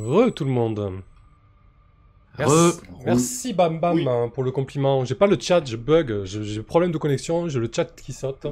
Re 0.00 0.30
tout 0.32 0.44
le 0.44 0.52
monde. 0.52 1.02
Merci, 2.38 2.80
merci 3.04 3.52
Bam 3.52 3.80
Bam 3.80 4.06
hein, 4.06 4.30
pour 4.32 4.44
le 4.44 4.52
compliment. 4.52 5.04
J'ai 5.04 5.16
pas 5.16 5.26
le 5.26 5.36
chat, 5.40 5.64
je 5.64 5.76
bug, 5.76 6.22
j'ai 6.22 6.62
problème 6.62 6.92
de 6.92 6.98
connexion, 6.98 7.48
j'ai 7.48 7.58
le 7.58 7.68
chat 7.74 7.86
qui 8.00 8.12
saute. 8.12 8.46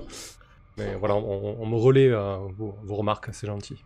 Mais 0.77 0.96
voilà, 0.96 1.14
on, 1.14 1.64
me 1.64 1.77
relaie 1.77 2.11
euh, 2.11 2.38
vos, 2.59 2.96
remarques, 2.96 3.29
c'est 3.30 3.46
gentil. 3.46 3.77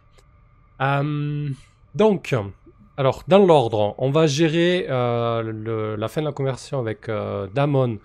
Euh, 0.80 1.50
donc, 1.94 2.34
alors 2.96 3.24
dans 3.28 3.44
l'ordre, 3.44 3.94
on 3.98 4.10
va 4.10 4.26
gérer 4.26 4.86
euh, 4.88 5.98
la 5.98 6.08
fin 6.08 6.22
de 6.22 6.26
la 6.26 6.32
conversion 6.32 6.78
avec 6.78 7.10
Damon. 7.52 7.98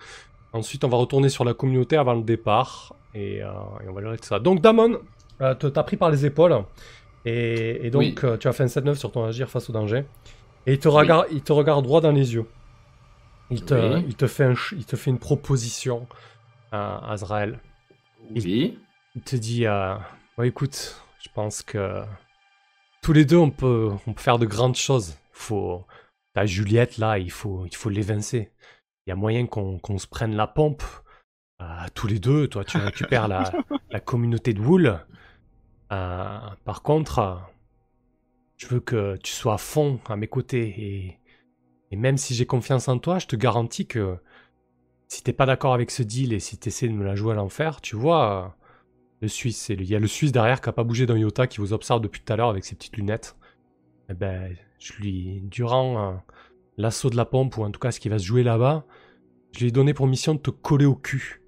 Ensuite, 0.52 0.84
on 0.84 0.88
va 0.88 0.98
retourner 0.98 1.30
sur 1.30 1.46
la 1.46 1.54
communauté 1.54 1.96
avant 1.96 2.12
le 2.12 2.24
départ. 2.24 2.94
Et, 3.14 3.40
on 3.88 3.92
va 3.94 4.02
gérer 4.02 4.18
tout 4.18 4.26
ça. 4.26 4.38
Donc 4.38 4.60
Damon, 4.60 4.98
t'as 5.38 5.82
pris 5.82 5.96
par 5.96 6.10
les 6.10 6.26
épaules. 6.26 6.62
Et, 7.26 7.90
donc, 7.90 8.24
tu 8.38 8.48
as 8.48 8.52
fait 8.52 8.62
un 8.62 8.66
7-9 8.66 8.94
sur 8.94 9.10
ton 9.10 9.24
agir 9.24 9.50
face 9.50 9.68
au 9.68 9.72
danger. 9.72 10.04
Et 10.66 10.74
il 10.74 10.78
te, 10.78 10.88
regarde, 10.88 11.26
il 11.32 11.42
te 11.42 11.52
regarde 11.52 11.84
droit 11.84 12.00
dans 12.00 12.12
les 12.12 12.34
yeux. 12.34 12.46
Il 13.50 13.64
te, 13.64 13.98
il 13.98 14.14
te, 14.16 14.26
fait, 14.26 14.52
il 14.72 14.84
te 14.84 14.96
fait 14.96 15.10
une 15.10 15.18
proposition 15.18 16.06
à 16.72 17.12
Azrael. 17.12 17.60
Oui. 18.30 18.78
Il, 19.14 19.22
te 19.22 19.36
dit 19.36 19.66
euh, 19.66 19.96
écoute, 20.42 21.00
je 21.20 21.28
pense 21.34 21.62
que 21.62 22.02
tous 23.02 23.12
les 23.12 23.24
deux, 23.24 23.36
on 23.36 23.50
peut, 23.50 23.90
on 24.06 24.12
peut 24.12 24.22
faire 24.22 24.38
de 24.38 24.46
grandes 24.46 24.76
choses. 24.76 25.16
Faut, 25.32 25.84
ta 26.34 26.46
Juliette, 26.46 26.98
là, 26.98 27.18
il 27.18 27.30
faut, 27.30 27.66
il 27.66 27.74
faut 27.74 27.90
l'évincer. 27.90 28.50
Il 29.06 29.10
y 29.10 29.12
a 29.12 29.16
moyen 29.16 29.46
qu'on 29.46 29.98
se 29.98 30.06
prenne 30.06 30.34
la 30.34 30.46
pompe. 30.46 30.82
Euh, 31.62 31.64
tous 31.94 32.06
les 32.06 32.18
deux, 32.18 32.48
toi, 32.48 32.64
tu 32.64 32.76
récupères 32.78 33.28
la, 33.28 33.52
la 33.90 34.00
communauté 34.00 34.54
de 34.54 34.60
Wool. 34.60 35.00
Euh, 35.92 36.38
par 36.64 36.82
contre, 36.82 37.40
je 38.56 38.66
veux 38.66 38.80
que 38.80 39.16
tu 39.22 39.32
sois 39.32 39.54
à 39.54 39.58
fond 39.58 40.00
à 40.08 40.16
mes 40.16 40.28
côtés 40.28 40.74
et, 40.78 41.18
et 41.90 41.96
même 41.96 42.16
si 42.16 42.34
j'ai 42.34 42.46
confiance 42.46 42.88
en 42.88 42.98
toi, 42.98 43.18
je 43.18 43.26
te 43.26 43.36
garantis 43.36 43.86
que 43.86 44.18
si 45.08 45.22
t'es 45.22 45.32
pas 45.32 45.46
d'accord 45.46 45.74
avec 45.74 45.90
ce 45.90 46.02
deal 46.02 46.32
et 46.32 46.40
si 46.40 46.58
t'essaies 46.58 46.88
de 46.88 46.92
me 46.92 47.04
la 47.04 47.14
jouer 47.14 47.32
à 47.32 47.36
l'enfer, 47.36 47.80
tu 47.80 47.96
vois, 47.96 48.56
le 49.20 49.28
Suisse, 49.28 49.68
il 49.68 49.84
y 49.84 49.94
a 49.94 49.98
le 49.98 50.06
Suisse 50.06 50.32
derrière 50.32 50.60
qui 50.60 50.68
a 50.68 50.72
pas 50.72 50.84
bougé 50.84 51.06
d'un 51.06 51.16
iota, 51.16 51.46
qui 51.46 51.58
vous 51.58 51.72
observe 51.72 52.00
depuis 52.00 52.20
tout 52.22 52.32
à 52.32 52.36
l'heure 52.36 52.48
avec 52.48 52.64
ses 52.64 52.74
petites 52.74 52.96
lunettes. 52.96 53.36
Eh 54.10 54.14
ben, 54.14 54.54
je 54.78 54.92
lui, 54.94 55.40
durant 55.44 55.98
euh, 55.98 56.16
l'assaut 56.76 57.10
de 57.10 57.16
la 57.16 57.24
pompe, 57.24 57.56
ou 57.56 57.64
en 57.64 57.70
tout 57.70 57.80
cas 57.80 57.92
ce 57.92 58.00
qui 58.00 58.08
va 58.08 58.18
se 58.18 58.24
jouer 58.24 58.42
là-bas, 58.42 58.84
je 59.52 59.60
lui 59.60 59.68
ai 59.68 59.72
donné 59.72 59.94
pour 59.94 60.06
mission 60.06 60.34
de 60.34 60.40
te 60.40 60.50
coller 60.50 60.84
au 60.84 60.94
cul. 60.94 61.42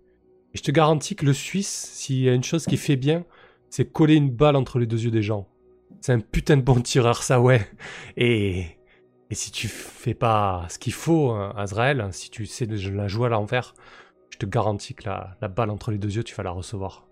Et 0.55 0.59
je 0.59 0.63
te 0.63 0.71
garantis 0.71 1.15
que 1.15 1.27
le 1.27 1.33
Suisse, 1.33 1.91
s'il 1.93 2.21
y 2.21 2.29
a 2.29 2.35
une 2.35 2.45
chose 2.45 2.65
qui 2.65 2.77
fait 2.77 2.97
bien, 2.97 3.25
c'est 3.71 3.91
coller 3.91 4.15
une 4.15 4.31
balle 4.31 4.57
entre 4.57 4.79
les 4.79 4.87
deux 4.87 5.05
yeux 5.05 5.11
des 5.11 5.23
gens. 5.23 5.49
C'est 6.01 6.13
un 6.13 6.21
putain 6.21 6.57
de 6.57 6.63
bon 6.63 6.81
tireur, 6.81 7.23
ça, 7.23 7.41
ouais. 7.41 7.69
Et, 8.17 8.67
et 9.31 9.35
si 9.35 9.51
tu 9.51 9.69
fais 9.69 10.15
pas 10.15 10.67
ce 10.69 10.79
qu'il 10.79 10.93
faut, 10.93 11.31
hein, 11.31 11.53
Azrael, 11.57 12.09
si 12.13 12.31
tu 12.31 12.47
sais 12.47 12.67
de 12.67 12.91
la 12.91 13.09
jouer 13.09 13.27
à 13.27 13.31
l'envers, 13.31 13.75
je 14.31 14.39
te 14.39 14.47
garantis 14.47 14.95
que 14.95 15.09
la, 15.09 15.37
la 15.41 15.49
balle 15.49 15.71
entre 15.71 15.91
les 15.91 15.99
deux 15.99 16.15
yeux, 16.15 16.25
tu 16.25 16.35
vas 16.35 16.43
la 16.43 16.51
recevoir. 16.51 17.09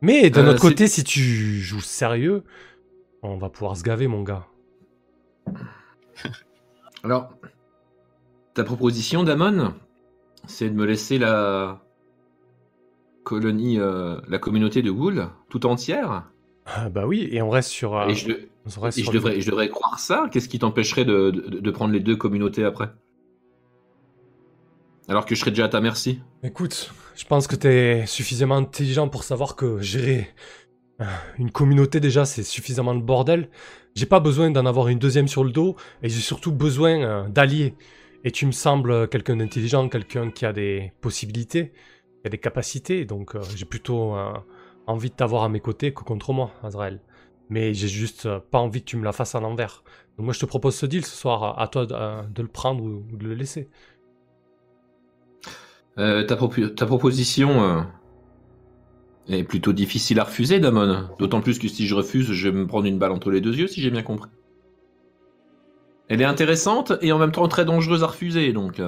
Mais 0.00 0.30
d'un 0.30 0.46
euh, 0.46 0.50
autre 0.50 0.60
côté, 0.60 0.88
si 0.88 1.04
tu 1.04 1.22
joues 1.60 1.80
sérieux, 1.80 2.42
on 3.22 3.36
va 3.36 3.48
pouvoir 3.48 3.76
se 3.76 3.82
gaver, 3.82 4.08
mon 4.08 4.22
gars. 4.22 4.46
Alors, 7.04 7.32
ta 8.54 8.64
proposition, 8.64 9.22
Damon, 9.22 9.74
c'est 10.46 10.68
de 10.68 10.74
me 10.74 10.84
laisser 10.84 11.18
la, 11.18 11.80
colonie, 13.24 13.78
euh, 13.78 14.16
la 14.28 14.38
communauté 14.38 14.82
de 14.82 14.90
Wool 14.90 15.28
tout 15.48 15.66
entière 15.66 16.24
ah, 16.66 16.88
Bah 16.88 17.06
oui, 17.06 17.28
et 17.30 17.42
on 17.42 17.50
reste 17.50 17.70
sur. 17.70 18.00
et 18.08 18.14
je, 18.14 18.26
devrais, 18.26 19.40
je, 19.40 19.50
devrais, 19.50 19.68
croire 19.68 19.98
ça 19.98 20.28
Qu'est-ce 20.30 20.48
qui 20.48 20.58
t'empêcherait 20.58 21.04
de, 21.04 21.30
de, 21.30 21.70
prendre 21.70 21.92
les 21.92 22.00
deux 22.00 22.16
communautés 22.16 22.64
après? 22.64 22.90
Alors 25.08 25.26
que 25.26 25.34
je 25.34 25.40
serais 25.40 25.50
déjà 25.50 25.64
à 25.64 25.68
ta 25.68 25.80
merci 25.80 26.20
Écoute, 26.42 26.92
je 27.16 27.24
pense 27.24 27.46
que 27.46 27.56
t'es 27.56 28.04
suffisamment 28.06 28.56
intelligent 28.56 29.08
pour 29.08 29.24
savoir 29.24 29.56
que 29.56 29.80
gérer 29.80 30.28
euh, 31.00 31.04
une 31.38 31.50
communauté 31.50 31.98
déjà 31.98 32.24
c'est 32.24 32.44
suffisamment 32.44 32.94
le 32.94 33.00
bordel. 33.00 33.48
J'ai 33.94 34.06
pas 34.06 34.20
besoin 34.20 34.50
d'en 34.50 34.64
avoir 34.64 34.88
une 34.88 34.98
deuxième 34.98 35.28
sur 35.28 35.44
le 35.44 35.50
dos 35.50 35.76
et 36.02 36.08
j'ai 36.08 36.20
surtout 36.20 36.52
besoin 36.52 37.02
euh, 37.02 37.28
d'alliés. 37.28 37.74
Et 38.24 38.30
tu 38.30 38.46
me 38.46 38.52
sembles 38.52 39.08
quelqu'un 39.08 39.36
d'intelligent, 39.36 39.88
quelqu'un 39.88 40.30
qui 40.30 40.46
a 40.46 40.52
des 40.52 40.92
possibilités 41.00 41.72
y 42.24 42.28
a 42.28 42.30
des 42.30 42.38
capacités, 42.38 43.04
donc 43.04 43.34
euh, 43.34 43.42
j'ai 43.56 43.64
plutôt 43.64 44.14
euh, 44.14 44.32
envie 44.86 45.10
de 45.10 45.14
t'avoir 45.14 45.44
à 45.44 45.48
mes 45.48 45.60
côtés 45.60 45.92
que 45.92 46.02
contre 46.02 46.32
moi, 46.32 46.52
Azrael. 46.62 47.00
Mais 47.50 47.74
j'ai 47.74 47.88
juste 47.88 48.26
euh, 48.26 48.38
pas 48.38 48.58
envie 48.58 48.80
que 48.80 48.86
tu 48.86 48.96
me 48.96 49.04
la 49.04 49.12
fasses 49.12 49.34
à 49.34 49.40
l'envers. 49.40 49.82
Donc 50.16 50.26
moi 50.26 50.32
je 50.32 50.40
te 50.40 50.46
propose 50.46 50.74
ce 50.74 50.86
deal 50.86 51.04
ce 51.04 51.16
soir, 51.16 51.58
à 51.60 51.68
toi 51.68 51.86
de, 51.86 52.42
le 52.42 52.48
prendre 52.48 52.84
ou, 52.84 53.04
de 53.12 53.24
le 53.26 53.34
laisser. 53.34 53.68
ta, 55.96 56.24
ta, 56.24 56.86
proposition 56.86 57.86
est 59.28 59.44
plutôt 59.44 59.72
difficile 59.72 60.20
à 60.20 60.24
refuser, 60.24 60.60
Damon. 60.60 61.08
D'autant 61.18 61.40
plus 61.40 61.58
que 61.58 61.68
si 61.68 61.86
je 61.86 61.94
refuse, 61.94 62.30
je 62.32 62.48
vais 62.48 62.56
me 62.56 62.66
prendre 62.66 62.86
une 62.86 62.98
balle 62.98 63.12
entre 63.12 63.30
les 63.30 63.40
deux 63.40 63.56
yeux, 63.56 63.66
si 63.66 63.80
j'ai 63.80 63.90
bien 63.90 64.02
compris. 64.02 64.30
Elle 66.08 66.20
est 66.20 66.26
intéressante 66.26 66.92
et 67.00 67.10
en 67.10 67.18
même 67.18 67.32
temps 67.32 67.48
très 67.48 67.64
dangereuse 67.64 68.04
à 68.04 68.08
refuser, 68.08 68.52
donc 68.52 68.82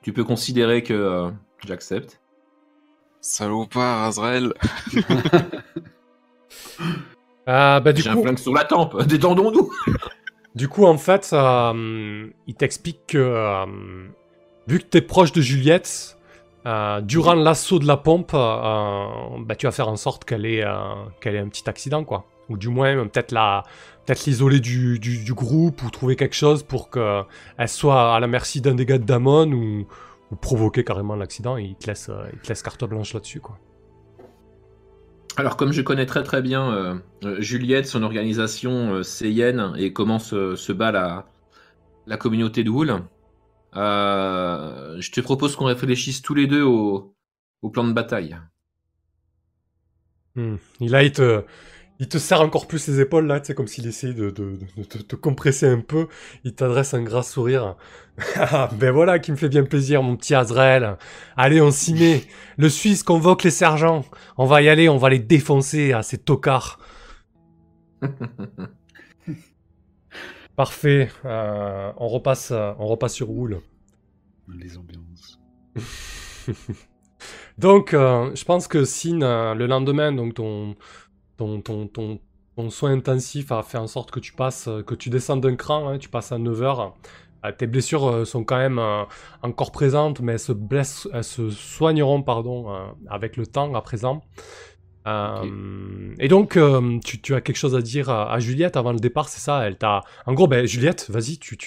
tu 0.00 0.12
peux 0.12 0.24
considérer 0.24 0.82
que 0.82 1.30
J'accepte. 1.66 2.20
Salopard, 3.20 4.04
Azrael. 4.04 4.52
ah, 7.46 7.80
bah, 7.80 7.92
du 7.92 8.02
J'ai 8.02 8.10
un 8.10 8.20
flingue 8.20 8.38
sur 8.38 8.52
la 8.52 8.64
tempe, 8.64 9.02
détendons-nous. 9.06 9.70
du 10.54 10.68
coup, 10.68 10.84
en 10.84 10.98
fait, 10.98 11.30
euh, 11.32 12.26
il 12.46 12.54
t'explique 12.54 13.06
que 13.06 13.18
euh, 13.18 13.64
vu 14.66 14.78
que 14.78 14.84
t'es 14.84 15.00
proche 15.00 15.32
de 15.32 15.40
Juliette, 15.40 16.18
euh, 16.66 17.00
durant 17.00 17.34
l'assaut 17.34 17.78
de 17.78 17.86
la 17.86 17.96
pompe, 17.96 18.32
bah, 18.32 19.56
tu 19.56 19.64
vas 19.66 19.72
faire 19.72 19.88
en 19.88 19.96
sorte 19.96 20.26
qu'elle 20.26 20.44
ait, 20.44 20.64
qu'elle 21.22 21.34
ait 21.34 21.40
un 21.40 21.48
petit 21.48 21.68
accident, 21.68 22.04
quoi. 22.04 22.26
Ou 22.50 22.58
du 22.58 22.68
moins, 22.68 23.06
peut-être 23.06 23.32
la, 23.32 23.62
peut-être 24.04 24.26
l'isoler 24.26 24.60
du, 24.60 24.98
du, 24.98 25.32
groupe 25.32 25.82
ou 25.82 25.88
trouver 25.88 26.14
quelque 26.14 26.36
chose 26.36 26.62
pour 26.62 26.90
qu'elle 26.90 27.68
soit 27.68 28.14
à 28.14 28.20
la 28.20 28.26
merci 28.26 28.60
d'un 28.60 28.74
des 28.74 28.84
gars 28.84 28.98
de 28.98 29.04
Damon 29.04 29.50
ou, 29.50 29.86
provoquer 30.34 30.84
carrément 30.84 31.16
l'accident 31.16 31.56
et 31.56 31.64
il 31.64 31.76
te 31.76 31.86
laisse, 31.86 32.08
euh, 32.08 32.28
il 32.32 32.38
te 32.40 32.48
laisse 32.48 32.62
carte 32.62 32.84
blanche 32.84 33.14
là-dessus, 33.14 33.40
quoi. 33.40 33.58
Alors, 35.36 35.56
comme 35.56 35.72
je 35.72 35.82
connais 35.82 36.06
très 36.06 36.22
très 36.22 36.42
bien 36.42 36.72
euh, 36.72 36.94
euh, 37.24 37.40
Juliette, 37.40 37.86
son 37.86 38.04
organisation 38.04 39.02
euh, 39.02 39.74
et 39.74 39.92
comment 39.92 40.20
se, 40.20 40.54
se 40.54 40.72
bat 40.72 40.92
la, 40.92 41.26
la 42.06 42.16
communauté 42.16 42.62
de 42.62 42.70
Wool, 42.70 43.02
je 43.74 45.10
te 45.10 45.20
propose 45.20 45.56
qu'on 45.56 45.64
réfléchisse 45.64 46.22
tous 46.22 46.34
les 46.34 46.46
deux 46.46 46.62
au, 46.62 47.16
au 47.62 47.70
plan 47.70 47.82
de 47.82 47.92
bataille. 47.92 48.36
Hmm. 50.36 50.56
Il 50.78 50.94
a 50.94 51.02
été 51.02 51.40
il 52.04 52.08
te 52.08 52.18
serre 52.18 52.42
encore 52.42 52.66
plus 52.66 52.86
les 52.86 53.00
épaules 53.00 53.26
là, 53.26 53.40
c'est 53.42 53.54
comme 53.54 53.66
s'il 53.66 53.86
essayait 53.86 54.12
de, 54.12 54.28
te 54.28 55.16
compresser 55.16 55.66
un 55.66 55.80
peu. 55.80 56.08
Il 56.44 56.54
t'adresse 56.54 56.92
un 56.92 57.02
gras 57.02 57.22
sourire. 57.22 57.76
Ah, 58.36 58.70
ben 58.72 58.92
voilà 58.92 59.18
qui 59.18 59.32
me 59.32 59.36
fait 59.36 59.48
bien 59.48 59.64
plaisir, 59.64 60.00
mon 60.00 60.14
petit 60.16 60.36
Azrael. 60.36 60.98
Allez, 61.36 61.60
on 61.60 61.72
s'y 61.72 61.94
met. 61.94 62.22
Le 62.56 62.68
Suisse 62.68 63.02
convoque 63.02 63.42
les 63.42 63.50
sergents. 63.50 64.04
On 64.36 64.44
va 64.44 64.62
y 64.62 64.68
aller, 64.68 64.88
on 64.88 64.98
va 64.98 65.08
les 65.08 65.18
défoncer 65.18 65.92
à 65.92 66.04
ces 66.04 66.18
tocards. 66.18 66.78
Parfait. 70.56 71.10
Euh, 71.24 71.90
on 71.96 72.06
repasse, 72.06 72.52
on 72.52 72.86
repasse 72.86 73.14
sur 73.14 73.30
Wool. 73.30 73.62
Les 74.46 74.78
ambiances. 74.78 75.40
donc, 77.58 77.94
euh, 77.94 78.30
je 78.36 78.44
pense 78.44 78.68
que 78.68 78.84
Sin, 78.84 79.22
euh, 79.22 79.54
le 79.54 79.66
lendemain, 79.66 80.12
donc 80.12 80.34
ton 80.34 80.76
ton, 81.36 81.60
ton, 81.60 81.86
ton, 81.86 82.70
soin 82.70 82.92
intensif 82.92 83.52
a 83.52 83.62
fait 83.62 83.78
en 83.78 83.86
sorte 83.86 84.10
que 84.10 84.20
tu 84.20 84.32
passes, 84.32 84.68
euh, 84.68 84.82
que 84.82 84.94
tu 84.94 85.10
descends 85.10 85.36
d'un 85.36 85.56
cran, 85.56 85.88
hein, 85.88 85.98
tu 85.98 86.08
passes 86.08 86.32
à 86.32 86.38
9 86.38 86.62
heures. 86.62 86.94
Euh, 87.44 87.52
tes 87.52 87.66
blessures 87.66 88.08
euh, 88.08 88.24
sont 88.24 88.44
quand 88.44 88.56
même 88.56 88.80
encore 89.42 89.72
présentes, 89.72 90.20
mais 90.20 90.32
elles 90.32 90.38
se, 90.38 90.52
blessent, 90.52 91.08
elles 91.12 91.24
se 91.24 91.50
soigneront 91.50 92.22
pardon, 92.22 92.94
avec 93.08 93.36
le 93.36 93.46
temps 93.46 93.74
à 93.74 93.82
présent. 93.82 94.22
Et 95.06 96.28
donc, 96.28 96.58
tu, 97.04 97.20
tu, 97.20 97.34
as 97.34 97.42
quelque 97.42 97.56
chose 97.56 97.74
à 97.74 97.82
dire 97.82 98.08
à, 98.08 98.38
Juliette 98.38 98.78
avant 98.78 98.92
le 98.92 99.00
départ, 99.00 99.28
c'est 99.28 99.40
ça? 99.40 99.66
Elle 99.66 99.76
t'a. 99.76 100.00
En 100.24 100.32
gros, 100.32 100.46
ben, 100.48 100.66
Juliette, 100.66 101.10
vas-y, 101.10 101.36
tu 101.36 101.58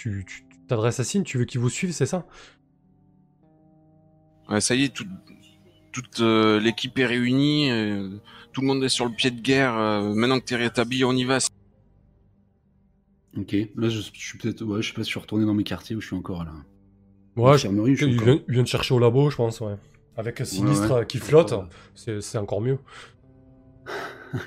t'adresses 0.68 0.96
tu, 0.96 1.02
à 1.02 1.04
Sine, 1.04 1.24
tu 1.24 1.38
veux 1.38 1.46
qu'il 1.46 1.62
vous 1.62 1.69
suive, 1.69 1.92
c'est 1.92 2.08
ça? 2.08 2.25
Ouais, 4.50 4.60
ça 4.60 4.74
y 4.74 4.86
est, 4.86 4.96
toute 5.92 6.19
l'équipe 6.19 6.98
est 6.98 7.06
réunie 7.06 7.69
tout 8.57 8.62
le 8.62 8.68
monde 8.69 8.83
est 8.83 8.89
sur 8.89 9.06
le 9.06 9.12
pied 9.12 9.30
de 9.30 9.39
guerre. 9.39 9.77
Euh, 9.77 10.15
maintenant 10.15 10.39
que 10.39 10.45
t'es 10.45 10.56
rétabli, 10.56 11.06
on 11.06 11.12
y 11.12 11.25
va. 11.25 11.38
Ok, 13.38 13.56
là 13.75 13.88
je, 13.88 14.00
suis 14.00 14.39
peut-être, 14.39 14.63
ouais, 14.63 14.81
je 14.81 14.88
sais 14.88 14.95
pas 14.95 15.04
si 15.04 15.09
je 15.09 15.12
suis 15.12 15.19
retourné 15.19 15.45
dans 15.45 15.54
mes 15.54 15.63
quartiers 15.63 15.95
ou 15.95 16.01
je 16.01 16.07
suis 16.07 16.15
encore 16.15 16.44
là. 16.44 16.54
Ouais, 17.36 17.56
je, 17.56 17.68
il, 17.68 18.44
vient, 18.50 18.63
de 18.63 18.68
chercher 18.68 18.95
au 18.95 19.00
labo, 19.00 19.30
je 19.30 19.36
pense, 19.36 19.62
ouais. 19.62 19.75
Avec 20.15 20.42
un 20.42 20.45
sinistre 20.45 21.06
qui 21.06 21.19
flotte, 21.19 21.54
c'est 21.94 22.38
encore 22.39 22.62
mieux. 22.62 22.80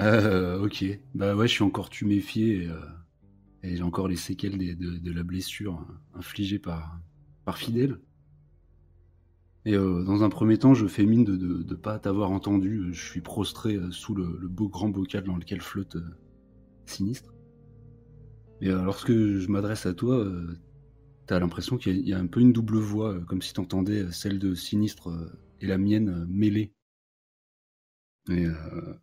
Euh, 0.00 0.62
ok. 0.64 0.84
Bah 1.14 1.34
ouais, 1.34 1.48
je 1.48 1.52
suis 1.52 1.64
encore 1.64 1.90
tuméfié 1.90 2.62
et, 2.62 2.66
euh, 2.68 2.78
et 3.62 3.76
j'ai 3.76 3.82
encore 3.82 4.06
les 4.06 4.16
séquelles 4.16 4.56
des- 4.56 4.74
de, 4.74 4.98
de 4.98 5.12
la 5.12 5.22
blessure 5.22 5.74
euh, 5.74 6.18
infligée 6.18 6.58
par, 6.58 7.00
par 7.44 7.58
Fidèle. 7.58 7.98
Et 9.64 9.74
euh, 9.74 10.02
dans 10.04 10.22
un 10.24 10.28
premier 10.30 10.58
temps, 10.58 10.74
je 10.74 10.86
fais 10.86 11.04
mine 11.06 11.24
de 11.24 11.36
ne 11.36 11.74
pas 11.74 11.98
t'avoir 11.98 12.30
entendu. 12.30 12.92
Je 12.92 13.02
suis 13.06 13.20
prostré 13.20 13.74
euh, 13.76 13.90
sous 13.90 14.14
le, 14.14 14.38
le 14.40 14.48
beau 14.48 14.68
grand 14.68 14.88
bocal 14.88 15.24
dans 15.24 15.36
lequel 15.36 15.60
flotte 15.60 15.96
euh, 15.96 16.04
Sinistre. 16.86 17.34
Et 18.60 18.68
euh, 18.70 18.82
lorsque 18.84 19.12
je 19.12 19.48
m'adresse 19.48 19.86
à 19.86 19.94
toi, 19.94 20.16
euh, 20.18 20.58
t'as 21.26 21.38
l'impression 21.40 21.78
qu'il 21.78 21.94
y, 21.94 21.98
a- 21.98 22.00
il 22.02 22.08
y 22.08 22.14
a 22.14 22.18
un 22.18 22.26
peu 22.26 22.40
une 22.40 22.52
double 22.52 22.78
voix, 22.78 23.14
euh, 23.14 23.20
comme 23.20 23.42
si 23.42 23.52
t'entendais 23.54 24.10
celle 24.12 24.38
de 24.38 24.54
Sinistre 24.54 25.10
et 25.60 25.66
la 25.66 25.78
mienne 25.78 26.26
mêlées. 26.28 26.72
Et, 28.30 28.46
euh, 28.46 28.94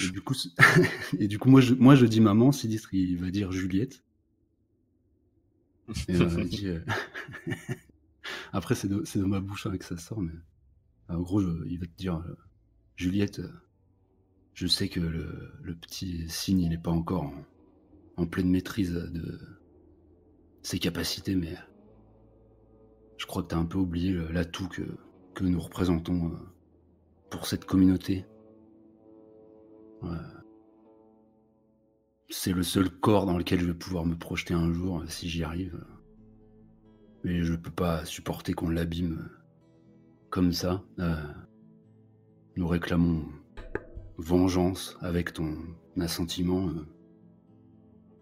et 0.00 0.08
du 0.08 0.20
coup, 0.22 0.34
et 1.18 1.28
du 1.28 1.38
coup 1.38 1.50
moi, 1.50 1.60
je, 1.60 1.74
moi 1.74 1.94
je 1.94 2.06
dis 2.06 2.20
maman, 2.20 2.52
Sinistre 2.52 2.94
il 2.94 3.16
va 3.18 3.30
dire 3.30 3.52
Juliette. 3.52 4.02
Et, 6.08 6.44
dit, 6.44 6.66
euh, 6.68 6.80
Après 8.52 8.74
c'est 8.74 8.88
de, 8.88 9.02
de 9.02 9.24
ma 9.24 9.40
bouche 9.40 9.66
hein, 9.66 9.76
que 9.76 9.84
ça 9.84 9.96
sort, 9.96 10.20
mais 10.20 10.32
en 11.08 11.20
gros 11.20 11.40
il 11.64 11.78
va 11.78 11.86
te 11.86 11.96
dire 11.96 12.16
euh, 12.16 12.36
Juliette, 12.96 13.40
euh, 13.40 13.52
je 14.54 14.66
sais 14.66 14.88
que 14.88 15.00
le, 15.00 15.52
le 15.62 15.74
petit 15.74 16.28
signe 16.28 16.60
il 16.60 16.68
n'est 16.70 16.78
pas 16.78 16.90
encore 16.90 17.32
en, 18.16 18.26
pleine 18.26 18.50
maîtrise 18.50 18.92
de 18.92 19.40
ses 20.62 20.78
capacités, 20.78 21.36
mais 21.36 21.56
je 23.16 23.26
crois 23.26 23.42
que 23.42 23.48
tu 23.48 23.54
as 23.54 23.58
un 23.58 23.64
peu 23.64 23.78
oublié 23.78 24.12
l'atout 24.30 24.68
que, 24.68 24.82
que 25.34 25.44
nous 25.44 25.60
représentons 25.60 26.32
euh, 26.32 26.36
pour 27.30 27.46
cette 27.46 27.64
communauté. 27.64 28.26
C'est 32.30 32.52
le 32.52 32.62
seul 32.62 32.90
corps 32.90 33.24
dans 33.24 33.38
lequel 33.38 33.60
je 33.60 33.66
vais 33.66 33.74
pouvoir 33.74 34.04
me 34.04 34.14
projeter 34.16 34.52
un 34.54 34.72
jour 34.72 35.02
si 35.08 35.28
j'y 35.28 35.42
arrive. 35.42 35.82
Mais 37.24 37.42
je 37.42 37.54
peux 37.54 37.70
pas 37.70 38.04
supporter 38.04 38.52
qu'on 38.54 38.70
l'abîme 38.70 39.18
euh, 39.20 39.38
comme 40.30 40.52
ça. 40.52 40.82
Euh, 40.98 41.16
nous 42.56 42.66
réclamons 42.68 43.24
vengeance 44.16 44.96
avec 45.00 45.32
ton 45.32 45.56
assentiment. 46.00 46.68
euh. 46.68 46.86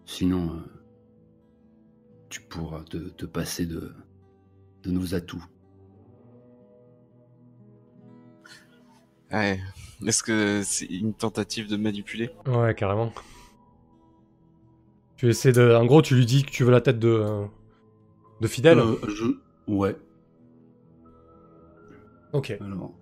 Sinon, 0.05 0.55
euh, 0.55 0.83
tu 2.29 2.41
pourras 2.41 2.83
te, 2.83 2.97
te 2.97 3.25
passer 3.25 3.65
de, 3.65 3.93
de 4.83 4.91
nos 4.91 5.13
atouts. 5.15 5.45
Ouais. 9.31 9.59
Est-ce 10.05 10.23
que 10.23 10.61
c'est 10.63 10.85
une 10.85 11.13
tentative 11.13 11.69
de 11.69 11.75
manipuler? 11.75 12.29
Ouais, 12.45 12.73
carrément. 12.75 13.11
Tu 15.17 15.27
essaies 15.29 15.51
de. 15.51 15.73
En 15.73 15.85
gros, 15.85 16.01
tu 16.01 16.15
lui 16.15 16.25
dis 16.25 16.43
que 16.43 16.51
tu 16.51 16.63
veux 16.63 16.71
la 16.71 16.81
tête 16.81 16.99
de. 16.99 17.25
De 18.41 18.47
Fidèle. 18.47 18.79
Euh, 18.79 18.95
je... 19.07 19.25
Ouais, 19.67 19.95
Ok. 22.33 22.55
alors. 22.61 22.93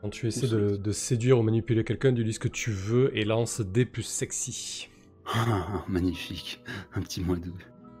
Quand 0.00 0.10
tu 0.10 0.26
essaies 0.26 0.48
de, 0.48 0.76
de 0.76 0.92
séduire 0.92 1.38
ou 1.38 1.42
manipuler 1.42 1.84
quelqu'un, 1.84 2.12
tu 2.12 2.24
dis 2.24 2.32
ce 2.32 2.40
que 2.40 2.48
tu 2.48 2.70
veux 2.72 3.16
et 3.16 3.24
lance 3.24 3.60
des 3.60 3.84
plus 3.86 4.02
sexy. 4.02 4.88
Ah, 5.26 5.84
magnifique. 5.88 6.60
Un 6.94 7.00
petit 7.02 7.20
mois 7.22 7.36
de. 7.36 7.52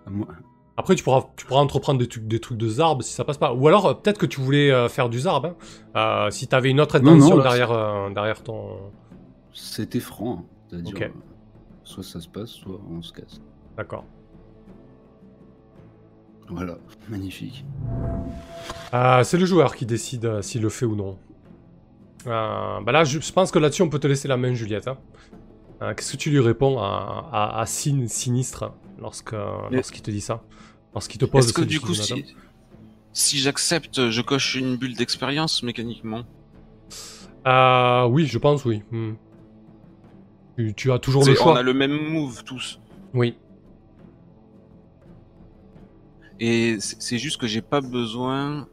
un 0.06 0.10
mois- 0.10 0.26
Après, 0.76 0.96
tu 0.96 1.04
pourras, 1.04 1.28
tu 1.36 1.46
pourras 1.46 1.60
entreprendre 1.60 2.00
des 2.00 2.08
trucs, 2.08 2.26
des 2.26 2.40
trucs 2.40 2.58
de 2.58 2.66
zarb 2.66 3.02
si 3.02 3.12
ça 3.12 3.24
passe 3.24 3.38
pas. 3.38 3.54
Ou 3.54 3.68
alors, 3.68 3.86
euh, 3.86 3.94
peut-être 3.94 4.18
que 4.18 4.26
tu 4.26 4.40
voulais 4.40 4.72
euh, 4.72 4.88
faire 4.88 5.08
du 5.08 5.20
zarb. 5.20 5.46
Hein. 5.46 5.56
Euh, 5.94 6.30
si 6.30 6.48
t'avais 6.48 6.70
une 6.70 6.80
autre 6.80 6.98
Non, 6.98 7.12
non, 7.12 7.16
intention 7.18 7.36
là, 7.36 7.42
derrière, 7.44 8.10
derrière 8.12 8.42
ton. 8.42 8.90
C'était 9.52 10.00
franc. 10.00 10.40
hein. 10.40 10.44
C'est-à-dire, 10.68 10.94
Ok. 10.96 11.12
soit 11.84 12.02
ça 12.02 12.20
se 12.20 12.28
passe, 12.28 12.50
soit 12.50 12.80
on 12.90 13.00
se 13.02 13.12
casse. 13.12 13.40
D'accord. 13.76 14.04
Voilà, 16.54 16.76
magnifique. 17.08 17.64
Euh, 18.94 19.24
c'est 19.24 19.38
le 19.38 19.46
joueur 19.46 19.74
qui 19.74 19.86
décide 19.86 20.24
euh, 20.26 20.42
s'il 20.42 20.62
le 20.62 20.68
fait 20.68 20.86
ou 20.86 20.94
non. 20.94 21.18
Euh, 22.26 22.80
bah 22.82 22.92
là, 22.92 23.04
je, 23.04 23.18
pense 23.32 23.50
que 23.50 23.58
là-dessus, 23.58 23.82
on 23.82 23.88
peut 23.88 23.98
te 23.98 24.06
laisser 24.06 24.28
la 24.28 24.36
main, 24.36 24.54
Juliette. 24.54 24.86
hein. 24.88 24.98
Euh, 25.82 25.94
Qu'est-ce 25.94 26.12
que 26.12 26.16
tu 26.16 26.30
lui 26.30 26.40
réponds 26.40 26.78
à, 26.78 27.28
à, 27.32 27.60
à 27.60 27.66
Sin- 27.66 28.06
Sinistre 28.06 28.72
lorsque- 29.00 29.32
Mais- 29.32 29.76
lorsqu'il 29.76 30.02
te 30.02 30.10
dit 30.10 30.20
ça? 30.20 30.42
Lorsqu'il 30.94 31.18
te 31.18 31.24
pose 31.24 31.44
Est-ce 31.46 31.52
que 31.54 31.62
du 31.62 31.80
coup, 31.80 31.94
si, 31.94 32.24
si 33.12 33.38
j'accepte, 33.38 34.10
je 34.10 34.20
coche 34.22 34.54
une 34.54 34.76
bulle 34.76 34.94
d'expérience 34.94 35.62
mécaniquement? 35.62 36.22
Euh, 37.46 38.06
oui, 38.06 38.26
je 38.26 38.38
pense, 38.38 38.64
oui. 38.64 38.82
Hmm. 38.92 39.14
Tu, 40.58 40.74
tu 40.74 40.92
as 40.92 40.98
toujours 40.98 41.24
le 41.24 41.34
choix. 41.34 41.52
On 41.54 41.56
a 41.56 41.62
le 41.62 41.72
même 41.74 41.96
move 42.10 42.44
tous. 42.44 42.78
Oui. 43.14 43.36
Et 46.40 46.78
c'est 46.80 47.18
juste 47.18 47.38
que 47.40 47.46
j'ai 47.46 47.62
pas 47.62 47.80
besoin. 47.80 48.68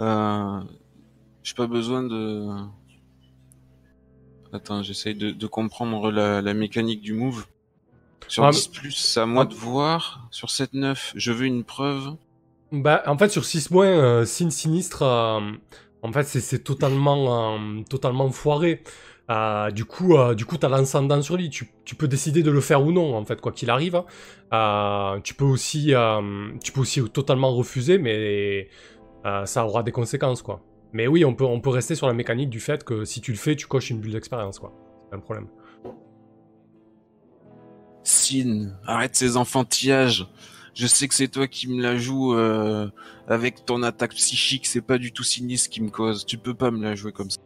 Euh, 0.00 0.60
j'ai 1.42 1.54
pas 1.54 1.66
besoin 1.66 2.02
de. 2.02 2.48
Attends, 4.52 4.82
j'essaye 4.82 5.14
de, 5.14 5.30
de 5.30 5.46
comprendre 5.46 6.10
la, 6.10 6.40
la 6.40 6.54
mécanique 6.54 7.00
du 7.00 7.12
move. 7.12 7.46
Sur 8.28 8.44
Ah, 8.44 8.50
10 8.50 8.68
plus, 8.68 8.92
c'est 8.92 9.20
à 9.20 9.26
moi 9.26 9.42
ah. 9.42 9.46
de 9.46 9.54
voir. 9.54 10.28
Sur 10.30 10.48
7-9, 10.48 11.12
je 11.16 11.32
veux 11.32 11.46
une 11.46 11.64
preuve. 11.64 12.14
Bah, 12.72 13.02
en 13.06 13.18
fait, 13.18 13.28
sur 13.30 13.44
6 13.44 13.70
mois, 13.70 13.86
euh, 13.86 14.24
Sin 14.24 14.50
Sinistre, 14.50 15.02
euh, 15.02 15.40
en 16.02 16.12
fait, 16.12 16.24
c'est- 16.24 16.40
c'est 16.40 16.60
totalement, 16.60 17.56
euh, 17.58 17.82
totalement 17.88 18.30
foiré. 18.30 18.82
Euh, 19.30 19.70
du 19.70 19.84
coup, 19.84 20.16
euh, 20.16 20.34
du 20.34 20.44
coup, 20.44 20.56
t'as 20.58 20.84
sur 20.84 21.36
lui. 21.36 21.50
Tu, 21.50 21.66
peux 21.96 22.08
décider 22.08 22.42
de 22.42 22.50
le 22.50 22.60
faire 22.60 22.84
ou 22.84 22.92
non, 22.92 23.16
en 23.16 23.24
fait, 23.24 23.40
quoi 23.40 23.52
qu'il 23.52 23.70
arrive. 23.70 24.02
Euh, 24.52 25.20
tu 25.20 25.34
peux 25.34 25.44
aussi, 25.44 25.94
euh, 25.94 26.50
tu 26.62 26.72
peux 26.72 26.80
aussi 26.80 27.02
totalement 27.10 27.54
refuser, 27.54 27.98
mais 27.98 28.68
euh, 29.26 29.46
ça 29.46 29.66
aura 29.66 29.82
des 29.82 29.92
conséquences, 29.92 30.42
quoi. 30.42 30.62
Mais 30.92 31.06
oui, 31.06 31.24
on 31.24 31.34
peut, 31.34 31.44
on 31.44 31.60
peut 31.60 31.70
rester 31.70 31.94
sur 31.94 32.06
la 32.06 32.12
mécanique 32.12 32.50
du 32.50 32.60
fait 32.60 32.84
que 32.84 33.04
si 33.04 33.20
tu 33.20 33.32
le 33.32 33.38
fais, 33.38 33.56
tu 33.56 33.66
coches 33.66 33.90
une 33.90 34.00
bulle 34.00 34.12
d'expérience, 34.12 34.58
quoi. 34.58 34.72
C'est 35.00 35.10
pas 35.10 35.16
un 35.16 35.20
problème. 35.20 35.48
Sin, 38.02 38.72
arrête 38.86 39.16
ces 39.16 39.36
enfantillages. 39.36 40.28
Je 40.74 40.86
sais 40.86 41.08
que 41.08 41.14
c'est 41.14 41.28
toi 41.28 41.46
qui 41.46 41.68
me 41.68 41.80
la 41.80 41.96
joues 41.96 42.34
euh, 42.34 42.88
avec 43.28 43.64
ton 43.64 43.82
attaque 43.82 44.14
psychique. 44.14 44.66
C'est 44.66 44.82
pas 44.82 44.98
du 44.98 45.12
tout 45.12 45.22
sinistre 45.22 45.70
qui 45.70 45.80
me 45.80 45.88
cause. 45.88 46.26
Tu 46.26 46.36
peux 46.36 46.54
pas 46.54 46.70
me 46.70 46.82
la 46.82 46.94
jouer 46.94 47.12
comme 47.12 47.30
ça. 47.30 47.40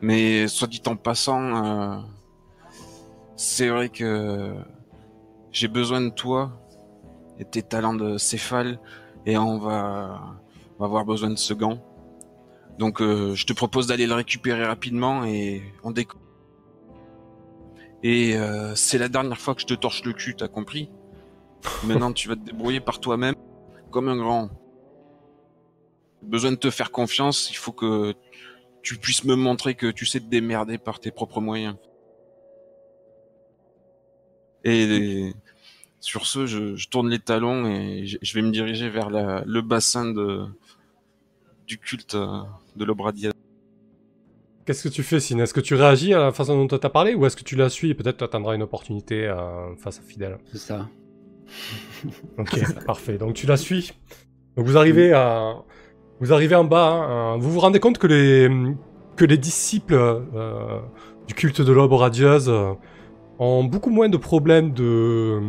Mais 0.00 0.48
soit 0.48 0.68
dit 0.68 0.82
en 0.86 0.96
passant, 0.96 1.40
euh, 1.40 1.98
c'est 3.36 3.68
vrai 3.68 3.88
que 3.88 4.54
j'ai 5.50 5.68
besoin 5.68 6.00
de 6.00 6.10
toi 6.10 6.52
et 7.38 7.44
tes 7.44 7.62
talents 7.62 7.94
de 7.94 8.18
céphale 8.18 8.78
et 9.26 9.38
on 9.38 9.58
va, 9.58 10.20
avoir 10.80 11.04
besoin 11.04 11.30
de 11.30 11.38
ce 11.38 11.54
gant. 11.54 11.78
Donc 12.78 13.00
euh, 13.00 13.34
je 13.34 13.46
te 13.46 13.52
propose 13.52 13.86
d'aller 13.86 14.06
le 14.06 14.14
récupérer 14.14 14.64
rapidement 14.64 15.24
et 15.24 15.62
on 15.82 15.90
décolle. 15.90 16.20
Et 18.02 18.36
euh, 18.36 18.74
c'est 18.74 18.98
la 18.98 19.08
dernière 19.08 19.38
fois 19.38 19.54
que 19.54 19.62
je 19.62 19.66
te 19.66 19.74
torche 19.74 20.04
le 20.04 20.12
cul, 20.12 20.34
t'as 20.36 20.48
compris? 20.48 20.90
Maintenant, 21.84 22.12
tu 22.12 22.28
vas 22.28 22.36
te 22.36 22.42
débrouiller 22.42 22.80
par 22.80 23.00
toi-même, 23.00 23.34
comme 23.90 24.08
un 24.08 24.16
grand. 24.16 24.50
Besoin 26.22 26.50
de 26.50 26.56
te 26.56 26.70
faire 26.70 26.90
confiance, 26.90 27.50
il 27.50 27.56
faut 27.56 27.72
que 27.72 28.12
tu 28.84 28.96
puisses 28.98 29.24
me 29.24 29.34
montrer 29.34 29.74
que 29.74 29.90
tu 29.90 30.06
sais 30.06 30.20
te 30.20 30.26
démerder 30.26 30.78
par 30.78 31.00
tes 31.00 31.10
propres 31.10 31.40
moyens. 31.40 31.74
Et 34.64 35.32
sur 36.00 36.26
ce, 36.26 36.46
je, 36.46 36.76
je 36.76 36.88
tourne 36.88 37.08
les 37.10 37.18
talons 37.18 37.66
et 37.66 38.06
je, 38.06 38.18
je 38.22 38.34
vais 38.34 38.42
me 38.42 38.50
diriger 38.50 38.88
vers 38.88 39.10
la- 39.10 39.42
le 39.46 39.60
bassin 39.62 40.04
de, 40.12 40.44
du 41.66 41.78
culte 41.78 42.14
euh, 42.14 42.42
de 42.76 42.84
l'Obradia. 42.84 43.32
Qu'est-ce 44.66 44.84
que 44.84 44.88
tu 44.92 45.02
fais, 45.02 45.20
Sin 45.20 45.38
Est-ce 45.38 45.52
que 45.52 45.60
tu 45.60 45.74
réagis 45.74 46.14
à 46.14 46.18
la 46.18 46.32
façon 46.32 46.56
dont 46.56 46.66
tu 46.78 46.86
as 46.86 46.90
parlé 46.90 47.14
ou 47.14 47.26
est-ce 47.26 47.36
que 47.36 47.42
tu 47.44 47.56
la 47.56 47.68
suis 47.68 47.90
et 47.90 47.94
peut-être 47.94 48.18
tu 48.18 48.24
attendras 48.24 48.54
une 48.54 48.62
opportunité 48.62 49.26
euh, 49.26 49.74
face 49.76 49.98
à 49.98 50.02
Fidèle 50.02 50.38
C'est 50.52 50.58
ça. 50.58 50.88
Ok, 52.38 52.58
parfait. 52.86 53.18
Donc 53.18 53.34
tu 53.34 53.46
la 53.46 53.58
suis. 53.58 53.92
Donc 54.56 54.66
vous 54.66 54.78
arrivez 54.78 55.12
à, 55.12 55.56
vous 56.20 56.32
arrivez 56.32 56.54
en 56.54 56.64
bas. 56.64 56.86
hein, 56.86 57.34
euh, 57.34 57.36
vous 57.38 57.50
vous 57.50 57.60
rendez 57.60 57.80
compte 57.80 57.98
que 57.98 58.06
les 58.06 59.38
disciples 59.38 59.94
euh, 59.94 60.80
du 61.26 61.34
culte 61.34 61.60
de 61.60 61.72
l'aube 61.72 61.92
radieuse 61.92 62.48
euh, 62.48 62.72
ont 63.38 63.64
beaucoup 63.64 63.90
moins 63.90 64.08
de 64.08 64.16
problèmes 64.16 64.72
de 64.72 65.40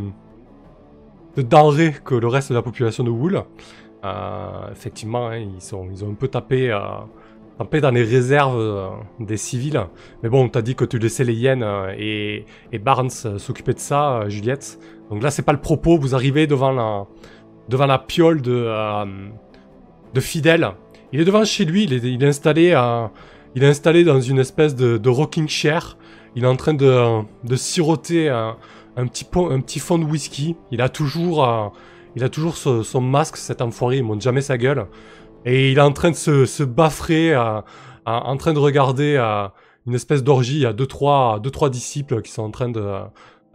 de 1.35 1.41
denrées 1.41 1.93
que 2.05 2.15
le 2.15 2.27
reste 2.27 2.49
de 2.49 2.55
la 2.55 2.61
population 2.61 3.03
de 3.03 3.09
Wool. 3.09 3.43
Effectivement, 4.71 5.29
hein, 5.29 5.39
ils 5.59 5.75
ont 5.75 6.11
un 6.11 6.13
peu 6.13 6.27
tapé. 6.27 6.77
tapé 7.57 7.81
dans 7.81 7.91
les 7.91 8.03
réserves 8.03 8.93
des 9.19 9.35
civils. 9.35 9.81
Mais 10.21 10.29
bon, 10.29 10.47
t'as 10.47 10.61
dit 10.61 10.75
que 10.75 10.85
tu 10.85 10.97
laissais 10.97 11.25
les 11.25 11.33
hyènes 11.33 11.65
et, 11.97 12.45
Barnes 12.81 13.09
s'occuper 13.09 13.73
de 13.73 13.79
ça, 13.79 14.29
Juliette. 14.29 14.79
Donc 15.09 15.23
là, 15.23 15.29
c'est 15.31 15.41
pas 15.41 15.53
le 15.53 15.59
propos. 15.59 15.97
Vous 15.97 16.15
arrivez 16.15 16.47
devant 16.47 16.71
la, 16.71 17.05
devant 17.67 17.87
la 17.87 17.97
piole 17.99 18.41
de, 18.41 18.69
de 20.15 20.21
Fidèle. 20.21 20.71
Il 21.11 21.19
est 21.19 21.25
devant 21.25 21.45
chez 21.45 21.65
lui. 21.65 21.83
Il 21.83 22.23
est, 22.23 22.27
installé, 22.27 22.73
à, 22.73 23.11
il 23.53 23.63
est 23.63 23.67
installé 23.67 24.03
dans 24.03 24.19
une 24.19 24.39
espèce 24.39 24.75
de, 24.75 25.09
rocking 25.09 25.47
chair. 25.47 25.97
Il 26.35 26.43
est 26.43 26.47
en 26.47 26.55
train 26.55 26.73
de, 26.73 27.21
de 27.43 27.55
siroter 27.55 28.29
un, 28.29 28.57
un 28.97 29.07
petit, 29.07 29.25
po- 29.25 29.51
un 29.51 29.61
petit 29.61 29.79
fond 29.79 29.99
de 29.99 30.05
whisky. 30.05 30.55
Il 30.71 30.81
a 30.81 30.89
toujours, 30.89 31.47
euh, 31.47 31.67
il 32.15 32.23
a 32.23 32.29
toujours 32.29 32.55
son 32.57 33.01
masque, 33.01 33.37
cet 33.37 33.61
enfoiré, 33.61 33.97
il 33.97 34.03
monte 34.03 34.21
jamais 34.21 34.41
sa 34.41 34.57
gueule. 34.57 34.87
Et 35.45 35.71
il 35.71 35.77
est 35.77 35.81
en 35.81 35.91
train 35.91 36.11
de 36.11 36.15
se, 36.15 36.45
se 36.45 36.63
baffrer, 36.63 37.33
euh, 37.33 37.61
en 38.05 38.37
train 38.37 38.53
de 38.53 38.59
regarder 38.59 39.15
euh, 39.17 39.47
une 39.85 39.93
espèce 39.93 40.23
d'orgie. 40.23 40.55
Il 40.55 40.61
y 40.61 40.65
a 40.65 40.73
deux 40.73 40.87
trois, 40.87 41.39
deux, 41.39 41.51
trois 41.51 41.69
disciples 41.69 42.21
qui 42.21 42.31
sont 42.31 42.43
en 42.43 42.51
train 42.51 42.69
de, 42.69 42.85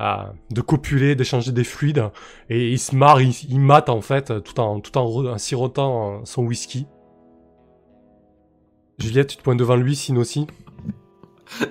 euh, 0.00 0.24
de 0.50 0.60
copuler, 0.60 1.14
d'échanger 1.14 1.52
des 1.52 1.64
fluides. 1.64 2.10
Et 2.48 2.70
il 2.70 2.78
se 2.78 2.94
marre, 2.96 3.20
il, 3.20 3.34
il 3.48 3.60
mate 3.60 3.88
en 3.88 4.00
fait, 4.00 4.42
tout 4.42 4.58
en, 4.60 4.80
tout 4.80 4.96
en, 4.98 5.06
re- 5.06 5.32
en 5.34 5.38
sirotant 5.38 6.20
euh, 6.20 6.24
son 6.24 6.42
whisky. 6.44 6.86
Juliette, 8.98 9.28
tu 9.28 9.36
te 9.36 9.42
pointes 9.42 9.58
devant 9.58 9.76
lui, 9.76 9.96
Sin 9.96 10.16
aussi? 10.16 10.46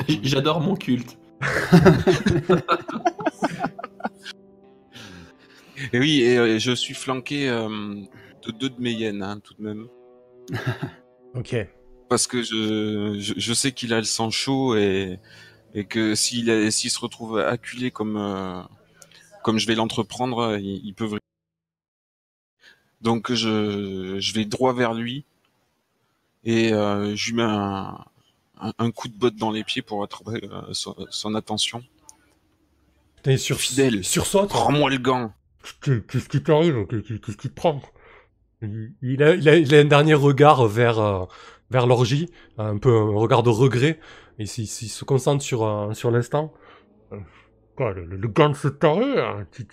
J'adore 0.23 0.61
mon 0.61 0.75
culte. 0.75 1.17
Et 5.93 5.99
oui, 5.99 6.21
et 6.21 6.37
euh, 6.37 6.59
je 6.59 6.71
suis 6.73 6.93
flanqué 6.93 7.49
euh, 7.49 7.69
de 8.45 8.51
deux 8.51 8.69
de 8.69 8.79
mes 8.79 8.91
hyènes, 8.91 9.23
hein, 9.23 9.39
tout 9.43 9.53
de 9.55 9.63
même. 9.63 9.87
Ok. 11.35 11.55
Parce 12.09 12.25
que 12.25 12.41
je, 12.41 13.17
je, 13.19 13.33
je 13.37 13.53
sais 13.53 13.71
qu'il 13.71 13.93
a 13.93 13.97
le 13.99 14.03
sang 14.03 14.31
chaud 14.31 14.75
et, 14.75 15.19
et 15.73 15.85
que 15.85 16.15
s'il 16.15 16.71
s'il 16.71 16.89
se 16.91 16.99
retrouve 16.99 17.39
acculé 17.39 17.91
comme, 17.91 18.17
euh, 18.17 18.61
comme 19.43 19.57
je 19.59 19.67
vais 19.67 19.75
l'entreprendre, 19.75 20.57
il, 20.57 20.85
il 20.85 20.93
peut. 20.93 21.09
Donc 23.01 23.31
je, 23.33 24.17
je 24.19 24.33
vais 24.33 24.45
droit 24.45 24.73
vers 24.73 24.93
lui 24.93 25.23
et 26.43 26.73
euh, 26.73 27.15
je 27.15 27.27
lui 27.29 27.37
mets 27.37 27.43
un, 27.43 28.03
un, 28.59 28.73
un 28.77 28.91
coup 28.91 29.07
de 29.07 29.13
botte 29.13 29.35
dans 29.35 29.51
les 29.51 29.63
pieds 29.63 29.81
pour 29.81 30.03
attraper 30.03 30.41
euh, 30.51 30.61
son, 30.73 30.95
son 31.09 31.35
attention. 31.35 31.83
T'es 33.23 33.37
sur, 33.37 33.57
Fidèle. 33.57 34.03
sur 34.03 34.25
saute. 34.25 34.51
Rends-moi 34.51 34.89
le 34.89 34.97
gant. 34.97 35.33
Qu'est- 35.81 36.05
Qu'est-ce 36.07 36.29
qui 36.29 36.41
t'arrive 36.41 36.85
Qu'est- 36.87 37.03
Qu'est-ce 37.21 37.37
qui 37.37 37.49
te 37.49 37.53
prend? 37.53 37.81
Il 38.61 38.93
il 39.01 39.23
a, 39.23 39.35
il, 39.35 39.47
a, 39.47 39.55
il 39.55 39.73
a 39.75 39.79
un 39.79 39.85
dernier 39.85 40.13
regard 40.13 40.65
vers, 40.67 40.99
euh, 40.99 41.25
vers 41.69 41.87
l'orgie, 41.87 42.29
un 42.57 42.77
peu 42.77 42.93
un 42.93 43.15
regard 43.15 43.43
de 43.43 43.49
regret. 43.49 43.99
Et 44.39 44.45
s'il 44.45 44.67
se 44.67 45.05
concentre 45.05 45.43
sur, 45.43 45.63
euh, 45.65 45.93
sur 45.93 46.11
l'instant. 46.11 46.53
Euh, 47.13 47.17
Quoi, 47.75 47.93
le, 47.93 48.05
le- 48.05 48.17
le 48.17 48.27
gant 48.27 48.49
de 48.49 48.55
ce 48.55 48.67
taré 48.67 49.19
hein, 49.21 49.47
tu, 49.51 49.65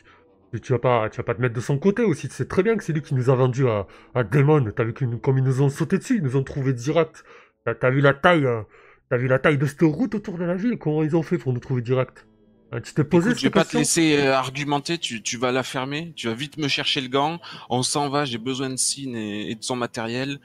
tu, 0.53 0.61
tu 0.61 0.73
vas 0.73 0.79
pas, 0.79 1.11
tu 1.11 1.19
vas 1.19 1.25
pas 1.25 1.35
te 1.35 1.43
mettre 1.43 1.55
de 1.55 1.61
son 1.61 1.79
côté 1.79 2.05
aussi. 2.05 2.29
Tu 2.29 2.35
sais 2.35 2.47
très 2.47 2.63
bien 2.63 2.77
que 2.77 2.85
c'est 2.85 2.93
lui 2.93 3.03
qui 3.03 3.15
nous 3.15 3.31
a 3.31 3.35
vendu 3.35 3.69
à, 3.69 3.87
à 4.15 4.25
Demon. 4.25 4.65
T'as 4.77 4.85
vu 4.85 4.95
comme 4.95 5.39
ils 5.39 5.45
nous 5.45 5.63
ont 5.63 5.69
sauté 5.71 5.99
dessus, 5.99 6.17
ils 6.19 6.23
nous 6.23 6.37
ont 6.37 6.45
trouvé 6.45 6.73
direct. 6.73 7.25
T'as 7.65 7.75
t'as 7.75 7.91
vu 7.91 8.01
la 8.01 8.15
taille, 8.15 8.47
euh, 8.47 8.63
t'as 9.11 9.17
vu 9.19 9.29
la 9.29 9.39
taille 9.39 9.59
de 9.59 9.67
cette 9.67 9.83
route 9.83 10.15
autour 10.15 10.39
de 10.39 10.45
la 10.45 10.55
ville 10.57 10.79
Comment 10.79 11.03
ils 11.03 11.17
ont 11.17 11.23
fait 11.23 11.39
pour 11.39 11.53
nous 11.53 11.61
trouver 11.61 11.83
direct? 11.83 12.27
Hein, 12.73 12.81
Tu 12.81 12.95
t'es 12.95 13.05
posé 13.05 13.31
Écoute, 13.31 13.39
je 13.39 13.43
vais 13.45 13.49
cette 13.49 13.55
pas 13.55 13.65
te 13.65 13.77
laisser 13.77 14.17
euh, 14.19 14.35
argumenter, 14.35 14.99
tu, 14.99 15.23
tu 15.23 15.37
vas 15.37 15.53
la 15.53 15.63
fermer, 15.63 16.13
tu 16.17 16.29
vas 16.29 16.35
vite 16.35 16.59
me 16.59 16.69
chercher 16.69 17.01
le 17.01 17.09
gant, 17.09 17.41
on 17.71 17.83
s'en 17.83 18.09
va, 18.09 18.25
j'ai 18.25 18.39
besoin 18.39 18.71
de 18.71 18.77
Sin 18.77 19.15
et, 19.15 19.51
et 19.51 19.55
de 19.55 19.63
son 19.65 19.77
matériel, 19.77 20.41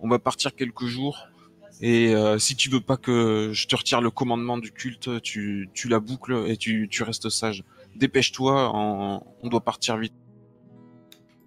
on 0.00 0.08
va 0.08 0.18
partir 0.18 0.54
quelques 0.54 0.86
jours, 0.86 1.26
et 1.80 2.14
euh, 2.14 2.38
si 2.38 2.56
tu 2.56 2.68
veux 2.70 2.80
pas 2.80 2.96
que 2.96 3.50
je 3.52 3.66
te 3.66 3.74
retire 3.76 4.00
le 4.00 4.10
commandement 4.10 4.58
du 4.58 4.72
culte, 4.72 5.20
tu, 5.22 5.68
tu 5.74 5.88
la 5.88 6.00
boucles 6.00 6.44
et 6.46 6.56
tu, 6.56 6.88
tu 6.90 7.02
restes 7.02 7.28
sage. 7.28 7.64
Dépêche-toi, 7.96 8.70
on, 8.74 9.22
on 9.42 9.48
doit 9.48 9.60
partir 9.62 9.96
vite. 9.96 10.14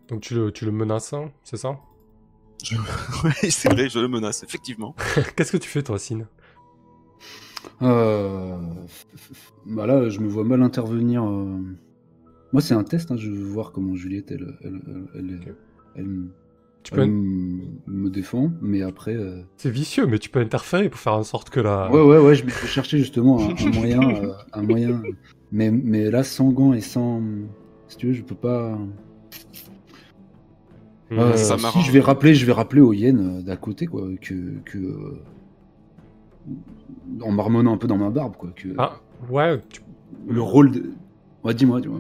Donc 0.08 0.22
tu 0.22 0.36
le, 0.36 0.52
tu 0.52 0.66
le 0.66 0.72
menaces, 0.72 1.14
hein, 1.14 1.32
c'est 1.44 1.58
ça? 1.58 1.80
Oui, 3.24 3.52
c'est 3.52 3.70
vrai, 3.72 3.90
je 3.90 4.00
le 4.00 4.08
menace, 4.08 4.44
effectivement. 4.44 4.96
Qu'est-ce 5.36 5.52
que 5.52 5.58
tu 5.58 5.70
fais 5.70 5.84
toi, 5.84 6.00
Sin 6.00 6.28
Euh... 7.82 8.58
Bah 9.66 9.86
là, 9.86 10.10
je 10.10 10.20
me 10.20 10.28
vois 10.28 10.44
mal 10.44 10.62
intervenir. 10.64 11.24
euh. 11.24 11.60
Moi, 12.54 12.62
c'est 12.62 12.74
un 12.74 12.84
test. 12.84 13.12
hein, 13.12 13.18
Je 13.18 13.30
veux 13.30 13.44
voir 13.44 13.72
comment 13.72 13.96
Juliette, 13.96 14.32
elle, 14.32 14.58
elle, 14.64 14.82
elle, 15.16 15.58
elle, 15.96 16.28
Tu 16.88 16.94
peux 16.94 17.02
elle 17.02 17.12
me 17.12 18.10
défend. 18.10 18.50
Mais 18.62 18.82
après, 18.82 19.14
euh, 19.14 19.42
C'est 19.58 19.70
vicieux, 19.70 20.06
mais 20.08 20.20
tu 20.20 20.30
peux 20.30 20.40
interférer 20.40 20.88
pour 20.88 21.02
faire 21.02 21.16
en 21.16 21.24
sorte 21.24 21.50
que 21.50 21.60
la. 21.60 21.92
ouais, 21.92 22.02
ouais, 22.02 22.18
ouais, 22.18 22.34
je 22.36 22.46
vais 22.46 22.52
chercher 22.52 22.98
justement 22.98 23.40
un, 23.42 23.50
un 23.50 23.72
moyen, 23.72 24.10
euh, 24.24 24.32
un 24.54 24.62
moyen. 24.62 25.02
Mais, 25.52 25.70
mais 25.70 26.10
là, 26.10 26.24
sans 26.24 26.50
gants 26.50 26.72
et 26.72 26.80
sans, 26.80 27.22
si 27.90 27.98
tu 27.98 28.08
veux, 28.08 28.14
je 28.14 28.22
peux 28.24 28.36
pas. 28.36 28.78
Hmm. 31.12 31.20
Euh, 31.20 31.36
ça 31.36 31.58
si, 31.58 31.82
je 31.82 31.92
vais 31.92 32.00
rappeler, 32.00 32.34
je 32.36 32.46
vais 32.46 32.54
rappeler 32.54 32.80
aux 32.80 32.94
hyènes 32.94 33.40
euh, 33.40 33.42
d'à 33.42 33.58
côté, 33.58 33.86
quoi, 33.86 34.08
que, 34.22 34.34
que 34.64 34.78
euh, 34.78 35.22
en 37.22 37.32
marmonnant 37.34 37.74
un 37.74 37.78
peu 37.78 37.88
dans 37.88 37.98
ma 37.98 38.12
barbe, 38.12 38.38
quoi, 38.38 38.52
que 38.56 38.70
Ah, 38.78 38.94
ouais. 39.30 39.60
tu- 39.70 39.82
le 40.30 40.42
rôle 40.42 40.72
de. 40.72 40.92
Ouais, 41.44 41.54
dis-moi, 41.54 41.82
dis-moi. 41.82 42.00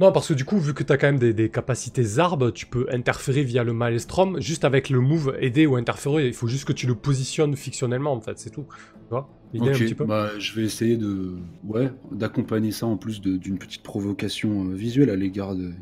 Non, 0.00 0.12
parce 0.12 0.28
que 0.28 0.34
du 0.34 0.44
coup, 0.44 0.58
vu 0.58 0.74
que 0.74 0.82
t'as 0.82 0.96
quand 0.96 1.08
même 1.08 1.18
des, 1.18 1.32
des 1.32 1.48
capacités 1.48 2.02
zarbes, 2.02 2.52
tu 2.52 2.66
peux 2.66 2.86
interférer 2.90 3.42
via 3.42 3.64
le 3.64 3.72
maelstrom, 3.72 4.40
juste 4.40 4.64
avec 4.64 4.90
le 4.90 5.00
move 5.00 5.36
aider 5.40 5.66
ou 5.66 5.76
interférer. 5.76 6.26
Il 6.26 6.34
faut 6.34 6.48
juste 6.48 6.64
que 6.64 6.72
tu 6.72 6.86
le 6.86 6.94
positionnes 6.94 7.56
fictionnellement, 7.56 8.12
en 8.12 8.20
fait, 8.20 8.38
c'est 8.38 8.50
tout. 8.50 8.66
Tu 8.94 9.10
vois 9.10 9.28
L'idée 9.52 9.70
un 9.70 9.72
petit 9.72 9.94
peu 9.94 10.04
bah, 10.04 10.30
je 10.38 10.54
vais 10.54 10.62
essayer 10.62 10.96
de, 10.96 11.34
ouais, 11.64 11.90
d'accompagner 12.12 12.70
ça 12.70 12.86
en 12.86 12.96
plus 12.96 13.20
d'une 13.20 13.58
petite 13.58 13.82
provocation 13.82 14.66
euh, 14.66 14.74
visuelle 14.74 15.10
à 15.10 15.16
l'égard 15.16 15.56
de, 15.56 15.72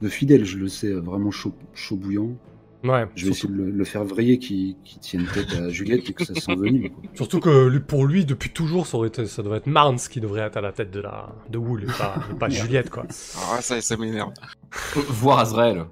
de 0.00 0.08
Fidèle. 0.08 0.44
Je 0.44 0.56
le 0.56 0.68
sais, 0.68 0.92
euh, 0.92 1.00
vraiment 1.00 1.32
chaud, 1.32 1.52
chaud 1.74 1.96
bouillant. 1.96 2.36
Ouais. 2.84 3.06
Je 3.16 3.26
vais 3.26 3.32
surtout, 3.32 3.52
essayer 3.52 3.64
de 3.66 3.70
le, 3.72 3.76
le 3.78 3.84
faire 3.84 4.04
vriller 4.04 4.38
qui, 4.38 4.76
qui 4.84 4.98
tienne 5.00 5.26
tête 5.32 5.52
à 5.54 5.68
Juliette 5.70 6.08
et 6.10 6.12
que 6.12 6.24
ça 6.24 6.34
s'envenime. 6.34 6.90
surtout 7.14 7.40
que 7.40 7.78
pour 7.78 8.06
lui, 8.06 8.24
depuis 8.24 8.50
toujours, 8.50 8.86
ça, 8.86 8.96
aurait 8.96 9.08
été, 9.08 9.26
ça 9.26 9.42
devrait 9.42 9.58
être 9.58 9.66
Marnes 9.66 9.98
qui 9.98 10.20
devrait 10.20 10.42
être 10.42 10.56
à 10.56 10.60
la 10.60 10.72
tête 10.72 10.90
de 10.90 11.00
la 11.00 11.30
de 11.50 11.58
Wool, 11.58 11.84
et 11.84 11.86
pas, 11.86 12.14
et 12.30 12.34
pas 12.34 12.48
Juliette, 12.50 12.90
quoi. 12.90 13.04
Ah, 13.52 13.60
ça, 13.60 13.80
ça 13.80 13.96
m'énerve. 13.96 14.32
Voir 15.08 15.38
Azrael. 15.40 15.84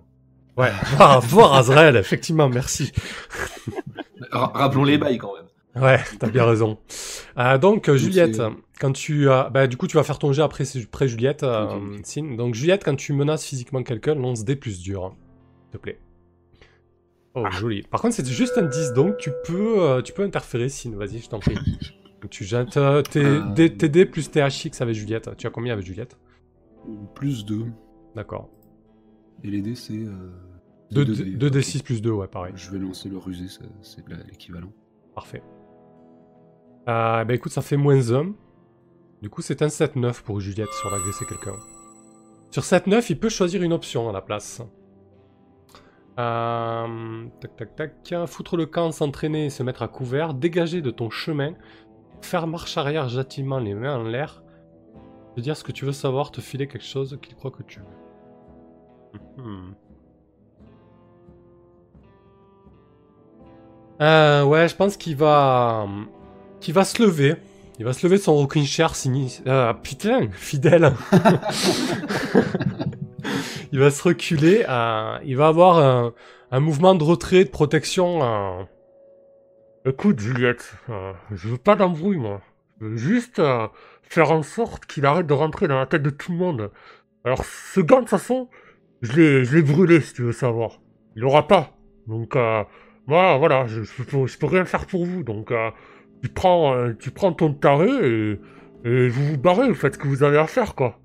Ouais. 0.57 0.71
Ah, 1.01 1.19
voir 1.21 1.55
Azrael, 1.55 1.97
effectivement, 1.97 2.49
merci. 2.49 2.93
Ra- 4.31 4.53
rappelons 4.55 4.85
les 4.85 4.99
bails 4.99 5.19
quand 5.19 5.33
même. 5.35 5.83
Ouais, 5.83 5.99
t'as 6.21 6.29
bien 6.29 6.45
raison. 6.45 6.79
Euh, 7.37 7.59
donc, 7.59 7.89
euh, 7.89 7.97
Juliette, 7.97 8.41
quand 8.79 8.93
tu 8.93 9.29
as... 9.29 9.51
Bah, 9.51 9.67
du 9.67 9.77
coup, 9.77 9.89
tu 9.89 9.97
vas 9.97 10.05
faire 10.05 10.21
ton 10.21 10.33
jet 10.33 10.43
après, 10.43 10.65
Juliette, 11.09 11.43
euh. 11.43 11.67
Donc, 12.37 12.55
Juliette, 12.55 12.85
quand 12.85 12.95
tu 12.95 13.13
menaces 13.13 13.45
physiquement 13.45 13.83
quelqu'un, 13.83 14.15
lance 14.15 14.45
des 14.45 14.55
plus 14.55 14.81
dur, 14.81 15.05
hein, 15.07 15.13
s'il 15.65 15.73
te 15.73 15.79
plaît. 15.79 15.99
Oh, 17.35 17.45
joli. 17.51 17.83
Par 17.83 18.01
contre, 18.01 18.15
c'est 18.15 18.27
juste 18.27 18.57
un 18.59 18.63
10, 18.63 18.93
donc 18.93 19.17
tu 19.19 19.31
peux, 19.45 19.83
euh, 19.83 20.03
tu 20.03 20.13
peux 20.13 20.23
interférer, 20.23 20.69
Sin. 20.69 20.93
Vas-y, 20.97 21.19
je 21.19 21.29
t'en 21.29 21.39
prie. 21.39 21.57
Tu 22.31 22.45
jettes 22.45 22.79
euh, 22.79 23.03
tes, 23.03 23.23
Euh. 23.23 23.51
dés 23.53 24.07
plus 24.07 24.31
tes 24.31 24.41
HX 24.41 24.81
avec 24.81 24.95
Juliette. 24.95 25.37
Tu 25.37 25.47
as 25.47 25.51
combien 25.51 25.75
avec 25.75 25.85
Juliette? 25.85 26.17
Plus 27.15 27.45
2. 27.45 27.67
D'accord. 28.17 28.49
Et 29.43 29.51
les 29.51 29.61
dés, 29.61 29.75
c'est. 29.75 29.93
Euh, 29.93 30.31
2 30.91 31.05
deux 31.05 31.15
dés. 31.15 31.51
d 31.51 31.59
Ok. 31.59 31.63
6 31.65 31.83
plus 31.83 32.01
2, 32.01 32.11
ouais, 32.13 32.27
pareil. 32.27 32.55
Je 32.57 32.71
vais 32.71 32.79
lancer 32.79 33.11
le 33.11 33.19
rusé, 33.19 33.45
c'est 33.83 34.03
l'équivalent. 34.31 34.73
Parfait. 35.15 35.43
Euh, 36.89 37.25
bah 37.25 37.35
écoute, 37.35 37.53
ça 37.53 37.61
fait 37.61 37.77
moins 37.77 38.11
1. 38.11 38.33
Du 39.21 39.29
coup, 39.29 39.43
c'est 39.43 39.61
un 39.61 39.69
7-9 39.69 40.23
pour 40.23 40.41
Juliette 40.41 40.73
sur 40.81 40.91
l'agresser 40.91 41.27
quelqu'un. 41.27 41.57
Sur 42.51 42.63
7-9, 42.63 43.05
il 43.11 43.19
peut 43.19 43.29
choisir 43.29 43.63
une 43.63 43.75
option 43.75 44.09
à 44.09 44.13
la 44.13 44.23
place. 44.23 44.63
Euh, 46.19 47.27
tac 47.41 47.57
tac 47.57 47.75
tac. 47.77 48.27
Foutre 48.27 48.57
le 48.57 48.67
camp, 48.67 48.93
s'entraîner 48.93 49.47
et 49.47 49.51
se 49.51 49.63
mettre 49.63 49.83
à 49.83 49.89
couvert. 49.89 50.35
Dégager 50.35 50.81
de 50.83 50.91
ton 50.91 51.11
chemin. 51.11 51.55
Faire 52.23 52.47
marche 52.47 52.77
arrière 52.79 53.09
gentiment, 53.09 53.59
les 53.59 53.75
mains 53.75 53.97
en 53.97 54.05
l'air. 54.05 54.43
Te 55.35 55.41
dire 55.41 55.57
ce 55.57 55.65
que 55.65 55.73
tu 55.73 55.85
veux 55.85 55.93
savoir, 55.93 56.31
te 56.31 56.41
filer 56.41 56.69
quelque 56.69 56.85
chose 56.85 57.19
qu'il 57.21 57.35
croit 57.35 57.51
que 57.51 57.63
tu 57.65 57.81
veux. 57.81 59.43
Mhm. 59.43 59.75
Euh, 64.01 64.45
ouais, 64.45 64.69
je 64.69 64.75
pense 64.75 64.97
qu'il 64.97 65.17
va, 65.17 65.87
qu'il 66.61 66.75
va 66.75 66.85
se 66.85 67.03
lever. 67.03 67.37
Il 67.79 67.85
va 67.85 67.93
se 67.93 68.07
lever 68.07 68.19
de 68.19 68.23
son 68.23 68.35
rocking 68.35 68.65
chair 68.65 68.95
sinistre. 68.95 69.43
Ah 69.47 69.77
putain, 69.81 70.29
fidèle. 70.31 70.93
il 73.75 73.81
va 73.81 73.91
se 73.91 74.05
reculer. 74.05 74.65
euh, 74.69 75.19
il 75.25 75.37
va 75.37 75.49
avoir 75.49 76.13
un, 76.53 76.61
mouvement 76.61 76.95
de 76.95 77.03
retrait, 77.03 77.43
de 77.43 77.49
protection. 77.51 78.23
euh. 78.23 78.63
Écoute, 79.85 80.21
Juliette, 80.21 80.77
euh, 80.91 81.13
je 81.33 81.49
veux 81.49 81.59
pas 81.59 81.75
d'embrouille, 81.75 82.19
moi. 82.19 82.41
Je 82.81 82.87
veux 82.87 82.97
juste 82.97 83.41
euh, 83.41 83.67
faire 84.03 84.31
en 84.31 84.45
sorte 84.45 84.87
qu'il 84.87 85.05
arrête 85.05 85.27
de 85.27 85.33
rentrer 85.33 85.67
dans 85.67 85.77
la 85.77 85.87
tête 85.87 86.05
de 86.05 86.11
tout 86.11 86.31
le 86.31 86.39
monde. 86.39 86.71
Alors, 87.25 87.45
ce 87.45 87.81
gant, 87.81 88.01
de 88.03 88.09
façon, 88.09 88.49
je 89.03 89.43
l'ai, 89.43 89.63
brûlé, 89.63 90.01
si 90.01 90.15
tu 90.15 90.23
veux 90.23 90.33
savoir. 90.33 90.81
Il 91.17 91.23
l'aura 91.23 91.49
pas. 91.49 91.77
Donc, 92.07 92.37
euh, 92.37 92.63
moi, 93.09 93.37
voilà, 93.39 93.67
je, 93.67 93.83
je, 93.83 94.03
peux, 94.05 94.29
je 94.29 94.39
peux 94.39 94.47
rien 94.47 94.67
faire 94.67 94.87
pour 94.87 95.05
vous. 95.05 95.25
Donc, 95.25 95.53
tu, 96.23 96.29
prends, 96.29 96.93
tu 97.01 97.11
prends 97.11 97.33
ton 97.33 97.53
taré 97.53 97.89
et, 97.89 98.41
et 98.85 99.09
vous 99.09 99.27
vous 99.33 99.39
barrez, 99.39 99.67
vous 99.67 99.75
faites 99.75 99.95
ce 99.95 99.99
que 99.99 100.07
vous 100.07 100.23
avez 100.23 100.39
à 100.39 100.47
faire, 100.47 100.77
quoi. 100.77 101.01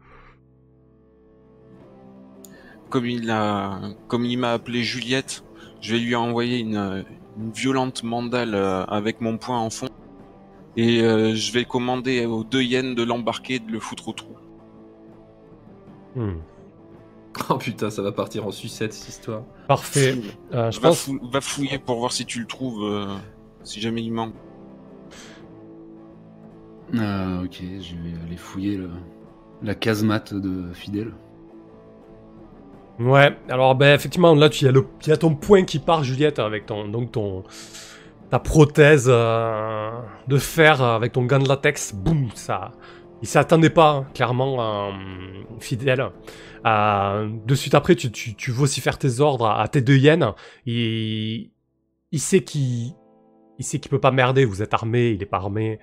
Comme 2.90 3.06
il 3.06 3.30
a, 3.30 3.80
comme 4.08 4.26
il 4.26 4.38
m'a 4.38 4.52
appelé 4.54 4.82
Juliette, 4.84 5.44
je 5.82 5.94
vais 5.94 6.00
lui 6.00 6.16
envoyer 6.16 6.58
une, 6.60 7.06
une 7.38 7.52
violente 7.52 8.04
mandale 8.04 8.56
euh, 8.56 8.84
avec 8.86 9.22
mon 9.22 9.38
poing 9.38 9.60
en 9.60 9.70
fond. 9.70 9.88
Et 10.76 11.02
euh, 11.02 11.36
je 11.36 11.52
vais 11.52 11.66
commander 11.66 12.26
aux 12.26 12.44
deux 12.44 12.62
hyènes 12.64 12.96
de 12.96 13.04
l'embarquer 13.04 13.56
et 13.56 13.60
de 13.60 13.72
le 13.72 13.80
foutre 13.80 14.08
au 14.08 14.14
trou. 14.14 14.36
Hmm. 16.16 16.38
Oh 17.50 17.58
putain, 17.58 17.90
ça 17.92 18.02
va 18.02 18.12
partir 18.12 18.46
en 18.48 18.52
sucette 18.52 18.92
cette 18.94 19.08
histoire. 19.08 19.44
Parfait. 19.68 20.18
Euh, 20.54 20.72
je 20.72 20.80
va, 20.80 20.90
pense. 20.90 21.02
fou- 21.02 21.20
va 21.32 21.42
fouiller 21.42 21.78
pour 21.78 22.00
voir 22.00 22.12
si 22.12 22.26
tu 22.26 22.40
le 22.40 22.48
trouves, 22.48 22.84
euh, 22.84 23.06
si 23.64 23.80
jamais 23.80 24.02
il 24.02 24.12
manque. 24.12 24.34
Ah, 26.98 27.42
ok, 27.44 27.62
je 27.62 27.94
vais 27.96 28.20
aller 28.26 28.38
fouiller 28.38 28.78
le- 28.78 28.90
la 29.62 29.76
casemate 29.76 30.34
de 30.34 30.74
Fidèle. 30.74 31.14
Ouais, 33.00 33.34
alors 33.48 33.76
ben 33.76 33.96
effectivement 33.96 34.36
là 34.36 34.50
tu 34.50 34.66
y 34.66 34.68
a 34.68 34.72
le 34.72 34.86
il 35.04 35.08
y 35.08 35.12
a 35.14 35.18
ton 35.18 35.34
point 35.34 35.64
qui 35.64 35.80
part 35.80 36.04
Juliette 36.04 36.38
avec 36.38 36.66
ton 36.66 36.90
donc 36.90 37.14
ton 37.14 37.44
ta 38.30 38.40
prothèse 38.40 39.08
euh, 39.08 39.90
de 40.28 40.38
fer 40.38 40.82
avec 40.82 41.14
ton 41.14 41.24
gant 41.24 41.40
de 41.40 41.48
latex, 41.48 41.94
boum, 41.96 42.30
ça 42.36 42.72
il 43.22 43.28
s'attendait 43.28 43.70
pas 43.70 43.90
hein, 43.90 44.08
clairement 44.14 44.90
euh, 44.90 44.92
fidèle. 45.60 46.10
Euh, 46.66 47.30
de 47.46 47.56
suite 47.56 47.74
après 47.74 47.96
tu, 47.96 48.12
tu, 48.12 48.36
tu 48.36 48.52
vocifères 48.52 48.98
tes 48.98 49.22
ordres 49.22 49.48
à, 49.48 49.66
tes 49.70 49.82
deux 49.82 49.96
hyènes, 49.98 50.34
il 50.66 51.52
il 52.12 52.20
sait 52.20 52.42
qu'il 52.42 52.94
il 53.60 53.64
sait 53.64 53.80
qu'il 53.80 53.90
peut 53.90 54.00
pas 54.00 54.12
merder, 54.12 54.44
vous 54.44 54.62
êtes 54.62 54.74
armé, 54.74 55.12
il 55.12 55.24
est 55.24 55.26
pas 55.26 55.38
armé. 55.38 55.80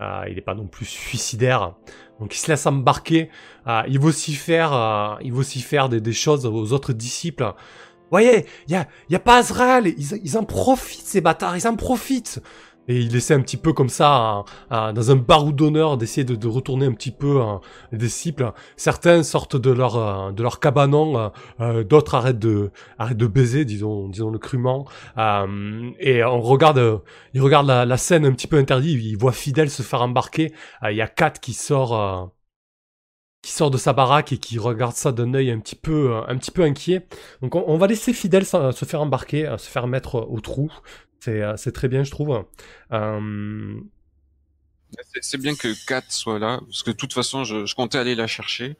Euh, 0.00 0.24
il 0.30 0.38
est 0.38 0.42
pas 0.42 0.54
non 0.54 0.66
plus 0.66 0.86
suicidaire, 0.86 1.74
donc 2.20 2.34
il 2.34 2.38
se 2.38 2.48
laisse 2.48 2.66
embarquer. 2.66 3.30
Euh, 3.66 3.82
il 3.88 3.98
vocifère, 3.98 4.72
euh, 4.72 5.16
il 5.22 5.32
vocifère 5.32 5.88
des, 5.88 6.00
des 6.00 6.12
choses 6.12 6.46
aux 6.46 6.72
autres 6.72 6.92
disciples. 6.92 7.52
Voyez, 8.10 8.46
il 8.66 8.72
y 8.72 8.76
a, 8.76 8.86
y 9.10 9.14
a 9.16 9.18
pas 9.20 9.36
Azrael, 9.36 9.86
ils, 9.86 10.20
ils 10.24 10.38
en 10.38 10.44
profitent 10.44 11.06
ces 11.06 11.20
bâtards, 11.20 11.56
ils 11.56 11.68
en 11.68 11.76
profitent. 11.76 12.40
Et 12.88 12.98
il 12.98 13.14
essaie 13.14 13.34
un 13.34 13.40
petit 13.40 13.58
peu 13.58 13.72
comme 13.72 13.90
ça, 13.90 14.44
dans 14.70 15.10
un 15.10 15.16
baroud 15.16 15.54
d'honneur, 15.54 15.96
d'essayer 15.98 16.24
de, 16.24 16.48
retourner 16.48 16.86
un 16.86 16.92
petit 16.92 17.10
peu 17.10 17.42
euh, 17.42 17.56
les 17.92 17.98
disciples. 17.98 18.52
Certains 18.76 19.22
sortent 19.22 19.56
de 19.56 19.70
leur, 19.70 19.96
euh, 19.96 20.32
cabanon, 20.60 21.18
euh, 21.18 21.28
euh, 21.60 21.84
d'autres 21.84 22.14
arrêtent 22.14 22.38
de, 22.38 22.70
baiser, 23.26 23.64
disons, 23.64 24.08
disons 24.08 24.30
le 24.30 24.38
crûment. 24.38 24.86
Et 25.16 26.24
on 26.24 26.40
regarde, 26.40 26.78
euh, 26.78 26.98
il 27.34 27.42
regarde 27.42 27.66
la, 27.66 27.96
scène 27.96 28.24
un 28.24 28.32
petit 28.32 28.46
peu 28.46 28.56
interdite, 28.56 28.98
il 29.02 29.16
voit 29.16 29.32
Fidèle 29.32 29.70
se 29.70 29.82
faire 29.82 30.02
embarquer. 30.02 30.52
Il 30.82 30.96
y 30.96 31.02
a 31.02 31.08
Kat 31.08 31.30
qui 31.30 31.52
sort, 31.52 32.32
qui 33.42 33.52
sort 33.52 33.70
de 33.70 33.76
sa 33.78 33.92
baraque 33.92 34.32
et 34.32 34.38
qui 34.38 34.58
regarde 34.58 34.94
ça 34.94 35.12
d'un 35.12 35.34
œil 35.34 35.50
un 35.50 35.58
petit 35.58 35.76
peu, 35.76 36.16
un 36.26 36.36
petit 36.36 36.50
peu 36.50 36.62
inquiet. 36.62 37.06
Donc 37.42 37.54
on, 37.54 37.76
va 37.76 37.86
laisser 37.86 38.12
s'en- 38.14 38.72
se 38.72 38.84
faire 38.84 39.02
embarquer, 39.02 39.54
se 39.58 39.68
faire 39.68 39.86
mettre 39.86 40.14
au 40.14 40.40
trou. 40.40 40.70
C'est, 41.20 41.42
euh, 41.42 41.56
c'est 41.56 41.72
très 41.72 41.88
bien, 41.88 42.04
je 42.04 42.10
trouve. 42.10 42.44
Euh, 42.92 43.80
C'est- 45.20 45.36
bien 45.38 45.54
que 45.54 45.68
Kat 45.86 46.02
soit 46.08 46.38
là, 46.38 46.60
parce 46.66 46.82
que 46.82 46.90
de 46.90 46.96
toute 46.96 47.12
façon, 47.12 47.44
je, 47.44 47.66
je 47.66 47.74
comptais 47.74 47.98
aller 47.98 48.14
la 48.14 48.26
chercher. 48.26 48.76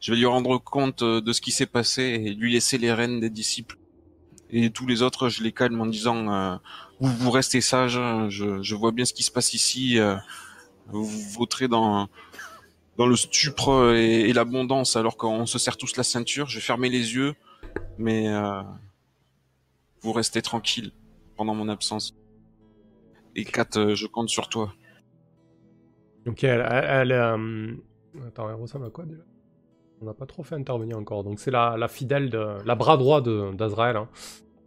Je 0.00 0.10
vais 0.12 0.18
lui 0.18 0.26
rendre 0.26 0.58
compte 0.58 1.02
euh, 1.02 1.20
de 1.20 1.32
ce 1.32 1.40
qui 1.40 1.52
s'est 1.52 1.66
passé 1.66 2.02
et 2.02 2.34
lui 2.34 2.52
laisser 2.52 2.78
les 2.78 2.92
rênes 2.92 3.20
des 3.20 3.30
disciples. 3.30 3.78
Et 4.50 4.70
tous 4.70 4.86
les 4.86 5.02
autres, 5.02 5.28
je 5.28 5.42
les 5.42 5.52
calme 5.52 5.80
en 5.80 5.86
disant 5.86 6.32
euh, 6.32 6.56
vous, 7.00 7.12
vous 7.16 7.30
restez 7.30 7.60
sages, 7.60 7.96
hein, 7.96 8.28
je, 8.28 8.62
je 8.62 8.74
vois 8.74 8.92
bien 8.92 9.04
ce 9.04 9.12
qui 9.14 9.22
se 9.22 9.30
passe 9.30 9.54
ici. 9.54 9.98
euh, 9.98 10.16
vous 10.88 11.06
voterez 11.06 11.68
dans 11.68 12.08
dans 12.98 13.06
le 13.06 13.16
stupre 13.16 13.94
et, 13.96 14.28
et 14.28 14.32
l'abondance 14.34 14.96
alors 14.96 15.16
qu'on 15.16 15.46
se 15.46 15.58
serre 15.58 15.76
tous 15.76 15.96
la 15.96 16.02
ceinture. 16.04 16.48
Je 16.48 16.56
vais 16.56 16.60
fermer 16.62 16.88
les 16.90 17.14
yeux, 17.14 17.34
mais 17.98 18.28
euh, 18.28 18.62
vous 20.02 20.12
restez 20.12 20.42
tranquille 20.42 20.92
pendant 21.42 21.56
mon 21.56 21.68
absence. 21.68 22.14
Et 23.34 23.44
Kat, 23.44 23.66
euh, 23.76 23.96
je 23.96 24.06
compte 24.06 24.28
sur 24.28 24.48
toi. 24.48 24.72
donc 26.24 26.44
elle, 26.44 26.64
elle, 26.70 26.84
elle, 26.84 27.12
euh, 27.12 27.74
attends, 28.28 28.48
elle 28.48 28.54
ressemble 28.54 28.86
à 28.86 28.90
quoi 28.90 29.04
déjà? 29.04 29.22
On 30.00 30.04
n'a 30.04 30.14
pas 30.14 30.26
trop 30.26 30.44
fait 30.44 30.54
intervenir 30.54 30.96
encore. 30.98 31.24
Donc 31.24 31.40
c'est 31.40 31.50
la, 31.50 31.76
la 31.76 31.88
fidèle, 31.88 32.30
de, 32.30 32.58
la 32.64 32.74
bras 32.76 32.96
droit 32.96 33.20
de, 33.20 33.52
d'Azrael. 33.54 33.96
hein. 33.96 34.08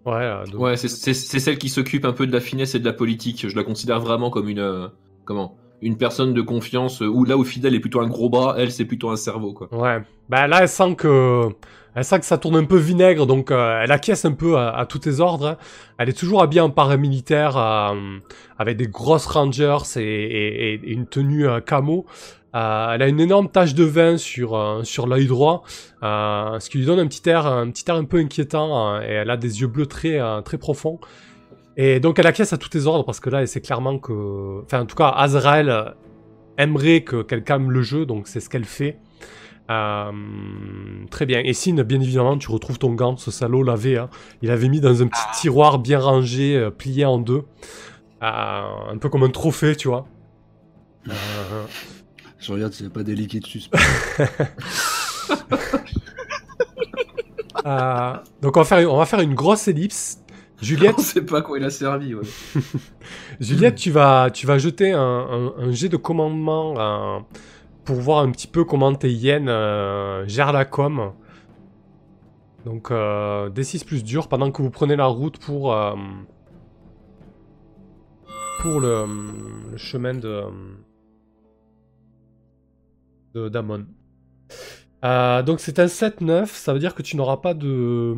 Ouais. 0.06 0.14
euh, 0.16 0.44
de- 0.46 0.58
Ouais, 0.58 0.76
c'est 0.76 1.14
celle 1.14 1.58
qui 1.58 1.70
s'occupe 1.70 2.04
un 2.04 2.12
peu 2.14 2.28
de 2.28 2.34
la 2.34 2.42
finesse 2.42 2.76
et 2.76 2.80
de 2.80 2.86
la 2.86 2.94
politique. 2.94 3.48
Je 3.48 3.56
la 3.56 3.64
considère 3.64 4.02
vraiment 4.02 4.30
comme 4.30 4.50
une. 4.50 4.60
euh, 4.60 4.88
comment? 5.24 5.58
Une 5.82 5.98
personne 5.98 6.34
de 6.34 6.42
confiance, 6.42 7.02
euh, 7.02 7.08
où 7.08 7.26
là 7.26 7.38
où 7.38 7.44
Fidèle 7.44 7.76
est 7.76 7.80
plutôt 7.80 8.02
un 8.02 8.08
gros 8.08 8.30
bras, 8.30 8.56
elle 8.58 8.72
c'est 8.72 8.86
plutôt 8.86 9.10
un 9.10 9.16
cerveau, 9.16 9.54
quoi. 9.54 9.68
Ouais. 9.74 10.02
Bah 10.30 10.48
là, 10.48 10.60
elle 10.62 10.70
sent 10.70 10.96
que, 10.96 11.50
elle 11.94 12.04
sent 12.04 12.20
que 12.20 12.26
ça 12.26 12.38
tourne 12.38 12.56
un 12.56 12.64
peu 12.64 12.78
vinaigre, 12.78 13.28
donc 13.28 13.52
euh, 13.52 13.82
elle 13.84 13.92
acquiesce 13.92 14.26
un 14.26 14.32
peu 14.32 14.58
à, 14.58 14.86
tous 14.88 15.00
tes 15.00 15.20
ordres. 15.20 15.48
hein. 15.48 15.58
Elle 15.98 16.10
est 16.10 16.18
toujours 16.18 16.42
habillée 16.42 16.62
en 16.62 16.70
paramilitaire, 16.70 17.58
euh, 17.58 18.18
avec 18.58 18.78
des 18.78 18.88
grosses 18.88 19.28
rangers 19.28 19.78
et, 19.98 20.80
une 20.92 21.06
tenue 21.08 21.48
camo. 21.66 22.06
Elle 22.54 23.02
a 23.02 23.08
une 23.10 23.20
énorme 23.20 23.50
tache 23.50 23.74
de 23.74 23.84
vin 23.84 24.18
sur 24.18 24.80
sur 24.84 25.08
l'œil 25.08 25.28
droit, 25.28 25.64
ce 26.02 26.70
qui 26.70 26.78
lui 26.78 26.86
donne 26.86 27.00
un 27.00 27.08
petit 27.08 27.30
air, 27.30 27.46
un 27.46 27.70
petit 27.70 27.84
air 27.90 27.96
un 27.96 28.06
peu 28.06 28.18
inquiétant. 28.18 28.96
euh, 28.96 29.02
et 29.02 29.12
elle 29.12 29.30
a 29.30 29.36
des 29.36 29.60
yeux 29.60 29.68
bleus 29.68 29.88
très 29.88 30.20
très 30.44 30.58
profonds. 30.58 31.00
Et 31.78 32.00
donc 32.00 32.20
elle 32.20 32.28
acquiesce 32.28 32.54
à 32.54 32.58
tous 32.58 32.70
tes 32.70 32.86
ordres 32.86 33.06
parce 33.06 33.20
que 33.20 33.30
là, 33.30 33.46
c'est 33.46 33.62
clairement 33.62 34.00
que, 34.00 34.62
enfin 34.64 34.82
en 34.82 34.86
tout 34.86 34.96
cas, 34.96 35.10
Azrael 35.10 35.94
aimerait 36.58 37.04
que 37.04 37.22
qu'elle 37.22 37.44
calme 37.44 37.72
le 37.72 37.82
jeu, 37.82 38.06
donc 38.06 38.28
c'est 38.28 38.40
ce 38.40 38.50
qu'elle 38.50 38.66
fait. 38.66 38.98
Euh, 39.70 40.12
très 41.10 41.26
bien. 41.26 41.42
Et 41.44 41.54
Sin, 41.54 41.82
bien 41.84 42.00
évidemment, 42.00 42.38
tu 42.38 42.52
retrouves 42.52 42.78
ton 42.78 42.94
gant, 42.94 43.18
ce 43.18 43.32
salaud 43.32 43.64
lavé. 43.64 43.98
hein. 43.98 44.10
Il 44.42 44.52
avait 44.52 44.70
mis 44.70 44.80
dans 44.80 45.02
un 45.02 45.08
petit 45.08 45.42
tiroir 45.42 45.80
bien 45.80 46.00
rangé, 46.00 46.56
euh, 46.56 46.70
plié 46.70 47.04
en 47.04 47.18
deux. 47.18 47.44
Euh, 48.24 48.62
un 48.94 48.98
peu 48.98 49.10
comme 49.10 49.24
un 49.24 49.30
trophée, 49.30 49.76
tu 49.76 49.88
vois. 49.88 50.06
Euh, 51.10 51.14
Je 52.40 52.54
regarde 52.54 52.74
s'il 52.74 52.86
n'y 52.86 52.92
a 52.92 52.94
pas 52.94 53.04
des 53.04 53.16
liquides 53.16 53.46
suspects. 53.48 53.80
euh, 57.66 58.14
donc 58.42 58.58
on 58.58 58.62
va, 58.62 58.66
faire, 58.66 58.94
on 58.94 58.98
va 58.98 59.06
faire 59.06 59.20
une 59.22 59.36
grosse 59.36 59.68
ellipse. 59.68 60.20
Juliette, 60.66 60.96
On 61.00 61.02
sait 61.02 61.22
pas 61.26 61.42
quoi 61.42 61.58
il 61.60 61.64
a 61.64 61.70
servi, 61.70 62.16
ouais. 62.16 62.24
Juliette, 63.40 63.76
tu 63.76 63.92
vas, 63.92 64.30
tu 64.32 64.48
vas 64.48 64.58
jeter 64.58 64.92
un, 64.94 65.00
un- 65.00 65.54
un 65.58 65.72
jet 65.72 65.90
de 65.90 65.98
commandement 65.98 66.74
euh, 66.78 67.20
pour 67.84 67.98
voir 67.98 68.20
un 68.20 68.32
petit 68.32 68.48
peu 68.48 68.64
comment 68.66 68.94
tes 68.96 69.12
hyènes 69.12 69.50
euh, 69.50 70.28
gèrent 70.28 70.54
la 70.54 70.66
com. 70.66 71.12
Donc 72.66 72.90
euh, 72.90 73.50
D6 73.52 73.86
plus 73.86 74.04
dur 74.04 74.28
pendant 74.28 74.52
que 74.52 74.62
vous 74.64 74.72
prenez 74.72 74.96
la 74.96 75.06
route 75.06 75.38
pour 75.38 75.72
euh, 75.74 75.94
pour 78.62 78.80
le, 78.80 79.06
le 79.72 79.78
chemin 79.78 80.16
de 80.16 80.42
d'Amon. 83.50 83.86
Euh, 85.06 85.44
donc 85.44 85.60
c'est 85.60 85.78
un 85.80 85.86
7-9, 85.86 86.48
ça 86.48 86.74
veut 86.74 86.80
dire 86.80 86.96
que 86.96 87.02
tu 87.04 87.16
n'auras 87.16 87.38
pas 87.38 87.54
de... 87.54 88.16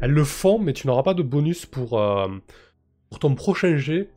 Elles 0.00 0.10
le 0.12 0.24
font, 0.24 0.58
mais 0.58 0.72
tu 0.72 0.86
n'auras 0.86 1.02
pas 1.02 1.14
de 1.14 1.22
bonus 1.22 1.66
pour, 1.66 1.98
euh, 2.00 2.28
pour 3.10 3.18
ton 3.18 3.34
prochain 3.34 3.76
jet. 3.76 4.08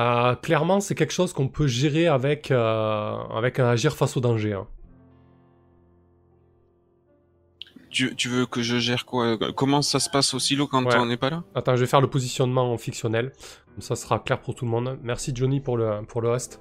Euh, 0.00 0.34
clairement, 0.34 0.80
c'est 0.80 0.94
quelque 0.96 1.12
chose 1.12 1.32
qu'on 1.32 1.46
peut 1.48 1.68
gérer 1.68 2.08
avec, 2.08 2.50
avec 2.50 3.60
un 3.60 3.68
agir 3.68 3.94
face 3.96 4.16
au 4.16 4.20
danger. 4.20 4.54
hein. 4.54 4.66
Tu, 7.90 8.16
tu 8.16 8.28
veux 8.28 8.44
que 8.46 8.60
je 8.60 8.78
gère 8.78 9.06
quoi? 9.06 9.38
Comment 9.54 9.80
ça 9.80 10.00
se 10.00 10.10
passe 10.10 10.34
au 10.34 10.40
silo 10.40 10.66
quand 10.66 10.84
Ouais. 10.84 10.96
on 10.98 11.06
n'est 11.06 11.16
pas 11.16 11.30
là? 11.30 11.44
Attends, 11.54 11.76
je 11.76 11.82
vais 11.82 11.86
faire 11.86 12.00
le 12.00 12.10
positionnement 12.10 12.72
en 12.72 12.76
fictionnel. 12.76 13.32
Comme 13.72 13.82
ça 13.82 13.94
sera 13.94 14.18
clair 14.18 14.40
pour 14.40 14.56
tout 14.56 14.64
le 14.64 14.70
monde. 14.72 14.98
Merci 15.04 15.30
Johnny 15.32 15.60
pour 15.60 15.76
le, 15.76 16.02
pour 16.04 16.20
le 16.20 16.30
host. 16.30 16.60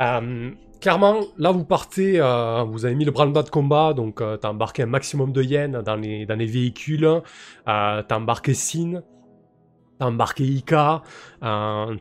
Euh, 0.00 0.50
clairement, 0.80 1.20
là 1.38 1.50
vous 1.52 1.64
partez, 1.64 2.20
euh, 2.20 2.62
vous 2.64 2.84
avez 2.84 2.94
mis 2.94 3.04
le 3.04 3.10
branle-bas 3.10 3.42
de 3.42 3.50
combat, 3.50 3.94
donc 3.94 4.20
euh, 4.20 4.36
t'as 4.36 4.50
embarqué 4.50 4.82
un 4.82 4.86
maximum 4.86 5.32
de 5.32 5.42
yens 5.42 5.82
dans 5.84 5.96
les, 5.96 6.26
dans 6.26 6.34
les 6.36 6.46
véhicules. 6.46 7.04
Euh, 7.04 7.22
t'as 7.66 8.16
embarqué 8.16 8.54
Sin, 8.54 9.02
t'as 9.98 10.06
embarqué 10.06 10.44
Ika, 10.44 11.02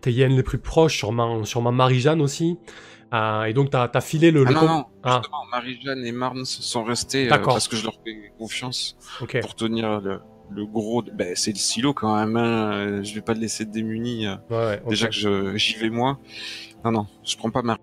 tes 0.01 0.11
yens 0.11 0.35
les 0.35 0.43
plus 0.43 0.59
proches, 0.59 0.97
sûrement, 0.97 1.43
sûrement 1.45 1.71
Marie-Jeanne 1.71 2.21
aussi. 2.21 2.57
Et 3.47 3.53
donc 3.53 3.69
t'as 3.69 3.89
as 3.93 4.01
filé 4.01 4.29
le... 4.31 4.43
Ah 4.45 4.49
le 4.49 4.55
non, 4.55 4.67
non, 4.67 4.85
Ah. 5.03 5.21
justement, 5.21 5.45
Marie-Jeanne 5.51 6.05
et 6.05 6.11
Marnes 6.11 6.43
sont 6.43 6.83
restés 6.83 7.29
parce 7.29 7.69
que 7.69 7.77
je 7.77 7.85
leur 7.85 7.93
fais 8.05 8.33
confiance 8.37 8.97
pour 9.41 9.55
tenir 9.55 10.01
le, 10.01 10.19
le 10.51 10.65
gros... 10.65 11.01
Ben, 11.01 11.33
c'est 11.35 11.51
le 11.51 11.57
silo 11.57 11.93
quand 11.93 12.13
même, 12.13 12.35
hein. 12.35 13.01
je 13.03 13.15
vais 13.15 13.21
pas 13.21 13.33
le 13.33 13.39
laisser 13.39 13.63
démuni. 13.63 14.27
Ouais, 14.27 14.35
ouais, 14.49 14.81
ok. 14.83 14.89
Déjà 14.89 15.07
que 15.07 15.55
j'y 15.55 15.75
vais 15.75 15.89
moi. 15.89 16.19
Non, 16.85 16.91
non, 16.91 17.07
je 17.23 17.35
prends 17.35 17.49
pas 17.49 17.61
Marie. 17.63 17.79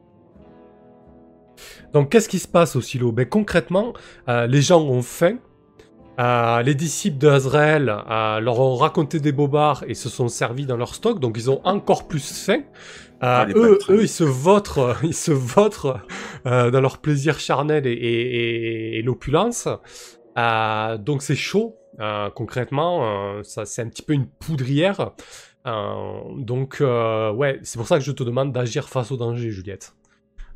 Donc, 1.93 2.11
qu'est-ce 2.11 2.29
qui 2.29 2.38
se 2.38 2.49
passe 2.49 2.77
au 2.77 2.81
silo? 2.81 3.12
Ben, 3.12 3.27
Concrètement, 3.29 3.93
euh, 4.29 4.47
les 4.47 4.62
gens 4.62 4.81
ont 4.83 5.03
faim. 5.03 5.37
Euh, 6.21 6.62
les 6.62 6.75
disciples 6.75 7.19
d'Azrael 7.19 7.88
euh, 7.88 8.38
leur 8.41 8.61
ont 8.61 8.77
raconté 8.77 9.19
des 9.19 9.33
bobards 9.33 9.83
et 9.88 9.95
se 9.95 10.09
sont 10.09 10.29
servis 10.29 10.67
dans 10.67 10.77
leur 10.77 10.95
stock, 10.95 11.19
donc 11.21 11.37
ils 11.38 11.51
ont 11.51 11.61
encore 11.65 12.07
plus 12.07 12.33
faim. 12.45 12.61
Ah, 13.21 13.47
eux, 13.91 14.03
ils 14.03 14.09
se 14.09 14.25
vautrent, 14.25 14.97
ils 15.03 15.15
se 15.15 15.33
dans 16.71 16.81
leur 16.81 16.99
plaisir 16.99 17.38
charnel 17.38 17.87
et, 17.87 17.93
et- 17.93 18.37
et- 18.95 18.99
et 18.99 19.03
l'opulence. 19.03 19.69
Donc 20.37 21.23
c'est 21.23 21.37
chaud, 21.37 21.77
concrètement, 22.35 23.43
ça 23.43 23.65
c'est 23.65 23.83
un 23.83 23.88
petit 23.88 24.03
peu 24.03 24.12
une 24.12 24.27
poudrière. 24.27 25.12
Euh, 25.66 26.20
donc, 26.37 26.79
euh, 26.81 27.33
ouais, 27.33 27.61
c'est 27.62 27.79
pour 27.79 27.87
ça 27.87 27.98
que 27.98 28.05
je 28.05 28.12
te 28.12 28.22
demande 28.22 28.53
d'agir 28.53 28.88
face 28.88 29.12
au 29.12 29.16
danger, 29.16 29.51
Juliette. 29.51 29.94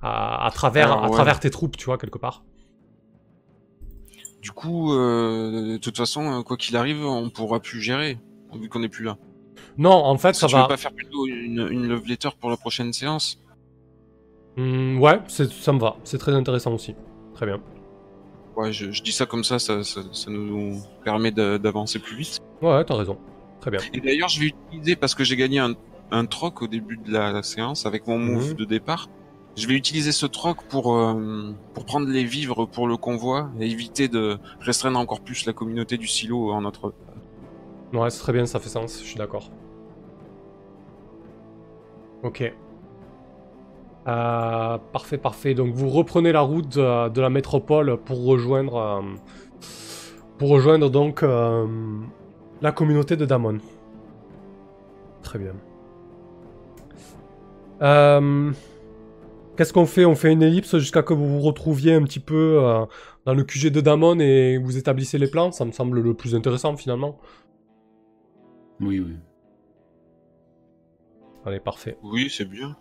À, 0.03 0.47
à 0.47 0.51
travers, 0.51 0.93
à 1.03 1.09
travers 1.11 1.41
tes 1.41 1.51
troupes, 1.51 1.77
tu 1.77 1.87
vois, 1.87 1.99
quelque 1.99 2.19
part. 2.19 2.45
Du 4.43 4.53
coup, 4.53 4.93
euh, 4.93 5.73
de 5.73 5.77
toute 5.79 5.97
façon, 5.97 6.43
quoi 6.45 6.57
qu'il 6.57 6.77
arrive, 6.77 7.05
on 7.05 7.31
pourra 7.31 7.61
plus 7.61 7.81
gérer, 7.81 8.19
vu 8.55 8.69
qu'on 8.69 8.81
n'est 8.81 8.89
plus 8.89 9.05
là. 9.05 9.17
Non, 9.79 9.91
en 9.93 10.17
fait, 10.19 10.35
ça 10.35 10.47
que 10.47 10.51
tu 10.51 10.57
va. 10.57 10.63
veux 10.63 10.69
pas 10.69 10.77
faire 10.77 10.93
plutôt 10.93 11.27
une, 11.27 11.67
une 11.71 11.89
love 11.89 12.07
letter 12.07 12.31
pour 12.41 12.51
la 12.51 12.57
prochaine 12.57 12.93
séance 12.93 13.43
Hmm, 14.57 14.99
ouais, 15.01 15.21
ça 15.29 15.73
me 15.73 15.79
va. 15.79 15.97
C'est 16.05 16.17
très 16.19 16.33
intéressant 16.33 16.73
aussi. 16.73 16.95
Très 17.35 17.45
bien. 17.45 17.61
Ouais, 18.57 18.73
je, 18.73 18.91
je 18.91 19.03
dis 19.03 19.13
ça 19.13 19.27
comme 19.27 19.45
ça, 19.45 19.59
ça, 19.59 19.85
ça, 19.85 20.01
ça 20.13 20.31
nous 20.31 20.81
permet 21.05 21.31
d'avancer 21.31 21.99
plus 21.99 22.17
vite. 22.17 22.39
Ouais, 22.63 22.83
t'as 22.85 22.97
raison. 22.97 23.19
Très 23.67 23.77
bien. 23.77 23.81
Et 23.93 24.01
d'ailleurs, 24.01 24.29
je 24.29 24.39
vais 24.41 24.47
utiliser, 24.47 24.95
parce 24.95 25.15
que 25.17 25.25
j'ai 25.25 25.35
gagné 25.35 25.59
un, 25.59 25.75
un 26.13 26.27
troc 26.27 26.63
au 26.63 26.69
début 26.69 26.97
de 26.97 27.13
la, 27.13 27.43
séance 27.43 27.85
avec 27.85 28.07
mon 28.07 28.17
move 28.19 28.51
Mhm. 28.51 28.55
de 28.55 28.65
départ, 28.65 29.09
je 29.57 29.67
vais 29.67 29.75
utiliser 29.75 30.13
ce 30.13 30.27
troc 30.27 30.63
pour, 30.69 30.95
euh, 30.95 31.53
pour 31.75 31.85
prendre 31.85 32.07
les 32.09 32.23
vivres 32.25 32.67
pour 32.67 32.87
le 32.87 32.97
convoi 32.97 33.51
et 33.59 33.69
éviter 33.69 34.07
de 34.07 34.39
restreindre 34.61 34.99
encore 35.01 35.21
plus 35.21 35.47
la 35.47 35.53
communauté 35.53 35.97
du 35.97 36.07
silo 36.07 36.53
en 36.53 36.61
notre... 36.61 36.93
Ouais, 37.93 38.11
c'est 38.11 38.21
très 38.21 38.33
bien, 38.33 38.47
ça 38.47 38.61
fait 38.61 38.69
sens. 38.69 39.01
Je 39.01 39.07
suis 39.07 39.17
d'accord. 39.17 39.51
Ok. 42.23 42.53
Euh, 44.07 44.79
parfait, 44.93 45.19
parfait. 45.19 45.55
Donc 45.55 45.75
vous 45.75 45.89
reprenez 45.89 46.31
la 46.31 46.43
route 46.43 46.69
de, 46.77 47.09
de 47.09 47.21
la 47.21 47.31
métropole 47.31 47.97
pour 47.97 48.25
rejoindre, 48.25 48.77
euh, 48.77 49.03
pour 50.39 50.51
rejoindre 50.51 50.91
donc 50.91 51.23
euh, 51.23 51.67
la 52.63 52.73
communauté 52.73 53.17
de 53.17 53.25
Damon. 53.25 53.59
Très 55.23 55.39
bien. 55.39 55.55
Euh, 57.83 58.53
Qu'est-ce 59.57 59.73
qu'on 59.73 59.87
fait? 59.87 60.05
On 60.05 60.15
fait 60.15 60.33
une 60.33 60.43
ellipse 60.43 60.77
jusqu'à 60.79 61.03
que 61.03 61.15
vous 61.15 61.27
vous 61.27 61.41
retrouviez 61.41 61.95
un 61.95 62.03
petit 62.03 62.21
peu 62.21 62.59
euh, 62.63 62.85
dans 63.25 63.35
le 63.35 63.43
QG 63.43 63.69
de 63.71 63.81
Damon 63.81 64.19
et 64.21 64.59
vous 64.59 64.77
établissez 64.77 65.17
les 65.17 65.29
plans. 65.29 65.51
Ça 65.51 65.65
me 65.65 65.73
semble 65.73 66.01
le 66.01 66.15
plus 66.15 66.35
intéressant 66.35 66.77
finalement. 66.77 67.19
Oui, 68.81 69.01
oui. 69.01 69.17
Allez, 71.47 71.61
parfait. 71.61 71.97
Oui, 72.03 72.29
c'est 72.31 72.45
bien. 72.45 72.77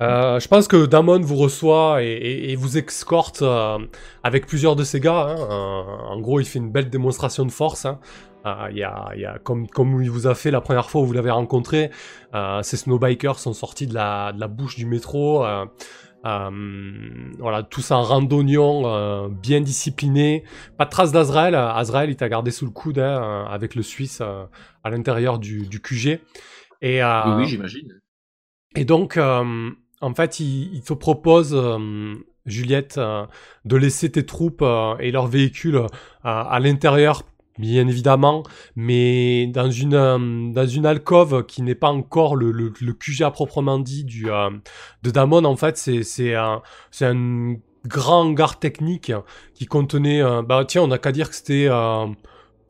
Euh, 0.00 0.40
je 0.40 0.48
pense 0.48 0.68
que 0.68 0.86
Damon 0.86 1.20
vous 1.20 1.36
reçoit 1.36 2.02
et, 2.02 2.54
vous 2.56 2.78
escorte 2.78 3.42
euh, 3.42 3.78
avec 4.22 4.46
plusieurs 4.46 4.76
de 4.76 4.84
ses 4.84 5.00
gars. 5.00 5.28
hein. 5.28 5.36
Euh, 5.38 5.82
en 6.10 6.20
gros, 6.20 6.40
il 6.40 6.46
fait 6.46 6.58
une 6.58 6.70
belle 6.70 6.90
démonstration 6.90 7.44
de 7.44 7.50
force. 7.50 7.86
hein. 7.86 7.98
Y 8.72 8.82
a, 8.82 9.38
comme, 9.42 9.66
comme 9.68 10.02
il 10.02 10.10
vous 10.10 10.26
a 10.26 10.34
fait 10.34 10.50
la 10.50 10.60
première 10.60 10.90
fois 10.90 11.00
où 11.00 11.06
vous 11.06 11.14
l'avez 11.14 11.30
rencontré, 11.30 11.90
ces 12.62 12.76
snowbikers 12.76 13.38
sont 13.38 13.54
sortis 13.54 13.86
de 13.86 13.94
la, 13.94 14.32
de 14.32 14.40
la 14.40 14.48
bouche 14.48 14.76
du 14.76 14.84
métro. 14.84 15.46
voilà, 16.22 17.62
tous 17.70 17.90
en 17.90 18.02
randonnion, 18.02 19.30
bien 19.30 19.62
disciplinés. 19.62 20.44
Pas 20.76 20.84
de 20.84 20.90
trace 20.90 21.10
d'Azrael. 21.10 21.54
Azrael, 21.54 22.10
il 22.10 22.16
t'a 22.16 22.28
gardé 22.28 22.50
sous 22.50 22.66
le 22.66 22.70
coude 22.70 22.98
hein, 22.98 23.46
avec 23.50 23.74
le 23.74 23.82
Suisse 23.82 24.20
à 24.20 24.90
l'intérieur 24.90 25.38
du, 25.38 25.80
QG. 25.80 26.20
Oui, 27.38 27.46
j'imagine. 27.46 27.88
Et 28.74 28.84
donc, 28.84 29.16
euh, 29.16 29.70
en 30.00 30.14
fait, 30.14 30.40
il, 30.40 30.74
il 30.74 30.82
te 30.82 30.92
propose, 30.92 31.54
euh, 31.54 32.14
Juliette, 32.46 32.96
euh, 32.98 33.26
de 33.64 33.76
laisser 33.76 34.10
tes 34.10 34.26
troupes 34.26 34.62
euh, 34.62 34.96
et 34.98 35.10
leurs 35.10 35.28
véhicules 35.28 35.76
euh, 35.76 35.86
à 36.22 36.58
l'intérieur, 36.60 37.22
bien 37.58 37.86
évidemment, 37.88 38.42
mais 38.76 39.46
dans 39.46 39.70
une, 39.70 39.94
euh, 39.94 40.52
dans 40.52 40.66
une 40.66 40.86
alcôve 40.86 41.44
qui 41.46 41.62
n'est 41.62 41.74
pas 41.74 41.90
encore 41.90 42.36
le, 42.36 42.50
le, 42.50 42.72
le 42.80 42.92
QG 42.92 43.30
proprement 43.32 43.78
dit 43.78 44.04
du, 44.04 44.24
de 45.02 45.10
Damon. 45.10 45.44
En 45.44 45.56
fait, 45.56 45.76
c'est 45.78 46.02
c'est 46.02 46.34
c'est 46.90 47.06
un 47.06 47.54
grand 47.86 48.22
hangar 48.22 48.58
technique 48.58 49.12
qui 49.54 49.66
contenait... 49.66 50.22
bah 50.42 50.64
tiens, 50.66 50.82
on 50.82 50.88
n'a 50.88 50.98
qu'à 50.98 51.12
dire 51.12 51.28
que 51.28 51.36
c'était... 51.36 51.68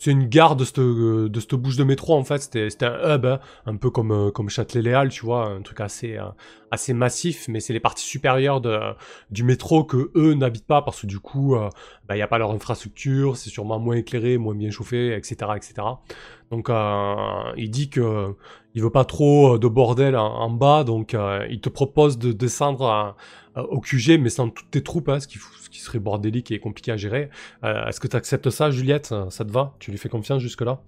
euh, 0.04 0.10
c'est 0.10 0.10
une 0.10 0.28
gare 0.28 0.56
de 0.56 0.64
cette, 0.64 0.80
de 0.80 1.40
cette 1.40 1.54
bouche 1.54 1.76
de 1.76 1.84
métro 1.84 2.14
en 2.14 2.24
fait, 2.24 2.38
c'était 2.42 2.86
un 2.86 3.14
hub, 3.14 3.26
hein, 3.26 3.40
un 3.66 3.76
peu 3.76 3.90
comme, 3.90 4.12
euh, 4.12 4.30
comme 4.30 4.48
Châtelet-Léal, 4.48 5.08
tu 5.08 5.24
vois, 5.24 5.48
un 5.48 5.62
truc 5.62 5.80
assez, 5.80 6.16
euh, 6.18 6.24
assez 6.70 6.92
massif, 6.92 7.48
mais 7.48 7.60
c'est 7.60 7.72
les 7.72 7.80
parties 7.80 8.04
supérieures 8.04 8.60
de, 8.60 8.78
du 9.30 9.44
métro 9.44 9.84
que 9.84 10.10
eux 10.14 10.34
n'habitent 10.34 10.66
pas 10.66 10.82
parce 10.82 11.00
que 11.02 11.06
du 11.06 11.20
coup, 11.20 11.54
euh, 11.54 11.68
bah, 12.06 12.14
il 12.14 12.18
n'y 12.18 12.22
a 12.22 12.28
pas 12.28 12.38
leur 12.38 12.50
infrastructure, 12.50 13.36
c'est 13.36 13.50
sûrement 13.50 13.78
moins 13.78 13.96
éclairé, 13.96 14.38
moins 14.38 14.54
bien 14.54 14.70
chauffé, 14.70 15.14
etc. 15.16 15.52
etc. 15.56 15.74
Donc 16.50 16.68
euh, 16.68 17.14
il 17.56 17.70
dit 17.70 17.88
que 17.88 18.34
il 18.74 18.82
veut 18.82 18.90
pas 18.90 19.04
trop 19.04 19.54
euh, 19.54 19.58
de 19.58 19.68
bordel 19.68 20.16
en, 20.16 20.50
bas, 20.50 20.84
donc 20.84 21.14
euh, 21.14 21.46
il 21.48 21.60
te 21.60 21.68
propose 21.68 22.18
de 22.18 22.32
descendre 22.32 22.86
à- 22.86 23.16
au 23.56 23.80
QG, 23.80 24.18
mais 24.20 24.30
sans 24.30 24.50
toutes 24.50 24.70
tes 24.70 24.82
troupes, 24.82 25.08
hein, 25.08 25.20
ce, 25.20 25.28
qui, 25.28 25.38
ce 25.38 25.68
qui 25.70 25.80
serait 25.80 25.98
bordélique 25.98 26.50
et 26.50 26.58
compliqué 26.60 26.92
à 26.92 26.96
gérer. 26.96 27.30
Euh, 27.64 27.86
Est-ce 27.86 28.00
que 28.00 28.08
tu 28.08 28.16
acceptes 28.16 28.50
ça, 28.50 28.70
Juliette? 28.70 29.14
Ça 29.30 29.44
te 29.44 29.50
va? 29.52 29.74
Tu 29.78 29.90
lui 29.90 29.98
fais 29.98 30.08
confiance 30.08 30.40
jusque-là? 30.42 30.80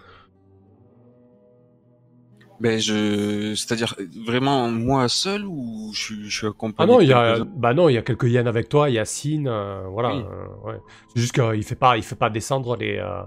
Ben, 2.58 2.80
je... 2.80 3.54
C'est-à-dire, 3.54 3.94
vraiment, 4.26 4.70
moi 4.70 5.08
seul 5.08 5.44
ou 5.44 5.90
je, 5.92 6.00
suis- 6.00 6.30
je 6.30 6.38
suis 6.38 6.46
Ah 6.46 6.50
accompagné 6.50 6.92
non, 6.92 7.00
il 7.02 7.08
y 7.08 7.12
a, 7.12 7.44
bah 7.44 7.74
non, 7.74 7.90
il 7.90 7.92
y 7.94 7.98
a 7.98 8.02
quelques 8.02 8.24
yens 8.30 8.46
avec 8.48 8.70
toi, 8.70 8.88
il 8.88 8.94
y 8.94 8.98
a 8.98 9.04
Sin, 9.04 9.44
euh, 9.46 9.84
voilà. 9.90 10.16
Oui. 10.16 10.22
euh, 10.24 10.70
ouais. 10.72 10.78
C'est 11.14 11.20
juste 11.20 11.34
qu'il 11.34 11.62
fait 11.64 11.74
pas, 11.74 11.98
il 11.98 12.02
fait 12.02 12.14
pas 12.16 12.30
descendre 12.30 12.76
les. 12.76 12.96
euh, 12.96 13.20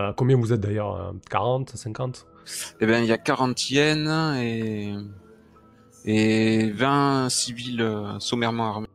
euh, 0.00 0.12
combien 0.16 0.36
vous 0.36 0.52
êtes 0.52 0.60
d'ailleurs 0.60 0.96
euh, 0.96 1.12
40, 1.30 1.70
50 1.76 2.26
Eh 2.80 2.86
ben, 2.86 3.04
il 3.04 3.08
y 3.08 3.12
a 3.12 3.18
40 3.18 3.70
yens 3.70 4.36
et... 4.38 4.92
et 6.04 6.70
20 6.70 7.28
civils 7.28 7.80
euh, 7.80 8.18
sommairement 8.18 8.68
armés. 8.68 8.86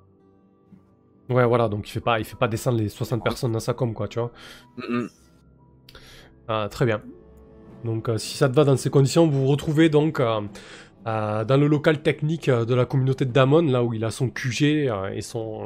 Ouais, 1.29 1.45
voilà, 1.45 1.67
donc 1.67 1.87
il 1.87 1.91
fait 1.91 1.99
pas, 1.99 2.19
il 2.19 2.25
fait 2.25 2.37
pas 2.37 2.47
descendre 2.47 2.77
les 2.77 2.87
60 2.89 3.23
personnes 3.23 3.51
dans 3.51 3.59
sa 3.59 3.73
com, 3.73 3.93
quoi, 3.93 4.07
tu 4.07 4.19
vois. 4.19 4.31
Mm, 4.77 5.07
Ah, 6.47 6.67
très 6.71 6.85
bien. 6.85 7.01
Donc, 7.83 8.09
euh, 8.09 8.17
si 8.17 8.37
ça 8.37 8.47
te 8.49 8.55
va 8.55 8.63
dans 8.63 8.77
ces 8.77 8.89
conditions, 8.89 9.27
vous 9.27 9.41
vous 9.41 9.47
retrouvez 9.47 9.89
donc 9.89 10.19
euh, 10.19 10.41
euh, 11.05 11.43
dans 11.45 11.57
le 11.57 11.67
local 11.67 12.01
technique 12.01 12.49
de 12.49 12.73
la 12.73 12.85
communauté 12.85 13.25
de 13.25 13.31
Damon, 13.31 13.61
là 13.63 13.83
où 13.83 13.93
il 13.93 14.03
a 14.05 14.11
son 14.11 14.29
QG 14.29 14.89
et 15.13 15.21
son 15.21 15.65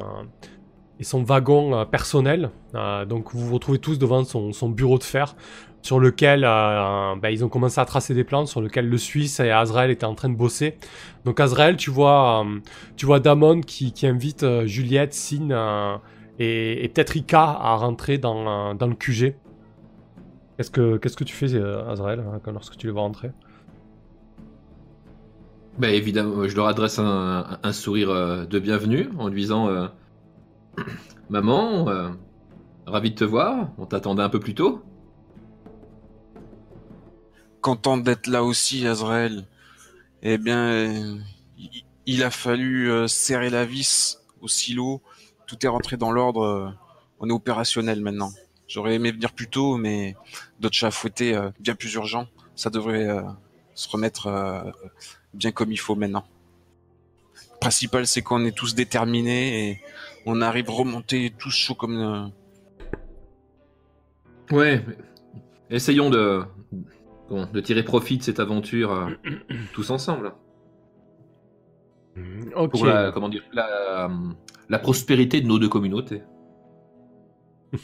son 1.04 1.24
wagon 1.24 1.76
euh, 1.76 1.86
personnel. 1.86 2.52
Euh, 2.76 3.06
donc, 3.06 3.34
vous 3.34 3.48
vous 3.48 3.54
retrouvez 3.56 3.80
tous 3.80 3.98
devant 3.98 4.24
son, 4.24 4.70
bureau 4.70 4.98
de 4.98 5.04
fer, 5.04 5.36
sur 5.82 6.00
lequel 6.00 6.44
euh, 6.46 7.16
bah, 7.16 7.32
ils 7.32 7.44
ont 7.44 7.50
commencé 7.50 7.80
à 7.80 7.86
tracer 7.86 8.14
des 8.14 8.24
plans, 8.24 8.46
sur 8.46 8.62
lequel 8.62 8.88
le 8.88 8.98
Suisse 8.98 9.40
et 9.40 9.50
Azrael 9.50 9.90
étaient 9.92 10.06
en 10.06 10.16
train 10.16 10.30
de 10.30 10.36
bosser. 10.36 10.78
Donc, 11.26 11.40
Azrael, 11.40 11.78
tu 11.78 11.90
vois, 11.90 12.46
tu 12.98 13.06
vois 13.06 13.20
Damon 13.20 13.62
qui, 13.62 13.94
invite 14.04 14.46
Juliette, 14.66 15.14
Sin 15.14 16.00
et, 16.40 16.84
et 16.84 16.88
peut-être 16.90 17.18
Ika 17.18 17.42
à 17.42 17.76
rentrer 17.76 18.18
dans, 18.18 18.76
dans 18.76 18.88
le 18.88 18.96
QG. 18.96 19.36
Qu'est-ce 20.58 20.72
que, 20.72 20.98
qu'est-ce 20.98 21.18
que 21.18 21.24
tu 21.24 21.36
fais, 21.36 21.56
Azrael, 21.90 22.20
hein, 22.20 22.40
lorsque 22.54 22.78
tu 22.78 22.88
les 22.88 22.94
vois 22.94 23.02
rentrer? 23.02 23.32
Bah 25.80 25.90
évidemment, 25.90 26.48
je 26.48 26.56
leur 26.56 26.68
adresse 26.68 27.00
un, 27.00 27.58
un 27.64 27.72
sourire 27.72 28.46
de 28.46 28.60
bienvenue 28.60 29.10
en 29.18 29.30
lui 29.30 29.42
disant 29.42 29.90
Maman, 31.30 31.88
euh, 31.90 32.10
ravi 32.86 33.12
de 33.12 33.16
te 33.16 33.24
voir, 33.24 33.70
on 33.78 33.86
t'attendait 33.86 34.24
un 34.24 34.30
peu 34.30 34.40
plus 34.40 34.56
tôt. 34.56 34.82
Content 37.62 37.98
d'être 37.98 38.28
là 38.28 38.44
aussi, 38.44 38.88
Azrael. 38.88 39.48
Eh 40.24 40.38
bien, 40.38 41.20
il, 42.06 42.24
a 42.24 42.32
fallu 42.32 42.92
euh, 42.92 43.08
serrer 43.08 43.50
la 43.50 43.66
vis 43.66 44.20
au 44.42 44.48
silo. 44.48 45.02
Tout 45.48 45.66
est 45.66 45.70
rentré 45.70 45.98
dans 45.98 46.12
l'ordre. 46.12 46.76
on 47.20 47.30
est 47.30 47.34
opérationnel 47.34 48.02
maintenant. 48.02 48.32
J'aurais 48.68 48.96
aimé 48.96 49.12
venir 49.12 49.34
plus 49.34 49.50
tôt, 49.50 49.76
mais 49.76 50.16
d'autres 50.60 50.76
chats 50.76 50.92
fouettés 50.92 51.36
euh, 51.36 51.50
bien 51.60 51.76
plus 51.76 51.94
urgents. 51.96 52.28
Ça 52.56 52.70
devrait 52.70 53.08
euh, 53.08 53.22
se 53.76 53.90
remettre 53.90 54.74
bien 55.34 55.52
comme 55.52 55.72
il 55.72 55.78
faut 55.78 55.96
maintenant. 55.96 56.26
Le 57.34 57.60
principal, 57.60 58.08
c'est 58.08 58.22
qu'on 58.22 58.46
est 58.46 58.56
tous 58.56 58.74
déterminés 58.74 59.82
on 60.26 60.42
arrive 60.42 60.70
remonter 60.70 61.32
tous 61.38 61.52
chauds 61.52 61.76
comme... 61.76 61.98
euh, 61.98 62.28
Ouais, 64.56 64.84
essayons 65.70 66.10
de, 66.10 66.44
bon, 67.30 67.48
de 67.54 67.60
tirer 67.62 67.84
profit 67.84 68.18
de 68.18 68.24
cette 68.24 68.40
aventure 68.40 68.92
euh, 68.92 69.10
tous 69.74 69.90
ensemble. 69.92 70.34
Ok. 72.56 72.72
Pour 72.72 72.86
la, 72.86 73.12
comment 73.14 73.30
dire, 73.30 73.44
la, 73.54 74.10
la 74.68 74.80
prospérité 74.80 75.40
de 75.40 75.48
nos 75.48 75.58
deux 75.60 75.70
communautés. 75.70 76.22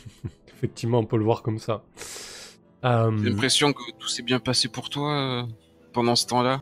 Effectivement, 0.50 1.00
on 1.00 1.06
peut 1.06 1.17
le 1.17 1.23
voir 1.23 1.41
comme 1.43 1.60
ça. 1.60 1.84
Euh, 2.84 3.12
J'ai 3.23 3.30
l'impression 3.30 3.71
que 3.73 3.82
tout 3.97 4.08
s'est 4.08 4.23
bien 4.23 4.39
passé 4.39 4.67
pour 4.67 4.89
toi 4.89 5.13
euh, 5.13 5.43
pendant 5.93 6.15
ce 6.15 6.28
temps-là. 6.28 6.62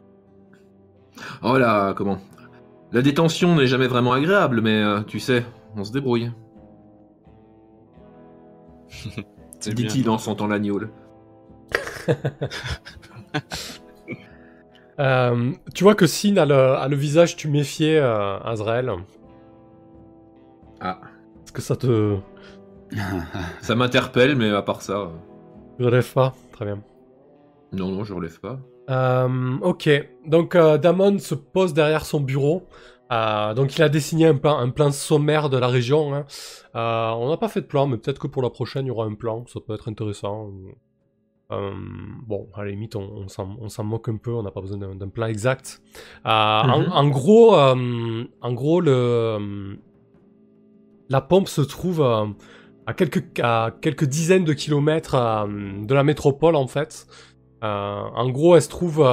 Oh 1.41 1.57
là, 1.57 1.93
comment? 1.95 2.19
La 2.91 3.01
détention 3.01 3.55
n'est 3.55 3.67
jamais 3.67 3.87
vraiment 3.87 4.11
agréable, 4.13 4.61
mais 4.61 4.81
euh, 4.83 5.01
tu 5.01 5.19
sais, 5.19 5.43
on 5.75 5.83
se 5.83 5.91
débrouille. 5.91 6.31
Dit-il 9.61 10.09
en 10.09 10.17
sentant 10.17 10.47
l'agneau. 10.47 10.79
Euh, 14.97 15.51
tu 15.73 15.83
vois 15.83 15.93
que 15.93 16.07
Sin 16.07 16.37
a 16.37 16.45
le, 16.45 16.55
a 16.55 16.87
le 16.87 16.95
visage 16.95 17.35
tuméfié, 17.35 17.97
euh, 17.97 18.39
Azrael. 18.39 18.89
Ah, 20.79 21.01
Est-ce 21.43 21.51
que 21.51 21.61
ça 21.61 21.75
te 21.75 22.17
ça 23.61 23.75
m'interpelle, 23.75 24.35
mais 24.35 24.49
à 24.51 24.61
part 24.61 24.81
ça, 24.81 24.93
euh, 24.93 25.07
relève 25.79 26.13
pas? 26.13 26.33
Très 26.53 26.65
bien. 26.65 26.81
non, 27.73 27.91
non, 27.91 28.03
je 28.03 28.13
relève 28.13 28.39
pas. 28.39 28.59
Euh, 28.89 29.57
ok, 29.61 29.89
donc 30.25 30.55
euh, 30.55 30.77
Damon 30.77 31.17
se 31.19 31.35
pose 31.35 31.73
derrière 31.73 32.05
son 32.05 32.19
bureau. 32.19 32.67
Euh, 33.11 33.53
donc 33.53 33.75
il 33.77 33.83
a 33.83 33.89
dessiné 33.89 34.25
un 34.25 34.35
plan, 34.35 34.57
un 34.57 34.69
plan 34.71 34.91
sommaire 34.91 35.49
de 35.49 35.57
la 35.57 35.67
région. 35.67 36.13
hein. 36.15 36.25
Euh, 36.75 37.09
on 37.11 37.29
n'a 37.29 37.37
pas 37.37 37.49
fait 37.49 37.61
de 37.61 37.67
plan, 37.67 37.85
mais 37.87 37.97
peut-être 37.97 38.19
que 38.19 38.27
pour 38.27 38.41
la 38.41 38.49
prochaine 38.49 38.85
il 38.85 38.87
y 38.87 38.91
aura 38.91 39.05
un 39.05 39.13
plan, 39.13 39.45
ça 39.47 39.59
peut 39.65 39.73
être 39.75 39.89
intéressant. 39.89 40.49
Euh, 41.51 41.71
bon, 42.25 42.47
à 42.55 42.63
la 42.63 42.71
limite 42.71 42.95
on, 42.95 43.07
on 43.61 43.69
s'en- 43.69 43.83
moque 43.83 44.09
un 44.09 44.17
peu, 44.17 44.33
on 44.33 44.41
n'a 44.41 44.49
pas 44.49 44.61
besoin 44.61 44.79
d'un 44.79 45.09
plan 45.09 45.27
exact. 45.27 45.81
En, 46.25 46.79
Mhm. 46.79 46.91
en 46.91 47.07
gros, 47.09 47.53
en 47.55 48.53
gros 48.53 48.81
le, 48.81 49.77
la 51.09 51.21
pompe 51.21 51.47
se 51.47 51.61
trouve 51.61 52.01
à, 52.01 52.93
quelques, 52.95 53.39
à 53.39 53.69
quelques 53.81 54.05
dizaines 54.05 54.45
de 54.45 54.53
kilomètres 54.53 55.15
de 55.47 55.93
la 55.93 56.03
métropole 56.03 56.55
en 56.55 56.65
fait. 56.65 57.05
En 57.61 58.29
gros, 58.29 58.55
elle 58.55 58.61
se 58.63 58.69
trouve 58.69 59.05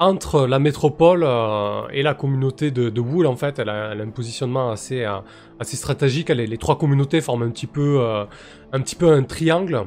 entre 0.00 0.46
la 0.46 0.58
métropole 0.58 1.22
euh, 1.24 1.82
et 1.92 2.02
la 2.02 2.14
communauté 2.14 2.70
de, 2.70 3.00
Wool, 3.00 3.26
en 3.26 3.36
fait. 3.36 3.58
Elle 3.58 3.68
a, 3.68 3.90
un 3.90 4.10
positionnement 4.10 4.70
assez, 4.70 5.04
euh, 5.04 5.18
assez 5.60 5.76
stratégique. 5.76 6.28
Les 6.28 6.58
trois 6.58 6.78
communautés 6.78 7.20
forment 7.20 7.44
un 7.44 7.50
petit 7.50 7.66
peu, 7.66 7.98
euh, 8.00 8.24
un, 8.72 8.80
petit 8.80 8.96
peu 8.96 9.12
un 9.12 9.22
triangle. 9.22 9.82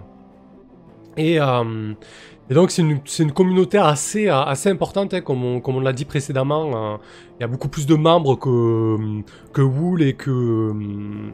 Et, 1.18 1.40
donc, 2.50 2.72
c'est 2.72 2.82
une, 2.82 3.00
une 3.20 3.32
communauté 3.34 3.78
assez, 3.78 4.30
assez 4.30 4.70
importante, 4.70 5.14
hein, 5.14 5.20
comme 5.20 5.44
on, 5.44 5.62
on 5.66 5.80
l'a 5.82 5.92
dit 5.92 6.06
précédemment. 6.06 7.00
Il 7.38 7.42
y 7.42 7.44
a 7.44 7.48
beaucoup 7.48 7.68
plus 7.68 7.86
de 7.86 7.96
membres 7.96 8.36
que, 8.38 8.96
que 9.52 9.62
Wool 9.62 10.02
et 10.02 10.14
que, 10.14 10.74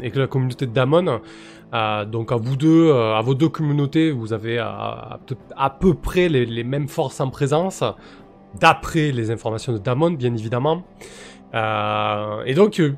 et 0.02 0.10
que 0.10 0.20
la 0.20 0.28
communauté 0.28 0.66
de 0.66 0.72
Damon. 0.72 1.22
Euh, 1.74 2.06
donc 2.06 2.32
à 2.32 2.36
vous 2.36 2.56
deux, 2.56 2.94
à 2.94 3.22
vos 3.22 3.36
deux 3.36 3.50
communautés, 3.50 4.12
vous 4.12 4.32
avez 4.34 4.58
à, 4.58 5.20
à 5.56 5.70
peu- 5.70 5.94
près 5.94 6.30
les 6.30 6.64
mêmes 6.64 6.88
forces 6.88 7.20
en 7.20 7.30
présence, 7.30 7.84
d'après 8.60 9.12
les 9.12 9.32
informations 9.32 9.74
de 9.74 9.78
Damon, 9.80 10.12
bien 10.12 10.34
évidemment. 10.34 10.84
Euh, 11.54 12.44
et 12.46 12.54
donc 12.54 12.80
euh, 12.80 12.96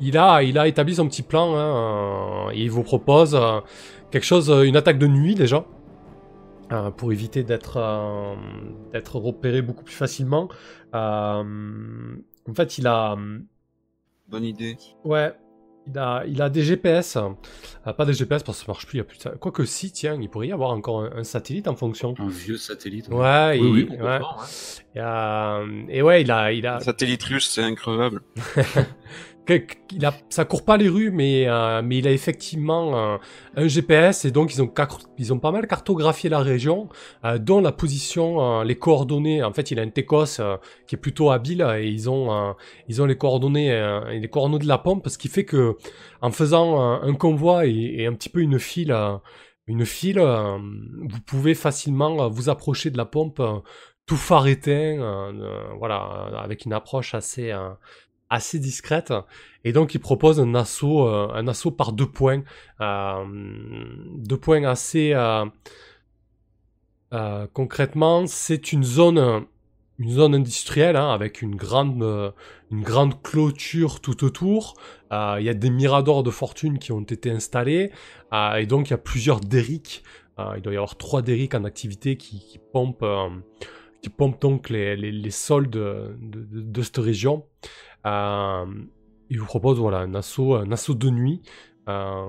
il 0.00 0.16
a, 0.16 0.42
il 0.42 0.58
a 0.58 0.66
établi 0.68 0.94
son 0.94 1.06
petit 1.08 1.22
plan. 1.22 1.54
hein, 1.56 2.48
euh, 2.48 2.50
et 2.52 2.62
il 2.62 2.70
vous 2.70 2.82
propose 2.82 3.34
euh, 3.34 3.60
quelque 4.10 4.24
chose, 4.24 4.48
une 4.64 4.76
attaque 4.76 4.98
de 4.98 5.06
nuit 5.06 5.34
déjà. 5.34 5.64
euh, 6.72 6.90
pour 6.90 7.12
éviter 7.12 7.42
d'être 7.44 7.78
d'être 8.92 9.16
repéré 9.18 9.62
beaucoup 9.62 9.84
plus 9.84 9.94
facilement. 9.94 10.48
En 10.92 11.44
fait, 12.54 12.78
il 12.78 12.86
a, 12.86 13.16
Bonne 14.28 14.44
idée. 14.44 14.76
Ouais, 15.04 15.32
il 15.90 15.98
a, 15.98 16.24
il 16.26 16.42
a 16.42 16.48
des 16.50 16.62
GPS. 16.62 17.16
Euh, 17.16 17.92
pas 17.92 18.04
des 18.04 18.12
GPS 18.12 18.42
parce 18.42 18.58
que 18.60 18.66
ça 18.66 18.70
marche 18.72 18.86
plus, 18.86 18.96
il 18.96 18.98
y 18.98 19.00
a 19.00 19.04
plus 19.04 19.18
de... 19.18 19.28
Quoique 19.30 19.64
si, 19.64 19.90
tiens, 19.92 20.18
il 20.20 20.28
pourrait 20.28 20.48
y 20.48 20.52
avoir 20.52 20.70
encore 20.70 21.02
un, 21.02 21.10
un 21.16 21.24
satellite 21.24 21.68
en 21.68 21.76
fonction. 21.76 22.14
Un 22.18 22.28
vieux 22.28 22.56
satellite. 22.58 23.08
Ouais, 23.08 23.58
Oui, 23.60 23.66
il- 23.66 23.72
oui, 23.72 23.82
ouais. 23.90 23.96
complètement, 23.96 24.36
ouais. 24.38 24.46
Et, 24.94 25.00
euh, 25.00 25.82
et 25.88 26.02
ouais, 26.02 26.22
il 26.22 26.30
a, 26.30 26.52
il 26.52 26.66
a, 26.66 26.76
Un 26.76 26.80
satellite 26.80 27.22
russe, 27.24 27.48
c'est 27.48 27.62
increvable. 27.62 28.22
il 29.50 30.04
a, 30.04 30.14
ça 30.28 30.44
court 30.44 30.64
pas 30.64 30.76
les 30.76 30.88
rues, 30.88 31.10
mais, 31.10 31.48
euh, 31.48 31.80
mais 31.82 31.98
il 31.98 32.06
a 32.06 32.12
effectivement 32.12 33.14
un, 33.14 33.20
un 33.56 33.68
GPS 33.68 34.24
et 34.24 34.30
donc 34.30 34.54
ils 34.54 34.62
ont, 34.62 34.72
ils 35.18 35.32
ont 35.32 35.38
pas 35.38 35.50
mal 35.50 35.66
cartographié 35.66 36.28
la 36.30 36.40
région, 36.40 36.88
euh, 37.24 37.38
dont 37.38 37.60
la 37.60 37.72
position, 37.72 38.60
euh, 38.60 38.64
les 38.64 38.76
coordonnées. 38.76 39.42
En 39.42 39.52
fait, 39.52 39.70
il 39.70 39.78
a 39.78 39.82
un 39.82 39.88
Tecos 39.88 40.40
euh, 40.40 40.56
qui 40.86 40.94
est 40.94 40.98
plutôt 40.98 41.30
habile 41.30 41.66
et 41.78 41.86
ils 41.88 42.10
ont, 42.10 42.32
euh, 42.32 42.52
ils 42.88 43.00
ont 43.02 43.06
les 43.06 43.16
coordonnées, 43.16 43.72
euh, 43.72 44.08
et 44.10 44.20
les 44.20 44.28
coordonnées 44.28 44.58
de 44.58 44.68
la 44.68 44.78
pompe, 44.78 45.08
ce 45.08 45.18
qui 45.18 45.28
fait 45.28 45.44
que 45.44 45.76
en 46.20 46.30
faisant 46.30 46.80
euh, 46.80 46.98
un 47.02 47.14
convoi 47.14 47.66
et, 47.66 48.06
un 48.06 48.12
petit 48.14 48.28
peu 48.28 48.40
une 48.40 48.58
file, 48.58 48.92
euh, 48.92 49.16
une 49.66 49.84
file, 49.86 50.18
euh, 50.18 50.58
vous 50.58 51.20
pouvez 51.26 51.54
facilement 51.54 52.24
euh, 52.24 52.28
vous 52.28 52.48
approcher 52.48 52.90
de 52.90 52.96
la 52.96 53.04
pompe. 53.04 53.40
euh, 53.40 53.58
tout 54.08 54.16
euh, 54.32 55.32
euh, 55.32 55.74
voilà, 55.78 56.30
euh, 56.32 56.36
avec 56.38 56.64
une 56.64 56.72
approche 56.72 57.14
assez, 57.14 57.52
euh, 57.52 57.68
assez 58.30 58.58
discrète. 58.58 59.12
Et 59.64 59.72
donc, 59.72 59.94
il 59.94 60.00
propose 60.00 60.40
un 60.40 60.54
assaut, 60.54 61.06
euh, 61.06 61.28
un 61.32 61.48
assaut 61.48 61.70
par 61.70 61.92
deux 61.92 62.10
points. 62.10 62.42
Euh, 62.80 63.24
deux 64.16 64.36
points 64.36 64.64
assez... 64.64 65.12
euh, 65.14 65.46
concrètement, 67.52 68.26
c'est 68.26 68.72
une 68.72 68.84
zone, 68.84 69.46
une 69.98 70.10
zone 70.10 70.34
industrielle 70.34 70.96
hein, 70.96 71.10
avec 71.10 71.42
une 71.42 71.56
grande, 71.56 72.34
une 72.70 72.82
grande 72.82 73.22
clôture 73.22 74.00
tout 74.00 74.24
autour. 74.24 74.74
Il 75.10 75.42
y 75.42 75.48
a 75.48 75.54
des 75.54 75.70
miradors 75.70 76.22
de 76.22 76.30
fortune 76.30 76.78
qui 76.78 76.92
ont 76.92 77.00
été 77.00 77.30
installés. 77.30 77.92
Et 78.32 78.66
donc, 78.66 78.88
il 78.88 78.90
y 78.90 78.94
a 78.94 78.98
plusieurs 78.98 79.40
derricks. 79.40 80.02
Il 80.56 80.62
doit 80.62 80.72
y 80.72 80.76
avoir 80.76 80.96
trois 80.96 81.22
derricks 81.22 81.54
en 81.54 81.64
activité 81.64 82.16
qui, 82.16 82.60
pompent... 82.72 83.06
qui 84.02 84.10
pompent 84.10 84.40
donc 84.40 84.68
les, 84.68 84.94
les, 84.96 85.30
sols 85.30 85.68
de- 85.70 86.14
de 86.20 86.82
cette 86.82 86.98
région. 86.98 87.46
Euh, 88.06 88.64
il 89.30 89.40
vous 89.40 89.46
propose 89.46 89.78
voilà, 89.78 89.98
un, 89.98 90.14
assaut, 90.14 90.54
un 90.54 90.70
assaut 90.72 90.94
de 90.94 91.10
nuit 91.10 91.42
euh, 91.88 92.24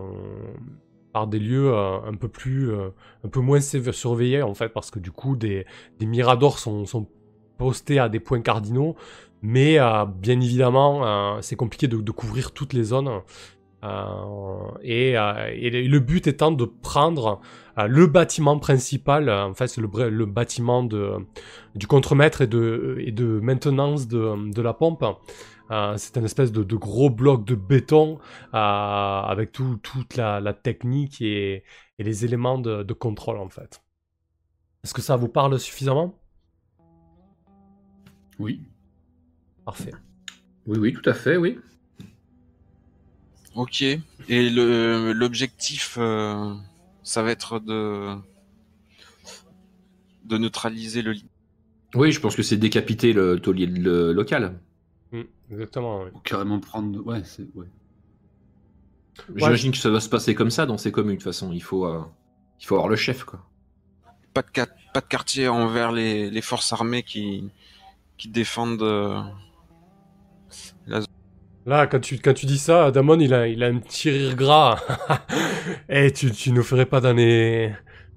par 1.13 1.27
des 1.27 1.39
lieux 1.39 1.73
euh, 1.73 1.99
un 2.05 2.15
peu 2.15 2.27
plus, 2.27 2.73
un 2.73 3.29
peu 3.29 3.39
moins 3.39 3.61
surveillés 3.61 4.41
en 4.41 4.53
fait, 4.53 4.69
parce 4.69 4.91
que 4.91 4.99
du 4.99 5.11
coup 5.11 5.35
des, 5.35 5.65
miradors 6.01 6.59
sont, 6.59 6.85
postés 7.57 7.99
à 7.99 8.07
des 8.07 8.21
points 8.21 8.41
cardinaux, 8.41 8.95
mais 9.41 9.77
bien 10.21 10.39
évidemment 10.39 11.41
c'est 11.41 11.57
compliqué 11.57 11.87
de, 11.87 12.11
couvrir 12.11 12.51
toutes 12.51 12.73
les 12.73 12.83
zones. 12.83 13.21
Et, 14.81 15.13
le- 15.13 15.99
but 15.99 16.27
étant 16.27 16.51
de 16.51 16.63
prendre 16.63 17.41
le 17.77 18.07
bâtiment 18.07 18.59
principal, 18.59 19.29
en 19.29 19.53
fait 19.53 19.67
c'est 19.67 19.81
le, 19.81 20.25
bâtiment 20.25 20.83
du 20.83 21.87
contremaître 21.87 22.41
et 22.41 22.47
de, 22.47 22.97
et 22.99 23.11
de 23.11 23.41
maintenance 23.41 24.07
de 24.07 24.61
la 24.61 24.73
pompe. 24.73 25.03
Euh, 25.71 25.95
c'est 25.97 26.17
un 26.17 26.23
espèce 26.23 26.51
de, 26.51 26.63
de 26.63 26.75
gros 26.75 27.09
bloc 27.09 27.45
de 27.45 27.55
béton 27.55 28.19
euh, 28.53 28.57
avec 28.57 29.51
tout- 29.51 29.77
toute 29.83 30.15
la, 30.15 30.39
la 30.39 30.53
technique 30.53 31.21
et, 31.21 31.63
et 31.99 32.03
les 32.03 32.25
éléments 32.25 32.57
de, 32.57 32.83
de 32.83 32.93
contrôle 32.93 33.37
en 33.37 33.49
fait. 33.49 33.81
Est-ce 34.83 34.93
que 34.93 35.01
ça 35.01 35.15
vous 35.15 35.29
parle 35.29 35.59
suffisamment? 35.59 36.15
Oui. 38.39 38.61
Parfait. 39.65 39.91
Oui, 40.65 40.77
oui, 40.79 40.93
tout 40.93 41.07
à 41.09 41.13
fait, 41.13 41.37
oui. 41.37 41.57
Ok. 43.55 43.81
Et 43.81 44.49
le 44.49 45.11
l'objectif, 45.13 45.97
euh, 45.99 46.53
ça 47.03 47.23
va 47.23 47.31
être 47.31 47.59
de 47.59 48.15
de 50.25 50.37
neutraliser 50.37 51.01
le. 51.01 51.15
Oui, 51.95 52.11
je 52.11 52.19
pense 52.19 52.35
que 52.35 52.43
c'est 52.43 52.57
décapiter 52.57 53.13
le 53.13 53.39
taulier 53.39 53.65
local. 53.65 54.59
Mm, 55.11 55.21
exactement. 55.51 56.03
oui. 56.03 56.09
Ou 56.13 56.19
carrément 56.19 56.59
prendre. 56.59 57.05
Ouais, 57.05 57.21
c'est. 57.23 57.47
Ouais. 57.55 57.65
J'imagine 59.35 59.71
que 59.71 59.77
ça 59.77 59.89
va 59.89 59.99
se 59.99 60.09
passer 60.09 60.33
comme 60.35 60.49
ça 60.51 60.65
dans 60.65 60.77
ces 60.77 60.91
communes. 60.91 61.15
De 61.15 61.21
toute 61.21 61.23
façon, 61.25 61.51
il 61.51 61.61
faut, 61.63 61.85
euh, 61.85 62.01
il 62.59 62.65
faut 62.65 62.75
avoir 62.75 62.89
le 62.89 62.95
chef, 62.95 63.23
quoi. 63.23 63.45
Pas 64.33 64.41
de, 64.43 64.47
ca- 64.55 64.67
pas 64.93 65.01
de 65.01 65.07
quartier 65.07 65.47
envers 65.47 65.91
les, 65.91 66.29
les 66.29 66.41
forces 66.41 66.71
armées 66.71 67.03
qui, 67.03 67.49
qui 68.17 68.29
défendent 68.29 68.83
euh, 68.83 69.21
la 70.87 71.01
zone. 71.01 71.07
Là, 71.65 71.87
quand 71.87 71.99
tu, 71.99 72.19
quand 72.19 72.33
tu 72.33 72.45
dis 72.45 72.57
ça, 72.57 72.91
Damon, 72.91 73.19
il 73.19 73.33
a, 73.33 73.47
il 73.47 73.63
a 73.63 73.67
un 73.67 73.79
petit 73.79 74.09
rire 74.09 74.35
gras. 74.35 74.79
Eh, 75.89 76.11
tu, 76.13 76.31
tu 76.31 76.51
nous 76.51 76.63
ferais 76.63 76.85
pas 76.85 77.01
dans 77.01 77.13
les, 77.13 77.73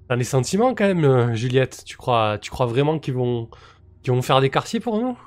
dans 0.09 0.15
les 0.15 0.23
sentiments 0.23 0.73
quand 0.75 0.85
même, 0.93 1.35
Juliette. 1.35 1.83
Tu 1.85 1.97
crois, 1.97 2.37
tu 2.39 2.49
crois 2.51 2.65
vraiment 2.67 2.99
qu'ils 2.99 3.13
vont, 3.15 3.49
qu'ils 4.03 4.13
vont 4.13 4.21
faire 4.21 4.41
des 4.41 4.49
quartiers 4.49 4.79
pour 4.79 4.99
nous? 4.99 5.17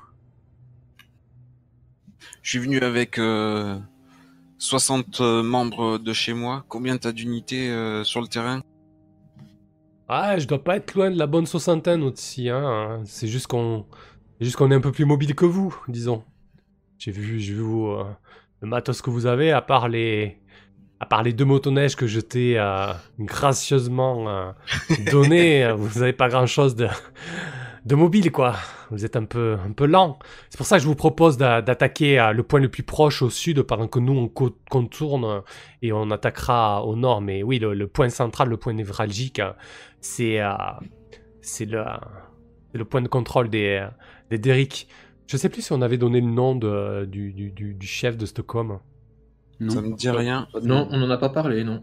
Je 2.43 2.51
suis 2.51 2.59
venu 2.59 2.79
avec 2.81 3.19
euh, 3.19 3.79
60 4.59 5.21
membres 5.21 5.99
de 5.99 6.13
chez 6.13 6.33
moi. 6.33 6.65
Combien 6.69 6.97
t'as 6.97 7.13
d'unités 7.13 7.69
euh, 7.71 8.05
sur 8.05 8.21
le 8.21 8.29
terrain? 8.29 8.63
Ah, 10.09 10.39
je 10.39 10.47
dois 10.47 10.63
pas 10.63 10.77
être 10.77 10.95
loin 10.95 11.11
de 11.11 11.19
la 11.19 11.27
bonne 11.27 11.47
soixantaine 11.47 12.03
aussi, 12.05 12.49
hein. 12.49 13.03
C'est 13.05 13.27
juste 13.27 13.49
qu'on, 13.49 13.87
juste 14.41 14.57
qu'on 14.57 14.71
est 14.71 14.75
un 14.77 14.81
peu 14.81 14.93
plus 14.93 15.05
mobile 15.05 15.35
que 15.35 15.45
vous, 15.45 15.77
disons. 15.89 16.23
J'ai 16.99 17.11
vu, 17.11 17.41
j'ai 17.41 17.55
vu 17.55 17.63
euh, 17.63 18.05
le 18.61 18.69
matos 18.69 19.03
que 19.03 19.11
vous 19.11 19.27
avez, 19.27 19.51
à 19.51 19.61
part 19.61 19.89
les, 19.89 20.41
à 21.01 21.07
part 21.07 21.23
les 21.23 21.33
deux 21.33 21.45
motoneiges 21.45 21.97
que 21.97 22.07
je 22.07 22.21
t'ai 22.21 22.59
euh, 22.59 22.93
gracieusement 23.19 24.29
euh, 24.29 24.53
donné, 25.11 25.65
euh, 25.65 25.75
vous 25.77 26.03
avez 26.03 26.13
pas 26.13 26.29
grand 26.29 26.47
chose 26.47 26.75
de, 26.75 26.89
de 27.87 27.95
mobile, 27.95 28.31
quoi. 28.33 28.57
Vous 28.91 29.05
êtes 29.05 29.17
un 29.17 29.25
peu, 29.25 29.57
un 29.65 29.73
peu 29.73 29.87
lent. 29.87 30.19
C'est 30.51 30.59
pour 30.59 30.67
ça 30.67 30.77
que 30.77 30.83
je 30.83 30.89
vous 30.89 30.95
propose 30.97 31.37
d'a- 31.39 31.63
d'attaquer 31.63 32.33
le 32.35 32.43
point 32.43 32.61
le 32.61 32.69
plus 32.69 32.83
proche 32.83 33.23
au 33.23 33.31
sud, 33.31 33.63
pendant 33.63 33.89
que 33.89 33.99
nous 34.01 34.13
on 34.13 34.29
co- 34.29 34.57
contourne 34.71 35.43
et 35.83 35.93
on 35.93 36.11
attaquera 36.11 36.85
au 36.85 36.97
nord. 36.97 37.23
Mais 37.23 37.43
oui, 37.43 37.59
le, 37.59 37.75
le 37.75 37.87
point 37.87 38.09
central, 38.11 38.49
le 38.49 38.57
point 38.57 38.73
névralgique, 38.75 39.41
c'est 40.01 40.41
euh, 40.41 40.51
c'est 41.41 41.65
le, 41.67 41.85
c'est 42.73 42.79
le 42.79 42.85
point 42.85 43.03
de 43.03 43.09
contrôle 43.09 43.49
des, 43.49 43.87
les 44.31 44.39
Derrick. 44.39 44.89
Je 45.29 45.37
sais 45.37 45.49
plus 45.49 45.63
si 45.63 45.73
on 45.73 45.81
avait 45.83 45.99
donné 45.99 46.21
le 46.21 46.29
nom 46.31 46.55
de, 46.55 47.05
du, 47.07 47.33
du, 47.33 47.51
du, 47.51 47.75
du 47.75 47.87
chef 47.87 48.17
de 48.17 48.27
Stockholm. 48.27 48.79
Non. 49.61 49.71
Ça 49.71 49.81
me 49.81 49.95
dit 49.95 50.11
rien. 50.11 50.49
Non, 50.63 50.89
on 50.91 50.99
n'en 50.99 51.11
a 51.11 51.19
pas 51.19 51.31
parlé, 51.31 51.65
non. 51.65 51.83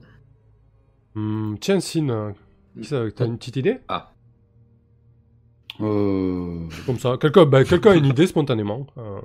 Hmm, 1.15 1.55
tiens, 1.59 1.79
Sin, 1.79 2.33
qui 2.81 2.87
ça, 2.87 3.03
t'as 3.11 3.25
une 3.25 3.37
petite 3.37 3.55
idée? 3.57 3.79
Ah. 3.87 4.12
Euh, 5.81 6.59
Comme 6.85 6.99
ça. 6.99 7.17
Quelqu'un 7.19 7.45
bah, 7.45 7.63
quelqu'un 7.63 7.91
a 7.91 7.95
une 7.95 8.05
idée 8.05 8.27
spontanément. 8.27 8.85
Euh, 8.97 9.19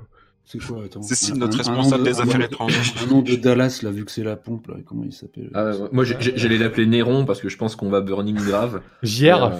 C'est 0.45 0.57
quoi. 0.59 0.79
Cécile, 1.01 1.35
Un- 1.35 1.37
notre 1.37 1.57
responsable 1.57 2.03
nom 2.03 2.09
de- 2.09 2.11
des 2.11 2.21
affaires 2.21 2.41
étrangères. 2.41 2.81
Un 3.03 3.07
nom 3.07 3.21
de 3.21 3.35
Dallas, 3.35 3.79
là, 3.83 3.91
vu 3.91 4.03
que 4.05 4.11
c'est 4.11 4.23
la 4.23 4.35
pompe, 4.35 4.67
là. 4.67 4.75
Comment 4.85 5.03
il 5.03 5.13
s'appelle 5.13 5.51
Ah, 5.53 5.65
ouais, 5.71 5.89
moi, 5.91 6.03
j'allais 6.03 6.57
l'appeler 6.57 6.87
Néron 6.87 7.25
parce 7.25 7.39
que 7.41 7.49
je 7.49 7.57
pense 7.57 7.75
qu'on 7.75 7.89
va 7.89 8.01
burning 8.01 8.35
grave. 8.35 8.81
JR, 9.03 9.43
Euh, 9.43 9.59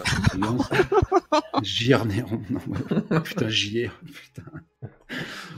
JR 1.61 2.05
Néron. 2.05 2.41
Non, 2.49 2.59
ouais. 3.11 3.19
Putain, 3.21 3.49
JR. 3.49 3.91
Putain. 4.05 4.49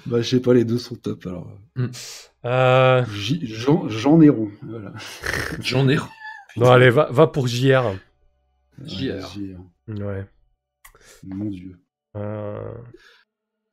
Bah, 0.05 0.21
je 0.21 0.29
sais 0.29 0.39
pas, 0.41 0.53
les 0.53 0.65
deux 0.65 0.77
sont 0.79 0.95
top, 0.95 1.25
alors. 1.27 1.47
euh, 2.45 3.05
J- 3.13 3.39
Jean, 3.45 3.87
Jean 3.87 4.17
Néron. 4.17 4.49
Voilà. 4.67 4.93
Jean 5.61 5.85
Néron. 5.85 6.07
Non, 6.57 6.71
allez, 6.71 6.89
va, 6.89 7.07
va 7.11 7.27
pour 7.27 7.47
JR. 7.47 7.93
JR. 8.85 9.29
Ouais. 9.87 10.25
Mon 11.23 11.45
dieu. 11.45 11.79
Euh, 12.15 12.73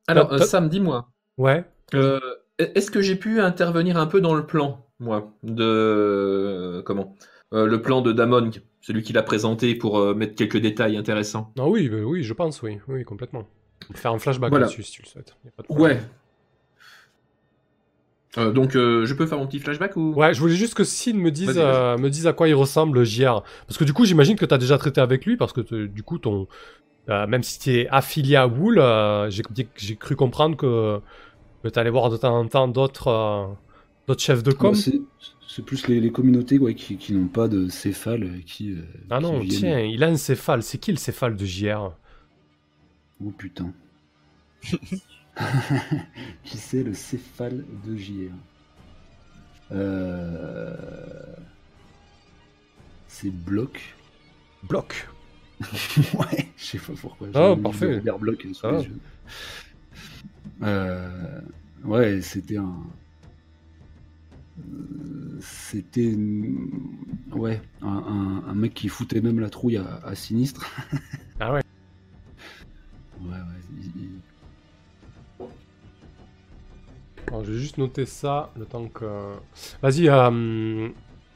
Alors, 0.07 0.31
euh, 0.33 0.39
Sam, 0.39 0.69
dis-moi. 0.69 1.09
Ouais. 1.37 1.63
Euh, 1.93 2.19
Est-ce 2.57 2.91
que 2.91 3.01
j'ai 3.01 3.15
pu 3.15 3.39
intervenir 3.41 3.97
un 3.97 4.05
peu 4.07 4.21
dans 4.21 4.33
le 4.35 4.45
plan, 4.45 4.85
moi, 4.99 5.33
de 5.43 6.81
comment 6.85 7.15
Euh, 7.53 7.65
le 7.65 7.81
plan 7.81 8.01
de 8.01 8.11
Damon, 8.11 8.51
celui 8.81 9.01
qu'il 9.01 9.17
a 9.17 9.23
présenté 9.23 9.73
pour 9.75 9.97
euh, 9.99 10.13
mettre 10.13 10.35
quelques 10.35 10.57
détails 10.57 10.97
intéressants? 10.97 11.51
Ah 11.57 11.67
oui, 11.67 11.89
bah 11.89 11.97
oui, 12.03 12.23
je 12.23 12.33
pense, 12.33 12.61
oui, 12.61 12.77
oui, 12.87 13.03
complètement. 13.03 13.47
On 13.89 13.93
peut 13.93 13.99
faire 13.99 14.11
un 14.11 14.19
flashback 14.19 14.49
Voilà. 14.51 14.65
là-dessus 14.65 14.83
si 14.83 14.91
tu 14.91 15.01
le 15.01 15.07
souhaites. 15.07 15.35
Y 15.45 15.47
a 15.47 15.51
pas 15.51 15.63
de 15.63 15.67
problème. 15.67 15.97
Ouais. 15.97 16.03
Euh, 18.37 18.51
donc, 18.51 18.75
euh, 18.75 19.05
je 19.05 19.13
peux 19.15 19.25
faire 19.25 19.39
mon 19.39 19.47
petit 19.47 19.59
flashback 19.59 19.97
ou? 19.97 20.13
Ouais, 20.13 20.33
je 20.35 20.39
voulais 20.39 20.53
juste 20.55 20.75
que 20.75 20.83
Sid 20.83 21.15
me 21.15 21.31
dise, 21.31 21.57
euh, 21.57 21.97
me 21.97 22.09
dise 22.11 22.27
à 22.27 22.33
quoi 22.33 22.47
il 22.47 22.53
ressemble 22.53 23.03
JR. 23.03 23.41
Parce 23.67 23.77
que 23.79 23.83
du 23.83 23.93
coup, 23.93 24.05
j'imagine 24.05 24.35
que 24.37 24.45
tu 24.45 24.53
as 24.53 24.59
déjà 24.59 24.77
traité 24.77 25.01
avec 25.01 25.25
lui, 25.25 25.35
parce 25.35 25.51
que 25.51 25.61
du 25.87 26.03
coup, 26.03 26.19
ton, 26.19 26.47
euh, 27.09 27.27
même 27.27 27.43
si 27.43 27.59
tu 27.59 27.71
es 27.71 27.87
affilié 27.89 28.35
à 28.35 28.47
Wool, 28.47 28.79
euh, 28.79 29.29
j'ai 29.29 29.95
cru 29.95 30.15
comprendre 30.15 30.55
que, 30.55 30.99
que 31.63 31.69
tu 31.69 31.79
allais 31.79 31.89
voir 31.89 32.09
de 32.09 32.17
temps 32.17 32.37
en 32.37 32.47
temps 32.47 32.67
d'autres 32.67 33.07
euh, 33.07 33.45
d'autres 34.07 34.21
chefs 34.21 34.43
de 34.43 34.51
com. 34.51 34.71
Bah, 34.73 34.77
c'est- 34.77 35.01
plus 35.65 35.87
les, 35.87 35.99
les 35.99 36.11
communautés 36.11 36.57
ouais, 36.57 36.73
qui, 36.73 36.95
qui 36.95 37.11
n'ont 37.11 37.27
pas 37.27 37.49
de 37.49 37.67
céphale 37.67 38.41
qui. 38.45 38.77
ah 39.09 39.19
non, 39.19 39.41
tiens, 39.45 39.79
il 39.79 40.03
a 40.03 40.07
un 40.07 40.15
céphale. 40.15 40.63
C'est 40.63 40.77
qui 40.77 40.91
le 40.91 40.97
céphale 40.97 41.35
de 41.35 41.43
JR 41.45 41.91
Oh 43.21 43.31
putain. 43.31 43.73
qui 46.43 46.57
c'est 46.57 46.83
le 46.83 46.93
céphale 46.93 47.65
de 47.85 47.95
JR 47.95 48.31
euh... 49.71 50.75
C'est 53.07 53.31
Bloc. 53.31 53.95
Bloc. 54.63 55.07
ouais, 56.17 56.47
je 56.57 56.63
sais 56.65 56.77
pas 56.77 56.93
pourquoi. 56.99 57.27
Ah, 57.33 57.55
parfait. 57.61 58.01
Sous 58.53 58.65
Ah. 58.67 58.71
les 58.71 58.83
yeux. 58.85 58.99
Euh, 60.63 61.41
ouais, 61.83 62.21
c'était 62.21 62.57
un. 62.57 62.75
C'était 65.41 66.13
ouais 67.31 67.61
un, 67.81 67.87
un- 67.87 68.43
un 68.49 68.53
mec 68.53 68.73
qui 68.73 68.89
foutait 68.89 69.21
même 69.21 69.39
la 69.39 69.49
trouille 69.49 69.77
à, 69.77 69.99
à 70.03 70.15
Sinistre. 70.15 70.65
Ah 71.41 71.53
ouais. 71.53 71.61
Ouais, 73.21 73.29
ouais. 73.29 73.85
il- 73.95 74.19
Alors, 77.27 77.45
je 77.45 77.53
vais 77.53 77.59
juste 77.59 77.77
noter 77.77 78.05
ça, 78.05 78.51
le 78.57 78.65
temps 78.65 78.87
que... 78.89 79.35
Vas-y, 79.81 80.09
euh, 80.09 80.89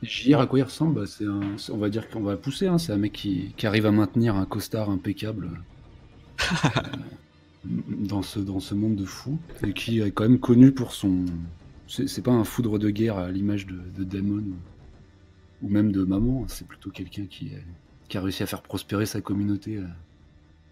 JR, 0.04 0.40
à 0.40 0.48
quoi 0.48 0.60
il 0.60 0.64
ressemble 0.64 0.96
Bah, 1.02 1.06
c'est 1.08 1.26
un- 1.26 1.56
On 1.72 1.78
va 1.78 1.90
dire 1.90 2.10
qu'on 2.10 2.22
va 2.22 2.38
pousser. 2.38 2.68
hein, 2.68 2.78
C'est 2.78 2.92
un 2.94 2.98
mec 2.98 3.14
qui, 3.14 3.54
arrive 3.64 3.86
à 3.86 3.92
maintenir 3.92 4.36
un 4.36 4.46
costard 4.46 4.90
impeccable 4.90 5.50
euh, 6.42 6.70
dans, 7.90 8.22
ce, 8.22 8.40
dans 8.40 8.60
ce 8.60 8.76
monde 8.76 8.96
de 8.96 9.06
fous. 9.06 9.40
Et 9.66 9.74
qui 9.74 10.02
est 10.02 10.12
quand 10.12 10.24
même 10.24 10.40
connu 10.40 10.72
pour 10.72 10.94
son. 10.94 11.26
C'est 11.88 12.24
pas 12.24 12.32
un 12.32 12.44
foudre 12.44 12.80
de 12.80 12.90
guerre 12.90 13.18
à 13.18 13.30
l'image 13.32 13.68
de, 13.68 14.04
Damon 14.04 14.44
ou- 15.62 15.70
même 15.70 15.92
de 15.92 16.04
Maman. 16.04 16.46
C'est 16.48 16.68
plutôt 16.68 16.90
quelqu'un 16.90 17.26
qui, 17.26 17.52
qui 18.10 18.18
a 18.18 18.22
réussi 18.22 18.42
à 18.44 18.46
faire 18.48 18.62
prospérer 18.64 19.06
sa 19.06 19.22
communauté 19.22 19.78
euh, 19.78 19.86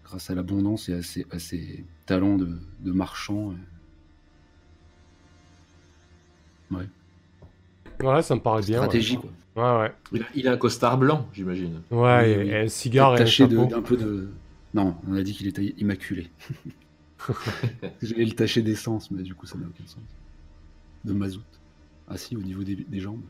grâce 0.04 0.30
à 0.30 0.34
l'abondance 0.34 0.88
et 0.88 0.94
à 0.94 1.02
ses, 1.02 1.26
à 1.30 1.38
ses 1.38 1.84
talents 2.06 2.36
de, 2.38 2.58
de 2.80 2.92
marchand. 2.92 3.52
euh. 6.72 6.76
Ouais. 6.78 6.86
Ouais, 8.02 8.22
ça 8.22 8.34
me 8.34 8.40
paraît 8.40 8.62
bien. 8.62 8.78
Stratégie, 8.78 9.16
ouais. 9.16 9.22
quoi. 9.22 9.30
Ouais, 9.54 9.80
ouais. 9.82 9.92
il 10.12 10.22
a, 10.22 10.26
il 10.34 10.48
a 10.48 10.52
un 10.52 10.56
costard 10.56 10.96
blanc, 10.98 11.28
j'imagine. 11.32 11.82
Ouais, 11.90 12.30
et, 12.30 12.56
un 12.56 12.68
cigare 12.68 13.12
et 13.12 13.14
un 13.14 13.18
taché 13.18 13.46
de- 13.46 13.56
chapeau. 13.56 13.70
d'un 13.70 13.82
peu 13.82 13.96
de. 13.96 14.30
Non, 14.74 14.96
on 15.08 15.14
a 15.14 15.22
dit 15.22 15.34
qu'il 15.34 15.46
était 15.46 15.74
immaculé. 15.78 16.30
J'allais 18.02 18.24
le 18.24 18.32
tacher 18.32 18.62
d'essence, 18.62 19.10
mais 19.10 19.22
du 19.22 19.34
coup, 19.34 19.46
ça 19.46 19.58
n'a 19.58 19.66
aucun 19.66 19.86
sens. 19.86 20.02
De 21.04 21.12
mazout. 21.12 21.42
Ah 22.08 22.16
si, 22.16 22.36
au 22.36 22.40
niveau 22.40 22.62
des, 22.62 22.76
des 22.76 23.00
jambes. 23.00 23.22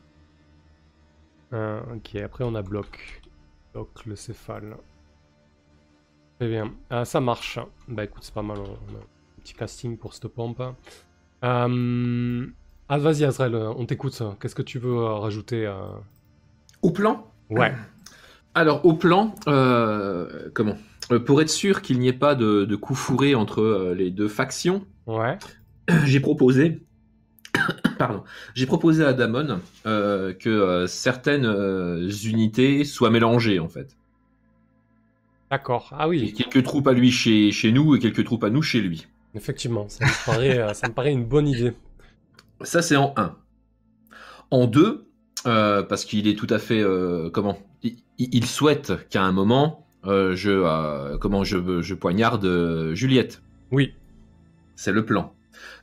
Euh, 1.53 1.81
ok, 1.95 2.15
après 2.15 2.43
on 2.43 2.55
a 2.55 2.61
bloc. 2.61 3.21
Bloc 3.73 4.05
le 4.05 4.15
céphale. 4.15 4.77
Très 6.39 6.49
bien. 6.49 6.73
Ah, 6.89 7.05
ça 7.05 7.19
marche. 7.19 7.59
Bah 7.87 8.03
écoute, 8.05 8.23
c'est 8.23 8.33
pas 8.33 8.41
mal. 8.41 8.57
On 8.59 8.63
on 8.63 8.95
a 8.95 8.99
un 8.99 9.41
petit 9.41 9.53
casting 9.53 9.97
pour 9.97 10.13
cette 10.13 10.27
pompe. 10.27 10.61
Euh... 11.43 12.47
Ah, 12.89 12.97
vas-y, 12.97 13.23
Azrael, 13.25 13.55
on 13.55 13.85
t'écoute. 13.85 14.21
Qu'est-ce 14.39 14.55
que 14.55 14.61
tu 14.61 14.79
veux 14.79 14.91
euh, 14.97 15.13
rajouter 15.15 15.65
euh 15.65 15.73
Au 16.81 16.91
plan? 16.91 17.27
Ouais. 17.49 17.73
Alors, 18.55 18.85
au 18.85 18.93
plan, 18.93 19.35
euh, 19.47 20.49
comment? 20.53 20.77
Euh, 21.11 21.19
Pour 21.19 21.41
être 21.41 21.49
sûr 21.49 21.81
qu'il 21.81 21.99
n'y 21.99 22.07
ait 22.07 22.13
pas 22.13 22.35
de, 22.35 22.65
de 22.65 22.75
coup 22.75 22.95
fourré 22.95 23.35
entre 23.35 23.61
euh, 23.61 23.95
les 23.95 24.11
deux 24.11 24.27
factions, 24.27 24.85
Ouais. 25.05 25.39
j'ai 26.05 26.19
proposé, 26.19 26.83
pardon, 27.99 28.23
j'ai 28.55 28.65
proposé 28.65 29.03
à 29.05 29.13
Damon 29.13 29.61
euh, 29.85 30.33
que 30.33 30.49
euh, 30.49 30.87
certaines 30.87 31.45
euh, 31.45 32.09
unités 32.25 32.83
soient 32.85 33.09
mélangées 33.11 33.59
en 33.59 33.69
fait. 33.69 33.97
D'accord. 35.49 35.93
Ah 35.97 36.07
Et 36.21 36.31
oui, 36.31 36.33
quelques 36.33 36.63
troupes 36.63 36.87
à 36.87 36.93
lui 36.93 37.11
chez, 37.11 37.51
chez 37.51 37.71
nous 37.71 37.95
et 37.95 37.99
quelques 37.99 38.23
troupes 38.25 38.43
à 38.43 38.49
nous 38.49 38.61
chez 38.61 38.81
lui. 38.81 39.07
effectivement. 39.35 39.87
Ça 39.89 40.05
me 40.05 40.25
paraît, 40.25 40.57
euh, 40.59 40.73
ça 40.73 40.87
me 40.87 40.93
paraît 40.93 41.11
une 41.11 41.25
bonne 41.25 41.47
idée. 41.47 41.73
Ça, 42.63 42.81
c'est 42.81 42.95
en 42.95 43.13
1. 43.17 43.35
En 44.51 44.67
2, 44.67 45.05
parce 45.43 46.05
qu'il 46.05 46.27
est 46.27 46.35
tout 46.37 46.47
à 46.49 46.59
fait. 46.59 46.81
euh, 46.81 47.29
comment? 47.29 47.57
Il, 47.83 47.95
il 48.17 48.45
souhaite 48.45 48.93
qu'à 49.09 49.23
un 49.23 49.31
moment, 49.31 49.85
euh, 50.05 50.35
je, 50.35 50.51
euh, 50.51 51.17
comment 51.17 51.43
je, 51.43 51.81
je 51.81 51.93
poignarde 51.93 52.45
euh, 52.45 52.93
Juliette. 52.95 53.41
Oui. 53.71 53.93
C'est 54.75 54.91
le 54.91 55.03
plan. 55.05 55.33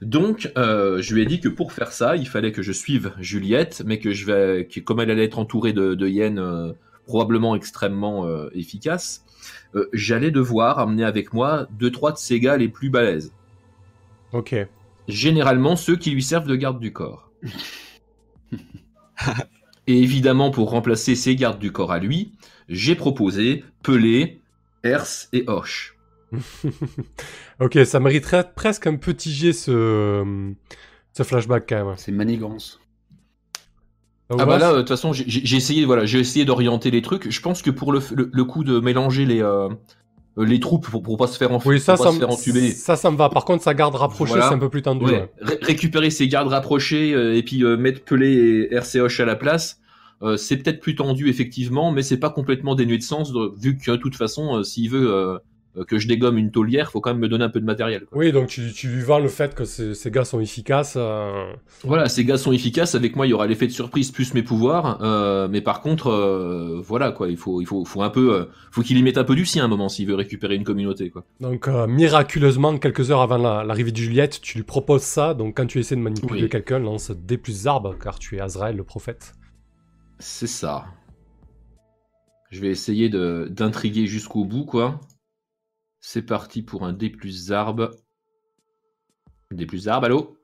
Donc, 0.02 0.50
euh, 0.56 1.00
je 1.02 1.14
lui 1.14 1.22
ai 1.22 1.26
dit 1.26 1.40
que 1.40 1.48
pour 1.48 1.72
faire 1.72 1.92
ça, 1.92 2.16
il 2.16 2.26
fallait 2.28 2.52
que 2.52 2.62
je 2.62 2.72
suive 2.72 3.12
Juliette, 3.18 3.82
mais 3.84 3.98
que 3.98 4.12
je 4.12 4.26
vais, 4.26 4.66
que 4.66 4.80
comme 4.80 5.00
elle 5.00 5.10
allait 5.10 5.24
être 5.24 5.38
entourée 5.38 5.72
de, 5.72 5.94
de 5.94 6.08
hyènes 6.08 6.38
euh, 6.38 6.72
probablement 7.06 7.54
extrêmement 7.54 8.26
euh, 8.26 8.48
efficaces, 8.54 9.24
euh, 9.74 9.88
j'allais 9.92 10.30
devoir 10.30 10.78
amener 10.78 11.04
avec 11.04 11.32
moi 11.32 11.66
deux 11.78 11.90
trois 11.90 12.12
de 12.12 12.18
ses 12.18 12.40
gars 12.40 12.56
les 12.56 12.68
plus 12.68 12.90
balèzes. 12.90 13.32
Ok. 14.32 14.54
Généralement 15.08 15.76
ceux 15.76 15.96
qui 15.96 16.10
lui 16.10 16.22
servent 16.22 16.46
de 16.46 16.56
garde 16.56 16.80
du 16.80 16.92
corps. 16.92 17.30
Et 19.86 19.98
évidemment, 19.98 20.50
pour 20.50 20.70
remplacer 20.70 21.14
ces 21.14 21.36
gardes 21.36 21.58
du 21.58 21.72
corps 21.72 21.92
à 21.92 21.98
lui, 21.98 22.32
j'ai 22.68 22.94
proposé 22.94 23.64
Pelé, 23.82 24.40
Hers 24.84 25.26
et 25.32 25.44
Hoche. 25.48 25.96
ok, 27.60 27.78
ça 27.84 28.00
mériterait 28.00 28.52
presque 28.54 28.86
un 28.86 28.96
petit 28.96 29.32
jet 29.32 29.52
ce, 29.52 30.52
ce 31.12 31.22
flashback 31.22 31.64
quand 31.68 31.84
même. 31.84 31.96
C'est 31.96 32.12
manigance. 32.12 32.80
Ah 34.38 34.46
Ouais, 34.46 34.46
bah 34.46 34.58
là, 34.58 34.70
euh, 34.70 34.74
de 34.76 34.78
toute 34.80 34.88
façon, 34.90 35.12
j'ai 35.12 35.24
j'ai 35.28 35.56
essayé, 35.56 35.84
voilà, 35.84 36.06
j'ai 36.06 36.20
essayé 36.20 36.44
d'orienter 36.44 36.90
les 36.92 37.02
trucs. 37.02 37.30
Je 37.30 37.40
pense 37.40 37.62
que 37.62 37.70
pour 37.70 37.92
le, 37.92 38.00
le, 38.14 38.30
le 38.32 38.44
coup 38.44 38.62
de 38.62 38.78
mélanger 38.78 39.26
les, 39.26 39.42
euh, 39.42 39.68
les 40.36 40.60
troupes 40.60 40.86
pour, 40.88 41.02
pour 41.02 41.16
pas 41.16 41.26
se 41.26 41.36
faire, 41.36 41.50
enf- 41.50 41.62
oui, 41.66 41.80
ça, 41.80 41.94
pour 41.96 42.04
ça, 42.04 42.10
pas 42.10 42.14
se 42.14 42.18
faire 42.20 42.30
entuber. 42.30 42.70
ça, 42.70 42.96
ça 42.96 43.10
me 43.10 43.16
va. 43.16 43.28
Par 43.28 43.44
contre, 43.44 43.62
sa 43.62 43.74
garde 43.74 43.94
rapprochée, 43.94 44.32
Voilà. 44.32 44.48
c'est 44.48 44.54
un 44.54 44.58
peu 44.58 44.68
plus 44.68 44.82
tendu. 44.82 45.04
Ouais, 45.04 45.12
ouais. 45.12 45.30
ré- 45.40 45.58
récupérer 45.62 46.10
ses 46.10 46.28
gardes 46.28 46.48
rapprochés 46.48 47.12
euh, 47.14 47.36
et 47.36 47.42
puis 47.42 47.64
euh, 47.64 47.76
mettre 47.76 48.02
Pelé 48.04 48.68
et 48.70 48.74
RC 48.74 49.00
Hoche 49.00 49.20
à 49.20 49.24
la 49.24 49.36
place, 49.36 49.80
euh, 50.22 50.36
c'est 50.36 50.56
peut-être 50.58 50.80
plus 50.80 50.94
tendu 50.94 51.28
effectivement, 51.28 51.90
mais 51.92 52.02
c'est 52.02 52.18
pas 52.18 52.30
complètement 52.30 52.74
dénué 52.74 52.98
de 52.98 53.02
sens 53.02 53.32
vu 53.58 53.76
que 53.78 53.90
de 53.92 53.96
toute 53.96 54.16
façon, 54.16 54.58
euh, 54.58 54.62
s'il 54.62 54.90
veut, 54.90 55.10
euh, 55.10 55.34
euh, 55.34 55.38
que 55.86 55.98
je 55.98 56.08
dégomme 56.08 56.36
une 56.38 56.50
taulière, 56.50 56.90
faut 56.90 57.00
quand 57.00 57.10
même 57.10 57.20
me 57.20 57.28
donner 57.28 57.44
un 57.44 57.48
peu 57.48 57.60
de 57.60 57.64
matériel. 57.64 58.04
quoi. 58.06 58.18
Oui, 58.18 58.32
donc 58.32 58.48
tu, 58.48 58.72
tu 58.72 58.88
lui 58.88 59.02
vends 59.02 59.20
le 59.20 59.28
fait 59.28 59.54
que 59.54 59.64
ces, 59.64 59.94
ces 59.94 60.10
gars 60.10 60.24
sont 60.24 60.40
efficaces. 60.40 60.94
euh, 60.96 61.52
Voilà, 61.84 62.08
ces 62.08 62.24
gars 62.24 62.36
sont 62.38 62.52
efficaces. 62.52 62.94
Avec 62.94 63.14
moi, 63.16 63.26
il 63.26 63.30
y 63.30 63.32
aura 63.32 63.46
l'effet 63.46 63.66
de 63.66 63.72
surprise 63.72 64.10
plus 64.10 64.34
mes 64.34 64.42
pouvoirs. 64.42 64.98
euh, 65.02 65.46
mais 65.48 65.60
par 65.60 65.80
contre, 65.80 66.08
euh, 66.08 66.80
voilà 66.84 67.12
quoi, 67.12 67.28
il 67.28 67.36
faut, 67.36 67.60
il 67.60 67.66
faut, 67.66 67.84
faut 67.84 68.02
un 68.02 68.10
peu, 68.10 68.34
euh, 68.34 68.44
faut 68.72 68.82
qu'il 68.82 68.98
y 68.98 69.02
mette 69.02 69.18
un 69.18 69.24
peu 69.24 69.34
du 69.34 69.46
sien 69.46 69.62
à 69.62 69.66
un 69.66 69.68
moment 69.68 69.88
s'il 69.88 70.06
veut 70.08 70.14
récupérer 70.16 70.56
une 70.56 70.64
communauté 70.64 71.10
quoi. 71.10 71.24
Donc, 71.40 71.68
euh, 71.68 71.86
miraculeusement, 71.86 72.76
quelques 72.78 73.10
heures 73.10 73.20
avant 73.22 73.38
la- 73.38 73.62
l'arrivée 73.64 73.92
de 73.92 73.96
Juliette, 73.96 74.40
tu 74.40 74.58
lui 74.58 74.64
proposes 74.64 75.02
ça. 75.02 75.34
Donc, 75.34 75.56
quand 75.56 75.66
tu 75.66 75.78
essaies 75.78 75.96
de 75.96 76.00
manipuler 76.00 76.42
Oui. 76.42 76.48
quelqu'un, 76.48 76.78
lance 76.80 77.10
D 77.12 77.38
plus 77.38 77.66
arbre, 77.66 77.96
car 77.96 78.18
tu 78.18 78.36
es 78.36 78.40
Azrael, 78.40 78.76
le 78.76 78.84
prophète. 78.84 79.34
C'est 80.18 80.46
ça. 80.48 80.84
Je 82.50 82.60
vais 82.60 82.68
essayer 82.68 83.08
d'intriguer 83.08 84.06
jusqu'au 84.06 84.44
bout 84.44 84.64
quoi. 84.64 85.00
C'est 86.00 86.22
parti 86.22 86.62
pour 86.62 86.84
un 86.84 86.92
D 86.92 87.10
plus 87.10 87.52
arbre. 87.52 87.90
D 89.50 89.66
plus 89.66 89.88
arbre, 89.88 90.06
allô? 90.06 90.36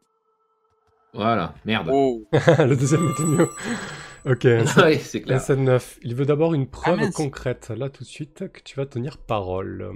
Voilà, 1.15 1.55
merde. 1.65 1.89
Oh, 1.93 2.27
le 2.33 2.75
deuxième 2.77 3.09
était 3.11 3.25
mieux. 3.25 3.49
Ok, 4.29 4.43
ouais, 4.43 4.99
c'est 4.99 5.23
clair. 5.23 5.41
9. 5.57 6.01
Il 6.03 6.17
veut 6.17 6.27
d'abord 6.27 6.53
une 6.53 6.67
preuve 6.67 6.99
mince. 6.99 7.15
concrète, 7.15 7.71
là 7.71 7.89
tout 7.91 8.03
de 8.03 8.09
suite, 8.09 8.49
que 8.53 8.61
tu 8.61 8.75
vas 8.75 8.85
tenir 8.85 9.19
parole. 9.19 9.89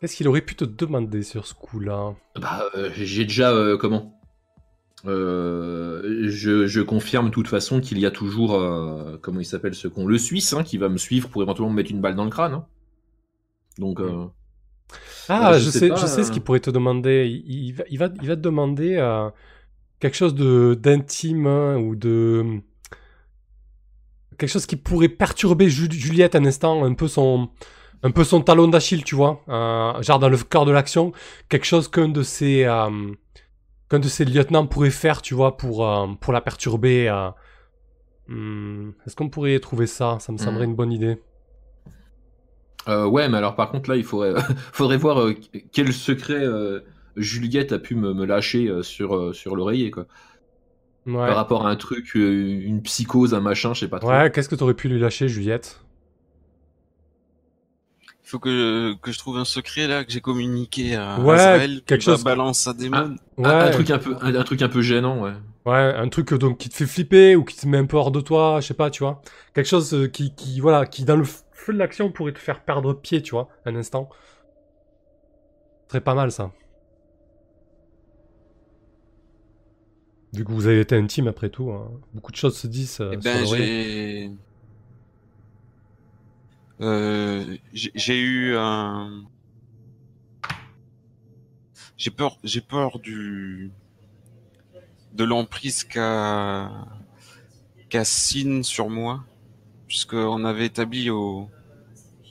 Qu'est-ce 0.00 0.16
qu'il 0.16 0.26
aurait 0.26 0.40
pu 0.40 0.56
te 0.56 0.64
demander 0.64 1.22
sur 1.22 1.46
ce 1.46 1.54
coup-là? 1.54 2.16
Bah, 2.34 2.64
euh, 2.74 2.90
j'ai 2.92 3.22
déjà 3.22 3.52
euh, 3.52 3.76
comment? 3.76 4.20
Euh, 5.06 6.26
je, 6.28 6.66
je 6.66 6.80
confirme 6.80 7.26
de 7.26 7.30
toute 7.32 7.46
façon 7.46 7.80
qu'il 7.80 8.00
y 8.00 8.06
a 8.06 8.10
toujours 8.10 8.54
euh, 8.56 9.16
comment 9.22 9.38
il 9.38 9.44
s'appelle 9.46 9.76
ce 9.76 9.86
con 9.86 10.06
le 10.08 10.18
Suisse 10.18 10.52
hein, 10.52 10.64
qui 10.64 10.76
va 10.76 10.88
me 10.88 10.98
suivre 10.98 11.28
pour 11.28 11.40
éventuellement 11.40 11.70
me 11.70 11.76
mettre 11.76 11.92
une 11.92 12.00
balle 12.00 12.16
dans 12.16 12.24
le 12.24 12.30
crâne. 12.30 12.54
hein. 12.54 12.66
Donc 13.78 14.00
euh, 14.00 14.26
Ah, 15.28 15.52
Ouais, 15.52 15.60
je, 15.60 15.64
je 15.64 15.70
sais 15.70 15.80
sais, 15.80 15.80
pas, 15.80 15.94
je 15.94 16.06
sais 16.06 16.24
ce 16.24 16.30
euh. 16.30 16.32
qu'il 16.32 16.42
pourrait 16.42 16.60
te 16.60 16.70
demander. 16.70 17.26
Il, 17.28 17.66
il 17.68 17.72
va, 17.74 17.84
il, 17.90 17.98
va, 17.98 18.08
il 18.20 18.28
va 18.28 18.36
te 18.36 18.40
demander 18.40 18.96
euh, 18.96 19.30
quelque 20.00 20.16
chose 20.16 20.34
de 20.34 20.74
d'intime 20.80 21.46
hein, 21.46 21.76
ou 21.78 21.96
de 21.96 22.60
quelque 24.38 24.50
chose 24.50 24.66
qui 24.66 24.76
pourrait 24.76 25.08
perturber 25.08 25.68
Ju- 25.68 25.90
Juliette 25.90 26.34
un 26.34 26.44
instant, 26.44 26.84
un 26.84 26.94
peu 26.94 27.08
son 27.08 27.48
un 28.02 28.10
peu 28.12 28.24
son 28.24 28.40
talon 28.40 28.68
d'Achille, 28.68 29.04
tu 29.04 29.14
vois, 29.14 29.42
Euh, 29.48 30.00
genre 30.02 30.18
dans 30.18 30.28
le 30.30 30.38
cœur 30.38 30.64
de 30.64 30.72
l'action, 30.72 31.12
quelque 31.50 31.66
chose 31.66 31.88
qu'un 31.88 32.08
de 32.08 32.22
ses 32.22 32.64
euh, 32.64 33.12
qu'un 33.90 34.00
de 34.00 34.08
ses 34.08 34.24
lieutenants 34.24 34.66
pourrait 34.66 34.90
faire, 34.90 35.22
tu 35.22 35.34
vois, 35.34 35.56
pour 35.58 35.86
euh, 35.86 36.08
pour 36.20 36.32
la 36.34 36.40
perturber. 36.42 37.08
euh. 37.10 37.30
Hmm, 38.28 38.90
Est-ce 39.06 39.16
qu'on 39.16 39.28
pourrait 39.28 39.58
trouver 39.60 39.86
ça? 39.86 40.18
Ça 40.20 40.32
me 40.32 40.38
semblerait 40.38 40.64
Hmm. 40.64 40.66
une 40.66 40.76
bonne 40.76 40.92
idée. 40.92 41.18
Euh, 42.88 43.06
ouais, 43.06 43.28
mais 43.28 43.36
alors 43.38 43.54
par 43.56 43.70
contre 43.70 43.90
là, 43.90 43.96
il 43.96 44.04
faudrait 44.04 44.34
faudrait 44.72 44.96
voir 44.96 45.20
euh, 45.20 45.34
quel 45.72 45.92
secret 45.92 46.42
euh, 46.44 46.80
Juliette 47.16 47.72
a 47.72 47.78
pu 47.78 47.94
me, 47.94 48.14
me 48.14 48.24
lâcher 48.24 48.68
euh, 48.68 48.82
sur 48.82 49.14
euh, 49.16 49.32
sur 49.32 49.56
l'oreiller 49.56 49.90
quoi. 49.90 50.06
Ouais. 51.06 51.14
Par 51.14 51.36
rapport 51.36 51.66
à 51.66 51.70
un 51.70 51.76
truc, 51.76 52.12
euh, 52.16 52.60
une 52.62 52.82
psychose, 52.82 53.32
un 53.34 53.40
machin, 53.40 53.72
je 53.74 53.80
sais 53.80 53.88
pas 53.88 53.98
trop. 54.00 54.10
Ouais, 54.10 54.30
qu'est-ce 54.30 54.48
que 54.50 54.54
t'aurais 54.54 54.74
pu 54.74 54.88
lui 54.88 54.98
lâcher, 55.00 55.28
Juliette? 55.28 55.80
Il 58.24 58.28
faut 58.30 58.38
que, 58.38 58.94
que 59.02 59.10
je 59.10 59.18
trouve 59.18 59.38
un 59.38 59.44
secret 59.44 59.88
là 59.88 60.04
que 60.04 60.12
j'ai 60.12 60.20
communiqué 60.20 60.94
à 60.94 61.18
Ouais, 61.18 61.68
quelque 61.86 62.02
chose- 62.02 62.22
balance 62.22 62.66
à 62.68 62.74
démon. 62.74 63.16
Ouais. 63.38 63.46
Un, 63.46 63.58
un 63.66 63.70
truc 63.70 63.90
un 63.90 63.98
peu 63.98 64.14
un, 64.20 64.34
un 64.34 64.44
truc 64.44 64.62
un 64.62 64.68
peu 64.68 64.82
gênant, 64.82 65.20
ouais. 65.22 65.32
Ouais, 65.66 65.94
un 65.96 66.08
truc 66.08 66.32
donc 66.34 66.58
qui 66.58 66.68
te 66.68 66.74
fait 66.74 66.86
flipper 66.86 67.34
ou 67.34 67.44
qui 67.44 67.56
te 67.56 67.66
met 67.66 67.78
un 67.78 67.86
peu 67.86 67.96
hors 67.96 68.12
de 68.12 68.20
toi, 68.20 68.58
je 68.60 68.68
sais 68.68 68.74
pas, 68.74 68.88
tu 68.90 69.02
vois. 69.02 69.20
Quelque 69.52 69.66
chose 69.68 69.92
euh, 69.94 70.06
qui, 70.06 70.32
qui, 70.34 70.60
voilà, 70.60 70.86
qui 70.86 71.04
dans 71.04 71.16
le 71.16 71.24
f- 71.24 71.42
feu 71.60 71.72
de 71.72 71.78
l'action 71.78 72.10
pourrait 72.10 72.32
te 72.32 72.38
faire 72.38 72.62
perdre 72.64 72.92
pied, 72.94 73.22
tu 73.22 73.32
vois, 73.32 73.48
un 73.66 73.76
instant. 73.76 74.08
Ce 75.86 75.92
serait 75.92 76.00
pas 76.00 76.14
mal 76.14 76.30
ça. 76.32 76.52
Vu 80.32 80.44
que 80.44 80.52
vous 80.52 80.66
avez 80.68 80.80
été 80.80 80.94
intime 80.96 81.26
après 81.26 81.48
tout, 81.50 81.70
hein. 81.72 81.90
beaucoup 82.14 82.30
de 82.30 82.36
choses 82.36 82.56
se 82.56 82.66
disent. 82.68 83.00
euh, 83.00 83.10
Eh 83.14 83.16
ben, 83.16 83.44
j'ai. 83.46 84.30
Euh, 86.80 87.56
j'ai 87.72 87.90
j'ai 87.94 88.20
eu 88.20 88.56
un. 88.56 89.24
J'ai 91.96 92.10
peur, 92.10 92.38
j'ai 92.44 92.60
peur 92.60 93.00
du. 93.00 93.72
de 95.12 95.24
l'emprise 95.24 95.82
qu'a. 95.84 96.70
qu'a 97.88 98.04
Sin 98.04 98.62
sur 98.62 98.88
moi. 98.88 99.24
Puisqu'on 99.90 100.44
avait 100.46 100.66
établi 100.66 101.10
au. 101.10 101.50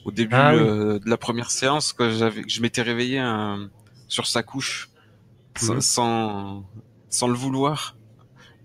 au 0.06 0.12
début 0.12 0.34
Ah 0.36 0.54
oui. 0.56 0.62
euh, 0.62 1.00
de 1.00 1.10
la 1.10 1.18
première 1.18 1.52
séance 1.52 1.94
que 1.94 2.10
j'avais, 2.12 2.44
que 2.44 2.50
je 2.50 2.62
m'étais 2.62 2.82
réveillé 2.84 3.20
un- 3.20 3.70
sur 4.08 4.28
sa 4.28 4.44
couche. 4.44 4.90
Sans, 5.58 5.76
Mhm. 5.76 5.82
sans, 5.82 6.66
sans 7.10 7.28
le 7.30 7.36
vouloir. 7.36 7.98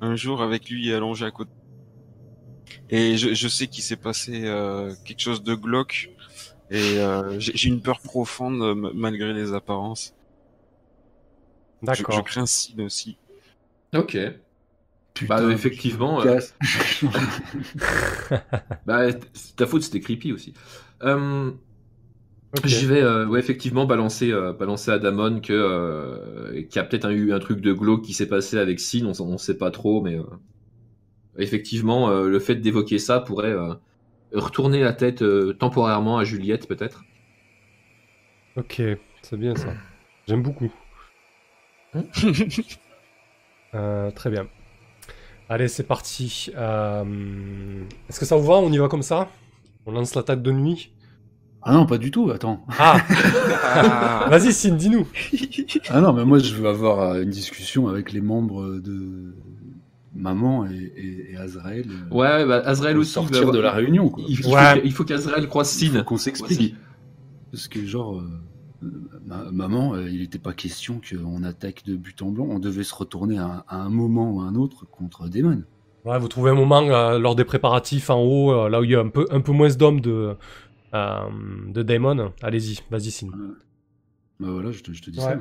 Un 0.01 0.17
jour 0.17 0.43
avec 0.43 0.71
lui 0.71 0.93
allongé 0.95 1.27
à 1.27 1.33
côté. 1.33 1.51
Et 2.91 3.17
je, 3.17 3.35
je 3.35 3.49
sais 3.49 3.67
qu'il 3.67 3.83
s'est 3.85 3.97
passé 3.97 4.45
euh, 4.45 4.95
quelque 5.05 5.21
chose 5.21 5.43
de 5.43 5.55
glauque. 5.55 6.11
Et 6.71 6.99
euh, 6.99 7.39
j'ai 7.41 7.53
j'ai 7.57 7.69
une 7.69 7.83
peur 7.83 8.01
profonde 8.01 8.63
euh, 8.63 8.75
malgré 8.95 9.33
les 9.33 9.53
apparences. 9.55 10.15
Je, 11.83 12.05
je 12.09 12.21
D'accord. 12.21 12.25
crains 12.25 12.47
Sid 12.47 12.81
aussi. 12.81 13.19
Ok. 13.95 14.17
Putain, 15.15 15.37
Bah, 15.47 15.53
effectivement, 15.53 16.21
euh. 16.23 16.39
Bah, 18.87 19.13
ta 19.57 19.67
faute, 19.67 19.83
c'était 19.83 20.01
creepy 20.01 20.33
aussi. 20.33 20.55
Euh. 21.03 21.53
Je 22.63 22.87
vais 22.87 23.03
euh, 23.03 23.27
ouais, 23.27 23.41
effectivement 23.41 23.85
balancer, 23.85 24.31
euh, 24.31 24.53
balancer 24.53 24.93
à 24.93 24.99
Damon 25.01 25.41
que 25.41 25.53
euh, 25.53 26.63
qu'il 26.63 26.77
y 26.77 26.79
a 26.79 26.85
peut-être 26.85 27.11
eu 27.11 27.33
un 27.33 27.41
truc 27.41 27.61
de 27.61 27.73
glauque 27.73 28.03
qui 28.03 28.13
s'est 28.15 28.29
passé 28.29 28.59
avec 28.59 28.79
Sin, 28.79 29.07
on, 29.07 29.21
on 29.21 29.39
sait 29.39 29.59
pas 29.59 29.73
trop, 29.73 30.01
mais 30.03 30.17
euh, 30.17 30.23
effectivement, 31.39 32.11
euh, 32.11 32.29
le 32.29 32.39
fait 32.39 32.57
d'évoquer 32.57 32.99
ça 32.99 33.21
pourrait 33.21 33.53
euh, 33.53 33.75
retourner 34.33 34.81
la 34.83 34.93
tête 34.93 35.23
euh, 35.23 35.53
temporairement 35.55 36.19
à 36.19 36.25
Juliette, 36.25 36.69
peut-être. 36.69 37.07
Ok, 38.57 38.83
c'est 39.23 39.37
bien 39.37 39.55
ça. 39.57 39.77
J'aime 40.27 40.43
beaucoup. 40.43 40.73
Euh, 43.75 44.11
très 44.13 44.31
bien. 44.31 44.49
Allez, 45.49 45.69
c'est 45.69 45.83
parti. 45.85 46.51
Euh, 46.57 47.05
Est-ce 48.09 48.19
que 48.19 48.27
ça 48.27 48.37
vous 48.37 48.47
va? 48.47 48.55
On 48.55 48.73
y 48.73 48.79
va 48.79 48.89
comme 48.89 49.03
ça? 49.03 49.29
On 49.87 49.93
lance 49.93 50.15
l'attaque 50.15 50.43
de 50.43 50.51
nuit 50.53 50.93
Ah 51.63 51.75
non, 51.75 51.85
pas 51.87 51.99
du 51.99 52.11
tout, 52.11 52.31
attends. 52.31 52.65
Ah 52.79 52.97
Vas-y, 54.31 54.53
Sin, 54.53 54.75
dis-nous 54.77 55.07
Ah 55.91 56.01
non, 56.01 56.13
mais 56.15 56.25
moi 56.25 56.39
je 56.39 56.55
veux 56.55 56.67
avoir 56.69 57.01
euh, 57.01 57.23
une 57.23 57.31
discussion 57.31 57.89
avec 57.89 58.13
les 58.13 58.23
membres 58.23 58.79
de 58.79 59.35
maman 60.15 60.65
et, 60.67 60.93
et, 60.97 61.33
et 61.33 61.37
Azrael. 61.37 61.87
euh, 61.91 62.15
Ouais, 62.15 62.47
bah, 62.47 62.63
Azrael 62.65 62.97
aussi. 62.97 63.13
sortir 63.13 63.39
avoir- 63.39 63.53
de 63.55 63.59
la 63.61 63.73
réunion, 63.73 64.09
quoi. 64.09 64.25
Il, 64.27 64.39
faut 64.39 64.55
Ouais. 64.55 65.05
qu'Azrael 65.07 65.47
croise 65.49 65.75
Il 65.83 65.91
Sin. 65.91 65.99
faut 65.99 66.05
qu'on 66.05 66.17
s'explique. 66.17 66.75
Parce 67.53 67.69
que 67.69 67.85
genre, 67.85 68.17
euh, 68.21 68.31
ma- 69.27 69.51
maman, 69.51 69.95
euh, 69.95 70.09
il 70.09 70.21
n'était 70.21 70.39
pas 70.39 70.53
question 70.53 71.01
qu'on 71.01 71.43
attaque 71.45 71.85
de 71.85 71.97
but 71.97 72.21
en 72.23 72.31
blanc. 72.31 72.47
On 72.49 72.59
devait 72.59 72.85
se 72.85 72.95
retourner 72.95 73.39
à, 73.39 73.65
à 73.69 73.77
un 73.83 73.89
moment 73.91 74.33
ou 74.33 74.41
à 74.41 74.45
un 74.45 74.55
autre 74.55 74.87
contre 74.87 75.29
Demon. 75.29 75.63
Ouais, 76.05 76.19
vous 76.19 76.29
trouvez 76.29 76.51
un 76.51 76.55
moment 76.55 76.83
euh, 76.83 77.19
lors 77.19 77.35
des 77.35 77.45
préparatifs 77.45 78.11
en 78.11 78.21
haut, 78.23 78.53
euh, 78.53 78.69
là 78.69 78.81
où 78.81 78.85
il 78.85 78.91
y 78.91 78.95
a 78.95 79.01
un 79.01 79.09
peu, 79.09 79.27
un 79.31 79.41
peu 79.41 79.53
moins 79.53 79.71
d'hommes 79.75 80.01
de, 80.01 80.37
euh, 80.95 81.19
de 81.69 81.83
Daemon. 81.83 82.33
Allez-y, 82.43 82.81
vas-y, 82.91 83.11
Sin. 83.11 83.29
Bah 84.41 84.49
voilà, 84.51 84.71
je 84.73 84.83
te, 84.83 84.93
je 84.93 85.03
te 85.03 85.11
dis 85.11 85.19
Ouais. 85.19 85.25
ça. 85.25 85.39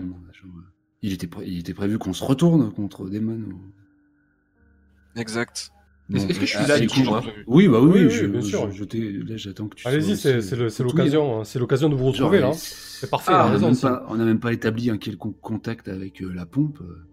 il, 1.01 1.11
était 1.13 1.27
pré- 1.27 1.45
il 1.45 1.59
était 1.59 1.73
prévu 1.73 1.97
qu'on 1.97 2.13
se 2.13 2.23
retourne 2.23 2.71
contre 2.71 3.09
Demon. 3.09 3.33
ou- 3.53 5.19
exact. 5.19 5.71
Est-ce 6.13 6.27
que 6.27 6.33
je 6.33 6.45
suis 6.45 6.57
Ah, 6.59 6.67
là 6.67 6.79
du 6.79 6.87
coup 6.87 7.03
moi 7.03 7.23
Oui, 7.47 7.67
bah 7.67 7.79
oui, 7.81 7.89
Oui, 7.91 7.99
oui, 7.99 8.05
oui, 8.05 8.09
je, 8.11 8.25
bien 8.27 8.41
sûr. 8.41 8.71
je- 8.71 8.77
je 8.77 8.83
t'ai- 8.83 9.11
là 9.11 9.35
j'attends 9.37 9.67
que 9.67 9.75
tu 9.75 9.87
Allez-y, 9.87 10.15
c'est 10.17 10.83
l'occasion. 10.83 11.39
hein, 11.39 11.43
C'est 11.43 11.59
l'occasion 11.59 11.89
de 11.89 11.95
vous 11.95 12.03
Genre, 12.13 12.29
retrouver, 12.29 12.39
là. 12.39 12.51
C'est 12.53 13.09
parfait, 13.09 13.31
Ah, 13.33 13.37
la 13.37 13.43
on 13.43 13.47
n'a 13.47 13.53
raison 13.53 13.67
même, 13.67 13.77
pas- 13.79 14.05
on 14.09 14.15
n'a 14.15 14.25
même 14.25 14.39
pas 14.39 14.53
établi 14.53 14.89
un 14.89 14.97
quelconque 14.97 15.39
contact 15.41 15.87
avec 15.87 16.21
euh, 16.21 16.31
la 16.33 16.45
pompe. 16.45 16.79
euh, 16.81 17.03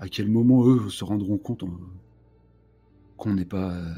à 0.00 0.08
quel 0.08 0.28
moment 0.28 0.64
eux 0.66 0.88
se 0.90 1.04
rendront 1.04 1.38
compte 1.38 1.64
euh, 1.64 1.66
qu'on 3.16 3.34
n'est 3.34 3.44
pas 3.44 3.72
euh, 3.72 3.94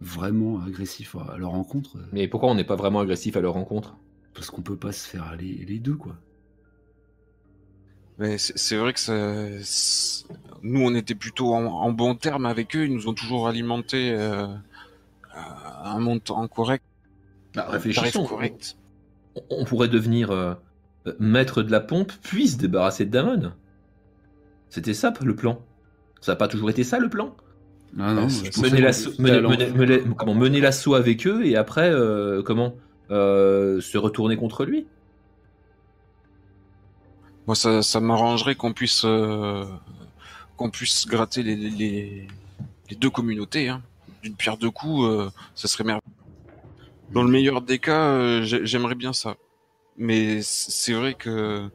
vraiment 0.00 0.60
agressif 0.62 1.16
à 1.16 1.36
leur 1.38 1.50
rencontre 1.50 1.96
Mais 2.12 2.28
pourquoi 2.28 2.50
on 2.50 2.54
n'est 2.54 2.64
pas 2.64 2.76
vraiment 2.76 3.00
agressif 3.00 3.36
à 3.36 3.40
leur 3.40 3.54
rencontre? 3.54 3.96
Parce 4.34 4.50
qu'on 4.50 4.62
peut 4.62 4.76
pas 4.76 4.92
se 4.92 5.06
faire 5.08 5.24
aller 5.24 5.64
les 5.66 5.78
deux, 5.78 5.94
quoi. 5.96 6.16
Mais 8.18 8.36
c'est 8.38 8.76
vrai 8.76 8.92
que 8.92 9.00
ça, 9.00 9.14
nous, 10.62 10.80
on 10.82 10.94
était 10.94 11.14
plutôt 11.14 11.54
en, 11.54 11.64
en 11.64 11.90
bon 11.92 12.14
terme 12.14 12.46
avec 12.46 12.76
eux. 12.76 12.84
Ils 12.84 12.94
nous 12.94 13.08
ont 13.08 13.14
toujours 13.14 13.48
alimenté 13.48 14.12
euh, 14.12 14.46
à 15.34 15.92
un 15.92 15.98
montant 15.98 16.46
correct, 16.48 16.84
Bah, 17.54 17.66
Réfléchissons. 17.68 18.24
correct. 18.26 18.76
On- 19.34 19.42
On 19.60 19.64
pourrait 19.64 19.88
devenir 19.88 20.30
euh, 20.30 20.54
maître 21.18 21.62
de 21.62 21.70
la 21.72 21.80
pompe, 21.80 22.12
puis 22.22 22.48
se 22.48 22.58
débarrasser 22.58 23.06
de 23.06 23.10
Damon. 23.10 23.52
C'était 24.68 24.94
ça 24.94 25.12
le 25.22 25.34
plan. 25.34 25.60
Ça 26.20 26.32
n'a 26.32 26.36
pas 26.36 26.48
toujours 26.48 26.70
été 26.70 26.84
ça 26.84 26.98
le 26.98 27.08
plan 27.08 27.34
Ah 27.98 28.14
non, 28.14 28.28
mener 28.62 28.80
l'assaut 28.80 29.10
mener- 29.18 29.70
mener- 29.70 30.02
comment, 30.16 30.34
mener 30.34 30.60
l'assaut 30.60 30.94
avec 30.94 31.26
eux 31.26 31.44
et 31.44 31.56
après 31.56 31.90
euh, 31.90 32.42
comment 32.42 32.74
euh, 33.10 33.80
se 33.80 33.98
retourner 33.98 34.36
contre 34.36 34.64
lui 34.64 34.86
Moi, 37.46 37.56
ça, 37.56 37.82
ça 37.82 38.00
m'arrangerait 38.00 38.54
qu'on 38.54 38.72
puisse 38.72 39.02
euh, 39.04 39.64
qu'on 40.56 40.70
puisse 40.70 41.06
gratter 41.06 41.42
les, 41.42 41.56
les, 41.56 42.28
les 42.90 42.96
deux 42.96 43.10
communautés. 43.10 43.68
Hein. 43.68 43.82
D'une 44.22 44.36
pierre 44.36 44.56
deux 44.56 44.70
coups, 44.70 45.04
euh, 45.06 45.30
ça 45.54 45.66
serait 45.68 45.84
merveilleux. 45.84 46.14
Dans 47.12 47.22
le 47.22 47.30
meilleur 47.30 47.60
des 47.62 47.78
cas, 47.78 48.06
euh, 48.08 48.42
j'ai- 48.42 48.64
j'aimerais 48.66 48.94
bien 48.94 49.12
ça. 49.12 49.36
Mais 49.98 50.40
c'est 50.42 50.94
vrai 50.94 51.14
que 51.14 51.68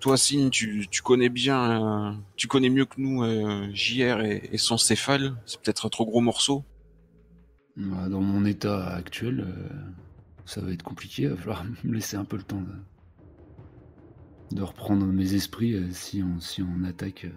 toi, 0.00 0.16
Signe, 0.16 0.50
tu, 0.50 0.86
tu 0.90 1.02
connais 1.02 1.28
bien, 1.30 2.10
euh, 2.10 2.12
tu 2.36 2.48
connais 2.48 2.70
mieux 2.70 2.84
que 2.86 2.96
nous 3.00 3.24
euh, 3.24 3.68
JR 3.74 4.20
et, 4.22 4.48
et 4.52 4.58
son 4.58 4.78
céphale. 4.78 5.36
C'est 5.46 5.60
peut-être 5.60 5.86
un 5.86 5.88
trop 5.90 6.06
gros 6.06 6.20
morceau. 6.20 6.64
Bah, 7.76 8.08
Dans 8.08 8.20
mon 8.20 8.44
état 8.44 8.88
actuel, 8.94 9.40
euh, 9.48 9.68
ça 10.44 10.60
va 10.60 10.70
être 10.72 10.82
compliqué. 10.84 11.22
Il 11.24 11.28
va 11.30 11.36
falloir 11.36 11.64
me 11.84 11.94
laisser 11.94 12.16
un 12.16 12.24
peu 12.24 12.36
le 12.36 12.42
temps 12.44 12.62
de 14.52 14.62
reprendre 14.62 15.06
mes 15.06 15.34
esprits 15.34 15.74
euh, 15.74 15.90
si, 15.92 16.22
on, 16.22 16.40
si 16.40 16.62
on 16.62 16.84
attaque. 16.84 17.24
euh. 17.24 17.32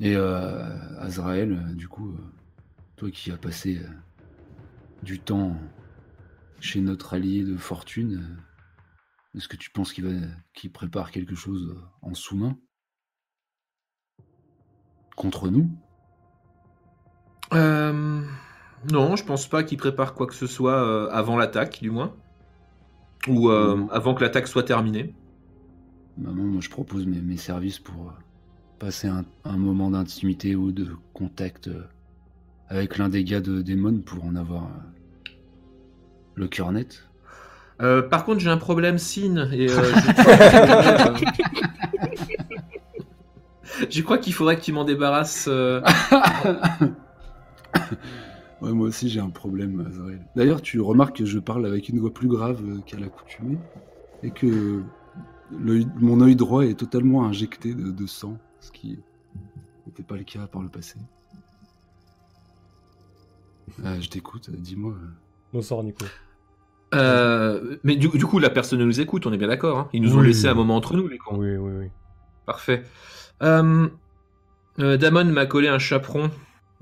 Et 0.00 0.14
euh, 0.16 0.98
Azrael, 0.98 1.74
du 1.74 1.88
coup, 1.88 2.14
toi 2.96 3.10
qui 3.10 3.30
as 3.30 3.36
passé 3.38 3.80
du 5.02 5.20
temps 5.20 5.56
chez 6.60 6.80
notre 6.82 7.14
allié 7.14 7.44
de 7.44 7.56
fortune, 7.56 8.36
est-ce 9.34 9.48
que 9.48 9.56
tu 9.56 9.70
penses 9.70 9.92
qu'il 9.94 10.04
va 10.04 10.26
qu'il 10.54 10.70
prépare 10.70 11.10
quelque 11.10 11.34
chose 11.34 11.74
en 12.02 12.12
sous-main? 12.14 12.58
Contre 15.14 15.48
nous? 15.48 15.70
Euh, 17.54 18.20
non, 18.92 19.16
je 19.16 19.24
pense 19.24 19.48
pas 19.48 19.62
qu'il 19.62 19.78
prépare 19.78 20.12
quoi 20.12 20.26
que 20.26 20.34
ce 20.34 20.46
soit 20.46 21.10
avant 21.10 21.38
l'attaque, 21.38 21.80
du 21.80 21.90
moins. 21.90 22.14
Ou 23.28 23.48
euh, 23.50 23.76
Mhm. 23.76 23.88
avant 23.90 24.14
que 24.14 24.22
l'attaque 24.22 24.46
soit 24.46 24.62
terminée. 24.62 25.14
Maman, 26.18 26.42
moi 26.44 26.60
je 26.60 26.70
propose 26.70 27.06
mes, 27.06 27.20
mes 27.20 27.36
services 27.36 27.78
pour 27.78 28.08
euh, 28.08 28.12
passer 28.78 29.08
un, 29.08 29.24
un 29.44 29.56
moment 29.56 29.90
d'intimité 29.90 30.54
ou 30.56 30.72
de 30.72 30.88
contact 31.12 31.68
euh, 31.68 31.82
avec 32.68 32.98
l'un 32.98 33.08
des 33.08 33.22
gars 33.24 33.40
de 33.40 33.62
Démon 33.62 34.00
pour 34.04 34.24
en 34.24 34.34
avoir 34.34 34.64
euh, 34.64 35.30
le 36.34 36.48
cœur 36.48 36.72
net. 36.72 37.04
Euh, 37.82 38.00
par 38.00 38.24
contre, 38.24 38.40
j'ai 38.40 38.48
un 38.48 38.56
problème, 38.56 38.96
Sin, 38.96 39.50
et 39.52 39.68
euh, 39.68 39.92
je 43.90 44.02
crois 44.02 44.18
qu'il 44.18 44.32
faudrait 44.32 44.56
que 44.56 44.62
tu 44.62 44.72
m'en 44.72 44.84
débarrasses. 44.84 45.46
euh. 45.48 45.80
Ouais, 48.62 48.72
moi 48.72 48.88
aussi 48.88 49.10
j'ai 49.10 49.20
un 49.20 49.28
problème. 49.28 49.86
D'ailleurs, 50.34 50.62
tu 50.62 50.80
remarques 50.80 51.18
que 51.18 51.26
je 51.26 51.38
parle 51.38 51.66
avec 51.66 51.90
une 51.90 52.00
voix 52.00 52.12
plus 52.12 52.26
grave 52.26 52.62
qu'à 52.86 52.98
l'accoutumée 52.98 53.58
et 54.22 54.30
que 54.30 54.80
mon 55.50 56.20
œil 56.20 56.36
droit 56.36 56.64
est 56.64 56.74
totalement 56.78 57.24
injecté 57.26 57.74
de, 57.74 57.90
de 57.90 58.06
sang, 58.06 58.38
ce 58.60 58.70
qui 58.72 58.98
n'était 59.86 60.02
pas 60.02 60.16
le 60.16 60.24
cas 60.24 60.46
par 60.46 60.62
le 60.62 60.68
passé. 60.68 60.98
Euh, 63.84 64.00
je 64.00 64.08
t'écoute, 64.08 64.50
dis-moi. 64.50 64.94
Bonsoir, 65.52 65.82
Nico. 65.82 66.04
Euh, 66.94 67.76
mais 67.82 67.96
du, 67.96 68.08
du 68.08 68.24
coup, 68.26 68.38
la 68.38 68.50
personne 68.50 68.82
nous 68.84 69.00
écoute, 69.00 69.26
on 69.26 69.32
est 69.32 69.38
bien 69.38 69.48
d'accord. 69.48 69.78
hein 69.78 69.88
Ils 69.92 70.00
nous 70.02 70.14
ont 70.16 70.20
Oui. 70.20 70.28
laissé 70.28 70.46
un 70.46 70.54
moment 70.54 70.76
entre 70.76 70.96
nous, 70.96 71.08
les 71.08 71.18
cons. 71.18 71.36
Oui, 71.36 71.56
oui, 71.56 71.72
oui. 71.80 71.86
Parfait. 72.46 72.84
Euh, 73.42 73.88
euh, 74.78 74.96
Damon 74.96 75.24
m'a 75.24 75.46
collé 75.46 75.68
un 75.68 75.78
chaperon. 75.78 76.30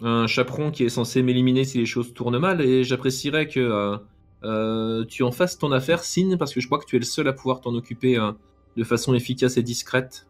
Un 0.02 0.26
chaperon 0.26 0.70
qui 0.70 0.84
est 0.84 0.88
censé 0.88 1.22
m'éliminer 1.22 1.64
si 1.64 1.78
les 1.78 1.86
choses 1.86 2.12
tournent 2.14 2.38
mal. 2.38 2.60
Et 2.60 2.84
j'apprécierais 2.84 3.48
que 3.48 3.60
euh, 3.60 3.96
euh, 4.44 5.04
tu 5.06 5.22
en 5.22 5.32
fasses 5.32 5.58
ton 5.58 5.72
affaire, 5.72 6.04
Sin, 6.04 6.36
parce 6.38 6.52
que 6.52 6.60
je 6.60 6.66
crois 6.66 6.78
que 6.78 6.84
tu 6.84 6.96
es 6.96 6.98
le 6.98 7.04
seul 7.04 7.26
à 7.28 7.32
pouvoir 7.32 7.60
t'en 7.60 7.74
occuper 7.74 8.18
euh, 8.18 8.32
de 8.76 8.84
façon 8.84 9.14
efficace 9.14 9.56
et 9.56 9.62
discrète. 9.62 10.26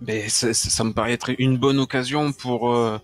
Mais 0.00 0.28
ça, 0.28 0.52
ça- 0.52 0.70
ça 0.70 0.84
me 0.84 0.92
paraît 0.92 1.12
être 1.12 1.30
une 1.38 1.56
bonne 1.56 1.78
occasion 1.78 2.32
pour 2.32 2.74
euh, 2.74 2.98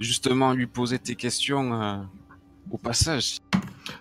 justement 0.00 0.52
lui 0.52 0.66
poser 0.66 0.98
tes 0.98 1.14
questions 1.14 1.80
euh, 1.82 1.96
au 2.70 2.78
passage. 2.78 3.38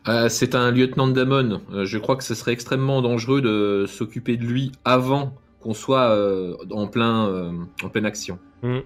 Euh, 0.08 0.30
c'est 0.30 0.56
un 0.56 0.72
lieutenant 0.72 1.08
de 1.08 1.14
Damon. 1.14 1.62
Euh, 1.72 1.86
je 1.86 1.98
crois 1.98 2.16
que 2.16 2.24
ce 2.24 2.36
serait 2.36 2.54
extrêmement 2.54 3.02
dangereux 3.02 3.42
de 3.42 3.86
s'occuper 3.88 4.38
de 4.38 4.46
lui 4.46 4.72
avant 4.86 5.36
qu'on 5.60 5.74
soit 5.74 6.10
euh, 6.12 6.56
en, 6.72 6.88
plein, 6.88 7.28
euh, 7.28 7.52
en 7.84 7.90
pleine 7.90 8.06
action. 8.06 8.40
Euh, 8.64 8.82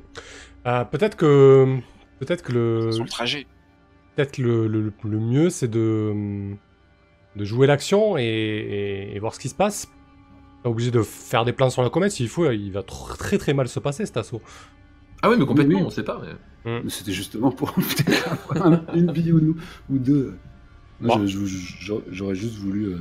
peut-être 0.86 1.16
que 1.16 1.78
peut-être 2.20 2.42
que 2.44 2.52
le 2.54 2.90
le 2.98 3.06
trajet. 3.08 3.48
peut-être 4.16 4.32
que 4.34 4.42
le, 4.42 4.68
le- 4.68 4.94
le 5.04 5.20
mieux 5.20 5.50
c'est 5.50 5.68
de 5.70 6.54
de 7.36 7.44
jouer 7.46 7.68
l'action 7.68 8.18
et, 8.18 8.24
et- 8.24 9.16
et 9.16 9.20
voir 9.20 9.34
ce 9.34 9.40
qui 9.40 9.50
se 9.50 9.56
passe. 9.56 9.88
Pas 10.64 10.70
obligé 10.70 10.92
de 10.92 11.02
faire 11.02 11.46
des 11.46 11.54
plans 11.54 11.70
sur 11.70 11.82
la 11.84 11.90
comète 11.90 12.12
s'il 12.12 12.28
faut. 12.28 12.50
Il 12.52 12.72
va 12.72 12.82
tr- 12.82 13.18
très 13.18 13.38
très 13.38 13.54
mal 13.54 13.68
se 13.70 13.80
passer 13.80 14.06
cet 14.06 14.18
assaut. 14.18 14.42
Ah 15.22 15.30
oui, 15.30 15.36
mais 15.40 15.46
complètement, 15.46 15.76
Oui, 15.76 15.82
oui. 15.82 15.88
on 15.88 15.90
sait 15.90 16.04
pas. 16.04 16.22
mais- 16.66 16.82
Mais 16.84 16.90
C'était 16.90 17.12
justement 17.14 17.52
pour 17.52 17.74
une 18.96 19.12
vie 19.12 19.32
ou, 19.32 19.56
deux. 19.90 20.36
Bon. 21.02 21.26
je- 21.26 21.96
J'aurais 22.12 22.36
juste 22.36 22.56
voulu. 22.56 22.88
euh, 22.88 22.98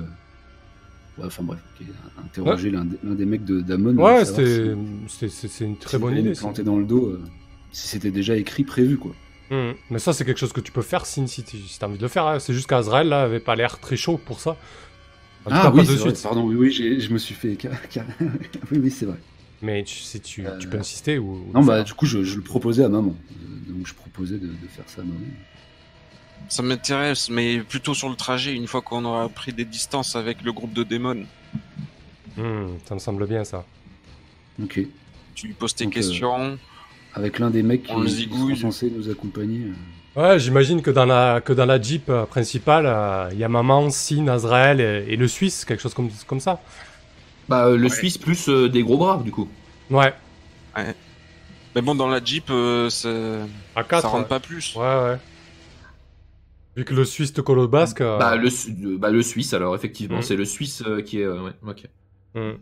ouais, 1.18 1.24
enfin 1.26 1.42
bref, 1.42 1.58
ok, 1.80 1.86
interroger 2.24 2.70
l'un 2.70 2.84
des, 2.84 2.96
l'un 3.02 3.14
des 3.14 3.26
mecs 3.26 3.44
de 3.44 3.60
Damon. 3.60 3.96
Ouais, 3.96 4.24
si- 4.24 5.28
c'est- 5.48 5.64
une 5.64 5.76
très 5.76 5.98
bonne 5.98 6.16
idée. 6.16 6.34
dans 6.62 6.76
le 6.78 6.84
dos, 6.84 7.06
euh, 7.08 7.20
si 7.72 7.88
c'était 7.88 8.12
déjà 8.12 8.36
écrit, 8.36 8.62
prévu 8.62 8.96
quoi. 8.98 9.12
Hmm. 9.50 9.72
Mais 9.90 9.98
ça 9.98 10.12
c'est 10.12 10.24
quelque 10.24 10.38
chose 10.38 10.52
que 10.52 10.60
tu 10.60 10.72
peux 10.72 10.82
faire 10.82 11.06
si, 11.06 11.26
si, 11.28 11.42
tu 11.42 11.56
as 11.80 11.86
envie 11.86 11.96
de 11.96 12.02
le 12.02 12.08
faire. 12.08 12.26
hein. 12.26 12.38
C'est 12.38 12.52
juste 12.52 12.66
qu'Azrael 12.68 13.08
là 13.08 13.22
avait 13.22 13.40
pas 13.40 13.56
l'air 13.56 13.78
très 13.78 13.96
chaud 13.96 14.18
pour 14.18 14.40
ça. 14.40 14.56
En 15.46 15.50
cas, 15.50 15.60
Ah 15.64 15.70
oui, 15.72 15.80
de 15.86 15.92
vrai, 15.92 16.10
suite. 16.14 16.22
pardon, 16.22 16.42
oui, 16.44 16.54
oui, 16.56 16.70
j'ai- 16.70 17.00
je 17.00 17.10
me 17.12 17.18
suis 17.18 17.34
fait. 17.34 17.56
oui, 18.70 18.78
oui, 18.78 18.90
c'est 18.90 19.06
vrai. 19.06 19.16
Mais 19.62 19.82
tu, 19.84 19.94
si 19.96 20.20
tu, 20.20 20.42
tu 20.42 20.46
Euh, 20.46 20.70
peux 20.70 20.78
insister 20.78 21.18
ou. 21.18 21.46
ou 21.48 21.50
Non, 21.54 21.64
bah 21.64 21.82
du 21.82 21.94
coup, 21.94 22.04
je, 22.06 22.22
je 22.22 22.36
le 22.36 22.42
proposais 22.42 22.84
à 22.84 22.88
maman. 22.88 23.14
Donc 23.68 23.86
je 23.86 23.94
proposais 23.94 24.36
de, 24.38 24.46
de 24.46 24.68
faire 24.70 24.84
ça 24.86 25.00
à 25.00 25.04
maman. 25.04 25.18
Ça 26.50 26.62
m'intéresse, 26.62 27.28
mais 27.30 27.60
plutôt 27.60 27.94
sur 27.94 28.08
le 28.08 28.14
trajet, 28.16 28.54
une 28.54 28.66
fois 28.66 28.82
qu'on 28.82 29.04
aura 29.04 29.28
pris 29.28 29.52
des 29.52 29.64
distances 29.64 30.14
avec 30.16 30.42
le 30.42 30.52
groupe 30.52 30.72
de 30.74 30.82
démons. 30.82 31.24
Hmm, 32.36 32.66
ça 32.86 32.94
me 32.94 33.00
semble 33.00 33.26
bien 33.26 33.44
ça. 33.44 33.64
Ok. 34.62 34.80
Tu 35.34 35.46
lui 35.48 35.54
poses 35.54 35.74
tes 35.74 35.84
Donc, 35.84 35.94
euh, 35.96 36.00
questions. 36.00 36.58
Avec 37.14 37.38
l'un 37.38 37.50
des 37.50 37.62
mecs 37.62 37.82
qui, 37.84 38.08
zigouille. 38.08 38.56
censés 38.56 38.90
nous 38.90 39.08
accompagner. 39.10 39.66
euh. 39.66 39.72
Ouais, 40.16 40.38
j'imagine 40.38 40.82
que 40.82 40.90
dans 40.90 41.06
la 41.06 41.40
que 41.40 41.52
dans 41.52 41.66
la 41.66 41.80
Jeep 41.80 42.08
euh, 42.08 42.26
principale, 42.26 42.86
euh, 42.86 43.28
il 43.32 43.38
y 43.38 43.44
a 43.44 43.48
maman, 43.48 43.90
Sin, 43.90 44.26
Azrael 44.28 44.80
et, 44.80 45.12
et 45.12 45.16
le 45.16 45.28
Suisse, 45.28 45.64
quelque 45.64 45.80
chose 45.80 45.94
comme, 45.94 46.10
comme 46.26 46.40
ça. 46.40 46.60
Bah, 47.48 47.66
euh, 47.66 47.76
le 47.76 47.88
Ouais. 47.88 47.88
Suisse 47.88 48.18
plus 48.18 48.48
euh, 48.48 48.68
des 48.68 48.82
gros 48.82 48.98
bras, 48.98 49.22
du 49.24 49.30
coup. 49.32 49.48
Ouais, 49.90 50.14
Mais 51.74 51.82
bon, 51.82 51.94
dans 51.94 52.08
la 52.08 52.22
Jeep, 52.22 52.50
euh, 52.50 52.90
ça, 52.90 53.08
à 53.74 53.84
4. 53.84 54.02
ça 54.02 54.08
rentre 54.08 54.28
pas 54.28 54.40
plus. 54.40 54.74
Ouais, 54.74 54.82
ouais. 54.82 55.18
Vu 56.76 56.84
que 56.84 56.94
le 56.94 57.04
Suisse 57.04 57.32
te 57.32 57.40
colle 57.40 57.58
au 57.58 57.68
basque. 57.68 58.00
euh, 58.00 58.18
Bah, 58.18 58.36
le, 58.36 58.96
bah, 58.98 59.10
le 59.10 59.22
Suisse, 59.22 59.52
alors, 59.54 59.74
effectivement. 59.74 60.18
Mm. 60.18 60.22
C'est 60.22 60.36
le 60.36 60.44
Suisse 60.44 60.82
euh, 60.86 61.02
qui 61.02 61.20
est. 61.20 61.24
euh, 61.24 61.42
ouais, 61.42 61.52
ok. 61.66 61.84
hmm. 62.34 62.52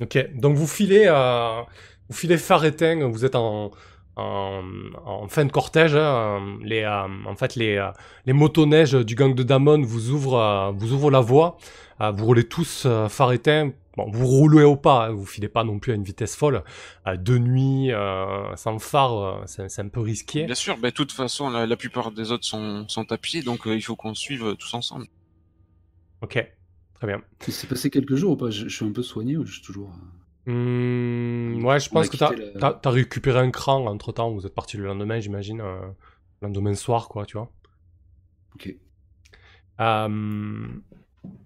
Ok, 0.00 0.18
donc 0.34 0.56
vous 0.56 0.66
filez, 0.66 1.04
euh, 1.06 1.62
vous 2.08 2.16
filez 2.16 2.36
phare 2.36 2.64
éteint, 2.64 3.08
vous 3.08 3.24
êtes 3.24 3.36
en, 3.36 3.70
en, 4.16 4.62
en 5.04 5.28
fin 5.28 5.44
de 5.44 5.52
cortège. 5.52 5.96
hein, 5.96 6.58
les, 6.62 6.82
euh, 6.82 7.06
en 7.26 7.36
fait, 7.36 7.56
les, 7.56 7.76
euh, 7.76 7.90
les 8.26 8.32
motoneiges 8.32 8.94
du 8.94 9.14
gang 9.14 9.34
de 9.34 9.42
Damon 9.42 9.82
vous 9.82 10.10
ouvrent, 10.10 10.38
euh, 10.38 10.70
vous 10.72 10.92
ouvrent 10.92 11.10
la 11.10 11.20
voie. 11.20 11.58
Euh, 12.00 12.10
vous 12.10 12.24
roulez 12.26 12.48
tous 12.48 12.84
euh, 12.86 13.08
phare 13.08 13.32
éteint. 13.32 13.72
Bon, 13.96 14.10
vous 14.10 14.26
roulez 14.26 14.64
au 14.64 14.74
pas, 14.74 15.06
hein, 15.06 15.10
vous 15.12 15.24
filez 15.24 15.48
pas 15.48 15.62
non 15.62 15.78
plus 15.78 15.92
à 15.92 15.94
une 15.94 16.02
vitesse 16.02 16.34
folle. 16.34 16.64
Euh, 17.06 17.16
de 17.16 17.38
nuit, 17.38 17.92
euh, 17.92 18.56
sans 18.56 18.80
phare, 18.80 19.16
euh, 19.16 19.42
c'est 19.46 19.68
c'est 19.68 19.82
un 19.82 19.88
peu 19.88 20.00
risqué. 20.00 20.46
Bien 20.46 20.56
sûr, 20.56 20.76
bah, 20.78 20.90
de 20.90 20.94
toute 20.94 21.12
façon, 21.12 21.48
la, 21.48 21.64
la 21.64 21.76
plupart 21.76 22.10
des 22.10 22.32
autres 22.32 22.44
sont, 22.44 22.88
sont 22.88 23.12
à 23.12 23.18
pied, 23.18 23.42
donc 23.42 23.68
euh, 23.68 23.76
il 23.76 23.82
faut 23.82 23.94
qu'on 23.94 24.14
suive 24.14 24.44
euh, 24.44 24.54
tous 24.54 24.74
ensemble. 24.74 25.06
Ok, 26.22 26.44
très 26.94 27.06
bien. 27.06 27.22
Il 27.46 27.52
s'est 27.52 27.68
passé 27.68 27.88
quelques 27.88 28.16
jours 28.16 28.32
ou 28.32 28.36
pas? 28.36 28.50
Je, 28.50 28.66
je 28.68 28.74
suis 28.74 28.84
un 28.84 28.90
peu 28.90 29.02
soigné 29.04 29.36
ou 29.36 29.46
je 29.46 29.52
suis 29.52 29.62
toujours. 29.62 29.92
Euh, 30.48 30.52
Hmm, 30.52 31.64
ouais, 31.64 31.80
je 31.80 31.88
pense 31.90 32.08
que 32.08 32.16
t'as 32.16 32.90
récupéré 32.90 33.40
un 33.40 33.50
cran 33.50 33.86
entre 33.86 34.12
temps. 34.12 34.30
Vous 34.32 34.46
êtes 34.46 34.54
parti 34.54 34.76
le 34.76 34.84
lendemain, 34.86 35.20
j'imagine. 35.20 35.60
euh, 35.60 35.80
le 36.42 36.48
lendemain 36.48 36.74
soir, 36.74 37.08
quoi, 37.08 37.24
tu 37.26 37.36
vois. 37.38 37.50
Ok. 38.54 38.74
Euh, 39.80 40.66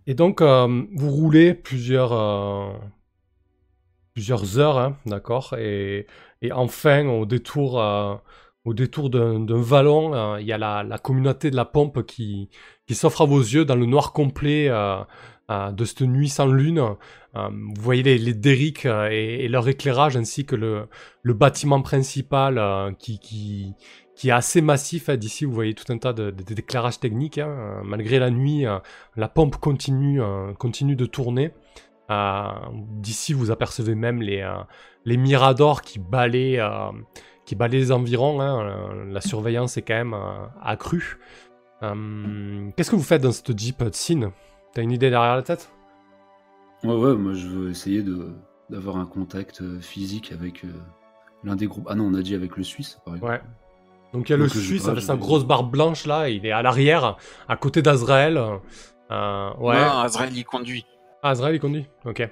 et 0.06 0.14
donc, 0.14 0.40
euh, 0.42 0.84
vous 0.94 1.10
roulez 1.10 1.54
plusieurs, 1.54 2.12
euh, 2.12 2.72
plusieurs 4.14 4.58
heures, 4.58 4.78
hein, 4.78 4.96
d'accord 5.06 5.54
et, 5.58 6.06
et 6.42 6.52
enfin, 6.52 7.06
au 7.06 7.26
détour, 7.26 7.80
euh, 7.80 8.14
au 8.64 8.74
détour 8.74 9.10
d'un 9.10 9.44
vallon, 9.62 10.14
euh, 10.14 10.40
il 10.40 10.46
y 10.46 10.52
a 10.52 10.58
la, 10.58 10.82
la 10.82 10.98
communauté 10.98 11.50
de 11.50 11.56
la 11.56 11.64
pompe 11.64 12.04
qui, 12.04 12.50
qui 12.86 12.94
s'offre 12.94 13.22
à 13.22 13.26
vos 13.26 13.40
yeux 13.40 13.64
dans 13.64 13.76
le 13.76 13.86
noir 13.86 14.12
complet 14.12 14.68
euh, 14.68 14.98
euh, 15.00 15.04
de 15.72 15.84
cette 15.84 16.02
nuit 16.02 16.28
sans 16.28 16.46
lune. 16.46 16.78
Euh, 17.36 17.48
vous 17.74 17.82
voyez 17.82 18.02
les, 18.02 18.18
les 18.18 18.34
euh, 18.86 19.08
et, 19.10 19.44
leur 19.48 19.68
éclairage, 19.68 20.16
ainsi 20.16 20.44
que 20.44 20.56
le, 20.56 20.88
le 21.22 21.34
bâtiment 21.34 21.80
principal 21.82 22.58
euh, 22.58 22.92
qui, 22.98 23.18
qui, 23.18 23.74
qui 24.14 24.28
est 24.28 24.32
assez 24.32 24.60
massif. 24.60 25.08
hein. 25.08 25.16
D'ici, 25.16 25.44
vous 25.44 25.52
voyez 25.52 25.74
tout 25.74 25.90
un 25.92 25.98
tas 25.98 26.12
de- 26.12 26.30
de- 26.30 26.54
d'éclairages 26.54 27.00
techniques. 27.00 27.38
hein. 27.38 27.48
Euh, 27.48 27.80
Malgré 27.84 28.18
la 28.18 28.30
nuit, 28.30 28.66
euh, 28.66 28.78
la 29.16 29.28
pompe 29.28 29.56
continue, 29.56 30.20
euh, 30.22 30.52
continue 30.54 30.96
de 30.96 31.06
tourner. 31.06 31.52
Euh, 32.10 32.44
D'ici, 33.00 33.32
vous 33.34 33.50
apercevez 33.50 33.94
même 33.94 34.20
les, 34.22 34.40
euh, 34.40 34.54
les 35.04 35.16
miradors 35.16 35.82
qui 35.82 35.98
balaient, 35.98 36.58
euh, 36.58 36.90
qui 37.46 37.54
les 37.78 37.92
environs. 37.92 38.40
hein. 38.40 38.66
Euh, 38.66 39.04
La 39.12 39.20
surveillance 39.20 39.76
est 39.76 39.82
quand 39.82 39.94
même 39.94 40.14
euh, 40.14 40.46
accrue. 40.62 41.18
Euh, 41.82 42.70
Qu'est-ce 42.76 42.90
que 42.90 42.96
vous 42.96 43.02
faites 43.02 43.22
dans 43.22 43.32
cette 43.32 43.56
Jeep 43.58 43.82
euh, 43.82 43.90
Sin 43.92 44.32
T'as 44.74 44.82
une 44.82 44.92
idée 44.92 45.10
derrière 45.10 45.36
la 45.36 45.42
tête? 45.42 45.70
Ouais, 46.84 46.94
ouais, 46.94 47.14
moi 47.14 47.32
je 47.34 47.46
veux 47.48 47.70
essayer 47.70 48.02
de 48.02 48.32
d'avoir 48.70 48.96
un 48.98 49.06
contact 49.06 49.62
euh, 49.62 49.80
physique 49.80 50.30
avec 50.32 50.64
euh, 50.64 50.68
l'un 51.42 51.56
des 51.56 51.66
groupes. 51.66 51.86
Ah 51.88 51.94
non, 51.94 52.04
on 52.04 52.14
a 52.14 52.20
dit 52.22 52.34
avec 52.34 52.56
le 52.56 52.62
Suisse, 52.62 52.98
par 53.04 53.14
exemple. 53.14 53.32
Ouais. 53.32 53.40
Donc 54.12 54.28
il 54.28 54.32
y 54.32 54.34
a 54.34 54.36
le 54.36 54.44
Donc, 54.44 54.52
Suisse 54.52 54.86
avec 54.86 55.02
sa 55.02 55.14
vais- 55.14 55.20
grosse 55.20 55.44
barbe 55.44 55.70
blanche 55.70 56.04
là, 56.06 56.28
il 56.28 56.44
est 56.44 56.52
à 56.52 56.60
l'arrière, 56.62 57.16
à 57.48 57.56
côté 57.56 57.80
d'Azrael. 57.82 58.36
Euh, 58.36 59.50
ouais. 59.58 59.74
Non, 59.80 59.98
Azrael 60.00 60.36
il 60.36 60.44
conduit. 60.44 60.84
Ah, 61.22 61.30
Azrael 61.30 61.54
il 61.56 61.60
conduit. 61.60 61.86
Ok. 62.04 62.28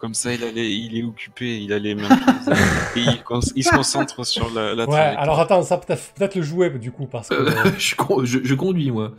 Comme 0.00 0.14
ça, 0.14 0.32
il, 0.32 0.42
allait, 0.42 0.70
il 0.74 0.96
est 0.98 1.02
occupé, 1.02 1.58
il 1.60 1.72
a 1.74 1.78
les 1.78 1.94
mains 1.94 2.08
prises. 2.08 2.48
et 2.96 3.00
il, 3.00 3.22
con- 3.22 3.40
il 3.54 3.62
se 3.62 3.68
concentre 3.70 4.24
sur 4.24 4.48
la, 4.54 4.74
la 4.74 4.84
Ouais, 4.84 4.90
trajectoire. 4.90 5.22
alors 5.22 5.40
attends, 5.40 5.62
ça 5.62 5.76
peut-être 5.76 6.14
peut-être 6.14 6.34
le 6.36 6.42
jouer 6.42 6.70
du 6.70 6.90
coup, 6.90 7.06
parce 7.06 7.28
que. 7.28 7.34
Euh, 7.34 7.70
je, 7.78 7.94
con- 7.96 8.24
je- 8.24 8.38
je 8.42 8.54
conduis, 8.54 8.90
moi. 8.90 9.12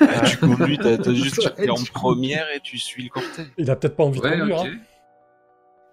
Ah, 0.00 0.22
tu 0.26 0.36
conduis, 0.38 0.76
t'as 0.76 1.12
juste 1.12 1.38
Ouais, 1.44 1.52
tu 1.56 1.62
es 1.64 1.70
en 1.70 1.76
première 1.92 2.50
et 2.50 2.58
tu 2.60 2.78
suis 2.78 3.04
le 3.04 3.10
cortège. 3.10 3.46
il 3.58 3.70
a 3.70 3.76
peut-être 3.76 3.94
pas 3.96 4.02
envie 4.04 4.20
de 4.20 4.28
conduire. 4.28 4.60
hein. 4.62 4.72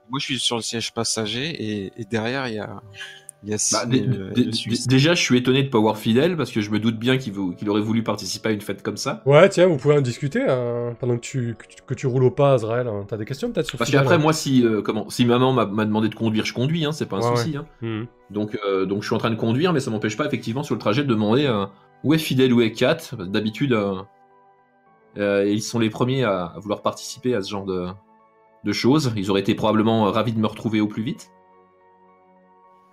Moi, 0.10 0.20
je 0.20 0.26
suis 0.26 0.40
sur 0.40 0.56
le 0.56 0.62
siège 0.64 0.92
passager 0.92 1.46
et, 1.86 1.94
et 1.96 2.04
derrière, 2.06 2.48
il 2.48 2.56
y 2.56 2.60
a, 2.60 2.82
Bah, 3.44 3.58
Suisse. 4.52 4.88
déjà, 4.88 5.16
je 5.16 5.22
suis 5.22 5.36
étonné 5.38 5.64
de 5.64 5.70
pas 5.70 5.80
voir 5.80 5.98
fidèle 5.98 6.38
parce 6.38 6.52
que 6.52 6.62
je 6.62 6.70
me 6.70 6.80
doute 6.80 6.98
bien 7.00 7.18
qu'il 7.18 7.70
aurait 7.70 7.82
voulu 7.82 8.04
participer 8.04 8.50
à 8.50 8.52
une 8.52 8.62
fête 8.62 8.84
comme 8.84 8.98
ça. 8.98 9.24
Ouais, 9.26 9.50
tiens, 9.50 9.66
vous 9.66 9.78
pouvez 9.78 9.98
en 9.98 10.02
discuter 10.02 10.44
hein, 10.48 10.96
pendant 11.00 11.16
que 11.16 11.22
tu, 11.22 11.56
que 11.58 11.66
tu, 11.68 11.82
que 11.88 11.94
tu 11.96 12.06
roules 12.06 12.26
au 12.26 12.30
pas, 12.32 12.54
Azrael. 12.54 12.88
hein. 12.88 13.04
T'as 13.08 13.18
des 13.18 13.26
questions 13.26 13.52
peut-être 13.52 13.66
sur 13.68 13.80
Parce 13.80 13.90
Fidel, 13.90 14.02
qu'après, 14.04 14.16
hein 14.16 14.20
moi, 14.20 14.34
si, 14.34 14.64
euh, 14.64 14.84
comment, 14.84 15.10
si 15.10 15.26
maman 15.26 15.54
m'a 15.54 15.66
m'a 15.66 15.86
demandé 15.86 16.08
de 16.08 16.14
conduire, 16.16 16.46
je 16.46 16.54
conduis, 16.54 16.86
hein, 16.86 16.92
c'est 16.92 17.08
pas 17.08 17.18
un 17.18 17.22
Ouais, 17.32 17.36
souci. 17.36 17.58
hein. 17.58 17.66
Hmm. 17.82 18.04
Donc, 18.30 18.60
euh, 18.68 18.86
donc, 18.86 19.02
je 19.02 19.08
suis 19.08 19.16
en 19.16 19.20
train 19.20 19.32
de 19.32 19.36
conduire, 19.36 19.74
mais 19.74 19.80
ça 19.80 19.90
m'empêche 19.90 20.18
pas, 20.18 20.28
effectivement, 20.28 20.62
sur 20.62 20.76
le 20.76 20.80
trajet, 20.80 21.02
de 21.04 21.08
demander 21.10 21.48
euh, 21.48 21.66
où 22.04 22.14
est 22.14 22.20
Fidèle, 22.20 22.54
où 22.54 22.62
est 22.62 22.72
Kat? 22.74 22.98
D'habitude, 23.18 23.74
euh, 23.74 23.96
euh, 25.18 25.46
ils 25.50 25.62
sont 25.64 25.80
les 25.80 25.90
premiers 25.90 26.24
à, 26.24 26.44
à 26.46 26.60
vouloir 26.60 26.82
participer 26.84 27.34
à 27.36 27.42
ce 27.42 27.50
genre 27.50 27.66
de, 27.66 27.88
de 28.64 28.72
choses. 28.72 29.12
Ils 29.16 29.30
auraient 29.32 29.42
été 29.42 29.56
probablement 29.56 30.08
euh, 30.08 30.12
ravis 30.12 30.32
de 30.34 30.40
me 30.40 30.48
retrouver 30.48 30.80
au 30.80 30.88
plus 30.88 31.02
vite. 31.04 31.32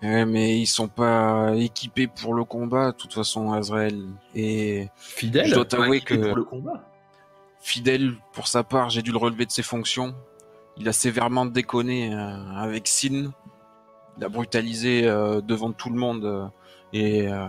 Ouais, 0.03 0.24
mais 0.24 0.59
ils 0.61 0.66
sont 0.66 0.86
pas 0.88 1.53
équipés 1.57 2.07
pour 2.07 2.32
le 2.34 2.44
combat, 2.44 2.92
de 2.92 2.96
toute 2.96 3.12
façon, 3.12 3.53
Azrael. 3.53 4.05
Et 4.34 4.88
Fidèle 4.96 5.46
Je 5.49 5.55
dois 5.55 5.64
t'avouer 5.64 6.01
que- 6.01 6.14
pour 6.14 6.36
le 6.36 6.44
combat. 6.44 6.84
fidèle, 7.61 8.14
pour 8.32 8.46
sa 8.46 8.62
part, 8.62 8.90
j'ai 8.90 9.03
dû 9.03 9.11
le 9.11 9.18
relever 9.18 9.44
de 9.44 9.51
ses 9.51 9.64
fonctions. 9.64 10.14
Il 10.76 10.88
a 10.88 10.92
sévèrement 10.92 11.46
déconné 11.46 12.14
euh, 12.14 12.51
avec 12.57 12.86
Sin. 12.86 13.32
Il 14.16 14.24
a 14.24 14.28
brutalisé 14.28 15.07
euh, 15.07 15.40
devant 15.40 15.72
tout 15.72 15.90
le 15.90 15.96
monde 15.96 16.24
euh, 16.24 16.46
et 16.92 17.26
euh, 17.28 17.46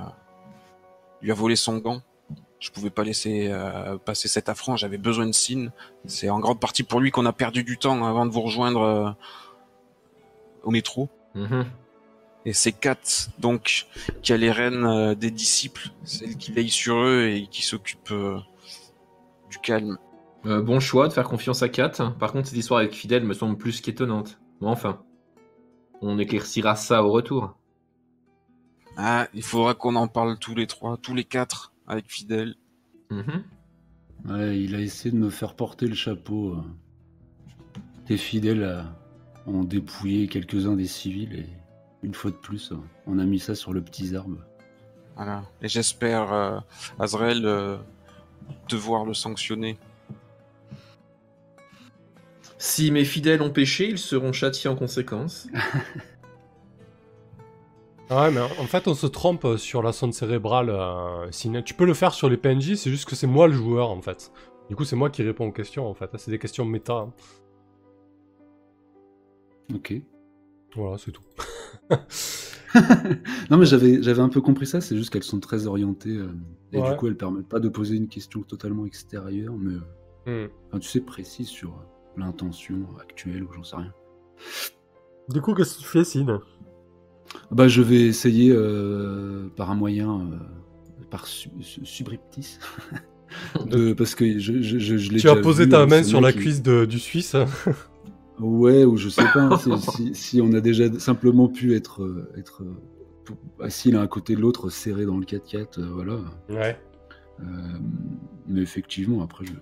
lui 1.21 1.31
a 1.31 1.35
volé 1.35 1.55
son 1.55 1.77
gant. 1.77 2.01
Je 2.59 2.71
pouvais 2.71 2.89
pas 2.89 3.03
laisser 3.03 3.47
euh, 3.51 3.97
passer 3.99 4.27
cet 4.27 4.49
affront, 4.49 4.75
j'avais 4.75 4.97
besoin 4.97 5.27
de 5.27 5.31
Sin. 5.31 5.69
C'est 6.05 6.29
en 6.29 6.39
grande 6.39 6.59
partie 6.59 6.81
pour 6.83 6.99
lui 6.99 7.11
qu'on 7.11 7.25
a 7.27 7.31
perdu 7.33 7.63
du 7.63 7.77
temps 7.77 8.03
avant 8.05 8.25
de 8.25 8.31
vous 8.31 8.41
rejoindre 8.41 8.81
euh, 8.81 9.11
au 10.63 10.71
métro. 10.71 11.07
Mhm. 11.35 11.65
Et 12.45 12.53
c'est 12.53 12.71
Kat, 12.71 12.97
donc, 13.39 13.87
qui 14.21 14.31
a 14.31 14.37
les 14.37 14.51
rênes 14.51 14.85
euh, 14.85 15.15
des 15.15 15.31
disciples, 15.31 15.89
celle 16.03 16.37
qui 16.37 16.51
veille 16.51 16.69
sur 16.69 16.97
eux 16.97 17.27
et 17.27 17.47
qui 17.47 17.63
s'occupe 17.63 18.11
euh, 18.11 18.39
du 19.49 19.57
calme. 19.57 19.97
Euh, 20.45 20.61
bon 20.61 20.79
choix 20.79 21.09
de 21.09 21.13
faire 21.13 21.27
confiance 21.27 21.63
à 21.63 21.69
Kat. 21.69 21.91
Par 22.17 22.31
contre, 22.31 22.47
cette 22.47 22.57
histoire 22.57 22.79
avec 22.79 22.93
Fidèle 22.93 23.25
me 23.25 23.33
semble 23.33 23.57
plus 23.57 23.81
qu'étonnante. 23.81 24.39
Mais 24.61 24.67
enfin, 24.67 25.03
on 26.01 26.17
éclaircira 26.17 26.75
ça 26.75 27.03
au 27.03 27.11
retour. 27.11 27.57
Ah, 28.95 29.27
il 29.33 29.43
faudra 29.43 29.73
qu'on 29.73 29.95
en 29.95 30.07
parle 30.07 30.39
tous 30.39 30.55
les 30.55 30.67
trois, 30.67 30.97
tous 30.97 31.13
les 31.13 31.25
quatre, 31.25 31.73
avec 31.87 32.09
Fidèle. 32.09 32.55
Mhm. 33.09 33.43
Ouais, 34.29 34.59
il 34.61 34.75
a 34.75 34.79
essayé 34.79 35.11
de 35.11 35.17
me 35.17 35.29
faire 35.29 35.55
porter 35.55 35.87
le 35.87 35.95
chapeau. 35.95 36.57
Tes 38.05 38.17
fidèles 38.17 38.85
ont 39.45 39.63
dépouillé 39.63 40.27
quelques-uns 40.27 40.75
des 40.75 40.87
civils 40.87 41.33
et 41.35 41.47
une 42.03 42.13
fois 42.13 42.31
de 42.31 42.35
plus, 42.35 42.71
euh, 42.71 42.75
on 43.07 43.19
a 43.19 43.25
mis 43.25 43.39
ça 43.39 43.55
sur 43.55 43.73
le 43.73 43.81
petit 43.81 44.15
arbre. 44.15 44.37
Voilà. 45.15 45.43
Et 45.61 45.67
j'espère, 45.67 46.31
euh, 46.31 46.59
Azrael, 46.99 47.45
euh, 47.45 47.77
devoir 48.69 49.05
le 49.05 49.13
sanctionner. 49.13 49.77
Si 52.57 52.91
mes 52.91 53.05
fidèles 53.05 53.41
ont 53.41 53.51
péché, 53.51 53.89
ils 53.89 53.97
seront 53.97 54.31
châtiés 54.33 54.69
en 54.69 54.75
conséquence. 54.75 55.47
Ouais, 58.09 58.31
mais 58.31 58.39
en 58.41 58.65
fait, 58.65 58.87
on 58.87 58.95
se 58.95 59.05
trompe 59.05 59.57
sur 59.57 59.83
la 59.83 59.91
sonde 59.91 60.15
cérébrale. 60.15 60.71
euh. 60.71 61.29
Tu 61.63 61.75
peux 61.75 61.85
le 61.85 61.93
faire 61.93 62.11
sur 62.15 62.27
les 62.27 62.37
PNJ, 62.37 62.73
c'est 62.73 62.89
juste 62.89 63.07
que 63.07 63.15
c'est 63.15 63.27
moi 63.27 63.45
le 63.47 63.53
joueur, 63.53 63.91
en 63.91 64.01
fait. 64.01 64.31
Du 64.67 64.75
coup, 64.75 64.83
c'est 64.83 64.95
moi 64.95 65.11
qui 65.11 65.21
réponds 65.21 65.45
aux 65.49 65.51
questions, 65.51 65.87
en 65.87 65.93
fait. 65.93 66.09
C'est 66.17 66.31
des 66.31 66.39
questions 66.39 66.65
méta. 66.65 66.93
hein. 66.93 67.13
Ok. 69.75 69.93
Voilà, 70.75 70.97
c'est 70.97 71.11
tout. 71.11 71.21
non, 73.49 73.57
mais 73.57 73.65
j'avais, 73.65 74.01
j'avais 74.03 74.21
un 74.21 74.29
peu 74.29 74.41
compris 74.41 74.67
ça, 74.67 74.79
c'est 74.81 74.95
juste 74.95 75.09
qu'elles 75.11 75.23
sont 75.23 75.39
très 75.39 75.67
orientées. 75.67 76.15
euh, 76.17 76.27
et 76.71 76.79
Ouais. 76.79 76.91
du 76.91 76.95
coup, 76.97 77.07
elles 77.07 77.17
permettent 77.17 77.47
pas 77.49 77.59
de 77.59 77.67
poser 77.69 77.95
une 77.95 78.07
question 78.07 78.41
totalement 78.43 78.85
extérieure, 78.85 79.55
mais 79.57 79.73
euh, 80.27 80.45
Hmm. 80.45 80.49
enfin, 80.69 80.79
tu 80.79 80.87
sais, 80.87 80.99
précise 81.01 81.47
sur 81.47 81.69
euh, 81.69 82.21
l'intention 82.21 82.85
actuelle 83.01 83.43
ou 83.43 83.51
j'en 83.53 83.63
sais 83.63 83.75
rien. 83.77 83.93
Du 85.29 85.41
coup, 85.41 85.53
qu'est-ce 85.55 85.77
que 85.77 85.81
tu 85.81 85.87
fais, 85.87 86.03
Sin 86.03 86.41
Bah, 87.51 87.67
je 87.67 87.81
vais 87.81 88.01
essayer 88.01 88.53
par 89.55 89.71
un 89.71 89.75
moyen, 89.75 90.29
par 91.09 91.25
su- 91.25 91.49
su- 91.61 91.83
subreptice, 91.85 92.59
de, 93.65 93.93
parce 93.97 94.13
que 94.13 94.37
je, 94.37 94.61
je, 94.61 94.77
je, 94.77 94.97
je 94.97 95.11
l'ai 95.11 95.19
Tu 95.19 95.29
as 95.29 95.35
posé 95.37 95.67
ta 95.69 95.81
euh, 95.81 95.87
main 95.87 96.03
sur 96.03 96.21
la 96.21 96.33
cuisse 96.33 96.61
de- 96.61 96.85
du 96.85 96.99
Suisse. 96.99 97.35
Ouais, 98.39 98.85
ou 98.85 98.95
je 98.97 99.09
sais 99.09 99.23
pas, 99.33 99.57
si, 99.77 100.15
si, 100.15 100.41
on 100.41 100.53
a 100.53 100.61
déjà 100.61 100.91
simplement 100.99 101.47
pu 101.49 101.75
être, 101.75 102.03
euh, 102.03 102.31
être 102.37 102.63
euh, 102.63 103.33
assis 103.63 103.91
l'un 103.91 104.01
à 104.01 104.07
côté 104.07 104.35
de 104.35 104.41
l'autre, 104.41 104.69
serré 104.69 105.05
dans 105.05 105.17
le 105.17 105.25
4x4, 105.25 105.79
euh, 105.79 105.89
voilà. 105.93 106.19
Ouais. 106.49 106.79
Euh, 107.41 107.43
mais 108.47 108.61
effectivement, 108.61 109.21
après, 109.23 109.45
je, 109.45 109.53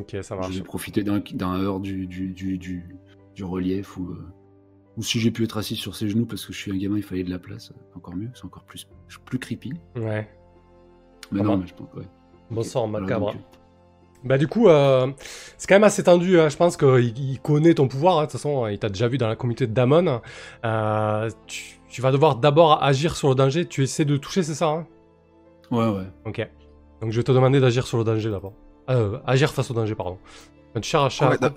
Ok, 0.00 0.16
ça 0.22 0.34
marche. 0.36 0.54
vais 0.56 0.62
profiter 0.62 1.04
d'un 1.04 1.22
heure 1.60 1.80
du, 1.80 2.06
du, 2.06 2.32
du, 2.32 2.58
du, 2.58 2.96
du 3.34 3.44
relief, 3.44 3.96
ou, 3.96 4.16
ou 4.96 5.02
si 5.02 5.20
j'ai 5.20 5.30
pu 5.30 5.44
être 5.44 5.56
assis 5.56 5.76
sur 5.76 5.94
ses 5.94 6.08
genoux 6.08 6.26
parce 6.26 6.44
que 6.44 6.52
je 6.52 6.58
suis 6.58 6.72
un 6.72 6.76
gamin, 6.76 6.96
il 6.96 7.02
fallait 7.02 7.22
de 7.24 7.30
la 7.30 7.38
place, 7.38 7.72
encore 7.94 8.16
mieux, 8.16 8.30
c'est 8.34 8.44
encore 8.44 8.64
plus, 8.64 8.88
plus 9.24 9.38
creepy. 9.38 9.72
Ouais. 9.96 10.28
Mais 11.30 11.38
Comment 11.38 11.52
non, 11.52 11.58
mais 11.58 11.66
je 11.66 11.74
pense, 11.74 11.92
ouais. 11.94 12.08
Bon 12.50 12.62
sang, 12.62 12.88
Voilà, 12.88 13.06
macabre. 13.06 13.32
donc, 13.32 13.42
Bah 14.24 14.38
du 14.38 14.48
coup, 14.48 14.68
euh, 14.68 15.06
c'est 15.58 15.68
quand 15.68 15.74
même 15.74 15.84
assez 15.84 16.02
tendu. 16.02 16.40
hein. 16.40 16.48
Je 16.48 16.56
pense 16.56 16.76
qu'il 16.76 17.18
il 17.18 17.38
connaît 17.40 17.74
ton 17.74 17.88
pouvoir. 17.88 18.18
hein. 18.18 18.22
De 18.22 18.26
toute 18.26 18.32
façon, 18.32 18.66
il 18.68 18.78
t'a 18.78 18.88
déjà 18.88 19.06
vu 19.08 19.18
dans 19.18 19.28
la 19.28 19.36
communauté 19.36 19.66
de 19.66 19.72
Damon. 19.72 20.20
Euh, 20.64 21.30
tu, 21.46 21.78
tu 21.88 22.00
vas 22.02 22.10
devoir 22.10 22.36
d'abord 22.36 22.82
agir 22.82 23.16
sur 23.16 23.28
le 23.28 23.34
danger. 23.34 23.66
Tu 23.66 23.82
essaies 23.82 24.04
de 24.06 24.16
toucher, 24.16 24.42
c'est 24.42 24.54
ça 24.54 24.66
hein? 24.68 24.86
Euh, 25.72 25.76
Ouais, 25.76 25.98
ouais. 25.98 26.06
Ok. 26.26 26.48
Donc 27.00 27.10
je 27.10 27.16
vais 27.18 27.22
te 27.24 27.32
demander 27.32 27.60
d'agir 27.60 27.86
sur 27.86 27.98
le 27.98 28.04
danger 28.04 28.30
d'abord. 28.30 28.52
Euh, 28.90 29.18
agir 29.26 29.52
face 29.52 29.70
au 29.70 29.74
danger, 29.74 29.94
pardon. 29.94 30.18
Tu 30.76 30.82
cherches 30.88 31.20
à... 31.22 31.36
Da- 31.38 31.54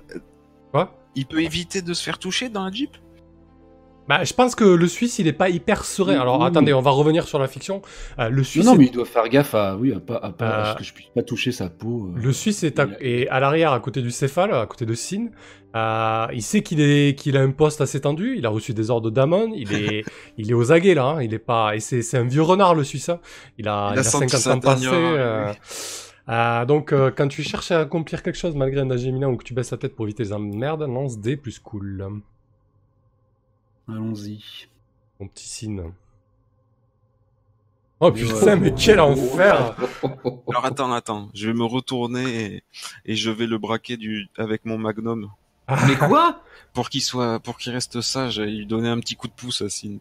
Quoi? 0.72 0.94
Il 1.16 1.26
peut 1.26 1.42
éviter 1.42 1.82
de 1.82 1.94
se 1.94 2.04
faire 2.04 2.20
toucher 2.20 2.50
dans 2.50 2.66
la 2.66 2.72
Jeep? 2.72 2.92
Bah, 4.08 4.24
je 4.24 4.34
pense 4.34 4.56
que 4.56 4.64
le 4.64 4.88
Suisse, 4.88 5.20
il 5.20 5.28
est 5.28 5.34
pas 5.34 5.50
hyper 5.50 5.84
serein. 5.84 6.20
Alors 6.20 6.40
oui, 6.40 6.46
attendez, 6.48 6.72
oui. 6.72 6.78
on 6.80 6.82
va 6.82 6.92
revenir 6.92 7.28
sur 7.28 7.40
la 7.40 7.48
fiction. 7.48 7.82
Euh, 8.20 8.30
le 8.30 8.38
Non, 8.38 8.44
Suisse, 8.44 8.66
non, 8.66 8.74
est- 8.74 8.78
mais 8.78 8.86
il 8.86 8.92
doit 8.92 9.06
faire 9.06 9.28
gaffe 9.28 9.54
à, 9.54 9.76
oui, 9.76 9.94
à 9.94 10.00
pas, 10.00 10.16
à 10.16 10.32
pas, 10.32 10.48
à 10.48 10.68
Euh, 10.70 10.72
ce 10.74 10.78
que 10.78 10.84
je 10.86 10.94
puisse 10.94 11.10
pas 11.14 11.24
toucher 11.24 11.52
sa 11.52 11.70
peau. 11.70 12.08
euh. 12.16 12.20
Le 12.20 12.32
Suisse 12.32 12.64
est 12.64 12.80
à, 12.80 12.88
est 13.02 13.28
à 13.28 13.40
l'arrière, 13.40 13.74
à 13.74 13.80
côté 13.80 14.02
du 14.02 14.12
céphale, 14.12 14.54
à 14.54 14.66
côté 14.66 14.86
de 14.86 14.94
Sin. 14.94 15.28
Euh, 15.76 16.26
il 16.34 16.42
sait 16.42 16.64
qu'il 16.64 16.80
est 16.80 17.20
qu'il 17.20 17.36
a 17.38 17.42
un 17.42 17.52
poste 17.52 17.82
assez 17.82 18.00
tendu. 18.02 18.36
Il 18.38 18.46
a 18.46 18.50
reçu 18.50 18.74
des 18.74 18.90
ordres 18.90 19.12
d'Amon. 19.12 19.52
Il 19.56 19.74
est 19.74 20.04
il 20.38 20.50
est 20.50 20.54
aux 20.54 20.72
aguets 20.72 20.94
là. 20.96 21.06
hein. 21.18 21.22
Il 21.22 21.34
est 21.34 21.40
pas 21.40 21.76
et 21.76 21.80
c'est 21.82 22.02
c'est 22.02 22.18
un 22.18 22.24
vieux 22.24 22.42
renard 22.42 22.74
le 22.76 22.84
Suisse. 22.86 23.10
hein. 23.10 23.20
Il 23.58 23.68
a 23.68 23.90
Il 23.92 23.92
a 23.92 23.96
il 23.96 24.00
a 24.00 24.04
senti 24.04 24.30
50 24.30 24.42
sa 24.42 24.54
ans 24.56 24.60
passés. 24.60 24.88
euh. 24.90 25.52
Euh, 26.30 26.66
donc 26.66 26.92
euh, 26.94 27.12
quand 27.16 27.28
tu 27.28 27.44
cherches 27.44 27.72
à 27.72 27.82
accomplir 27.82 28.22
quelque 28.24 28.38
chose 28.38 28.56
malgré 28.56 28.82
un 28.82 28.86
danger 28.86 29.08
imminent 29.10 29.32
ou 29.32 29.38
que 29.38 29.44
tu 29.46 29.54
baisses 29.54 29.72
la 29.72 29.78
tête 29.78 29.96
pour 29.96 30.06
éviter 30.06 30.24
les 30.24 30.34
emmerdes, 30.34 30.82
lance 30.82 31.20
des 31.20 31.38
plus 31.38 31.60
cool. 31.60 32.06
Allons-y. 33.88 34.68
Mon 35.20 35.28
petit 35.28 35.48
Sin. 35.48 35.92
Oh 38.00 38.12
putain, 38.12 38.58
mais 38.58 38.74
quel 38.76 39.00
enfer 39.00 39.76
Alors 40.48 40.66
attends, 40.66 40.92
attends, 40.94 41.30
je 41.34 41.48
vais 41.48 41.54
me 41.56 41.64
retourner 41.66 42.46
et, 42.46 42.64
et 43.06 43.16
je 43.16 43.32
vais 43.32 43.48
le 43.48 43.58
braquer 43.58 43.98
du, 43.98 44.28
avec 44.38 44.66
mon 44.66 44.78
magnum 44.78 45.32
Mais 45.88 45.96
quoi? 45.96 46.42
Pour 46.74 46.90
qu'il 46.90 47.02
soit, 47.02 47.40
pour 47.40 47.58
qu'il 47.58 47.72
reste 47.74 48.02
sage 48.02 48.38
et 48.38 48.46
lui 48.46 48.68
donner 48.68 48.88
un 48.90 49.00
petit 49.00 49.16
coup 49.16 49.28
de 49.28 49.34
pouce 49.34 49.64
à 49.64 49.70
Sin. 49.70 49.98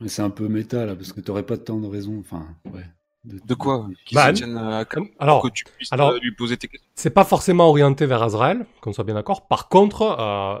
Mais 0.00 0.08
C'est 0.08 0.22
un 0.22 0.30
peu 0.30 0.48
méta 0.48 0.86
là, 0.86 0.96
parce 0.96 1.12
que 1.12 1.20
t'aurais 1.20 1.42
pas 1.42 1.58
tant 1.58 1.76
de 1.78 1.86
raison. 1.86 2.18
Enfin, 2.18 2.46
ouais. 2.72 2.86
De 3.24 3.52
quoi? 3.52 3.86
Qui 4.06 4.14
Bah, 4.14 4.28
se 4.28 4.32
tiennent 4.38 4.56
à 4.56 4.86
Comme- 4.86 5.10
Alors, 5.18 5.42
que 5.42 5.48
tu 5.48 5.64
puisses 5.64 5.92
alors- 5.92 6.12
euh, 6.12 6.18
lui 6.20 6.32
poser 6.34 6.56
tes 6.56 6.68
questions. 6.68 6.88
c'est 6.94 7.10
pas 7.10 7.24
forcément 7.24 7.68
orienté 7.68 8.06
vers 8.06 8.22
Azrael, 8.22 8.64
qu'on 8.80 8.94
soit 8.94 9.04
bien 9.04 9.16
d'accord. 9.16 9.46
Par 9.46 9.68
contre, 9.68 10.00
euh, 10.00 10.58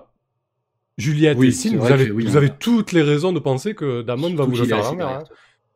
Juliette 1.00 1.38
Oui, 1.38 1.48
et 1.48 1.52
Sin, 1.52 1.72
vous 1.72 1.78
vrai 1.80 1.92
avez, 1.92 2.06
que 2.08 2.12
oui, 2.12 2.24
vous 2.26 2.34
on- 2.34 2.36
avez 2.36 2.50
toutes 2.50 2.92
les 2.92 3.02
raisons 3.02 3.32
de 3.32 3.38
penser 3.40 3.74
que 3.74 4.02
Damon 4.02 4.34
va 4.34 4.44
vous 4.44 4.52
le 4.56 4.64
faire 4.64 4.78
la 4.96 5.06
hein. 5.18 5.24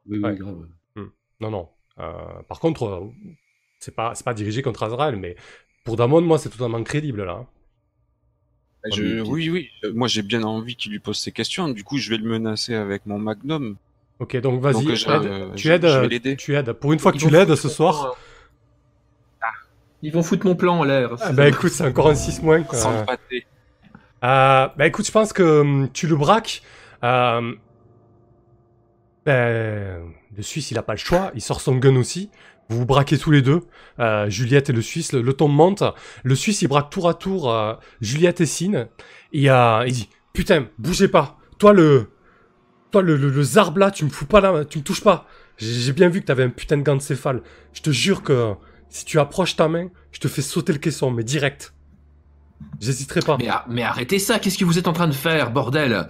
Oui, 0.07 0.19
oui, 0.19 0.25
Ouais. 0.25 0.35
grave. 0.37 0.57
Non, 1.41 1.51
non. 1.51 1.69
Euh, 1.99 2.13
par 2.49 2.61
contre, 2.61 2.85
euh, 2.85 3.01
c'est 3.81 3.95
pas, 3.95 4.15
c'est 4.15 4.25
pas 4.25 4.35
dirigé 4.35 4.63
contre 4.63 4.83
Azrael, 4.85 5.17
mais 5.17 5.37
pour 5.85 5.97
Damon, 5.97 6.21
moi, 6.21 6.39
c'est 6.39 6.49
totalement 6.51 6.83
crédible 6.83 7.25
là. 7.25 7.33
hein. 7.41 7.47
Je- 8.93 9.03
mais- 9.03 9.21
oui, 9.23 9.49
oui. 9.51 9.69
Euh, 9.85 9.93
Moi, 9.95 10.09
j'ai 10.09 10.23
bien 10.23 10.43
envie 10.43 10.77
qu'il 10.77 10.93
lui 10.93 10.99
pose 10.99 11.19
ses 11.19 11.33
questions. 11.33 11.69
Du 11.69 11.85
coup, 11.85 11.97
je 11.97 12.11
vais 12.11 12.19
le 12.19 12.29
menacer 12.29 12.75
avec 12.75 13.07
mon 13.07 13.19
magnum. 13.19 13.77
Ok, 14.19 14.37
donc 14.41 14.61
vas-y, 14.61 14.87
euh, 14.87 15.49
tu 15.57 15.69
aides, 15.71 15.87
je 15.89 15.99
vais 16.01 16.09
l'aider. 16.09 16.37
tu 16.37 16.55
aides. 16.55 16.73
Pour 16.73 16.93
une 16.93 16.99
fois 16.99 17.11
que 17.13 17.17
Ils 17.17 17.23
tu 17.23 17.31
l'aides 17.31 17.55
ce 17.57 17.69
soir, 17.69 17.95
plan, 18.01 18.11
euh. 18.11 18.15
Ils 20.03 20.13
vont 20.13 20.23
foutre 20.23 20.45
mon 20.47 20.55
plan 20.55 20.79
en 20.81 20.85
l'air. 20.85 21.17
ah, 21.21 21.33
bah 21.33 21.49
écoute, 21.49 21.71
c'est 21.71 21.87
encore 21.87 22.09
un 22.09 22.15
6 22.15 22.43
moins. 22.43 22.63
quoi. 22.63 22.79
Sans 22.79 23.01
le 23.01 23.07
pâté. 23.07 23.47
Euh, 24.25 24.69
bah 24.77 24.87
écoute, 24.87 25.07
je 25.07 25.13
pense 25.13 25.33
que 25.33 25.61
hum, 25.61 25.89
tu 25.93 26.07
le 26.07 26.17
braques. 26.17 26.63
Euh, 27.03 27.53
ben, 29.27 30.03
le 30.37 30.43
Suisse, 30.43 30.71
il 30.71 30.79
a 30.79 30.83
pas 30.83 30.95
le 30.95 30.99
choix. 30.99 31.31
Il 31.35 31.43
sort 31.43 31.61
son 31.61 31.77
gun 31.77 31.97
aussi. 31.97 32.31
Vous 32.71 32.79
vous 32.79 32.87
braquez 32.87 33.19
tous 33.19 33.31
les 33.31 33.43
deux. 33.43 33.61
Euh, 34.01 34.31
Juliette 34.31 34.71
et 34.71 34.73
le 34.73 34.81
Suisse. 34.81 35.13
Le, 35.13 35.21
le 35.21 35.33
ton 35.35 35.49
monte. 35.49 35.83
Le 36.23 36.35
Suisse, 36.35 36.63
il 36.63 36.69
braque 36.69 36.91
tour 36.91 37.09
à 37.09 37.15
tour 37.15 37.51
euh, 37.51 37.75
Juliette 38.01 38.41
et 38.41 38.47
Sine. 38.47 38.89
Et 39.33 39.45
il 39.47 39.93
dit 39.93 40.09
Putain, 40.33 40.69
bougez 40.79 41.09
pas. 41.09 41.39
Toi, 41.59 41.73
le. 41.73 42.11
Toi, 42.91 43.03
le, 43.03 43.17
le, 43.17 43.79
là, 43.79 43.91
tu 43.91 44.05
me 44.05 44.11
fous 44.11 44.27
pas 44.27 44.41
là. 44.41 44.65
Tu 44.65 44.79
me 44.79 44.85
touches 44.85 45.03
pas. 45.03 45.27
J'ai 45.59 45.73
j'ai 45.73 45.93
bien 45.93 46.09
vu 46.09 46.21
que 46.21 46.27
t'avais 46.27 46.45
un 46.45 46.51
putain 46.51 46.79
de 46.79 46.83
gant 46.83 46.97
de 46.97 47.03
céphale. 47.03 47.43
Je 47.73 47.83
te 47.83 47.91
jure 47.91 48.23
que 48.23 48.55
si 48.89 49.05
tu 49.05 49.19
approches 49.19 49.57
ta 49.57 49.69
main, 49.69 49.89
je 50.13 50.21
te 50.21 50.29
fais 50.29 50.43
sauter 50.43 50.73
le 50.73 50.79
caisson, 50.79 51.11
mais 51.11 51.25
direct. 51.25 51.74
J'hésiterai 52.81 53.21
pas. 53.21 53.37
Mais, 53.39 53.49
mais 53.69 53.83
arrêtez 53.83 54.19
ça, 54.19 54.39
qu'est-ce 54.39 54.59
que 54.59 54.65
vous 54.65 54.79
êtes 54.79 54.89
en 54.89 54.93
train 54.93 55.07
de 55.09 55.13
faire, 55.13 55.51
bordel? 55.53 56.09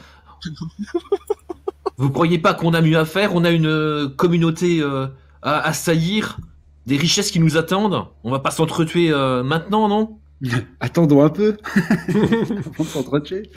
Vous 1.96 2.10
croyez 2.10 2.38
pas 2.38 2.54
qu'on 2.54 2.74
a 2.74 2.80
mieux 2.80 2.98
à 2.98 3.04
faire 3.04 3.34
On 3.34 3.44
a 3.44 3.50
une 3.50 3.66
euh, 3.66 4.08
communauté 4.08 4.80
euh, 4.80 5.06
à 5.42 5.60
assaillir 5.60 6.38
Des 6.86 6.96
richesses 6.96 7.30
qui 7.30 7.40
nous 7.40 7.56
attendent? 7.56 8.06
On 8.24 8.30
va 8.30 8.40
pas 8.40 8.50
s'entretuer 8.50 9.10
euh, 9.10 9.42
maintenant, 9.42 9.88
non? 9.88 10.18
Attendons 10.80 11.22
un 11.22 11.30
peu 11.30 11.56
avant 12.08 12.84
de 12.84 12.88
s'entretuer. 12.88 13.50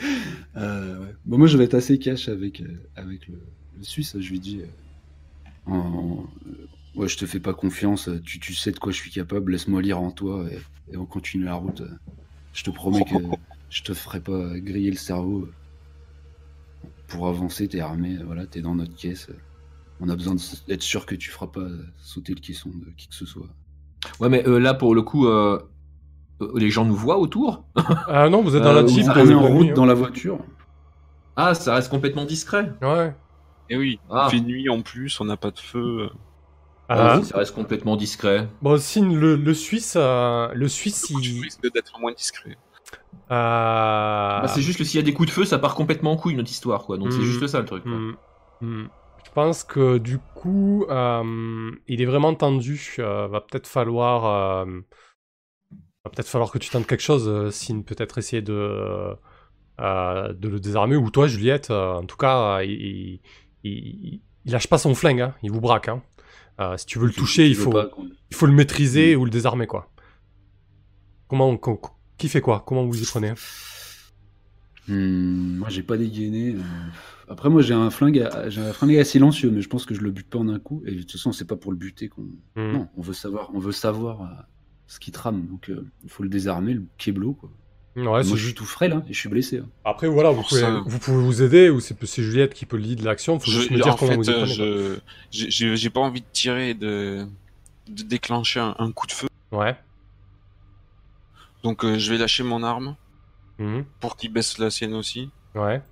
Euh, 0.56 0.98
ouais. 1.00 1.14
Bon, 1.26 1.36
moi, 1.38 1.46
je 1.48 1.58
vais 1.58 1.64
être 1.64 1.74
assez 1.74 1.98
cash 1.98 2.28
avec, 2.28 2.60
euh, 2.60 2.80
avec 2.96 3.26
le, 3.28 3.34
le 3.78 3.84
Suisse. 3.84 4.16
Je 4.18 4.30
lui 4.30 4.40
dis 4.40 4.60
euh, 4.62 5.70
en- 5.72 6.24
euh, 6.46 6.66
Ouais, 6.94 7.06
je 7.08 7.16
te 7.18 7.26
fais 7.26 7.38
pas 7.40 7.52
confiance. 7.54 8.08
Tu, 8.24 8.40
tu 8.40 8.54
sais 8.54 8.72
de 8.72 8.78
quoi 8.78 8.90
je 8.90 8.96
suis 8.96 9.10
capable. 9.10 9.52
Laisse-moi 9.52 9.82
lire 9.82 10.00
en 10.00 10.10
toi 10.10 10.46
et, 10.50 10.94
et 10.94 10.96
on 10.96 11.04
continue 11.06 11.44
la 11.44 11.54
route. 11.54 11.82
Je 12.52 12.64
te 12.64 12.70
promets 12.70 13.04
que 13.04 13.14
je 13.70 13.82
te 13.82 13.94
ferai 13.94 14.20
pas 14.20 14.58
griller 14.58 14.90
le 14.90 14.96
cerveau. 14.96 15.48
Pour 17.06 17.28
avancer, 17.28 17.68
t'es 17.68 17.80
armé. 17.80 18.16
Voilà, 18.24 18.46
t'es 18.46 18.60
dans 18.60 18.74
notre 18.74 18.94
caisse. 18.94 19.28
On 20.00 20.08
a 20.08 20.14
besoin 20.16 20.36
d'être 20.68 20.82
sûr 20.82 21.06
que 21.06 21.14
tu 21.14 21.30
feras 21.30 21.48
pas 21.48 21.66
sauter 21.98 22.34
le 22.34 22.40
caisson 22.40 22.70
de 22.70 22.90
qui 22.96 23.08
que 23.08 23.14
ce 23.14 23.26
soit. 23.26 23.48
Ouais, 24.20 24.28
mais 24.28 24.46
euh, 24.46 24.58
là, 24.58 24.74
pour 24.74 24.94
le 24.94 25.02
coup, 25.02 25.26
euh, 25.26 25.58
euh, 26.40 26.52
les 26.56 26.70
gens 26.70 26.84
nous 26.84 26.94
voient 26.94 27.18
autour? 27.18 27.64
Ah 28.06 28.28
non, 28.28 28.42
vous 28.42 28.54
êtes 28.54 28.62
dans 28.62 28.70
Euh, 28.70 28.82
la 28.82 29.10
arrêtez 29.10 29.34
on 29.34 29.40
est 29.42 29.44
en 29.44 29.48
route 29.48 29.66
nuit, 29.66 29.72
dans 29.74 29.86
la 29.86 29.94
voiture. 29.94 30.38
Ah, 31.34 31.54
ça 31.54 31.74
reste 31.74 31.90
complètement 31.90 32.24
discret. 32.24 32.72
hein. 32.82 32.94
Ouais. 32.96 33.14
Et 33.70 33.76
oui, 33.76 33.98
Ah. 34.10 34.28
il 34.30 34.38
fait 34.38 34.44
nuit 34.44 34.68
en 34.68 34.82
plus, 34.82 35.20
on 35.20 35.24
n'a 35.24 35.36
pas 35.36 35.50
de 35.50 35.58
feu. 35.58 36.10
Ah, 36.88 36.98
Euh, 36.98 37.20
oui, 37.20 37.24
ça 37.24 37.38
reste 37.38 37.54
complètement 37.54 37.96
discret. 37.96 38.48
bon, 38.60 38.78
signe 38.78 39.14
le, 39.16 39.36
le 39.36 39.54
Suisse, 39.54 39.94
euh, 39.96 40.52
le 40.54 40.68
Suisse, 40.68 41.10
tu 41.10 41.12
il, 41.14 41.42
risques 41.42 41.72
d'être 41.72 41.98
moins 42.00 42.12
discret. 42.12 42.56
euh, 43.30 43.34
Bah, 44.40 44.48
c'est 44.48 44.62
juste 44.62 44.78
que 44.78 44.84
s'il 44.84 44.96
y 44.98 45.02
a 45.02 45.04
des 45.04 45.12
coups 45.12 45.28
de 45.28 45.32
feu, 45.34 45.44
ça 45.44 45.58
part 45.58 45.74
complètement 45.74 46.12
en 46.12 46.16
couille 46.16 46.34
notre 46.34 46.50
histoire, 46.50 46.84
quoi. 46.86 46.96
Donc 46.98 47.12
c'est 47.12 47.22
juste 47.24 47.46
ça 47.46 47.60
le 47.60 47.66
truc. 47.66 47.84
quoi. 47.86 48.00
hmm, 48.00 48.12
hmm. 48.60 48.86
Je 49.24 49.30
pense 49.32 49.62
que 49.64 49.98
du 49.98 50.18
coup, 50.18 50.84
euh, 50.88 51.70
il 51.86 52.00
est 52.02 52.06
vraiment 52.06 52.34
tendu. 52.34 52.96
Euh, 52.98 53.28
va 53.28 53.40
peut-être 53.40 53.66
falloir, 53.68 54.24
euh, 54.64 54.80
va 56.04 56.10
peut-être 56.10 56.28
falloir 56.28 56.50
que 56.50 56.58
tu 56.58 56.70
tentes 56.70 56.86
quelque 56.86 57.00
chose, 57.02 57.50
Signe. 57.54 57.82
Peut-être 57.84 58.18
essayer 58.18 58.42
de, 58.42 59.16
euh, 59.80 60.32
de 60.32 60.48
le 60.48 60.60
désarmer 60.60 60.96
ou 60.96 61.10
toi, 61.10 61.26
Juliette. 61.26 61.70
euh, 61.70 61.94
en 61.94 62.04
tout 62.06 62.16
cas, 62.16 62.58
euh, 62.60 62.64
il, 62.64 63.20
il, 63.64 63.72
il- 63.72 64.22
il 64.44 64.52
lâche 64.52 64.68
pas 64.68 64.78
son 64.78 64.94
flingue. 64.94 65.20
hein, 65.20 65.34
il 65.42 65.50
vous 65.52 65.60
braque. 65.60 65.88
hein. 65.88 66.02
Euh, 66.60 66.76
si 66.76 66.86
tu 66.86 66.98
veux 66.98 67.06
le 67.06 67.12
toucher, 67.12 67.44
Tu 67.44 67.50
il 67.50 67.56
veux 67.56 67.62
faut, 67.64 67.78
il 68.30 68.36
faut 68.36 68.46
le 68.46 68.52
maîtriser 68.52 69.16
ou 69.16 69.24
le 69.24 69.30
désarmer, 69.30 69.66
quoi. 69.66 69.90
Comment, 71.28 71.56
co- 71.56 71.76
co- 71.76 71.92
qui 72.16 72.28
fait 72.28 72.40
quoi? 72.40 72.64
Comment 72.66 72.84
vous 72.84 73.00
y 73.02 73.04
prenez 73.06 73.32
Hmm, 74.88 75.58
moi, 75.58 75.68
j'ai 75.68 75.82
pas 75.82 75.96
dégainé. 75.98 76.54
euh. 76.54 76.60
Après, 77.28 77.50
moi, 77.50 77.60
j'ai 77.60 77.74
un 77.74 77.90
flingue, 77.90 78.20
à... 78.20 78.48
j'ai 78.48 78.62
un 78.62 78.72
flingue 78.72 78.96
à 78.96 79.04
silencieux, 79.04 79.50
mais 79.50 79.60
je 79.60 79.68
pense 79.68 79.84
que 79.84 79.94
je 79.94 80.00
le 80.00 80.10
bute 80.10 80.28
pas 80.30 80.38
en 80.38 80.48
un 80.48 80.58
coup. 80.58 80.82
Et 80.86 80.92
de 80.94 81.00
toute 81.02 81.12
façon, 81.12 81.30
c'est 81.32 81.44
pas 81.46 81.56
pour 81.56 81.72
le 81.72 81.76
buter 81.76 82.08
qu'on. 82.08 82.22
Hmm. 82.56 82.72
Non, 82.72 82.88
on 82.96 83.02
veut 83.02 83.12
savoir, 83.12 83.50
on 83.54 83.58
veut 83.58 83.72
savoir 83.72 84.22
euh, 84.22 84.26
ce 84.86 84.98
qui 84.98 85.12
trame. 85.12 85.46
Donc, 85.46 85.68
euh, 85.68 85.86
il 86.04 86.08
faut 86.10 86.22
le 86.22 86.30
désarmer, 86.30 86.72
le 86.74 86.86
keblo. 86.96 87.34
Quoi. 87.34 87.50
Ouais, 88.00 88.04
moi, 88.04 88.22
c'est 88.24 88.30
je 88.30 88.34
juste. 88.36 88.44
suis 88.46 88.54
tout 88.54 88.64
frais 88.64 88.88
là, 88.88 89.02
et 89.08 89.12
je 89.12 89.18
suis 89.18 89.28
blessé. 89.28 89.58
hein. 89.58 89.68
Après, 89.84 90.06
voilà, 90.08 90.30
vous 90.30 90.40
Pour 90.40 90.48
pouvez, 90.48 90.60
ça- 90.60 90.82
vous 90.86 90.98
pouvez 90.98 91.16
vous 91.22 91.42
aider 91.42 91.70
ou 91.70 91.80
c'est 91.80 92.22
Juliette 92.22 92.54
qui 92.54 92.66
peut 92.66 92.76
lead 92.76 93.02
l'action. 93.02 93.38
Faut 93.38 93.50
Je- 93.50 93.58
juste 93.58 93.70
me 93.70 93.76
dire 93.76 93.94
en 93.94 93.96
comment 93.96 94.10
fait, 94.12 94.16
vous 94.16 94.30
y 94.30 94.32
euh, 94.62 94.96
je, 95.30 95.46
j'ai- 95.48 95.90
pas 95.90 96.00
envie 96.00 96.20
de 96.20 96.26
tirer 96.32 96.70
et 96.70 96.74
de, 96.74 97.26
de 97.88 98.02
déclencher 98.02 98.60
un, 98.60 98.74
un 98.78 98.92
coup 98.92 99.06
de 99.06 99.12
feu. 99.12 99.28
Ouais. 99.52 99.76
Donc 101.62 101.84
euh, 101.84 101.98
je 101.98 102.10
vais 102.12 102.18
lâcher 102.18 102.42
mon 102.42 102.62
arme 102.62 102.96
Mhm. 103.58 103.84
pour 104.00 104.16
qu'il 104.16 104.32
baisse 104.32 104.58
la 104.58 104.70
sienne 104.70 104.94
aussi. 104.94 105.30
Ouais. 105.54 105.82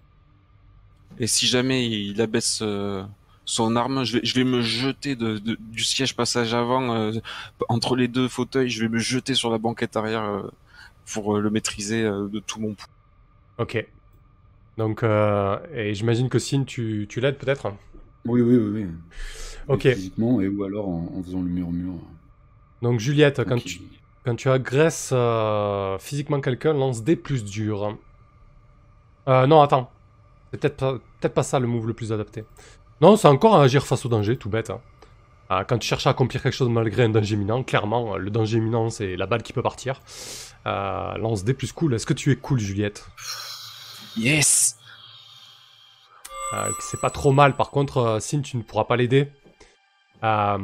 Et 1.19 1.27
si 1.27 1.47
jamais 1.47 1.89
il 1.89 2.21
abaisse 2.21 2.61
euh, 2.63 3.03
son 3.45 3.75
arme, 3.75 4.05
je 4.05 4.15
vais, 4.19 4.21
je 4.25 4.35
vais 4.35 4.45
me 4.45 4.61
jeter 4.61 5.17
de, 5.17 5.39
de- 5.39 5.57
du 5.61 5.83
siège 5.83 6.15
passage 6.15 6.55
avant 6.55 6.95
euh, 6.95 7.13
entre 7.69 7.97
les 7.97 8.07
deux 8.09 8.29
fauteuils. 8.29 8.69
Je 8.71 8.81
vais 8.83 8.89
me 8.89 8.99
jeter 8.99 9.35
sur 9.35 9.51
la 9.51 9.59
banquette 9.59 9.97
arrière 9.97 10.23
euh, 10.23 10.43
pour 11.13 11.37
euh, 11.37 11.41
le 11.41 11.51
maîtriser 11.51 12.05
euh, 12.05 12.29
de 12.29 12.39
tout 12.41 12.61
mon 12.61 12.75
pouls. 12.75 12.87
Ok. 13.59 13.87
Donc, 14.77 15.03
euh, 15.03 15.59
et 15.75 15.95
j'imagine 15.95 16.29
que 16.29 16.39
Sin, 16.39 16.65
tu, 16.65 17.07
tu 17.09 17.21
l'aides 17.21 17.39
peut-être? 17.39 17.73
Oui, 18.27 18.41
oui, 18.43 18.57
oui. 18.57 18.83
oui. 18.83 18.87
Ok. 19.69 19.83
Physiquement, 19.83 20.41
et 20.41 20.49
ou 20.49 20.65
alors 20.65 20.89
en, 20.89 21.13
en 21.17 21.23
faisant 21.23 21.41
le 21.41 21.49
murmure. 21.49 21.95
Donc, 22.83 23.01
Juliette, 23.01 23.43
quand 23.45 23.63
tu, 23.63 23.81
quand 24.25 24.37
tu 24.37 24.51
agresses 24.51 25.11
euh, 25.13 25.97
physiquement 25.99 26.41
quelqu'un, 26.41 26.75
lance 26.75 27.03
des 27.03 27.17
plus 27.17 27.45
durs. 27.45 27.97
Euh, 29.29 29.47
non, 29.47 29.63
attends. 29.63 29.91
C'est 30.53 30.61
peut-être 30.61 30.77
pas, 30.77 30.99
peut 31.21 31.29
pas 31.29 31.43
ça 31.43 31.59
le 31.59 31.67
move 31.67 31.87
le 31.87 31.95
plus 31.95 32.13
adapté. 32.13 32.45
Non, 33.01 33.17
c'est 33.17 33.29
encore 33.29 33.57
à 33.57 33.63
agir 33.63 33.87
face 33.87 34.05
au 34.07 34.09
danger, 34.09 34.37
tout 34.37 34.49
bête. 34.51 34.71
hein. 34.71 34.81
Ah, 35.49 35.65
quand 35.65 35.79
tu 35.79 35.87
cherches 35.89 36.07
à 36.07 36.11
accomplir 36.11 36.43
quelque 36.43 36.55
chose 36.55 36.69
malgré 36.69 37.05
un 37.05 37.09
danger 37.09 37.35
imminent, 37.35 37.63
clairement, 37.63 38.17
le 38.17 38.31
danger 38.31 38.59
imminent, 38.59 38.91
c'est 38.91 39.17
la 39.17 39.27
balle 39.27 39.43
qui 39.43 39.53
peut 39.53 39.63
partir. 39.63 40.01
Euh, 40.67 41.17
lance 41.19 41.45
des 41.45 41.55
plus 41.55 41.73
cool. 41.73 41.95
Est-ce 41.95 42.07
que 42.07 42.15
tu 42.15 42.33
es 42.33 42.37
cool, 42.37 42.59
Juliette? 42.59 43.07
Yes 44.17 44.77
Euh, 46.55 46.71
c'est 46.81 47.01
pas 47.01 47.11
trop 47.11 47.33
mal. 47.33 47.57
Par 47.57 47.71
contre, 47.71 47.99
euh, 47.99 48.21
Sin, 48.21 48.41
tu 48.41 48.57
ne 48.57 48.63
pourras 48.63 48.85
pas 48.85 48.97
l'aider. 48.97 49.29
Euh, 50.25 50.59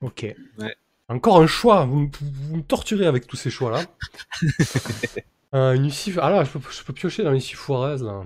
Ok. 0.00 0.26
Ouais. 0.58 0.76
Encore 1.08 1.40
un 1.40 1.46
choix. 1.46 1.84
Vous, 1.84 2.00
me- 2.00 2.10
vous 2.20 2.56
me 2.56 2.62
torturez 2.62 3.06
avec 3.06 3.26
tous 3.26 3.36
ces 3.36 3.50
choix-là. 3.50 3.84
une 5.74 5.84
issue... 5.86 6.14
Ah 6.20 6.30
là, 6.30 6.44
je 6.44 6.50
peux, 6.50 6.60
je 6.70 6.82
peux 6.82 6.92
piocher 6.92 7.22
dans 7.22 7.32
l'issue 7.32 7.56
foireuse, 7.56 8.02
là. 8.02 8.24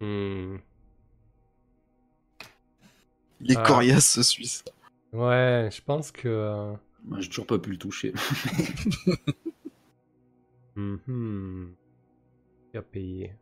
Hmm. 0.00 0.56
Il 3.40 3.52
est 3.52 3.62
coriace 3.62 4.06
ce 4.12 4.22
Suisse. 4.22 4.64
Ouais, 5.12 5.68
je 5.72 5.82
pense 5.82 6.12
que... 6.12 6.28
euh, 6.28 6.72
Moi, 7.04 7.20
j'ai 7.20 7.28
toujours 7.28 7.46
pas 7.46 7.58
pu 7.58 7.70
le 7.70 7.78
toucher. 7.78 8.12
Mhm. 10.74 11.76
Qui 12.72 12.78
a 12.78 12.82
payé 12.82 13.36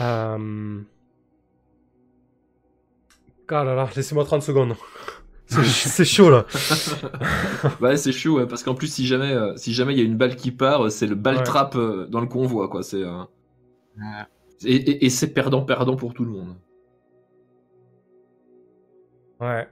euh... 0.00 0.84
Ah 3.48 3.62
là 3.64 3.74
là, 3.74 3.88
laissez-moi 3.94 4.24
30 4.24 4.42
secondes. 4.42 4.74
C'est 5.46 5.62
c'est 5.64 6.04
chaud 6.06 6.30
là. 6.30 6.46
Ouais, 7.80 7.96
c'est 7.98 8.12
chaud, 8.12 8.38
ouais, 8.38 8.46
parce 8.46 8.62
qu'en 8.62 8.74
plus, 8.74 8.88
si 8.92 9.06
jamais 9.06 9.32
euh, 9.32 9.54
si 9.56 9.74
jamais 9.74 9.92
il 9.94 9.98
y 9.98 10.02
a 10.02 10.04
une 10.04 10.16
balle 10.16 10.36
qui 10.36 10.50
part, 10.50 10.86
euh, 10.86 10.90
c'est 10.90 11.06
le 11.06 11.14
balle 11.14 11.38
Ouais. 11.38 11.42
trap 11.42 11.76
euh, 11.76 12.06
dans 12.06 12.20
le 12.20 12.26
convoi, 12.26 12.68
quoi. 12.68 12.82
C'est 12.82 13.02
euh, 13.02 13.22
Ouais. 13.96 14.24
et, 14.64 14.74
et- 14.76 15.04
et 15.06 15.10
c'est 15.10 15.32
perdant 15.32 15.62
perdant 15.64 15.96
pour 15.96 16.14
tout 16.14 16.24
le 16.24 16.30
monde. 16.32 16.56
Ouais. 19.40 19.68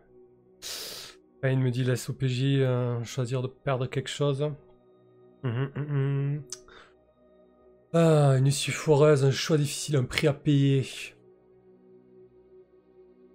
Payne 1.41 1.61
me 1.61 1.71
dit 1.71 1.85
laisse 1.85 2.09
au 2.09 2.13
PJ 2.15 2.61
euh, 2.61 3.03
choisir 3.05 3.43
de 3.43 3.49
perdre 3.49 3.87
quelque 3.87 4.09
chose. 4.09 4.51
Mhm, 5.43 5.71
mhm. 5.77 6.45
Ah, 7.95 8.35
une 8.37 8.47
issue 8.49 8.71
foireuse, 8.71 9.25
un 9.25 9.31
choix 9.31 9.57
difficile, 9.57 9.97
un 9.97 10.05
prix 10.05 10.27
à 10.27 10.35
payer. 10.35 10.85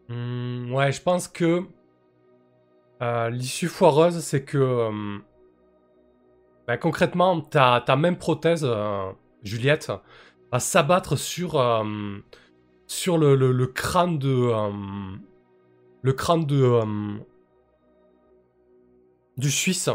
Ouais, 0.09 0.91
je 0.91 1.01
pense 1.01 1.27
que 1.27 1.63
euh, 3.01 3.29
l'issue 3.29 3.67
foireuse, 3.67 4.19
c'est 4.19 4.43
que 4.43 4.57
bah, 6.67 6.77
concrètement, 6.77 7.39
ta, 7.41 7.81
ta 7.85 7.95
même 7.95 8.17
prothèse, 8.17 8.63
euh, 8.65 9.11
Juliette, 9.43 9.91
va 10.51 10.59
s'abattre 10.59 11.15
sur, 11.17 11.57
sur 12.87 13.17
le- 13.17 13.35
le 13.51 13.67
crâne 13.67 14.17
de. 14.19 14.51
Le 16.01 16.13
crâne 16.13 16.45
de. 16.45 16.61
euh, 16.61 17.15
du 19.37 19.51
Suisse. 19.51 19.89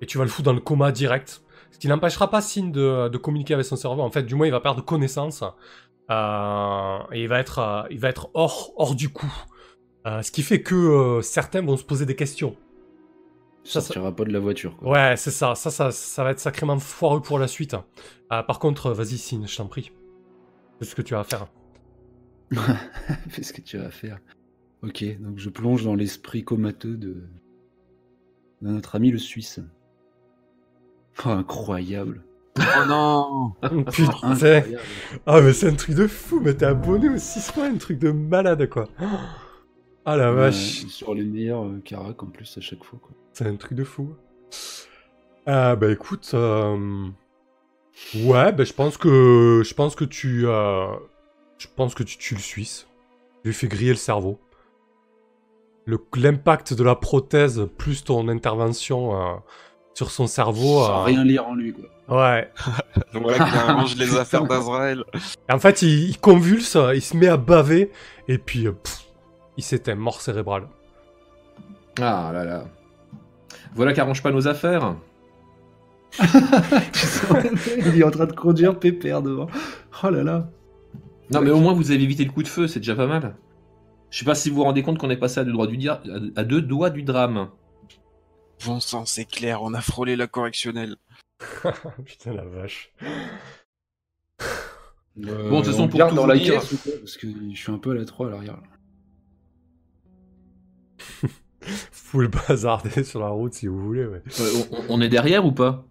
Et 0.00 0.06
tu 0.06 0.18
vas 0.18 0.24
le 0.24 0.30
foutre 0.30 0.46
dans 0.46 0.52
le 0.52 0.60
coma 0.60 0.92
direct. 0.92 1.42
Ce 1.70 1.78
qui 1.78 1.88
n'empêchera 1.88 2.30
pas 2.30 2.40
Signe 2.40 2.72
de, 2.72 3.08
de 3.08 3.18
communiquer 3.18 3.54
avec 3.54 3.66
son 3.66 3.76
cerveau. 3.76 4.02
En 4.02 4.10
fait, 4.10 4.22
du 4.24 4.34
moins, 4.34 4.46
il 4.46 4.50
va 4.52 4.60
perdre 4.60 4.82
connaissance. 4.84 5.42
Euh, 6.10 6.98
et 7.12 7.22
il 7.22 7.28
va 7.28 7.38
être, 7.40 7.58
euh, 7.58 7.82
il 7.90 7.98
va 7.98 8.08
être 8.08 8.30
hors, 8.34 8.72
hors 8.76 8.94
du 8.94 9.08
coup. 9.10 9.32
Ce 10.22 10.30
qui 10.30 10.42
fait 10.44 10.62
que 10.62 11.18
certains 11.22 11.62
vont 11.62 11.76
se 11.76 11.82
poser 11.82 12.06
des 12.06 12.14
questions. 12.14 12.54
Ça, 13.64 13.80
ça- 13.80 13.86
sortira 13.88 14.14
pas 14.14 14.24
de 14.24 14.32
la 14.32 14.38
voiture. 14.38 14.76
Quoi. 14.76 14.92
Ouais, 14.92 15.16
c'est 15.16 15.32
ça. 15.32 15.56
Ça, 15.56 15.70
ça. 15.72 15.90
ça 15.90 16.22
va 16.22 16.30
être 16.30 16.38
sacrément 16.38 16.78
foireux 16.78 17.20
pour 17.20 17.40
la 17.40 17.48
suite. 17.48 17.74
Euh, 18.32 18.42
par 18.44 18.60
contre, 18.60 18.92
vas-y, 18.92 19.18
Signe, 19.18 19.48
je 19.48 19.56
t'en 19.56 19.66
prie. 19.66 19.90
C'est 20.78 20.88
ce 20.88 20.94
que 20.94 21.02
tu 21.02 21.16
as 21.16 21.20
à 21.20 21.24
faire. 21.24 21.48
Fais 23.28 23.42
ce 23.42 23.52
que 23.52 23.60
tu 23.60 23.78
as 23.80 23.86
à 23.86 23.90
faire. 23.90 24.18
Ok, 24.82 25.04
donc 25.20 25.38
je 25.38 25.48
plonge 25.48 25.84
dans 25.84 25.94
l'esprit 25.94 26.44
comateux 26.44 26.96
de... 26.96 27.14
de 28.62 28.68
notre 28.70 28.94
ami 28.96 29.10
le 29.10 29.18
Suisse. 29.18 29.60
Oh, 31.24 31.30
incroyable. 31.30 32.22
Oh 32.58 32.84
non 32.86 33.52
Putain. 33.90 34.12
Incroyable. 34.22 34.78
Ah, 35.26 35.40
mais 35.40 35.52
c'est 35.52 35.68
un 35.68 35.74
truc 35.74 35.94
de 35.94 36.06
fou. 36.06 36.40
Mais 36.40 36.54
t'es 36.54 36.66
abonné 36.66 37.08
au 37.08 37.18
6 37.18 37.56
mois, 37.56 37.66
un 37.66 37.76
truc 37.76 37.98
de 37.98 38.10
malade, 38.10 38.68
quoi. 38.68 38.88
Ah 40.04 40.16
la 40.16 40.30
Ouais, 40.30 40.36
vache. 40.36 40.86
sur 40.86 41.14
les 41.14 41.24
meilleurs 41.24 41.64
euh, 41.64 41.80
caracs 41.84 42.22
en 42.22 42.26
plus 42.26 42.56
à 42.56 42.60
chaque 42.60 42.84
fois. 42.84 42.98
Quoi. 43.02 43.10
C'est 43.32 43.46
un 43.46 43.56
truc 43.56 43.74
de 43.74 43.84
fou. 43.84 44.14
Ah 45.46 45.76
bah 45.76 45.90
écoute, 45.90 46.30
euh, 46.34 47.06
ouais, 48.16 48.52
bah 48.52 48.64
je 48.64 48.72
pense 48.72 48.96
que 48.98 49.62
je 49.64 49.74
pense 49.74 49.94
que 49.94 50.04
tu, 50.04 50.46
euh, 50.46 50.86
je 51.58 51.66
pense 51.74 51.94
que 51.94 52.02
tu 52.02 52.18
tues 52.18 52.34
le 52.34 52.40
Suisse. 52.40 52.86
Tu 53.42 53.48
lui 53.48 53.54
fais 53.54 53.68
griller 53.68 53.90
le 53.90 53.96
cerveau. 53.96 54.40
Le- 55.86 55.98
L'impact 56.16 56.74
de 56.74 56.82
la 56.84 56.94
prothèse 56.94 57.66
plus 57.78 58.04
ton 58.04 58.28
intervention 58.28 59.14
euh, 59.14 59.34
sur 59.94 60.10
son 60.10 60.26
cerveau. 60.26 60.84
Sans 60.84 61.00
euh, 61.00 61.04
rien 61.04 61.24
lire 61.24 61.46
en 61.46 61.54
lui. 61.54 61.72
Quoi. 61.72 61.84
Ouais. 62.08 62.50
Voilà 63.12 63.36
qui 63.44 63.56
arrange 63.56 63.96
les 63.96 64.16
affaires 64.18 64.44
d'Azrael. 64.44 65.04
Et 65.48 65.52
en 65.52 65.58
fait, 65.58 65.82
il, 65.82 66.10
il 66.10 66.18
convulse, 66.18 66.76
il 66.94 67.00
se 67.02 67.16
met 67.16 67.28
à 67.28 67.36
baver 67.36 67.90
et 68.28 68.38
puis 68.38 68.66
euh, 68.66 68.72
pff, 68.72 69.04
il 69.56 69.64
s'éteint, 69.64 69.94
mort 69.94 70.20
cérébrale. 70.20 70.68
Ah 72.00 72.30
là 72.32 72.44
là. 72.44 72.64
Voilà 73.74 73.92
qui 73.94 74.00
arrange 74.00 74.22
pas 74.22 74.30
nos 74.32 74.46
affaires. 74.48 74.96
Il 77.78 78.00
est 78.00 78.04
en 78.04 78.10
train 78.10 78.26
de 78.26 78.32
conduire 78.32 78.78
pépère 78.78 79.20
devant. 79.22 79.48
Oh 80.02 80.10
là 80.10 80.22
là. 80.22 80.48
Non, 81.30 81.40
mais 81.42 81.50
au 81.50 81.58
moins 81.58 81.72
vous 81.74 81.90
avez 81.90 82.02
évité 82.02 82.24
le 82.24 82.30
coup 82.30 82.42
de 82.42 82.48
feu, 82.48 82.66
c'est 82.68 82.80
déjà 82.80 82.94
pas 82.94 83.06
mal. 83.06 83.34
Je 84.10 84.18
sais 84.18 84.24
pas 84.24 84.34
si 84.34 84.50
vous 84.50 84.56
vous 84.56 84.64
rendez 84.64 84.82
compte 84.82 84.98
qu'on 84.98 85.10
est 85.10 85.16
passé 85.16 85.40
à 85.40 85.44
deux, 85.44 85.52
doigts 85.52 85.66
du 85.66 85.76
dia- 85.76 86.02
à 86.36 86.44
deux 86.44 86.62
doigts 86.62 86.90
du 86.90 87.02
drame. 87.02 87.50
Bon 88.64 88.80
sang, 88.80 89.04
c'est 89.04 89.24
clair, 89.26 89.62
on 89.62 89.74
a 89.74 89.80
frôlé 89.80 90.16
la 90.16 90.26
correctionnelle. 90.26 90.96
Putain 92.04 92.32
la 92.32 92.44
vache. 92.44 92.92
Euh, 95.18 95.48
Bon, 95.50 95.60
de 95.60 95.64
toute 95.64 95.72
façon, 95.72 95.84
on 95.84 95.88
pour 95.88 96.08
tout 96.08 96.14
dans 96.14 96.22
vous 96.22 96.28
la 96.28 96.36
dire- 96.38 96.60
caisse 96.60 96.74
Parce 97.00 97.16
que 97.16 97.26
je 97.52 97.56
suis 97.58 97.72
un 97.72 97.78
peu 97.78 97.90
à 97.92 97.94
la 97.94 98.04
3 98.04 98.28
à 98.28 98.30
l'arrière. 98.30 98.58
Full 101.90 102.28
bazardé 102.48 103.02
sur 103.02 103.20
la 103.20 103.28
route 103.28 103.54
si 103.54 103.66
vous 103.66 103.80
voulez. 103.80 104.06
Ouais. 104.06 104.22
Euh, 104.40 104.62
on, 104.88 104.96
on 104.96 105.00
est 105.00 105.08
derrière 105.08 105.44
ou 105.44 105.52
pas? 105.52 105.84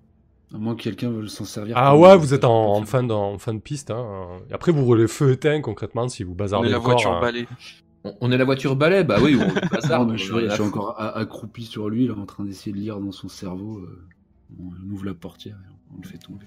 À 0.53 0.57
moins 0.57 0.75
que 0.75 0.83
quelqu'un 0.83 1.09
veuille 1.09 1.29
s'en 1.29 1.43
servir. 1.43 1.75
Ah 1.77 1.97
ouais, 1.97 2.15
vous 2.17 2.33
êtes 2.33 2.45
en, 2.45 2.75
en 2.75 2.85
fin, 2.85 3.03
de, 3.03 3.11
en 3.11 3.37
fin 3.39 3.53
de 3.53 3.59
piste. 3.59 3.91
Hein. 3.91 4.27
Et 4.49 4.53
après, 4.53 4.71
vous 4.71 4.85
roulez 4.85 5.07
feu 5.07 5.31
éteint 5.31 5.59
concrètement 5.61 6.07
si 6.07 6.23
vous 6.23 6.31
On 6.31 6.35
bazardez 6.35 6.67
est 6.67 6.71
la 6.71 6.77
le 6.77 6.83
corps, 6.83 6.91
voiture 6.93 7.11
hein. 7.11 7.45
On, 8.21 8.31
est 8.31 8.37
la 8.37 8.45
voiture 8.45 8.75
balai 8.75 9.03
Bah 9.03 9.17
oui, 9.21 9.35
on 9.35 9.39
mais 9.47 9.53
on 9.93 10.17
je, 10.17 10.23
suis, 10.23 10.33
je 10.33 10.49
suis 10.49 10.61
la- 10.61 10.63
encore 10.63 10.99
accroupi 10.99 11.63
sur 11.65 11.89
lui, 11.89 12.07
là, 12.07 12.13
en 12.15 12.25
train 12.25 12.43
d'essayer 12.45 12.71
de 12.71 12.77
lire 12.79 12.99
dans 12.99 13.11
son 13.11 13.27
cerveau. 13.27 13.79
euh, 13.79 14.05
on 14.59 14.91
ouvre 14.93 15.05
la 15.05 15.13
portière 15.13 15.57
et 15.57 15.73
on 15.95 16.01
le 16.01 16.07
fait 16.07 16.17
tomber. 16.19 16.45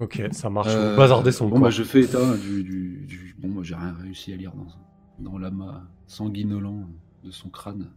Ok, 0.00 0.22
ça 0.32 0.50
marche. 0.50 0.68
Euh, 0.70 0.90
Vous 0.92 0.96
bazardez 0.96 1.30
son 1.32 1.46
bon, 1.46 1.52
corps. 1.56 1.62
bah, 1.64 1.70
je 1.70 1.82
fais 1.82 2.02
état 2.02 2.36
du. 2.36 2.62
du, 2.64 3.04
du- 3.06 3.36
Bon, 3.38 3.48
moi, 3.48 3.62
j'ai 3.64 3.74
rien 3.74 3.94
réussi 4.00 4.32
à 4.32 4.36
lire 4.36 4.52
dans, 4.54 5.30
dans 5.32 5.36
l'amas 5.38 5.82
sanguinolent 6.06 6.88
de 7.24 7.30
son 7.32 7.48
crâne. 7.48 7.88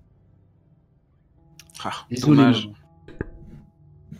Ah, 1.83 1.91
Désolé, 2.09 2.37
dommage. 2.37 2.69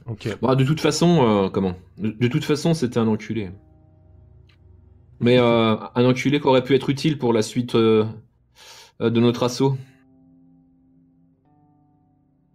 Ok. 0.06 0.38
Bah, 0.42 0.56
de 0.56 0.64
toute 0.64 0.80
façon, 0.82 1.24
euh, 1.46 1.50
comment? 1.50 1.74
De, 1.98 2.12
de 2.12 2.28
toute 2.28 2.44
façon, 2.44 2.74
c'était 2.76 3.00
un 3.00 3.08
enculé. 3.08 3.52
Mais 5.20 5.40
euh, 5.40 5.76
un 5.96 6.06
enculé 6.06 6.40
qui 6.40 6.48
aurait 6.48 6.64
pu 6.64 6.76
être 6.76 6.90
utile 6.90 7.18
pour 7.18 7.34
la 7.34 7.42
suite 7.42 7.76
euh, 7.76 8.06
euh, 9.02 9.10
de 9.10 9.20
notre 9.20 9.44
assaut. 9.44 9.78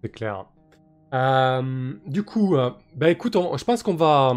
C'est 0.02 0.10
clair. 0.10 0.46
Du 2.06 2.22
coup, 2.22 2.56
bah 2.94 3.10
écoute, 3.10 3.36
je 3.56 3.64
pense 3.64 3.82
qu'on 3.82 3.96
va. 3.96 4.36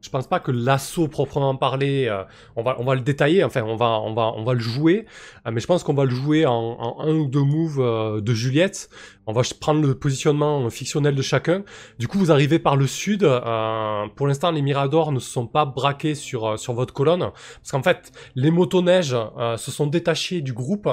Je 0.00 0.10
pense 0.10 0.26
pas 0.26 0.38
que 0.38 0.50
l'assaut 0.50 1.08
proprement 1.08 1.56
parlé, 1.56 2.14
on, 2.56 2.62
va, 2.62 2.94
le 2.94 3.00
détailler, 3.00 3.42
enfin 3.42 3.62
on 3.62 3.76
va, 3.76 4.00
on 4.00 4.12
va, 4.12 4.32
on 4.36 4.44
va 4.44 4.52
le 4.52 4.60
jouer, 4.60 5.06
mais 5.50 5.60
je 5.60 5.66
pense 5.66 5.82
qu'on 5.82 5.94
va 5.94 6.04
le 6.04 6.10
jouer 6.10 6.44
en, 6.44 6.52
en 6.52 7.00
un 7.00 7.14
ou 7.14 7.26
deux 7.26 7.42
moves 7.42 8.22
de 8.22 8.34
Juliette. 8.34 8.90
On 9.26 9.32
va 9.32 9.42
prendre 9.60 9.80
le 9.86 9.94
positionnement 9.94 10.68
fictionnel 10.70 11.14
de 11.14 11.22
chacun. 11.22 11.62
Du 11.98 12.08
coup, 12.08 12.18
vous 12.18 12.30
arrivez 12.30 12.58
par 12.58 12.76
le 12.76 12.86
sud. 12.86 13.24
euh, 13.24 14.06
pour 14.16 14.26
l'instant, 14.26 14.50
les 14.50 14.62
Miradors 14.62 15.12
ne 15.12 15.18
se 15.18 15.30
sont 15.30 15.46
pas 15.46 15.64
braqués 15.64 16.14
sur, 16.14 16.46
euh, 16.46 16.56
sur 16.56 16.74
votre 16.74 16.92
colonne, 16.92 17.20
parce 17.20 17.70
qu'en 17.70 17.82
fait, 17.82 18.12
les 18.34 18.50
motoneiges 18.50 19.16
euh, 19.38 19.56
se 19.56 19.70
sont 19.70 19.86
détachés 19.86 20.40
du 20.40 20.52
groupe 20.52 20.88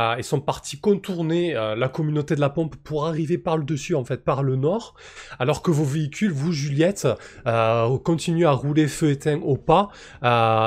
euh, 0.00 0.16
et 0.16 0.22
sont 0.22 0.40
partis 0.40 0.80
contourner 0.80 1.54
la 1.54 1.88
communauté 1.88 2.34
de 2.34 2.40
la 2.40 2.50
pompe 2.50 2.76
pour 2.76 3.06
arriver 3.06 3.38
par 3.38 3.56
le 3.56 3.64
dessus, 3.64 3.94
en 3.94 4.04
fait, 4.04 4.24
par 4.24 4.42
le 4.42 4.56
nord, 4.56 4.94
alors 5.38 5.62
que 5.62 5.70
vos 5.70 5.84
véhicules, 5.84 6.32
vous, 6.32 6.52
Juliette, 6.52 7.08
continuent 8.04 8.46
à 8.46 8.52
rouler 8.52 8.86
feu 8.86 9.10
éteint 9.10 9.40
au 9.40 9.56
pas, 9.56 9.88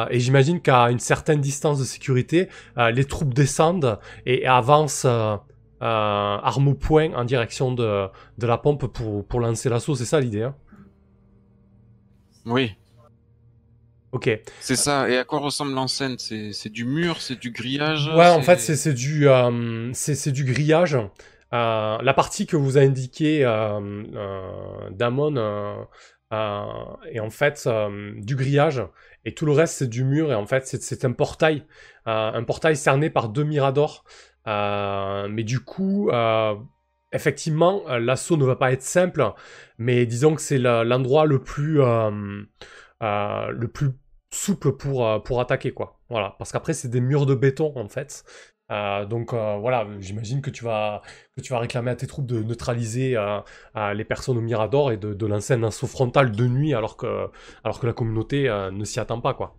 et 0.09 0.20
j'imagine 0.20 0.62
qu'à 0.62 0.91
une 0.91 0.99
certaine 0.99 1.41
distance 1.41 1.80
de 1.80 1.86
sécurité, 1.86 2.49
les 2.78 3.05
troupes 3.05 3.34
descendent 3.34 3.99
et 4.26 4.45
avancent 4.45 5.05
euh, 5.05 5.12
euh, 5.12 5.38
arme 5.86 6.70
au 6.70 6.76
poing 6.76 7.14
en 7.14 7.24
direction 7.26 7.74
de, 7.74 8.08
de 8.38 8.48
la 8.48 8.58
pompe 8.58 8.88
pour, 8.88 9.26
pour 9.28 9.40
lancer 9.40 9.70
l'assaut, 9.70 9.96
c'est 9.96 10.06
ça 10.06 10.20
l'idée 10.20 10.44
hein? 10.44 10.56
Oui, 12.46 12.76
Ok. 14.12 14.30
c'est 14.60 14.76
ça. 14.76 15.10
Et 15.10 15.18
à 15.18 15.24
quoi 15.24 15.40
ressemble 15.40 15.74
l'enceinte 15.74 16.20
C'est 16.20 16.70
du 16.70 16.86
mur, 16.86 17.22
c'est 17.22 17.40
du 17.40 17.52
grillage? 17.52 18.08
Ouais, 18.08 18.28
en 18.30 18.42
fait, 18.42 18.60
c'est 18.60 18.94
du, 18.94 19.28
euh, 19.28 19.92
c'est 19.94 20.32
du 20.32 20.44
grillage. 20.44 20.98
Euh, 21.54 21.98
la 22.02 22.14
partie 22.14 22.46
que 22.46 22.56
vous 22.56 22.78
a 22.78 22.82
indiqué 22.82 23.46
euh, 23.46 23.80
euh, 24.16 24.90
Damon 24.92 25.36
euh, 25.36 25.76
euh, 26.34 26.64
est 27.12 27.20
en 27.20 27.30
fait 27.30 27.64
euh, 27.68 28.14
du 28.22 28.38
grillage 28.38 28.82
et 29.26 29.34
tout 29.34 29.46
le 29.46 29.52
reste 29.52 29.76
c'est 29.80 29.90
du 29.90 30.06
mur 30.06 30.32
et 30.32 30.36
en 30.36 30.46
fait 30.48 30.66
c'est- 30.66 30.82
c'est 30.82 31.04
un 31.04 31.12
portail, 31.12 31.66
euh, 32.08 32.32
un 32.34 32.44
portail 32.46 32.78
cerné 32.78 33.10
par 33.10 33.28
deux 33.28 33.44
miradors. 33.44 34.06
Euh, 34.48 35.28
mais 35.30 35.44
du 35.44 35.60
coup, 35.60 36.10
euh, 36.10 36.56
effectivement, 37.12 37.84
euh, 37.89 38.00
l'assaut 38.00 38.38
ne 38.38 38.46
va 38.46 38.56
pas 38.56 38.72
être 38.72 38.82
simple, 38.84 39.24
mais 39.78 40.06
disons 40.06 40.36
que 40.36 40.42
c'est 40.42 40.58
l'endroit 40.60 41.26
le 41.26 41.42
plus 41.44 41.80
le 43.02 43.68
plus 43.68 43.89
souple 44.34 44.74
pour, 44.74 45.24
pour 45.24 45.42
attaquer, 45.42 45.72
quoi. 45.72 46.00
Voilà, 46.10 46.36
parce 46.38 46.52
qu'après, 46.52 46.74
c'est 46.74 46.89
des 46.89 47.02
murs 47.02 47.26
de 47.26 47.36
béton, 47.36 47.74
en 47.76 47.88
fait. 47.89 48.24
Donc 49.10 49.34
voilà, 49.34 49.86
j'imagine 50.00 50.42
que 50.42 50.50
tu 50.50 50.64
vas 50.64 51.02
que 51.36 51.42
tu 51.42 51.52
vas 51.52 51.60
réclamer 51.60 51.92
à 51.92 51.96
tes 51.96 52.08
troupes 52.08 52.26
de 52.26 52.42
neutraliser 52.42 53.18
les 53.94 54.06
personnes 54.06 54.38
au 54.38 54.42
Mirador 54.42 54.92
et 54.94 54.98
de, 54.98 55.14
de 55.14 55.26
lancer 55.26 55.54
un 55.54 55.64
assaut 55.64 55.88
frontal 55.88 56.32
de 56.32 56.48
nuit 56.48 56.74
alors 56.74 56.96
que 56.98 57.30
alors 57.66 57.80
que 57.82 57.88
la 57.88 57.94
communauté 57.94 58.50
ne 58.72 58.86
s'y 58.86 59.00
attend 59.02 59.20
pas 59.20 59.34
quoi. 59.34 59.58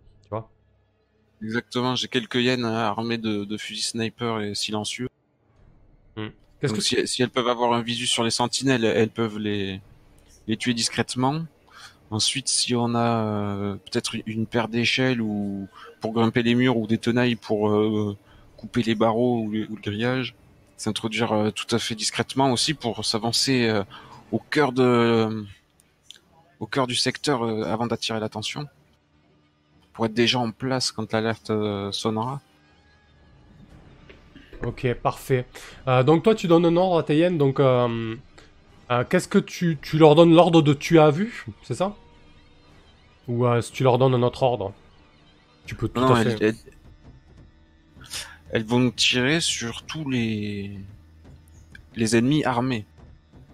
Exactement, 1.43 1.97
j'ai 1.97 2.09
quelques 2.09 2.37
hyènes 2.37 2.65
armées 2.65 3.19
de, 3.19 3.45
de 3.45 3.57
fusils 3.57 3.85
sniper 3.85 4.41
et 4.41 4.55
silencieux. 4.55 5.09
Donc 6.69 6.77
que 6.79 6.83
si, 6.83 7.09
si 7.09 7.23
elles 7.23 7.31
peuvent 7.31 7.49
avoir 7.49 7.73
un 7.73 7.83
visu 7.83 8.07
sur 8.07 8.23
les 8.23 8.31
sentinelles, 8.31 8.85
elles 8.85 9.11
peuvent 9.11 9.39
les, 9.39 9.81
les 10.47 10.57
tuer 10.57 10.75
discrètement. 10.75 11.45
Ensuite, 12.11 12.49
si 12.49 12.75
on 12.77 12.95
a 12.95 13.25
euh, 13.25 13.75
peut-être 13.75 14.15
une 14.27 14.47
paire 14.47 14.69
d'échelles 14.69 15.21
ou 15.21 15.67
pour 16.01 16.13
grimper 16.13 16.43
les 16.43 16.55
murs 16.55 16.77
ou 16.77 16.87
des 16.87 16.99
tenailles 16.99 17.37
pour 17.37 17.71
euh, 17.71 18.17
couper 18.57 18.83
les 18.83 18.95
barreaux 18.95 19.41
ou, 19.41 19.51
le- 19.51 19.67
ou 19.71 19.77
le 19.77 19.83
grillage, 19.83 20.35
s'introduire 20.77 21.33
euh, 21.33 21.51
tout 21.51 21.75
à 21.75 21.79
fait 21.79 21.95
discrètement 21.95 22.53
aussi 22.53 22.75
pour 22.75 23.05
s'avancer 23.05 23.67
euh, 23.69 23.83
au 24.31 24.39
cœur 24.39 24.73
de 24.73 25.45
au 26.61 26.67
cœur 26.67 26.87
du 26.87 26.95
secteur 26.95 27.43
euh, 27.45 27.65
avant 27.65 27.87
d'attirer 27.89 28.21
l'attention. 28.21 28.69
Pour 29.93 30.07
être 30.07 30.15
déjà 30.15 30.39
en 30.39 30.51
place 30.53 30.91
quand 30.93 31.13
l'alerte 31.13 31.51
euh, 31.51 31.93
sonnera. 31.93 32.41
Ok, 34.65 34.93
parfait. 34.95 35.47
Euh, 35.89 36.03
donc 36.03 36.23
toi, 36.23 36.35
tu 36.35 36.47
donnes 36.47 36.65
un 36.65 36.77
ordre 36.77 36.99
à 36.99 37.03
tes 37.03 37.29
donc 37.31 37.59
euh, 37.61 38.15
euh, 38.91 39.05
qu'est-ce 39.09 39.29
que 39.29 39.39
tu, 39.39 39.79
tu 39.83 39.99
leur 39.99 40.15
donnes 40.15 40.33
l'ordre 40.35 40.63
de 40.63 40.73
tu 40.73 40.99
as 41.01 41.11
vu, 41.11 41.47
c'est 41.63 41.75
ça? 41.75 41.97
Ou 43.29 43.45
si 43.61 43.73
tu 43.73 43.83
leur 43.83 43.99
donnes 43.99 44.15
un 44.15 44.23
autre 44.23 44.43
ordre 44.43 44.73
Tu 45.67 45.75
peux 45.75 45.89
tout 45.89 46.01
Non, 46.01 46.15
à 46.15 46.21
elles, 46.21 46.39
fait. 46.39 46.45
elles- 46.47 46.57
elles 48.51 48.65
vont 48.65 48.91
tirer 48.91 49.41
sur 49.41 49.83
tous 49.85 50.09
les 50.11 50.71
les 51.95 52.17
ennemis 52.17 52.45
armés, 52.45 52.85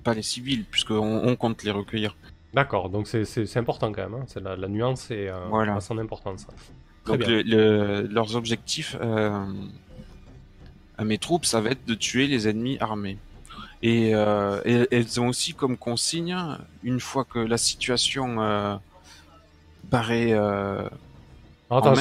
pas 0.04 0.14
les 0.14 0.22
civils, 0.22 0.64
puisqu'on 0.64 1.22
on 1.24 1.36
compte 1.36 1.62
les 1.64 1.70
recueillir. 1.70 2.16
D'accord, 2.54 2.88
donc 2.88 3.06
c'est- 3.08 3.56
important 3.58 3.92
quand 3.92 4.02
même. 4.02 4.14
hein. 4.14 4.24
C'est 4.26 4.42
la, 4.42 4.56
la 4.56 4.68
nuance 4.68 5.10
et 5.10 5.28
euh, 5.28 5.38
Voilà. 5.50 5.76
a 5.76 5.80
son 5.80 5.98
importance. 5.98 6.46
Très 7.04 7.16
Donc 7.18 7.26
bien. 7.26 7.36
le- 7.36 7.42
le- 7.42 8.06
leurs 8.08 8.36
objectifs 8.36 8.96
euh, 9.00 9.44
à 10.96 11.04
mes 11.04 11.18
troupes, 11.18 11.44
ça 11.44 11.60
va 11.60 11.70
être 11.70 11.86
de 11.86 11.94
tuer 11.94 12.26
les 12.26 12.48
ennemis 12.48 12.78
armés. 12.80 13.18
Et, 13.82 14.14
euh, 14.14 14.60
et 14.64 14.88
elles 14.90 15.20
ont 15.20 15.28
aussi 15.28 15.54
comme 15.54 15.76
consigne, 15.76 16.36
une 16.82 16.98
fois 17.00 17.24
que 17.24 17.38
la 17.38 17.58
situation 17.58 18.40
euh, 18.40 18.76
paraît 19.90 20.32
euh, 20.32 20.82
attends, 21.70 21.94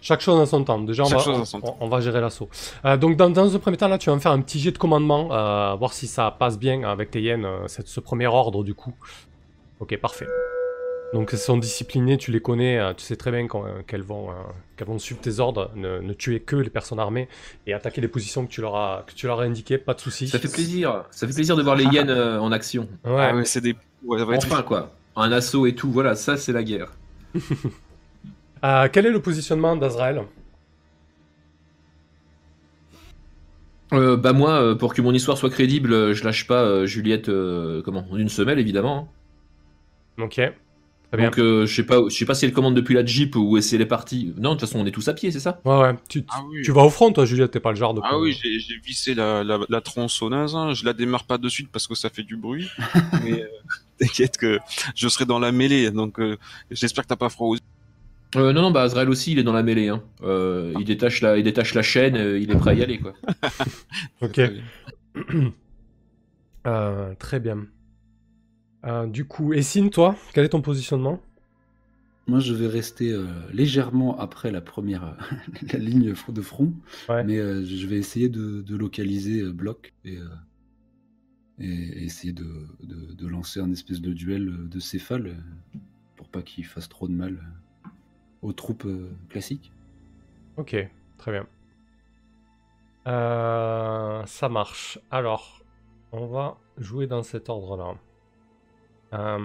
chaque 0.00 0.22
chose 0.22 0.40
en 0.40 0.46
son 0.46 0.64
temps. 0.64 0.80
Déjà, 0.80 1.04
on 1.04 1.08
va, 1.08 1.16
on- 1.28 1.44
son 1.44 1.58
on, 1.58 1.60
temps. 1.60 1.76
on 1.80 1.88
va 1.88 2.00
gérer 2.00 2.20
l'assaut. 2.20 2.48
Euh, 2.84 2.96
donc, 2.96 3.16
dans, 3.16 3.30
dans 3.30 3.54
un 3.54 3.58
premier 3.58 3.76
temps, 3.76 3.86
là, 3.88 3.98
tu 3.98 4.08
vas 4.10 4.16
me 4.16 4.20
faire 4.20 4.32
un 4.32 4.40
petit 4.40 4.58
jet 4.58 4.72
de 4.72 4.78
commandement, 4.78 5.28
euh, 5.32 5.74
voir 5.76 5.92
si 5.92 6.06
ça 6.08 6.30
passe 6.36 6.58
bien 6.58 6.82
avec 6.84 7.10
tes 7.12 7.30
euh, 7.30 7.68
cette- 7.68 7.86
ce 7.88 8.00
premier 8.00 8.26
ordre, 8.26 8.64
du 8.64 8.74
coup. 8.74 8.94
Ok, 9.80 9.96
parfait. 9.98 10.26
Donc, 11.12 11.30
elles 11.32 11.38
sont 11.40 11.56
disciplinées, 11.58 12.16
tu 12.18 12.30
les 12.30 12.40
connais, 12.40 12.78
euh, 12.78 12.94
tu 12.94 13.02
sais 13.02 13.16
très 13.16 13.32
bien 13.32 13.48
qu'on- 13.48 13.64
euh, 13.66 13.82
qu'elles 13.86 14.02
vont, 14.02 14.30
euh, 14.30 14.34
qu'elles 14.76 14.86
vont 14.86 14.98
suivre 15.00 15.20
tes 15.20 15.40
ordres, 15.40 15.72
ne, 15.74 15.98
ne 15.98 16.12
tuer 16.12 16.38
que 16.40 16.54
les 16.54 16.70
personnes 16.70 17.00
armées 17.00 17.28
et 17.66 17.72
attaquer 17.74 18.00
les 18.00 18.06
positions 18.08 18.46
que 18.46 18.50
tu 18.52 18.60
leur 18.60 18.76
as, 18.76 19.04
que 19.08 19.12
tu 19.14 19.26
leur 19.26 19.40
as 19.40 19.44
indiquées, 19.44 19.78
pas 19.78 19.94
de 19.94 20.00
soucis. 20.00 20.28
Ça 20.28 20.38
fait 20.38 20.52
plaisir. 20.52 21.04
Ça 21.10 21.26
fait 21.26 21.34
plaisir 21.34 21.56
de 21.56 21.62
voir 21.62 21.74
les 21.74 21.84
hyènes 21.92 22.10
euh, 22.10 22.38
en 22.40 22.52
action. 22.52 22.82
Ouais. 23.04 23.10
ah 23.30 23.34
ouais, 23.34 23.44
c'est 23.44 23.60
des 23.60 23.74
ouais, 24.04 24.18
ça 24.18 24.24
va 24.24 24.34
être- 24.36 24.46
Enfin 24.46 24.62
quoi. 24.62 24.92
Un 25.16 25.32
assaut 25.32 25.66
et 25.66 25.74
tout. 25.74 25.90
Voilà, 25.90 26.14
ça 26.14 26.36
c'est 26.36 26.52
la 26.52 26.62
guerre. 26.62 26.92
Euh, 28.62 28.88
quel 28.92 29.06
est 29.06 29.10
le 29.10 29.22
positionnement 29.22 29.74
d'Azrael? 29.74 30.20
Euh, 33.94 34.18
bah 34.18 34.34
moi, 34.34 34.76
pour 34.78 34.92
que 34.92 35.00
mon 35.00 35.12
histoire 35.14 35.38
soit 35.38 35.48
crédible, 35.48 36.12
je 36.12 36.24
lâche 36.24 36.46
pas 36.46 36.62
euh, 36.62 36.84
Juliette, 36.84 37.30
euh, 37.30 37.80
comment, 37.82 38.04
en 38.10 38.16
une 38.18 38.28
semelle 38.28 38.58
évidemment. 38.58 39.10
Ok. 40.18 40.34
Très 41.12 41.16
bien. 41.16 41.30
Donc 41.30 41.38
euh, 41.40 41.66
je 41.66 41.74
sais 41.74 41.82
pas, 41.82 42.00
je 42.08 42.14
sais 42.14 42.24
pas 42.24 42.34
si 42.34 42.44
elle 42.44 42.52
commande 42.52 42.76
depuis 42.76 42.94
la 42.94 43.04
Jeep 43.04 43.34
ou 43.34 43.60
si 43.60 43.74
elle 43.74 43.80
est 43.80 43.86
partie. 43.86 44.32
Non, 44.36 44.50
de 44.50 44.54
toute 44.54 44.68
façon 44.68 44.78
on 44.78 44.86
est 44.86 44.92
tous 44.92 45.08
à 45.08 45.12
pied, 45.14 45.32
c'est 45.32 45.40
ça? 45.40 45.60
Ouais, 45.64 45.76
ouais. 45.80 45.94
Tu, 46.08 46.24
Ah 46.28 46.42
oui. 46.48 46.62
tu 46.62 46.70
vas 46.70 46.82
au 46.82 46.90
front, 46.90 47.12
toi, 47.12 47.24
Juliette, 47.24 47.50
t'es 47.50 47.58
pas 47.58 47.70
le 47.70 47.76
genre 47.76 47.94
de. 47.94 48.00
Ah 48.04 48.16
oui, 48.16 48.32
j'ai 48.40 48.60
j'ai 48.60 48.76
vissé 48.78 49.14
la, 49.14 49.42
la, 49.42 49.58
la 49.68 49.80
tronçonneuse. 49.80 50.54
hein. 50.54 50.72
Je 50.72 50.84
la 50.84 50.92
démarre 50.92 51.24
pas 51.24 51.36
de 51.36 51.48
suite 51.48 51.68
parce 51.72 51.88
que 51.88 51.96
ça 51.96 52.10
fait 52.10 52.22
du 52.22 52.36
bruit. 52.36 52.68
mais 53.24 53.42
euh, 53.42 53.46
t'inquiète 53.98 54.36
que 54.36 54.60
je 54.94 55.08
serai 55.08 55.24
dans 55.24 55.40
la 55.40 55.50
mêlée. 55.50 55.90
Donc 55.90 56.20
euh, 56.20 56.36
j'espère 56.70 57.02
que 57.02 57.08
t'as 57.08 57.16
pas 57.16 57.28
froid 57.28 57.48
aux 57.48 57.56
euh, 58.38 58.52
Non, 58.52 58.62
non, 58.62 58.70
bah 58.70 58.82
Azrael 58.82 59.08
aussi, 59.10 59.32
il 59.32 59.40
est 59.40 59.42
dans 59.42 59.52
la 59.52 59.64
mêlée. 59.64 59.88
Hein. 59.88 60.04
Euh, 60.22 60.72
il 60.78 60.84
détache 60.84 61.22
la, 61.22 61.38
il 61.38 61.42
détache 61.42 61.74
la 61.74 61.82
chaîne, 61.82 62.16
euh, 62.16 62.38
il 62.38 62.52
est 62.52 62.56
prêt 62.56 62.70
à 62.70 62.74
y 62.74 62.82
aller 62.84 63.00
quoi. 63.00 63.14
Ok. 64.22 64.40
Euh, 66.66 67.14
très 67.18 67.40
bien. 67.40 67.66
Euh, 68.84 69.06
du 69.06 69.26
coup, 69.26 69.52
Essine, 69.52 69.90
toi, 69.90 70.16
quel 70.32 70.44
est 70.44 70.50
ton 70.50 70.62
positionnement? 70.62 71.20
Moi, 72.26 72.38
je 72.38 72.54
vais 72.54 72.68
rester 72.68 73.10
euh, 73.12 73.26
légèrement 73.52 74.18
après 74.18 74.50
la 74.50 74.60
première 74.60 75.04
euh, 75.04 75.12
la 75.72 75.78
ligne 75.78 76.14
de 76.28 76.42
front, 76.42 76.72
Ouais. 77.08 77.24
mais 77.24 77.38
euh, 77.38 77.64
je 77.64 77.86
vais 77.86 77.96
essayer 77.96 78.28
de, 78.28 78.62
de 78.62 78.76
localiser 78.76 79.40
euh, 79.42 79.52
Bloc 79.52 79.92
et, 80.04 80.18
essayer 81.58 82.32
de, 82.32 82.46
de- 82.82 83.12
de 83.14 83.26
lancer 83.26 83.60
un 83.60 83.70
espèce 83.70 84.00
de 84.00 84.12
duel 84.12 84.68
de 84.68 84.80
céphale 84.80 85.36
pour 86.16 86.28
pas 86.28 86.40
qu'il 86.42 86.64
fasse 86.64 86.88
trop 86.88 87.06
de 87.06 87.12
mal 87.12 87.38
aux 88.40 88.52
troupes 88.54 88.86
classiques. 89.28 89.70
Ok, 90.56 90.74
très 91.18 91.32
bien. 91.32 91.46
Ça 93.04 94.48
marche. 94.48 94.98
Alors, 95.10 95.62
on 96.12 96.26
va 96.26 96.56
jouer 96.78 97.06
dans 97.06 97.22
cet 97.22 97.48
ordre-là. 97.48 97.94
Euh, 99.12 99.38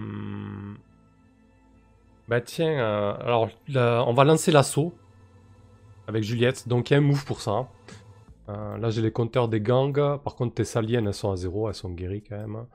Bah 2.28 2.42
tiens, 2.42 2.80
euh, 2.80 3.14
alors 3.20 3.50
on 4.08 4.14
va 4.14 4.24
lancer 4.24 4.52
l'assaut 4.52 4.94
avec 6.08 6.24
Juliette. 6.24 6.68
Donc 6.68 6.90
il 6.90 6.94
y 6.94 6.96
a 6.96 7.00
un 7.00 7.02
move 7.02 7.26
pour 7.26 7.42
ça. 7.42 7.70
Euh, 8.50 8.78
là 8.78 8.90
j'ai 8.90 9.02
les 9.02 9.12
compteurs 9.12 9.48
des 9.48 9.62
gangs. 9.62 10.18
Par 10.24 10.36
contre 10.36 10.56
tes 10.56 10.66
saliennes 10.66 11.08
elles 11.08 11.14
sont 11.14 11.32
à 11.32 11.36
zéro, 11.36 11.70
elles 11.70 11.76
sont 11.76 11.92
guéries 11.92 12.24
quand 12.28 12.38
même. 12.38 12.66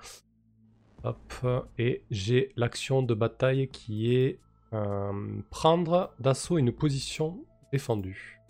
Hop, 1.02 1.46
et 1.78 2.04
j'ai 2.10 2.52
l'action 2.56 3.02
de 3.02 3.14
bataille 3.14 3.68
qui 3.68 4.14
est 4.14 4.38
euh, 4.72 5.12
prendre 5.50 6.12
d'assaut 6.20 6.58
une 6.58 6.72
position 6.72 7.42
défendue. 7.72 8.40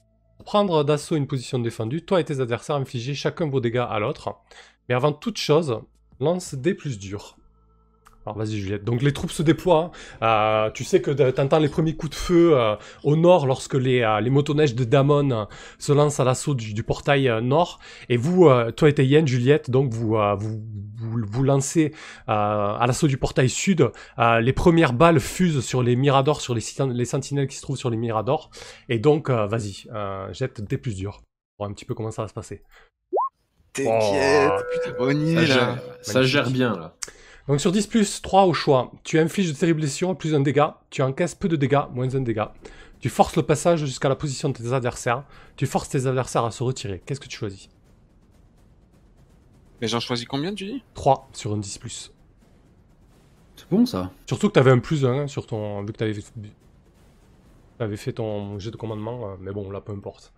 Prendre 0.45 0.83
d'assaut 0.85 1.17
une 1.17 1.29
position 1.29 1.59
défendue, 1.59 2.05
toi 2.05 2.21
et 2.21 2.25
tes 2.25 2.41
adversaires 2.41 2.77
infligez 2.77 3.15
chacun 3.15 3.49
vos 3.49 3.61
dégâts 3.61 3.87
à 3.89 3.99
l'autre. 4.01 4.35
Mais 4.89 4.95
avant 4.95 5.13
toute 5.13 5.37
chose, 5.39 5.81
lance 6.19 6.55
des 6.55 6.75
plus 6.75 6.99
durs. 6.99 7.37
Alors 8.27 8.37
vas-y 8.37 8.59
Juliette. 8.59 8.85
Donc 8.85 9.01
les 9.01 9.13
troupes 9.15 9.31
se 9.31 9.43
déploient. 9.43 9.91
hein. 10.21 10.67
Euh, 10.67 10.71
tu 10.73 10.85
sais 10.85 11.01
que 11.01 11.11
tu 11.11 11.41
entends 11.41 11.59
les 11.59 11.71
premiers 11.71 11.97
coups 11.97 12.11
de 12.11 12.17
feu 12.17 12.53
euh, 12.55 12.77
au 13.03 13.17
nord 13.17 13.47
lorsque 13.47 13.75
les, 13.75 14.03
euh, 14.03 14.21
les 14.21 14.29
motoneiges 14.29 14.75
de 14.75 14.85
Damon 14.85 15.31
euh, 15.31 15.45
se 15.79 15.93
lancent 15.93 16.21
à 16.21 16.25
l'assaut 16.25 16.55
du, 16.55 16.75
du 16.75 16.83
portail 16.83 17.29
euh, 17.29 17.41
nord. 17.41 17.81
Et 18.11 18.19
vous, 18.19 18.47
euh, 18.47 18.73
toi 18.73 18.91
et 18.91 18.95
tes 18.95 19.07
hyènes, 19.07 19.27
Juliette, 19.27 19.71
donc 19.71 19.91
vous, 19.95 20.17
euh, 20.17 20.35
vous, 20.35 20.61
vous, 20.99 21.19
vous 21.27 21.43
lancez 21.43 21.93
euh, 22.29 22.33
à 22.77 22.85
l'assaut 22.87 23.07
du 23.07 23.17
portail 23.17 23.49
sud. 23.49 23.91
Euh, 24.19 24.41
les 24.41 24.53
premières 24.53 24.93
balles 24.93 25.19
fusent 25.19 25.65
sur 25.65 25.83
les 25.83 25.97
miradors, 25.97 26.43
sur 26.43 26.55
les, 26.55 26.61
sentinelles 27.07 27.47
qui 27.49 27.57
se 27.57 27.63
trouvent 27.63 27.79
sur 27.79 27.89
les 27.89 27.97
miradors. 27.97 28.51
Et 28.91 28.99
donc, 28.99 29.31
euh, 29.31 29.47
vas-y, 29.47 29.85
euh, 29.95 30.31
jette 30.35 30.61
des 30.61 30.77
plus 30.77 30.95
durs. 30.95 31.23
Pour 31.57 31.65
voir 31.65 31.71
un 31.71 31.73
petit 31.73 31.87
peu 31.87 31.95
comment 31.95 32.11
ça 32.11 32.21
va 32.23 32.29
se 32.29 32.35
passer. 32.35 32.63
T'inquiète, 33.73 34.53
Oh, 34.53 34.63
putain, 34.73 34.97
on 34.99 35.11
y 35.11 35.35
Ça 35.35 35.43
est 35.43 35.47
là. 35.47 35.55
gère, 35.55 35.79
ça 36.03 36.23
gère 36.23 36.51
bien 36.51 36.77
là. 36.77 36.95
Donc 37.51 37.61
sur 37.61 37.73
10 37.73 37.89
plus 37.89 38.23
3 38.23 38.45
au 38.45 38.55
choix, 38.55 38.93
tu 39.03 39.19
infliges 39.19 39.53
de 39.53 39.59
terribles 39.59 39.81
blessures, 39.81 40.17
plus 40.17 40.37
un 40.37 40.41
dégât, 40.41 40.79
tu 40.89 41.03
encaisses 41.03 41.35
peu 41.35 41.49
de 41.49 41.57
dégâts, 41.57 41.83
moins 41.93 42.15
un 42.15 42.21
dégât. 42.21 42.55
Tu 43.01 43.09
forces 43.09 43.35
le 43.35 43.43
passage 43.43 43.81
jusqu'à 43.81 44.09
la 44.09 44.15
position 44.15 44.51
de 44.51 44.55
tes 44.57 44.73
adversaires, 44.73 45.25
tu 45.57 45.67
forces 45.67 45.89
tes 45.89 46.07
adversaires 46.07 46.45
à 46.45 46.53
se 46.53 46.63
retirer. 46.63 47.03
Qu'est-ce 47.05 47.19
que 47.19 47.27
tu 47.27 47.37
choisis? 47.37 47.69
Mais 49.81 49.89
j'en 49.89 49.99
choisis 49.99 50.27
combien, 50.27 50.55
tu 50.55 50.65
dis? 50.65 50.85
3 50.95 51.29
sur 51.33 51.53
un 51.53 51.59
10 51.59 51.79
plus. 51.79 52.13
C'est 53.57 53.69
bon 53.69 53.85
ça 53.85 54.13
Surtout 54.27 54.47
que 54.47 54.53
tu 54.53 54.61
avais 54.61 54.71
un 54.71 54.79
plus 54.79 55.05
1 55.05 55.27
sur 55.27 55.49
ton... 55.49 55.83
vu 55.83 55.93
que 55.93 55.99
tu 55.99 56.05
avais, 56.05 56.15
avais 57.81 57.97
fait 57.97 58.13
ton 58.13 58.61
jet 58.61 58.71
de 58.71 58.77
commandement, 58.77 59.29
euh, 59.29 59.35
mais 59.41 59.51
bon 59.51 59.73
là 59.73 59.81
peu 59.81 59.91
importe. 59.91 60.33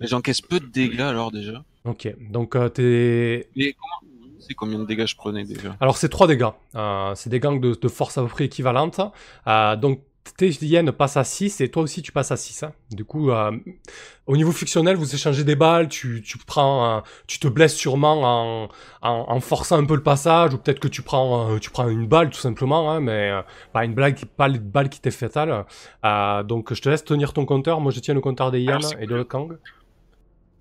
Mais 0.00 0.06
j'encaisse 0.06 0.42
peu 0.42 0.60
de 0.60 0.66
dégâts 0.66 1.00
alors 1.00 1.32
déjà. 1.32 1.64
Ok, 1.86 2.14
donc 2.30 2.56
euh, 2.56 2.68
t'es... 2.68 3.48
Mais 3.56 3.72
comment 3.72 4.05
combien 4.54 4.78
de 4.78 4.84
dégâts 4.86 5.06
je 5.06 5.16
prenais 5.16 5.44
déjà 5.44 5.76
Alors 5.80 5.96
c'est 5.96 6.08
3 6.08 6.26
dégâts, 6.26 6.46
Euh, 6.74 7.12
c'est 7.14 7.30
des 7.30 7.40
gangs 7.40 7.60
de, 7.60 7.74
de 7.74 7.88
force 7.88 8.16
à 8.18 8.22
peu 8.22 8.28
près 8.28 8.44
équivalentes. 8.44 9.00
Euh, 9.46 9.76
donc 9.76 10.00
tes 10.36 10.50
hyènes 10.50 10.90
passent 10.90 11.16
à 11.16 11.22
6 11.22 11.60
et 11.60 11.70
toi 11.70 11.84
aussi 11.84 12.02
tu 12.02 12.10
passes 12.10 12.32
à 12.32 12.36
6. 12.36 12.64
hein. 12.64 12.72
Du 12.90 13.04
coup, 13.04 13.30
euh, 13.30 13.52
au 14.26 14.36
niveau 14.36 14.50
fictionnel, 14.50 14.96
vous 14.96 15.14
échangez 15.14 15.44
des 15.44 15.54
balles, 15.54 15.88
tu, 15.88 16.20
tu 16.20 16.36
prends, 16.38 16.96
euh, 16.96 17.00
tu 17.28 17.38
te 17.38 17.46
blesses 17.46 17.76
sûrement 17.76 18.20
en, 18.64 18.68
en, 19.02 19.24
en 19.28 19.40
forçant 19.40 19.78
un 19.78 19.84
peu 19.84 19.94
le 19.94 20.02
passage, 20.02 20.52
ou 20.52 20.58
peut-être 20.58 20.80
que 20.80 20.88
tu 20.88 21.02
prends, 21.02 21.52
euh, 21.52 21.58
tu 21.60 21.70
prends 21.70 21.88
une 21.88 22.08
balle 22.08 22.30
tout 22.30 22.40
simplement, 22.40 22.90
hein, 22.90 22.98
mais 23.00 23.30
pas 23.72 23.84
une 23.84 23.94
qui- 24.14 24.26
pas 24.26 24.48
balle 24.48 24.88
qui 24.88 25.00
t'est 25.00 25.12
fatale. 25.12 25.64
Donc 26.48 26.74
je 26.74 26.82
te 26.82 26.88
laisse 26.88 27.04
tenir 27.04 27.32
ton 27.32 27.46
compteur, 27.46 27.80
moi 27.80 27.92
je 27.92 28.00
tiens 28.00 28.14
le 28.14 28.20
compteur 28.20 28.50
des 28.50 28.60
hyènes 28.60 28.80
et 29.00 29.06
de 29.06 29.14
l'autre 29.14 29.30
gang. 29.30 29.56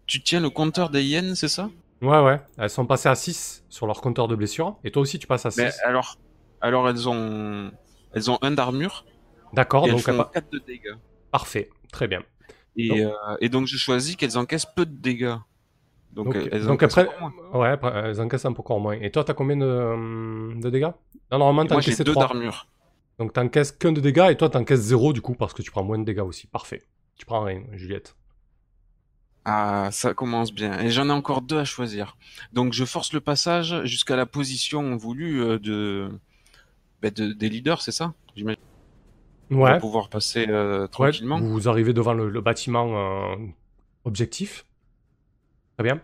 Tu 0.05 0.21
tiens 0.21 0.39
le 0.41 0.51
compteur 0.51 0.91
des 0.91 1.03
hyènes, 1.03 1.33
c'est 1.33 1.47
ça? 1.47 1.71
Ouais 2.01 2.21
ouais, 2.21 2.39
elles 2.57 2.69
sont 2.69 2.85
passées 2.85 3.09
à 3.09 3.15
6 3.15 3.63
sur 3.69 3.87
leur 3.87 4.01
compteur 4.01 4.27
de 4.27 4.35
blessure, 4.35 4.77
et 4.83 4.91
toi 4.91 5.01
aussi 5.01 5.17
tu 5.17 5.27
passes 5.27 5.45
à 5.45 5.51
6. 5.51 5.61
Mais 5.61 5.71
alors, 5.83 6.17
alors 6.61 6.89
elles 6.89 7.07
ont, 7.09 7.71
elles 8.13 8.29
ont 8.29 8.37
un 8.41 8.51
d'armure 8.51 9.05
D'accord, 9.53 9.85
et 9.85 9.89
elles 9.89 9.95
donc 9.97 10.07
font 10.07 10.19
euh, 10.19 10.23
4 10.33 10.51
de 10.51 10.59
dégâts. 10.59 10.95
parfait, 11.31 11.69
très 11.91 12.07
bien. 12.07 12.23
Et, 12.75 13.03
euh, 13.03 13.11
et 13.39 13.49
donc 13.49 13.67
je 13.67 13.77
choisis 13.77 14.15
qu'elles 14.15 14.37
encaissent 14.37 14.65
peu 14.75 14.85
de 14.85 14.95
dégâts. 14.95 15.35
Donc, 16.11 16.33
Donc, 16.33 16.47
elles- 16.51 16.65
donc 16.65 16.83
encaissent 16.83 16.97
après, 16.97 17.09
moins. 17.19 17.33
ouais, 17.53 17.69
après, 17.69 17.91
elles 18.05 18.21
encaissent 18.21 18.45
un 18.45 18.53
peu 18.53 18.61
encore 18.61 18.79
moins. 18.79 18.93
Et 18.99 19.11
toi, 19.11 19.23
t'as 19.23 19.33
combien 19.33 19.57
de, 19.57 19.65
hum, 19.65 20.59
de 20.61 20.69
dégâts? 20.69 20.91
Non, 21.31 21.39
normalement, 21.39 21.65
t'encaisses 21.65 22.01
deux 22.01 22.11
3. 22.11 22.27
d'armure. 22.27 22.67
Donc 23.19 23.33
t'encaisses 23.33 23.71
qu'un 23.71 23.91
de 23.93 24.01
dégâts 24.01 24.27
et 24.31 24.37
toi, 24.37 24.49
t'encaisses 24.49 24.81
0 24.81 25.13
du 25.13 25.21
coup, 25.21 25.35
parce 25.35 25.53
que 25.53 25.61
tu 25.61 25.71
prends 25.71 25.83
moins 25.83 25.97
de 25.99 26.03
dégâts 26.05 26.19
aussi. 26.21 26.47
Parfait. 26.47 26.83
Tu 27.17 27.25
prends 27.25 27.43
rien, 27.43 27.63
Juliette. 27.73 28.15
Ah, 29.45 29.89
ça 29.91 30.13
commence 30.15 30.51
bien. 30.53 30.79
Et 30.79 30.89
j'en 30.89 31.07
ai 31.09 31.11
encore 31.11 31.41
deux 31.41 31.59
à 31.59 31.65
choisir. 31.65 32.17
Donc 32.53 32.73
je 32.73 32.83
force 32.83 33.13
le 33.13 33.21
passage 33.21 33.83
jusqu'à 33.85 34.15
la 34.15 34.25
position 34.25 34.95
voulue 34.97 35.41
euh, 35.43 35.59
de 35.59 36.09
bah, 37.01 37.11
de- 37.11 37.33
des 37.33 37.49
leaders, 37.49 37.81
c'est 37.81 37.91
ça 37.93 38.13
J'imagine? 38.35 38.61
Ouais. 39.49 39.79
pouvoir 39.79 40.09
passer 40.09 40.47
euh, 40.49 40.87
Ouais, 40.99 41.15
tranquillement. 41.17 41.45
vous 41.49 41.67
arrivez 41.69 41.93
devant 41.93 42.13
le, 42.13 42.29
le 42.29 42.41
bâtiment 42.41 43.33
euh, 43.33 43.37
objectif. 44.05 44.65
Très 45.77 45.83
bien. 45.83 46.01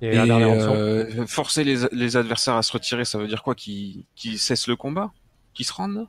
Et, 0.00 0.06
Et 0.10 0.16
la 0.16 0.26
dernière 0.26 0.50
option 0.50 0.80
euh, 0.80 1.26
forcer 1.26 1.64
les, 1.64 1.86
les 1.92 2.16
adversaires 2.16 2.54
à 2.56 2.62
se 2.62 2.72
retirer, 2.72 3.04
ça 3.04 3.18
veut 3.18 3.26
dire 3.28 3.42
quoi? 3.42 3.54
Qu'ils 3.54 4.04
qu'ils 4.14 4.38
cessent 4.38 4.66
le 4.68 4.76
combat? 4.76 5.12
Qu'ils 5.54 5.66
se 5.66 5.72
rendent? 5.72 6.08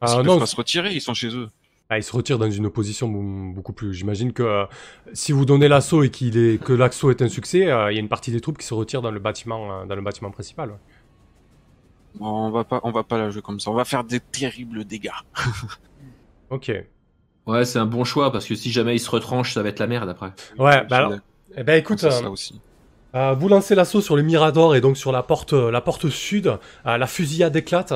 Parce 0.00 0.12
Ah, 0.12 0.14
qu'ils 0.14 0.22
non, 0.24 0.38
peuvent 0.38 0.38
pas 0.38 0.46
se 0.46 0.56
retirer, 0.56 0.94
ils 0.94 1.02
sont 1.02 1.12
chez 1.12 1.28
eux. 1.36 1.50
Ah, 1.88 1.98
il 1.98 2.02
se 2.02 2.10
retire 2.12 2.38
dans 2.38 2.50
une 2.50 2.68
position 2.70 3.08
bou- 3.08 3.52
beaucoup 3.54 3.72
plus. 3.72 3.94
J'imagine 3.94 4.32
que 4.32 4.42
euh, 4.42 4.64
si 5.12 5.30
vous 5.32 5.44
donnez 5.44 5.68
l'assaut 5.68 6.02
et 6.02 6.10
qu'il 6.10 6.36
est 6.36 6.60
que 6.62 6.72
l'assaut 6.72 7.10
est 7.10 7.22
un 7.22 7.28
succès, 7.28 7.70
euh, 7.70 7.92
il 7.92 7.94
y 7.94 7.98
a 7.98 8.00
une 8.00 8.08
partie 8.08 8.32
des 8.32 8.40
troupes 8.40 8.58
qui 8.58 8.66
se 8.66 8.74
retirent 8.74 9.02
dans 9.02 9.12
le 9.12 9.20
bâtiment, 9.20 9.82
euh, 9.82 9.86
dans 9.86 9.94
le 9.94 10.02
bâtiment 10.02 10.30
principal. 10.32 10.70
ouais. 10.70 10.78
Bon, 12.14 12.46
on 12.46 12.50
va 12.50 12.64
pas, 12.64 12.80
on 12.82 12.90
va 12.90 13.04
pas 13.04 13.18
la 13.18 13.30
jouer 13.30 13.42
comme 13.42 13.60
ça. 13.60 13.70
On 13.70 13.74
va 13.74 13.84
faire 13.84 14.02
des 14.04 14.20
terribles 14.20 14.84
dégâts. 14.84 15.10
Ok. 16.50 16.70
Ouais, 17.46 17.64
c'est 17.64 17.78
un 17.78 17.86
bon 17.86 18.04
choix 18.04 18.32
parce 18.32 18.46
que 18.46 18.54
si 18.54 18.70
jamais 18.70 18.94
il 18.96 19.00
se 19.00 19.10
retranche, 19.10 19.52
ça 19.54 19.62
va 19.62 19.68
être 19.68 19.78
la 19.80 19.86
merde 19.86 20.08
après. 20.08 20.32
Ouais, 20.58 20.84
bah 20.86 20.96
alors, 20.98 21.14
eh 21.56 21.62
ben 21.64 21.78
écoute, 21.78 22.02
euh, 22.04 22.10
ça 22.10 22.30
aussi. 22.30 22.60
Euh, 23.16 23.34
vous 23.38 23.48
lancez 23.48 23.74
l'assaut 23.74 24.02
sur 24.02 24.14
le 24.14 24.22
Mirador 24.22 24.76
et 24.76 24.82
donc 24.82 24.98
sur 24.98 25.10
la 25.10 25.22
porte, 25.22 25.54
euh, 25.54 25.70
la 25.70 25.80
porte 25.80 26.10
sud. 26.10 26.48
Euh, 26.86 26.98
la 26.98 27.06
fusillade 27.06 27.56
éclate, 27.56 27.94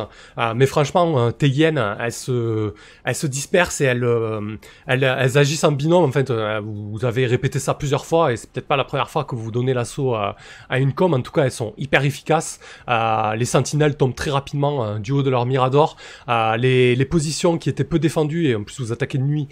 mais 0.55 0.67
franchement, 0.67 1.31
tes 1.33 1.49
hyènes, 1.49 1.83
elles 2.01 2.13
se, 2.13 2.73
elles 3.05 3.15
se 3.15 3.27
dispersent 3.27 3.81
et 3.81 3.85
elles, 3.85 5.39
agissent 5.39 5.65
en 5.65 5.73
binôme. 5.73 6.05
En 6.05 6.13
fait, 6.13 6.31
vous 6.31 7.05
avez 7.05 7.27
répété 7.27 7.59
ça 7.59 7.75
plusieurs 7.75 8.07
fois 8.07 8.33
et 8.33 8.37
c'est 8.37 8.51
peut-être 8.51 8.67
pas 8.67 8.77
la 8.77 8.85
première 8.85 9.11
fois 9.11 9.25
que 9.25 9.35
vous 9.35 9.51
donnez 9.51 9.75
l'assaut 9.75 10.15
à, 10.15 10.37
une 10.79 10.93
com. 10.93 11.13
En 11.15 11.21
tout 11.21 11.33
cas, 11.33 11.45
elles 11.45 11.51
sont 11.51 11.75
hyper 11.77 12.05
efficaces. 12.05 12.61
Les 12.89 13.45
sentinelles 13.45 13.97
tombent 13.97 14.15
très 14.15 14.31
rapidement 14.31 14.99
du 14.99 15.13
haut 15.13 15.23
de 15.23 15.31
leur 15.31 15.47
Mirador. 15.47 15.97
Les, 16.29 17.07
positions 17.11 17.59
qui 17.59 17.69
étaient 17.69 17.85
peu 17.85 17.99
défendues 17.99 18.47
et 18.49 18.55
en 18.55 18.63
plus 18.63 18.81
vous 18.81 18.93
attaquez 18.93 19.19
de 19.19 19.25
nuit 19.25 19.49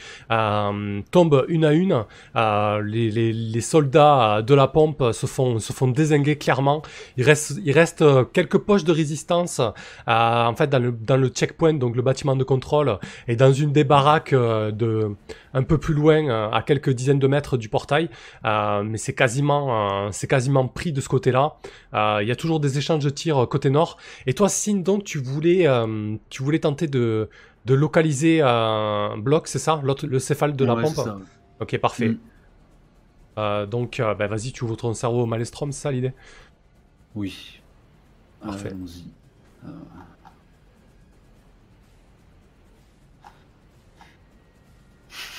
tombent 1.10 1.44
une 1.48 1.64
à 1.64 1.72
une. 1.72 2.04
Les, 2.34 3.60
soldats 3.60 4.42
de 4.42 4.54
la 4.54 4.68
pompe 4.68 5.12
se 5.12 5.26
font, 5.26 5.57
se 5.59 5.72
font 5.72 5.88
désinguer 5.88 6.36
clairement. 6.36 6.82
Il 7.16 7.24
reste, 7.24 7.61
il 7.64 7.72
reste 7.72 8.02
euh, 8.02 8.24
quelques 8.24 8.59
poches 8.59 8.84
de 8.84 8.92
résistance 8.92 9.61
euh, 9.61 9.70
en 10.06 10.54
fait 10.54 10.68
dans 10.68 10.78
le, 10.78 10.92
dans 10.92 11.16
le 11.16 11.28
checkpoint, 11.28 11.74
donc 11.74 11.96
le 11.96 12.02
bâtiment 12.02 12.36
de 12.36 12.44
contrôle, 12.44 12.98
et 13.26 13.36
dans 13.36 13.52
une 13.52 13.72
des 13.72 13.84
baraques 13.84 14.32
euh, 14.32 14.70
de 14.70 15.16
un 15.54 15.62
peu 15.62 15.78
plus 15.78 15.94
loin, 15.94 16.50
à 16.52 16.62
quelques 16.62 16.90
dizaines 16.90 17.18
de 17.18 17.26
mètres 17.26 17.56
du 17.56 17.68
portail. 17.68 18.11
Euh, 18.44 18.82
mais 18.84 18.98
c'est 18.98 19.14
quasiment, 19.14 20.11
c'est 20.12 20.26
quasiment 20.26 20.68
pris 20.68 20.92
de 20.92 21.00
ce 21.00 21.09
côté-là. 21.09 21.54
Euh, 21.94 22.18
Il 22.22 22.28
y 22.28 22.30
a 22.30 22.36
toujours 22.36 22.61
des 22.61 22.76
échanges 22.76 23.02
de 23.02 23.11
tirs 23.11 23.46
côté 23.48 23.70
nord. 23.70 23.96
Et 24.26 24.34
toi, 24.34 24.48
Sin, 24.48 24.76
donc 24.76 25.04
tu 25.04 25.18
voulais, 25.18 25.66
euh, 25.66 26.16
tu 26.28 26.42
voulais 26.42 26.59
tenter 26.59 26.86
de 26.86 27.28
de 27.64 27.74
localiser 27.74 28.40
un 28.40 29.18
bloc, 29.18 29.46
c'est 29.46 29.59
ça? 29.59 29.82
Le 29.82 30.18
céphale 30.18 30.56
de 30.56 30.64
la 30.64 30.76
pompe? 30.76 31.00
Ok, 31.61 31.76
parfait. 31.78 32.09
Mm. 32.11 32.18
Euh, 33.39 33.66
donc, 33.66 34.01
euh, 34.01 34.14
bah, 34.14 34.26
vas-y, 34.26 34.53
tu 34.53 34.64
ouvres 34.64 34.76
ton 34.76 34.93
cerveau 34.95 35.22
au 35.22 35.26
Malestrom, 35.26 35.72
c'est 35.72 35.82
ça 35.82 35.93
l'idée? 35.93 36.12
Oui. 37.14 37.61
Parfait. 38.41 38.68
Allons-y. 38.68 39.05
Euh. 39.64 39.70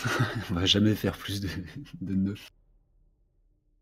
On 0.51 0.53
va 0.55 0.65
jamais 0.65 0.95
faire 0.95 1.17
plus 1.17 1.41
de, 1.41 1.49
de 2.01 2.15
9. 2.15 2.37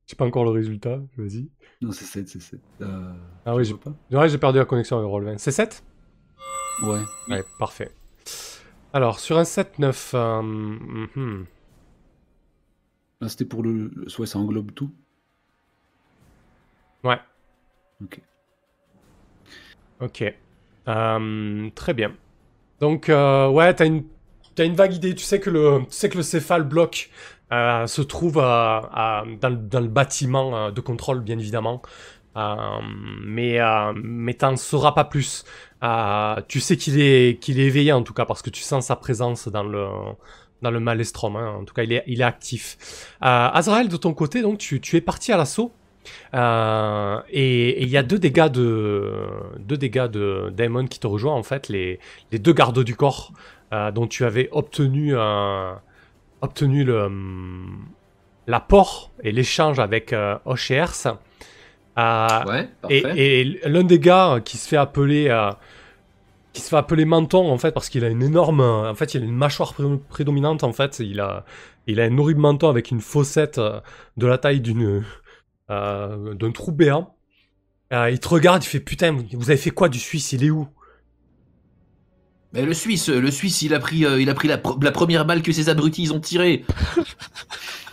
Je 0.06 0.12
sais 0.12 0.16
pas 0.16 0.26
encore 0.26 0.46
le 0.46 0.52
résultat, 0.52 1.00
vas-y. 1.18 1.50
Non, 1.82 1.92
c'est 1.92 2.06
7, 2.06 2.28
c'est 2.30 2.42
7. 2.42 2.60
Euh, 2.82 3.14
Ah 3.46 3.56
oui, 3.56 3.66
j'ai 3.66 3.74
pas? 3.76 3.94
Ouais, 4.12 4.30
j'ai 4.30 4.38
perdu 4.38 4.58
la 4.58 4.66
connexion 4.66 4.98
avec 4.98 5.10
Roll20. 5.10 5.38
C'est 5.38 5.52
7 5.52 5.84
Ouais. 6.84 7.02
Ouais, 7.30 7.44
parfait. 7.60 7.92
Alors, 8.94 9.20
sur 9.20 9.38
un 9.38 9.44
7-9, 9.44 10.12
euh, 10.16 10.42
mhm. 10.42 11.46
Là, 13.22 13.30
c'était 13.30 13.46
pour 13.46 13.62
le. 13.64 13.92
le- 13.96 14.10
Soit 14.10 14.26
ça 14.28 14.40
englobe 14.40 14.72
tout. 14.74 14.92
ouais, 17.04 17.20
Ok. 18.04 18.20
ok. 20.00 20.24
Euh, 20.88 21.70
très 21.76 21.94
bien. 21.94 22.14
Donc, 22.82 23.10
euh, 23.10 23.50
ouais, 23.50 23.74
t'as 23.76 23.86
une, 23.88 24.06
t'as 24.56 24.66
une 24.66 24.76
vague 24.76 24.96
idée. 24.96 25.16
Tu 25.16 25.24
sais 25.26 25.40
que 25.40 25.50
le, 25.52 25.82
tu 25.90 25.94
sais 25.96 26.10
que 26.10 26.18
le 26.18 26.24
céphale 26.24 26.64
bloc 26.64 27.12
euh, 27.54 27.88
se 27.88 28.02
trouve 28.04 28.40
à- 28.40 29.24
dans, 29.42 29.50
le- 29.50 29.58
dans 29.58 29.82
le 29.82 29.88
bâtiment 29.90 30.72
de 30.72 30.82
contrôle, 30.82 31.22
bien 31.22 31.40
évidemment. 31.40 31.82
Mais 33.26 33.60
mais 33.96 34.34
t'en 34.36 34.56
sauras 34.58 34.92
pas 34.94 35.06
plus. 35.06 35.44
Tu 36.48 36.60
sais 36.60 36.78
qu'il 36.78 37.00
est 37.00 37.40
qu'il 37.42 37.60
est 37.60 37.66
éveillé 37.66 37.92
en 37.94 38.04
tout 38.04 38.14
cas 38.14 38.26
parce 38.26 38.42
que 38.42 38.50
tu 38.50 38.62
sens 38.62 38.88
sa 38.88 38.96
présence 38.96 39.48
dans 39.48 39.64
le 39.64 39.88
dans 40.62 40.72
le 40.72 40.80
Malestrom. 40.80 41.36
hein. 41.36 41.58
En 41.62 41.64
tout 41.66 41.74
cas, 41.74 41.84
il 41.84 41.94
est 41.94 42.04
il 42.08 42.22
est 42.22 42.24
actif. 42.24 42.78
Euh, 43.24 43.50
Azrael, 43.54 43.90
de 43.90 43.98
ton 43.98 44.14
côté, 44.14 44.42
donc 44.42 44.58
tu, 44.58 44.80
tu 44.82 44.96
es 44.96 45.02
parti 45.02 45.32
à 45.32 45.38
l'assaut. 45.38 45.72
Euh, 46.34 47.20
et 47.30 47.84
il 47.84 47.90
y 47.90 47.98
a 47.98 48.04
deux 48.04 48.18
dégâts 48.18 48.48
de 48.50 49.12
deux 49.60 49.76
dégâts 49.76 50.08
de 50.08 50.54
Daemon 50.56 50.88
qui 50.88 51.00
te 51.00 51.08
rejoignent 51.08 51.38
en 51.38 51.44
fait 51.44 51.68
les 51.68 52.00
les 52.32 52.40
deux 52.40 52.54
gardes 52.54 52.82
du 52.82 52.96
corps 52.96 53.34
euh, 53.74 53.92
dont 53.92 54.08
tu 54.08 54.24
avais 54.24 54.48
obtenu 54.54 55.14
obtenu 56.42 56.84
le 56.86 57.02
hum, 57.04 57.86
l'apport 58.48 59.12
et 59.22 59.34
l'échange 59.34 59.80
avec 59.80 60.14
euh, 60.14 60.38
et 60.70 60.74
Ers. 60.76 61.18
Ouais, 62.48 62.70
et, 62.90 63.42
et 63.42 63.44
l'un 63.66 63.84
des 63.84 64.00
gars 64.00 64.40
qui 64.46 64.58
se 64.58 64.68
fait 64.70 64.78
appeler 64.78 65.28
qui 66.54 66.62
se 66.62 66.70
fait 66.70 66.76
appeler 66.78 67.06
menton 67.06 67.52
en 67.52 67.58
fait 67.58 67.72
parce 67.72 67.90
qu'il 67.90 68.04
a 68.04 68.10
une 68.10 68.24
énorme 68.24 68.62
en 68.62 68.96
fait 68.96 69.14
il 69.14 69.22
a 69.22 69.26
une 69.26 69.36
mâchoire 69.36 69.74
pré- 69.74 69.86
prédominante 70.10 70.64
en 70.64 70.74
fait 70.74 71.00
il 71.00 71.20
a 71.20 71.46
il 71.88 72.00
a 72.00 72.06
un 72.06 72.18
horrible 72.18 72.42
menton 72.42 72.70
avec 72.70 72.92
une 72.92 73.02
fossette 73.02 73.58
euh, 73.60 73.80
de 74.18 74.28
la 74.28 74.38
taille 74.38 74.62
d'une 74.62 75.04
euh, 75.72 76.34
d'un 76.36 76.52
trou 76.52 76.72
béant 76.72 77.16
Euh, 77.94 78.12
il 78.12 78.20
te 78.20 78.30
regarde 78.30 78.64
il 78.64 78.68
fait 78.68 78.82
putain 78.82 79.14
vous 79.34 79.50
avez 79.52 79.58
fait 79.60 79.72
quoi 79.72 79.90
du 79.90 80.00
Suisse? 80.00 80.34
Il 80.34 80.44
est 80.44 80.52
où? 80.52 80.68
Mais 82.54 82.66
le 82.66 82.74
Suisse, 82.74 83.10
le 83.10 83.30
Suisse, 83.30 83.62
il 83.62 83.74
a 83.74 83.80
pris, 83.80 84.06
euh, 84.06 84.22
il 84.22 84.30
a 84.30 84.34
pris 84.34 84.48
la, 84.48 84.58
pr- 84.58 84.82
la 84.84 84.92
première 84.92 85.26
balle 85.26 85.42
que 85.42 85.52
ces 85.52 85.70
abrutis 85.70 86.04
ils 86.04 86.14
ont 86.14 86.20
tirée. 86.20 86.66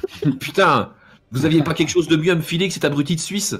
Putain, 0.40 0.92
vous 1.32 1.44
aviez 1.44 1.62
pas 1.62 1.74
quelque 1.74 1.88
chose 1.90 2.08
de 2.08 2.16
mieux 2.16 2.32
à 2.32 2.34
me 2.34 2.40
filer 2.42 2.68
que 2.68 2.74
cet 2.74 2.84
abruti 2.84 3.16
de 3.16 3.20
Suisse? 3.20 3.56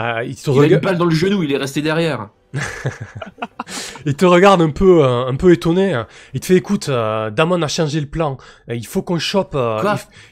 Euh, 0.00 0.24
il 0.24 0.36
Il 0.52 0.62
a 0.64 0.66
une 0.66 0.80
balle 0.80 0.98
dans 0.98 1.04
le 1.06 1.14
genou, 1.14 1.42
il 1.42 1.52
est 1.52 1.56
resté 1.56 1.82
derrière. 1.82 2.30
Il 4.06 4.14
te 4.14 4.24
regarde 4.24 4.60
un 4.60 4.70
peu, 4.70 5.04
euh, 5.04 5.26
un 5.26 5.36
peu 5.36 5.52
étonné. 5.52 6.02
Il 6.34 6.40
te 6.40 6.46
fait, 6.46 6.56
écoute, 6.56 6.88
euh, 6.88 7.30
Damon 7.30 7.62
a 7.62 7.68
changé 7.68 8.00
le 8.00 8.06
plan. 8.06 8.36
Euh, 8.68 8.74
Il 8.74 8.86
faut 8.86 9.02
qu'on 9.02 9.18
chope, 9.18 9.54
euh, 9.54 9.78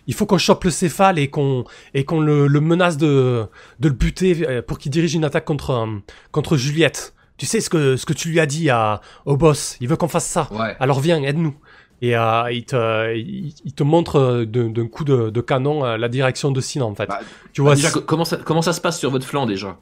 il, 0.07 0.15
faut 0.15 0.27
qu'on 0.27 0.39
chope 0.39 0.65
le 0.65 0.71
céphale 0.71 1.19
et 1.19 1.29
qu'on 1.29 1.65
et 1.95 2.05
qu'on 2.05 2.21
le, 2.21 2.47
le 2.47 2.61
menace 2.61 2.97
de 2.97 3.47
de 3.79 3.89
le 3.89 3.95
buter 3.95 4.63
pour 4.67 4.79
qu'il 4.79 4.91
dirige 4.91 5.15
une 5.15 5.25
attaque 5.25 5.45
contre 5.45 5.89
contre 6.33 6.57
Juliette. 6.57 7.15
Tu 7.37 7.47
sais 7.47 7.61
ce 7.61 7.71
que 7.71 7.97
ce 7.97 8.05
que 8.05 8.13
tu 8.13 8.29
lui 8.29 8.41
as 8.41 8.47
dit 8.47 8.69
à 8.71 9.01
au 9.25 9.37
boss. 9.37 9.77
Il 9.81 9.89
veut 9.89 9.97
qu'on 9.97 10.09
fasse 10.09 10.27
ça. 10.27 10.49
Ouais. 10.53 10.77
Alors 10.81 11.01
viens, 11.01 11.23
aide-nous. 11.23 11.55
Et 12.03 12.17
euh, 12.17 12.51
il 12.51 12.65
te 12.65 13.15
il, 13.15 13.55
il 13.65 13.73
te 13.75 13.83
montre 13.83 14.45
d'un 14.45 14.87
coup 14.89 15.05
de, 15.05 15.31
de 15.31 15.41
canon 15.41 15.85
la 15.97 16.09
direction 16.09 16.51
de 16.51 16.61
Sin 16.61 16.81
en 16.83 16.95
fait. 16.95 17.07
Bah, 17.07 17.21
tu 17.53 17.61
vois. 17.63 17.75
Déjà, 17.77 17.91
co- 17.91 18.01
comment 18.01 18.25
ça, 18.25 18.39
comment 18.39 18.63
ça 18.63 18.73
se 18.73 18.81
passe 18.81 18.99
sur 18.99 19.11
votre 19.11 19.27
flanc 19.27 19.47
déjà? 19.47 19.79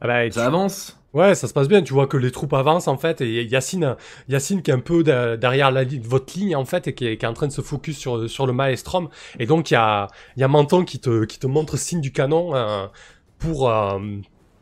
Ah 0.00 0.06
bah, 0.06 0.24
tu- 0.26 0.32
Ça 0.32 0.46
avance 0.46 0.98
Ouais, 1.12 1.34
ça 1.34 1.48
se 1.48 1.54
passe 1.54 1.68
bien. 1.68 1.80
Tu 1.82 1.94
vois 1.94 2.06
que 2.06 2.18
les 2.18 2.30
troupes 2.30 2.52
avancent 2.52 2.88
en 2.88 2.98
fait, 2.98 3.22
et 3.22 3.44
Yacine, 3.44 3.96
Yacine 4.28 4.60
qui 4.62 4.70
est 4.70 4.74
un 4.74 4.80
peu 4.80 5.02
de- 5.02 5.36
derrière 5.36 5.70
la, 5.70 5.84
votre 6.02 6.38
ligne 6.38 6.54
en 6.54 6.66
fait, 6.66 6.88
et 6.88 6.94
qui 6.94 7.06
est, 7.06 7.16
qui 7.16 7.24
est 7.24 7.28
en 7.28 7.32
train 7.32 7.46
de 7.46 7.52
se 7.52 7.62
focus 7.62 7.96
sur 7.96 8.28
sur 8.28 8.46
le 8.46 8.52
maelstrom. 8.52 9.08
Et 9.38 9.46
donc 9.46 9.70
il 9.70 9.74
y 9.74 9.76
a 9.78 10.08
il 10.36 10.40
y 10.40 10.44
a 10.44 10.48
Menton 10.48 10.84
qui 10.84 10.98
te 11.00 11.24
qui 11.24 11.38
te 11.38 11.46
montre 11.46 11.78
signe 11.78 12.02
du 12.02 12.12
canon 12.12 12.54
euh, 12.54 12.86
pour 13.38 13.70
euh, 13.70 13.98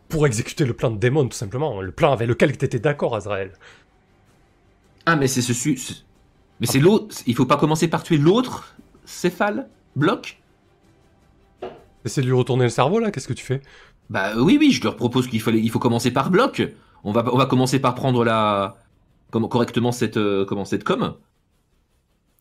pour 0.08 0.26
exécuter 0.28 0.64
le 0.64 0.74
plan 0.74 0.90
de 0.92 0.98
démon 0.98 1.26
tout 1.26 1.36
simplement, 1.36 1.80
le 1.80 1.90
plan 1.92 2.12
avec 2.12 2.28
lequel 2.28 2.56
tu 2.56 2.64
étais 2.64 2.78
d'accord, 2.78 3.16
Azrael. 3.16 3.52
Ah, 5.06 5.16
mais 5.16 5.26
c'est 5.28 5.42
ce 5.42 5.52
su. 5.52 5.76
ce- 5.76 5.94
Mais 6.60 6.66
c'est 6.66 6.78
l'autre. 6.80 7.16
Il 7.26 7.34
faut 7.34 7.46
pas 7.46 7.56
commencer 7.56 7.88
par 7.88 8.02
tuer 8.04 8.16
l'autre 8.18 8.76
céphale 9.04 9.68
Bloc? 9.96 10.38
Essaie 12.04 12.20
de 12.20 12.26
lui 12.26 12.34
retourner 12.34 12.64
le 12.64 12.70
cerveau 12.70 12.98
là. 12.98 13.10
Qu'est-ce 13.10 13.28
que 13.28 13.32
tu 13.32 13.44
fais? 13.44 13.60
Bah 14.10 14.32
oui, 14.36 14.56
oui, 14.60 14.72
je 14.72 14.82
leur 14.82 14.96
propose 14.96 15.28
qu'il 15.28 15.40
fallait, 15.40 15.60
il 15.60 15.70
faut 15.70 15.78
commencer 15.78 16.10
par 16.10 16.30
bloc. 16.30 16.62
On 17.04 17.12
va, 17.12 17.24
on 17.32 17.36
va 17.36 17.46
commencer 17.46 17.78
par 17.78 17.94
prendre 17.94 18.24
la, 18.24 18.76
comment, 19.30 19.48
correctement 19.48 19.92
cette, 19.92 20.16
euh, 20.16 20.44
comment, 20.44 20.64
cette 20.64 20.84
com. 20.84 21.14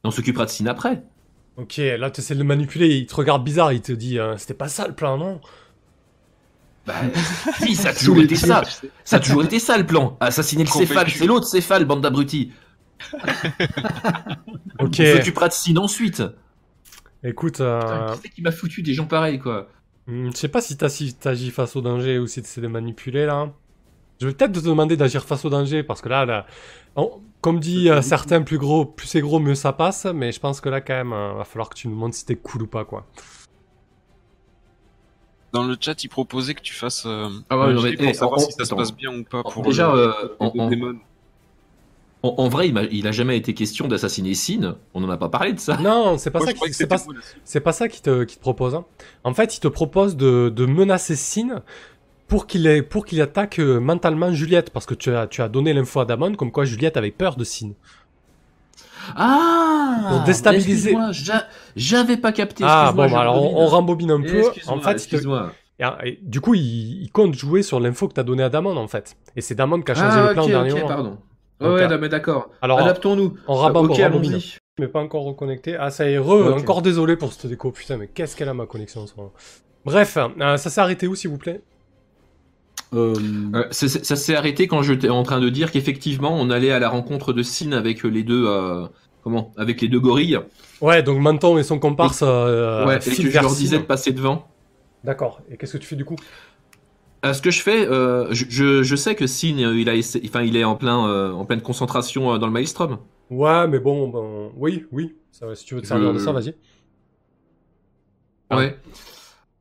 On 0.04 0.12
s'occupera 0.12 0.46
de 0.46 0.50
Sin 0.50 0.68
après. 0.68 1.04
Ok, 1.56 1.78
là 1.78 2.10
tu 2.10 2.22
essaies 2.22 2.34
de 2.34 2.40
le 2.40 2.46
manipuler. 2.46 2.88
Il 2.96 3.06
te 3.06 3.16
regarde 3.16 3.44
bizarre. 3.44 3.74
Il 3.74 3.82
te 3.82 3.92
dit, 3.92 4.20
euh, 4.20 4.38
c'était 4.38 4.54
pas 4.54 4.68
ça 4.68 4.88
le 4.88 4.94
plan, 4.94 5.18
non? 5.18 5.40
Bah, 6.86 6.96
si, 7.60 7.76
ça 7.76 7.90
a 7.90 7.94
toujours 7.94 8.20
été 8.20 8.36
ça. 8.36 8.64
Ça 9.04 9.18
a 9.18 9.20
toujours 9.20 9.44
été 9.44 9.60
ça 9.60 9.78
le 9.78 9.86
plan. 9.86 10.18
Assassiner 10.20 10.64
le 10.64 10.70
céphale, 10.70 11.10
c'est 11.10 11.26
l'autre 11.26 11.48
céphale, 11.48 11.86
bande 11.86 12.02
d'abrutis. 12.02 12.52
Ok. 14.80 15.00
On 15.00 15.06
s'occupera 15.06 15.48
de 15.48 15.54
Sin 15.54 15.78
ensuite. 15.78 16.24
Écoute, 17.24 17.54
Putain, 17.54 17.64
euh, 17.64 18.16
Qui 18.16 18.22
c'est 18.22 18.30
qui 18.30 18.42
m'a 18.42 18.52
foutu 18.52 18.82
des 18.82 18.94
gens 18.94 19.06
pareils, 19.06 19.40
quoi? 19.40 19.70
Hmm, 20.08 20.30
je 20.32 20.38
sais 20.38 20.48
pas 20.50 20.62
si 20.62 20.78
t'as 20.78 20.90
si 20.90 21.16
t'agis 21.16 21.52
face 21.52 21.76
au 21.76 21.82
danger 21.82 22.20
ou 22.20 22.28
si 22.28 22.42
t'essaies 22.42 22.62
de 22.62 22.68
manipuler 22.68 23.26
là. 23.26 23.54
Je 24.22 24.28
vais 24.28 24.34
peut-être 24.36 24.54
te 24.62 24.66
demander 24.66 24.98
d'agir 24.98 25.26
face 25.26 25.46
au 25.46 25.50
danger, 25.50 25.84
parce 25.84 26.02
que 26.02 26.10
là, 26.10 26.26
là 26.26 26.48
on- 26.96 27.22
comme 27.42 27.60
dit 27.60 27.90
euh, 27.90 28.02
certains, 28.02 28.42
plus 28.44 28.58
gros, 28.60 28.86
plus 28.86 29.08
c'est 29.08 29.22
gros, 29.22 29.40
mieux 29.40 29.56
ça 29.56 29.74
passe. 29.74 30.06
Mais 30.08 30.32
je 30.32 30.40
pense 30.42 30.62
que 30.62 30.70
là, 30.70 30.82
quand 30.82 30.94
même, 30.96 31.14
euh, 31.14 31.34
va 31.36 31.46
falloir 31.46 31.70
que 31.70 31.76
tu 31.76 31.88
nous 31.90 31.96
montres 31.96 32.16
si 32.18 32.26
t'es 32.26 32.38
cool 32.38 32.64
ou 32.64 32.68
pas, 32.68 32.86
quoi. 32.86 33.08
Dans 35.54 35.64
le 35.64 35.78
chat, 35.80 36.04
il 36.04 36.10
proposait 36.10 36.56
que 36.56 36.62
tu 36.62 36.74
fasses 36.74 37.06
euh, 37.06 37.30
Ah 37.50 37.58
ouais, 37.60 37.72
un 37.72 37.76
non, 37.76 37.82
mais, 37.84 37.94
pour 37.96 38.06
eh, 38.10 38.14
savoir 38.16 38.40
on- 38.40 38.46
si 38.46 38.52
ça 38.54 38.66
se 38.66 38.74
passe 38.74 38.92
bien 38.92 39.16
ou 39.16 39.24
pas 39.24 39.44
pour 39.44 39.64
Déjà, 39.64 39.92
le, 39.94 39.94
euh, 39.94 40.38
le 40.42 40.70
démon. 40.70 41.00
En, 42.24 42.36
en 42.38 42.48
vrai, 42.48 42.70
il, 42.70 42.74
m'a- 42.74 42.84
il 42.84 43.06
a 43.08 43.12
jamais 43.12 43.36
été 43.38 43.54
question 43.54 43.88
d'assassiner 43.88 44.34
Sin. 44.34 44.78
On 44.94 45.02
n'en 45.02 45.10
a 45.10 45.18
pas 45.18 45.28
parlé 45.30 45.52
de 45.54 45.60
ça. 45.60 45.78
Non, 45.78 46.18
c'est 46.18 46.32
pas 46.32 46.40
Moi, 46.40 46.48
ça. 46.48 46.54
qui- 46.54 46.74
C'est 46.74 46.88
pas, 46.88 46.98
c'est 47.44 47.72
ça 47.74 47.88
qu'il 47.90 48.02
te, 48.02 48.26
propose. 48.40 48.76
hein. 48.76 48.86
En 49.26 49.34
fait, 49.34 49.58
il 49.58 49.60
te 49.60 49.68
propose 49.68 50.16
de, 50.16 50.48
de 50.50 50.66
menacer 50.66 51.16
Sin 51.18 51.62
pour 52.28 52.48
qu'il 52.48 52.66
ait- 52.66 52.82
pour 52.82 53.06
qu'il 53.06 53.22
attaque 53.22 53.60
euh, 53.60 53.80
mentalement 53.80 54.32
Juliette, 54.32 54.70
parce 54.70 54.86
que 54.86 54.94
tu 54.94 55.14
as, 55.14 55.28
tu 55.28 55.42
as 55.42 55.50
donné 55.50 55.74
l'info 55.74 56.00
à 56.00 56.06
Damon 56.06 56.34
comme 56.36 56.52
quoi 56.52 56.64
Juliette 56.64 56.96
avait 56.96 57.12
peur 57.12 57.36
de 57.36 57.44
Sin. 57.44 57.72
Ah 59.16 60.06
Pour 60.10 60.20
déstabiliser. 60.24 60.96
j'a- 61.12 61.48
J'avais 61.76 62.18
pas 62.18 62.32
capté. 62.32 62.64
Ah 62.66 62.94
bon, 62.96 63.10
bah, 63.12 63.20
alors 63.20 63.36
on, 63.36 63.50
rembobine. 63.50 63.58
on 63.62 63.68
rembobine 63.68 64.12
un 64.12 64.22
peu. 64.22 64.44
En 64.68 64.80
fait, 64.80 65.06
il 65.12 65.20
te- 65.20 65.28
et, 65.80 65.86
et 66.10 66.20
du 66.22 66.40
coup, 66.40 66.54
il, 66.54 67.04
il 67.04 67.12
compte 67.12 67.34
jouer 67.34 67.64
sur 67.64 67.80
l'info 67.80 68.08
que 68.08 68.14
t'as 68.14 68.24
donné 68.24 68.44
à 68.44 68.50
Damon, 68.50 68.78
en 68.78 68.88
fait. 68.88 69.18
Et 69.36 69.42
c'est 69.42 69.56
Damon 69.56 69.82
qui 69.82 69.92
a 69.92 69.96
changé 69.96 70.08
Ah, 70.20 70.28
le 70.30 70.34
plan 70.34 70.44
ok, 70.44 70.48
au 70.48 70.52
dernier 70.52 70.72
moment. 70.74 70.88
pardon. 70.88 71.18
Ouais, 71.64 71.70
Donc, 71.70 71.78
ouais, 71.80 71.88
non, 71.88 71.98
mais 72.00 72.10
d'accord. 72.10 72.50
Alors, 72.62 72.80
Adaptons-nous. 72.80 73.34
on 73.48 73.56
rabat, 73.56 73.80
ok, 73.80 74.00
allons-y. 74.00 74.58
Mais 74.80 74.88
pas 74.88 75.00
encore 75.02 75.24
reconnecté. 75.24 75.76
Ah, 75.76 75.92
ça 75.92 76.10
y 76.10 76.14
est, 76.14 76.18
re, 76.18 76.54
encore 76.56 76.82
désolé 76.82 77.16
pour 77.16 77.32
cette 77.32 77.48
déco. 77.48 77.72
Putain, 77.72 77.98
mais 77.98 78.08
qu'est-ce 78.08 78.36
qu'elle 78.36 78.50
a 78.50 78.54
ma 78.54 78.66
connexion 78.66 79.02
en 79.02 79.08
ce 79.08 79.16
moment? 79.16 79.32
Bref, 79.86 80.18
euh, 80.18 80.58
ça 80.58 80.70
s'est 80.70 80.82
arrêté 80.82 81.08
où, 81.08 81.16
s'il 81.16 81.30
vous 81.30 81.38
plaît? 81.38 81.62
Euh, 82.94 83.14
Euh, 83.56 83.66
ça 83.72 83.88
ça- 83.88 84.04
ça 84.04 84.16
s'est 84.16 84.36
arrêté 84.36 84.68
quand 84.68 84.82
j'étais 84.84 85.10
en 85.10 85.24
train 85.24 85.40
de 85.40 85.50
dire 85.50 85.72
qu'effectivement, 85.72 86.36
on 86.40 86.50
allait 86.50 86.72
à 86.72 86.80
la 86.80 86.90
rencontre 86.90 87.34
de 87.34 87.42
Sin 87.44 87.72
avec 87.72 88.04
les 88.04 88.24
deux. 88.24 88.46
euh, 88.48 88.86
comment? 89.24 89.52
Avec 89.58 89.82
les 89.82 89.88
deux 89.88 90.00
gorilles. 90.00 90.40
Ouais, 90.82 91.02
donc 91.02 91.20
Menton 91.20 91.58
et 91.58 91.64
son 91.64 91.80
comparse 91.80 92.22
euh, 92.24 92.86
ouais, 92.86 92.98
et 92.98 93.16
que 93.16 93.30
je 93.30 93.40
leur 93.40 93.56
disais 93.56 93.80
de 93.80 93.84
passer 93.84 94.12
devant. 94.12 94.48
D'accord. 95.04 95.42
Et 95.52 95.58
qu'est-ce 95.58 95.74
que 95.74 95.78
tu 95.80 95.88
fais 95.88 95.96
du 95.96 96.06
coup? 96.06 96.16
Euh, 97.26 97.34
ce 97.34 97.42
que 97.42 97.52
je 97.52 97.62
fais, 97.62 97.88
euh, 97.88 98.28
je, 98.34 98.46
je, 98.50 98.84
je 98.84 98.96
sais 98.96 99.16
que 99.16 99.28
Sin, 99.28 99.58
euh, 99.60 99.80
il, 99.80 99.90
a 99.90 99.96
essa- 99.96 100.20
enfin, 100.26 100.42
il 100.42 100.58
est 100.58 100.66
en, 100.66 100.76
plein, 100.76 101.08
euh, 101.08 101.32
en 101.32 101.46
pleine 101.46 101.62
concentration 101.62 102.34
euh, 102.34 102.38
dans 102.38 102.48
le 102.48 102.54
Maelstrom. 102.54 103.00
Ouais, 103.30 103.68
mais 103.68 103.80
bon, 103.80 104.08
bon, 104.10 104.52
oui, 104.56 104.86
oui. 104.92 105.16
Ça, 105.32 105.54
si 105.56 105.66
tu 105.66 105.76
veux 105.76 105.82
te 105.82 105.88
servir 105.88 106.10
Je- 106.10 106.14
de 106.14 106.20
ça, 106.20 106.32
vas-y. 106.32 106.56
Ah. 108.50 108.58
Ouais. 108.58 108.78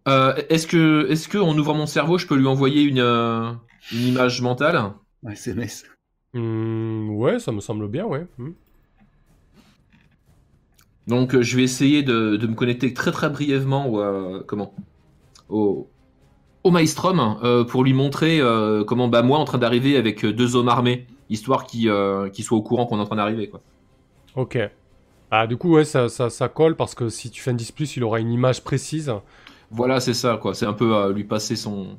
Euh, 0.09 0.35
est-ce 0.51 0.67
que, 0.67 1.07
est-ce 1.11 1.29
que 1.29 1.39
en 1.39 1.57
ouvrant 1.57 1.75
mon 1.75 1.87
cerveau, 1.87 2.19
je 2.19 2.27
peux 2.27 2.37
lui 2.37 2.47
envoyer 2.47 2.83
une, 2.83 2.99
euh, 3.01 3.53
une 3.93 4.01
image 4.09 4.43
mentale? 4.43 4.93
Un 5.25 5.31
SMS. 5.31 5.85
Hmm, 6.35 7.11
ouais, 7.11 7.39
ça 7.39 7.53
me 7.53 7.61
semble 7.61 7.89
bien, 7.89 8.07
ouais. 8.07 8.27
Hmm. 8.39 8.53
Donc, 11.07 11.35
euh, 11.35 11.43
je 11.43 11.57
vais 11.57 11.65
essayer 11.65 12.03
de, 12.03 12.37
de 12.37 12.47
me 12.47 12.55
connecter 12.55 12.95
très 12.95 13.11
très 13.13 13.29
brièvement 13.29 13.89
au, 13.89 14.01
euh, 14.01 14.43
comment, 14.47 14.75
au, 15.51 15.89
au 16.65 16.71
Maelstrom 16.71 17.39
euh, 17.43 17.65
pour 17.65 17.85
lui 17.85 17.93
montrer 17.93 18.41
euh, 18.41 18.85
comment 18.85 19.09
bah 19.09 19.23
moi 19.23 19.39
en 19.39 19.45
train 19.45 19.59
d'arriver 19.59 19.97
avec 19.97 20.25
euh, 20.25 20.33
deux 20.33 20.57
hommes 20.57 20.69
armés, 20.69 21.07
histoire 21.29 21.65
qu'il 21.65 21.89
euh, 21.89 22.33
soit 22.33 22.59
au 22.59 22.63
courant 22.63 22.87
qu'on 22.87 22.99
est 22.99 23.03
en 23.03 23.07
train 23.07 23.17
d'arriver 23.17 23.49
quoi. 23.49 23.61
Ok. 24.37 24.59
Ah, 25.31 25.47
du 25.47 25.57
coup, 25.57 25.75
ouais, 25.75 25.85
ça, 25.85 26.11
ça, 26.11 26.29
ça 26.29 26.49
colle 26.49 26.77
parce 26.77 26.95
que 26.95 27.09
si 27.09 27.31
tu 27.31 27.41
fais 27.41 27.53
un 27.53 27.55
10, 27.55 27.97
il 27.97 28.05
aura 28.05 28.21
une 28.21 28.31
image 28.31 28.63
précise. 28.63 29.13
Voilà, 29.71 29.99
c'est 29.99 30.15
ça 30.15 30.37
quoi. 30.37 30.55
C'est 30.55 30.67
un 30.67 30.75
peu 30.75 31.11
lui 31.11 31.25
passer 31.25 31.57
son, 31.57 31.99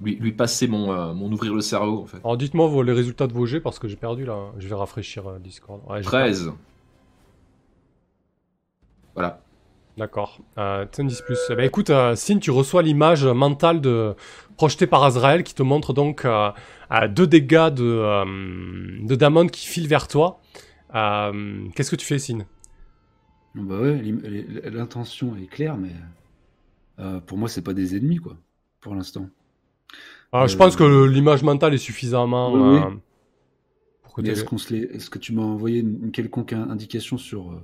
lui, 0.00 0.14
lui 0.14 0.32
passer 0.32 0.68
mon, 0.68 1.12
mon 1.14 1.32
ouvrir 1.32 1.52
le 1.54 1.60
cerveau 1.60 2.02
en 2.02 2.06
fait. 2.06 2.18
Alors, 2.18 2.36
dites-moi 2.36 2.84
les 2.84 2.92
résultats 2.92 3.26
de 3.26 3.32
vos 3.32 3.46
jets 3.46 3.60
parce 3.60 3.80
que 3.80 3.88
j'ai 3.88 3.96
perdu 3.96 4.24
là. 4.24 4.52
Je 4.58 4.68
vais 4.68 4.76
rafraîchir 4.76 5.24
Discord. 5.40 5.80
Ouais, 5.88 6.02
j'ai 6.02 6.06
13. 6.06 6.52
Voilà. 9.14 9.40
D'accord. 9.96 10.40
Euh, 10.58 10.84
t'as 10.90 11.02
un 11.02 11.06
10 11.06 11.22
plus. 11.22 11.38
Eh 11.50 11.54
ben, 11.54 11.64
écoute, 11.64 11.88
euh, 11.90 12.14
Sin, 12.16 12.38
tu 12.38 12.50
reçois 12.50 12.82
l'image 12.82 13.24
mentale 13.24 13.80
de... 13.80 14.14
projetée 14.56 14.86
par 14.86 15.02
Azrael 15.04 15.42
qui 15.42 15.54
te 15.54 15.62
montre 15.62 15.94
donc 15.94 16.24
euh, 16.26 16.50
deux 17.08 17.26
dégâts 17.26 17.70
de, 17.72 17.84
euh, 17.84 18.24
de 19.02 19.14
Damon 19.14 19.46
qui 19.46 19.66
filent 19.66 19.88
vers 19.88 20.06
toi. 20.06 20.40
Euh, 20.94 21.66
Qu'est-ce 21.74 21.90
que 21.90 21.96
tu 21.96 22.04
fais, 22.06 22.18
Sin 22.18 22.40
Bah 23.54 23.80
ouais, 23.80 24.02
l'intention 24.70 25.34
est 25.36 25.46
claire, 25.46 25.76
mais 25.78 25.92
pour 27.26 27.38
moi, 27.38 27.48
c'est 27.48 27.62
pas 27.62 27.74
des 27.74 27.96
ennemis, 27.96 28.16
quoi, 28.18 28.36
pour 28.80 28.94
l'instant. 28.94 29.28
Ah, 30.32 30.46
Je 30.46 30.56
pense 30.56 30.76
que 30.76 31.04
l'image 31.06 31.42
mentale 31.42 31.72
est 31.72 31.78
suffisamment. 31.78 32.52
Oui, 32.52 32.80
oui. 34.18 34.28
est-ce 34.28 34.44
qu'on 34.44 34.58
se 34.58 34.74
l'est- 34.74 34.94
est-ce 34.94 35.08
que 35.08 35.18
tu 35.18 35.32
m'as 35.32 35.42
envoyé 35.42 35.80
une, 35.80 36.10
quelconque 36.10 36.52
in- 36.52 36.68
indication 36.70 37.16
sur 37.16 37.60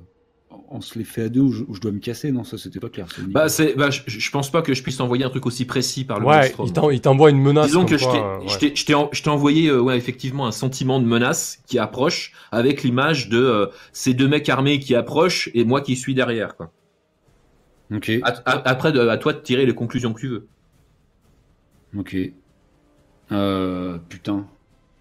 on 0.70 0.80
se 0.80 0.98
les 0.98 1.04
fait 1.04 1.22
à 1.22 1.28
deux 1.28 1.40
ou 1.40 1.52
je, 1.52 1.64
ou 1.64 1.74
je 1.74 1.80
dois 1.80 1.90
me 1.92 1.98
casser 1.98 2.32
Non, 2.32 2.44
ça 2.44 2.56
c'était 2.58 2.80
pas 2.80 2.88
clair. 2.88 3.06
Bah, 3.28 3.48
c'est, 3.48 3.74
bah, 3.74 3.90
je, 3.90 4.00
je 4.06 4.30
pense 4.30 4.50
pas 4.50 4.62
que 4.62 4.74
je 4.74 4.82
puisse 4.82 4.98
envoyer 5.00 5.24
un 5.24 5.30
truc 5.30 5.46
aussi 5.46 5.64
précis 5.64 6.04
par 6.04 6.20
le 6.20 6.26
Ouais, 6.26 6.52
il 6.64 6.72
t'en- 6.72 6.90
il 6.90 7.00
t'envoie 7.00 7.30
une 7.30 7.40
menace. 7.40 7.66
Disons 7.66 7.84
que 7.84 7.96
je 7.98 8.04
quoi, 8.04 8.12
t'ai, 8.14 8.18
euh, 8.20 8.40
je 8.46 8.52
ouais. 8.52 8.58
t'ai- 8.58 8.76
je 8.76 8.84
t'ai 8.86 8.94
en- 8.94 9.08
je 9.12 9.22
t'ai 9.22 9.30
envoyé 9.30 9.68
euh, 9.68 9.80
ouais, 9.80 9.96
effectivement 9.96 10.46
un 10.46 10.52
sentiment 10.52 11.00
de 11.00 11.06
menace 11.06 11.58
qui 11.66 11.78
approche 11.78 12.32
avec 12.50 12.82
l'image 12.82 13.28
de 13.28 13.38
euh, 13.38 13.66
ces 13.92 14.14
deux 14.14 14.28
mecs 14.28 14.48
armés 14.48 14.78
qui 14.78 14.94
approchent 14.94 15.50
et 15.54 15.64
moi 15.64 15.80
qui 15.80 15.96
suis 15.96 16.14
derrière. 16.14 16.56
Quoi. 16.56 16.70
Ok, 17.94 18.10
À- 18.22 18.28
à- 18.50 18.68
après, 18.70 18.98
à 18.98 19.16
toi 19.18 19.32
de 19.32 19.40
tirer 19.40 19.66
les 19.66 19.74
conclusions 19.74 20.12
que 20.12 20.20
tu 20.20 20.28
veux. 20.28 20.46
ok. 21.98 22.16
Euh, 23.30 23.98
putain. 24.08 24.46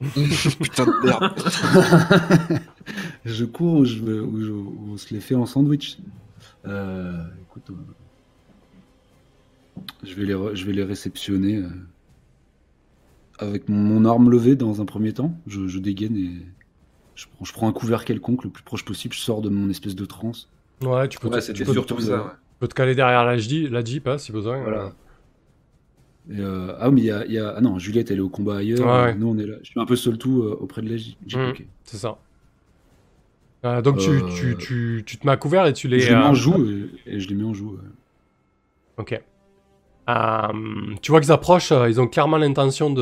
Putain 0.62 0.86
de 0.86 1.06
merde. 1.06 2.62
je 3.26 3.46
cours 3.46 3.74
ou, 3.80 3.86
je, 3.86 4.02
ou 4.02 4.42
je- 4.44 4.52
ou 4.52 4.90
on 4.94 4.98
se 4.98 5.14
les 5.14 5.20
fait 5.22 5.36
en 5.36 5.46
sandwich 5.46 5.98
Euh, 6.66 7.24
Écoute, 7.50 7.70
euh, 7.70 7.74
je, 10.04 10.14
vais 10.16 10.26
les, 10.26 10.34
re- 10.34 10.56
je 10.56 10.66
vais 10.66 10.74
les 10.74 10.84
réceptionner 10.84 11.58
euh, 11.58 11.70
avec 13.40 13.70
mon, 13.70 13.78
mon 13.78 14.06
arme 14.06 14.30
levée 14.30 14.56
dans 14.56 14.82
un 14.82 14.86
premier 14.86 15.14
temps. 15.14 15.34
Je, 15.48 15.68
je 15.68 15.80
dégaine 15.80 16.16
et 16.18 16.32
je 17.16 17.26
prends, 17.36 17.46
je 17.46 17.54
prends 17.54 17.68
un 17.68 17.74
couvert 17.74 18.06
quelconque 18.06 18.44
le 18.44 18.50
plus 18.50 18.64
proche 18.64 18.86
possible. 18.86 19.14
Je 19.14 19.20
sors 19.20 19.42
de 19.42 19.50
mon 19.50 19.70
espèce 19.70 19.96
de 19.96 20.06
transe. 20.06 20.50
Ouais, 20.82 21.08
tu 21.10 21.20
peux, 21.20 21.30
te- 21.30 21.40
c'était 21.40 21.60
tu 21.60 21.66
peux, 21.66 21.76
te- 21.82 22.02
ça. 22.02 22.24
ouais. 22.24 22.30
tu 22.32 22.58
peux 22.60 22.68
te 22.68 22.74
caler 22.74 22.96
derrière 22.96 23.24
la 23.26 23.38
Jeep, 23.38 23.70
la 23.72 23.84
Jeep 23.84 24.08
hein, 24.08 24.18
si 24.18 24.32
besoin. 24.32 24.60
Voilà. 24.62 24.94
Euh, 26.32 26.76
ah, 26.80 26.92
mais 26.92 27.02
il 27.02 27.06
y 27.06 27.12
a, 27.12 27.26
il 27.26 27.32
y 27.34 27.40
a- 27.40 27.56
Ah 27.58 27.62
non, 27.62 27.80
Juliette, 27.80 28.12
elle 28.12 28.18
est 28.18 28.22
au 28.22 28.30
combat 28.30 28.58
ailleurs. 28.58 28.86
Ouais. 29.06 29.16
Nous, 29.16 29.28
on 29.28 29.38
est 29.38 29.46
là. 29.46 29.56
Je 29.64 29.70
suis 29.72 29.80
un 29.80 29.86
peu 29.86 29.96
seul 29.96 30.18
tout 30.18 30.44
euh, 30.44 30.56
auprès 30.60 30.82
de 30.82 30.90
la 30.90 30.98
J. 30.98 31.18
Ok. 31.36 31.66
C'est 31.84 31.98
ça. 31.98 32.18
Euh, 33.66 33.82
donc 33.82 33.98
tu, 34.00 34.10
Euh, 34.10 34.22
tu, 34.36 34.56
tu, 34.58 35.04
tu 35.06 35.18
te 35.18 35.26
mets 35.26 35.34
à 35.34 35.38
couvert 35.38 35.66
et 35.68 35.74
tu 35.74 35.88
les... 35.88 36.00
je 36.00 36.10
les 36.10 36.16
mets 36.16 36.24
en 36.24 36.32
euh, 36.32 36.36
joue 36.36 36.66
et, 36.70 36.90
et 37.16 37.20
je 37.20 37.28
les 37.30 37.36
mets 37.36 37.44
en 37.44 37.54
joue. 37.54 37.72
ouais. 37.74 37.80
Ok. 38.98 39.22
Tu 41.02 41.12
vois 41.12 41.22
qu'ils 41.22 41.32
approchent, 41.32 41.72
ils 41.88 42.02
ont 42.02 42.08
clairement 42.08 42.38
l'intention 42.38 42.90
de... 42.92 43.02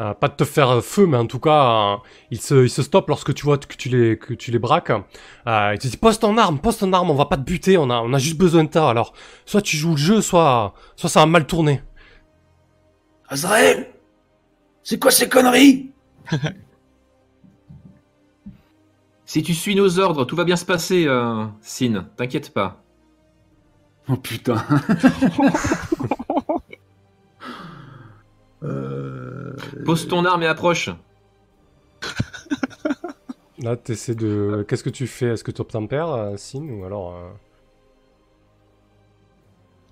euh, 0.00 0.02
euh, 0.02 0.14
pas 0.14 0.28
de 0.28 0.34
te 0.34 0.44
faire 0.44 0.82
feu, 0.82 1.06
mais 1.06 1.16
en 1.16 1.26
tout 1.26 1.38
cas, 1.38 1.94
euh, 1.94 1.96
ils, 2.30 2.40
se, 2.40 2.64
ils 2.64 2.70
se 2.70 2.82
stoppent 2.82 3.08
lorsque 3.08 3.34
tu 3.34 3.44
vois 3.44 3.58
que 3.58 3.76
tu 3.76 3.88
les, 3.88 4.18
que 4.18 4.34
tu 4.34 4.50
les 4.50 4.58
braques. 4.58 4.90
Euh, 4.90 5.70
ils 5.72 5.78
te 5.78 5.82
disent 5.82 5.96
pose 5.96 6.18
ton 6.18 6.36
arme, 6.38 6.58
pose 6.58 6.78
ton 6.78 6.92
arme, 6.92 7.10
on 7.10 7.14
va 7.14 7.26
pas 7.26 7.36
te 7.36 7.42
buter, 7.42 7.78
on 7.78 7.90
a, 7.90 8.00
on 8.00 8.12
a 8.12 8.18
juste 8.18 8.38
besoin 8.38 8.64
de 8.64 8.70
toi. 8.70 8.90
Alors, 8.90 9.12
soit 9.46 9.62
tu 9.62 9.76
joues 9.76 9.92
le 9.92 9.96
jeu, 9.96 10.20
soit, 10.20 10.74
soit 10.96 11.10
ça 11.10 11.22
a 11.22 11.26
mal 11.26 11.46
tourné. 11.46 11.82
Azrael 13.28 13.88
C'est 14.82 14.98
quoi 14.98 15.10
ces 15.10 15.28
conneries? 15.28 15.90
Si 19.24 19.42
tu 19.42 19.54
suis 19.54 19.74
nos 19.74 19.98
ordres, 19.98 20.26
tout 20.26 20.36
va 20.36 20.44
bien 20.44 20.56
se 20.56 20.66
passer, 20.66 21.06
euh, 21.06 21.46
Sin. 21.62 22.06
T'inquiète 22.18 22.52
pas. 22.52 22.82
Oh 24.06 24.16
putain. 24.16 24.56
Euh, 28.64 29.52
Pose 29.84 30.06
ton 30.08 30.24
arme 30.24 30.42
et 30.42 30.46
approche. 30.46 30.90
Là, 33.58 33.76
t'essaies 33.76 34.14
de... 34.14 34.64
Qu'est-ce 34.68 34.82
que 34.84 34.90
tu 34.90 35.06
fais? 35.06 35.26
Est-ce 35.26 35.44
que 35.44 35.50
tu 35.52 35.60
obtempères, 35.60 36.08
euh, 36.10 36.36
Sin, 36.36 36.62
ou 36.68 36.84
alors... 36.84 37.14
euh, 37.14 37.28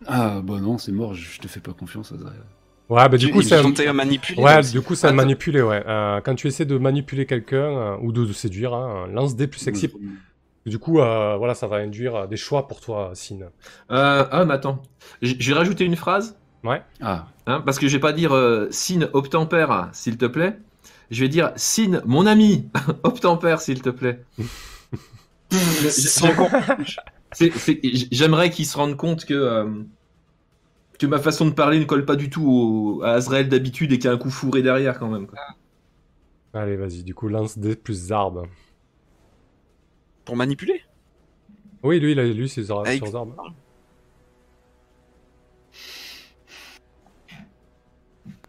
Ah 0.07 0.41
bah 0.43 0.59
non, 0.61 0.79
c'est 0.79 0.93
mort, 0.93 1.15
je 1.15 1.39
te 1.41 1.47
fais 1.49 1.61
pas 1.61 1.73
confiance, 1.73 2.11
Azrael. 2.13 2.41
Ouais, 2.89 3.09
bah 3.09 3.17
du 3.19 3.31
coup, 3.31 3.41
à 3.41 3.93
manipuler. 3.93 4.43
Ouais, 4.43 4.63
ça. 4.65 4.73
du 4.73 4.81
coup, 4.81 4.97
c'est 4.97 5.07
à 5.07 5.11
Attends. 5.11 5.17
manipuler, 5.17 5.63
ouais. 5.63 5.85
Euh, 5.87 6.21
quand 6.25 6.35
tu 6.35 6.49
essaies 6.49 6.65
de 6.65 6.77
manipuler 6.77 7.25
quelqu'un, 7.27 7.57
euh, 7.63 7.97
ou 8.03 8.11
de, 8.11 8.25
de 8.25 8.33
séduire, 8.33 8.75
hein, 8.75 9.07
lance 9.13 9.37
des 9.37 9.47
plus 9.47 9.61
sexy. 9.61 9.93
Du 10.67 10.79
coup, 10.81 10.99
euh, 11.01 11.37
voilà, 11.37 11.55
ça 11.55 11.69
va 11.69 11.77
induire 11.77 12.17
euh, 12.17 12.27
des 12.27 12.37
choix 12.37 12.67
pour 12.67 12.81
toi, 12.81 13.13
Sin. 13.15 13.39
Euh, 13.93 14.25
ah, 14.31 14.45
mais 14.45 14.55
attends. 14.55 14.83
J- 15.23 15.37
Je 15.39 15.53
vais 15.53 15.59
rajouter 15.59 15.85
une 15.85 15.95
phrase. 15.97 16.37
Ouais. 16.65 16.83
Ah, 17.01 17.29
Hein, 17.51 17.63
parce 17.65 17.79
que 17.79 17.89
je 17.89 17.97
vais 17.97 18.01
pas 18.01 18.13
dire 18.13 18.33
euh, 18.33 18.69
Sin 18.71 19.09
obtempère, 19.13 19.89
s'il 19.93 20.17
te 20.17 20.27
plaît. 20.27 20.59
Je 21.11 21.21
vais 21.23 21.29
dire 21.29 21.53
Sin, 21.57 22.01
mon 22.07 22.27
ami, 22.27 22.69
obtempère, 23.03 23.61
s'il 23.61 23.83
te 23.83 23.91
plaît. 23.91 24.23
J'aimerais 28.11 28.51
qu'ils 28.51 28.67
se 28.67 28.77
rendent 28.77 28.97
compte 28.97 29.25
que 29.25 29.35
euh, 29.35 29.69
que 30.99 31.07
ma 31.07 31.19
façon 31.19 31.47
de 31.47 31.53
parler 31.53 31.79
ne 31.79 31.85
colle 31.85 32.05
pas 32.05 32.17
du 32.17 32.29
tout 32.31 32.45
au- 32.99 33.03
à 33.03 33.13
Azrael 33.13 33.49
d'habitude 33.49 33.93
et 33.93 33.99
qu'il 33.99 34.07
y 34.07 34.09
a 34.09 34.13
un 34.13 34.19
coup 34.19 34.31
fourré 34.31 34.63
derrière 34.63 34.99
quand 34.99 35.09
même. 35.09 35.27
quoi. 35.27 35.39
Allez, 36.53 36.77
vas-y, 36.77 37.03
du 37.05 37.15
coup, 37.15 37.29
lance 37.29 37.57
des 37.59 37.77
plus 37.77 37.95
Zarb. 38.09 38.47
Pour 40.25 40.37
manipuler? 40.37 40.83
Oui, 41.83 42.01
lui, 42.01 42.13
il 42.13 42.19
a 42.21 42.25
lu 42.25 42.49
ses 42.49 42.71
ar- 42.71 42.81
Avec- 42.81 42.99
sur 42.99 43.07
Zarb. 43.07 43.31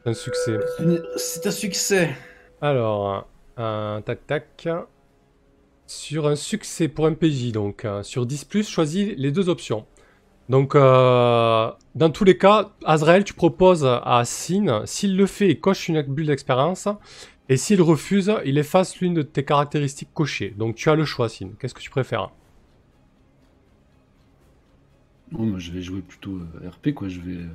Un 0.06 0.14
succès. 0.14 0.60
C'est 1.18 1.48
un 1.48 1.52
succès. 1.52 2.16
Alors, 2.62 3.28
un 3.58 4.02
tac 4.04 4.26
tac. 4.28 4.68
Sur 5.88 6.28
un 6.28 6.38
succès 6.38 6.88
pour 6.88 7.06
un 7.06 7.14
PJ, 7.14 7.52
donc 7.52 7.84
euh, 7.84 8.02
sur 8.02 8.26
10, 8.26 8.48
choisis 8.64 9.14
les 9.18 9.32
deux 9.32 9.50
options. 9.50 9.86
Donc, 10.48 10.74
euh, 10.74 11.70
dans 11.96 12.10
tous 12.10 12.24
les 12.24 12.38
cas, 12.38 12.72
Azrael, 12.86 13.26
tu 13.26 13.34
proposes 13.34 13.86
à 13.86 14.24
Sin, 14.26 14.84
s'il 14.86 15.18
le 15.18 15.26
fait, 15.26 15.50
il 15.50 15.60
coche 15.60 15.90
une 15.90 16.02
bulle 16.02 16.28
d'expérience. 16.28 16.88
Et 17.50 17.58
s'il 17.58 17.82
refuse, 17.82 18.34
il 18.46 18.58
efface 18.58 19.00
l'une 19.00 19.14
de 19.14 19.22
tes 19.22 19.44
caractéristiques 19.44 20.14
cochées. 20.14 20.54
Donc, 20.58 20.76
tu 20.76 20.90
as 20.90 20.96
le 20.96 21.04
choix, 21.04 21.28
Sin. 21.28 21.50
Qu'est-ce 21.60 21.74
que 21.74 21.82
tu 21.82 21.90
préfères? 21.90 22.32
Non, 25.32 25.46
moi, 25.46 25.60
je 25.60 25.72
vais 25.72 25.82
jouer 25.82 26.02
plutôt 26.02 26.38
euh, 26.38 26.70
RP, 26.70 26.94
quoi. 26.94 27.08
Je 27.08 27.20
vais 27.20 27.38
euh, 27.38 27.48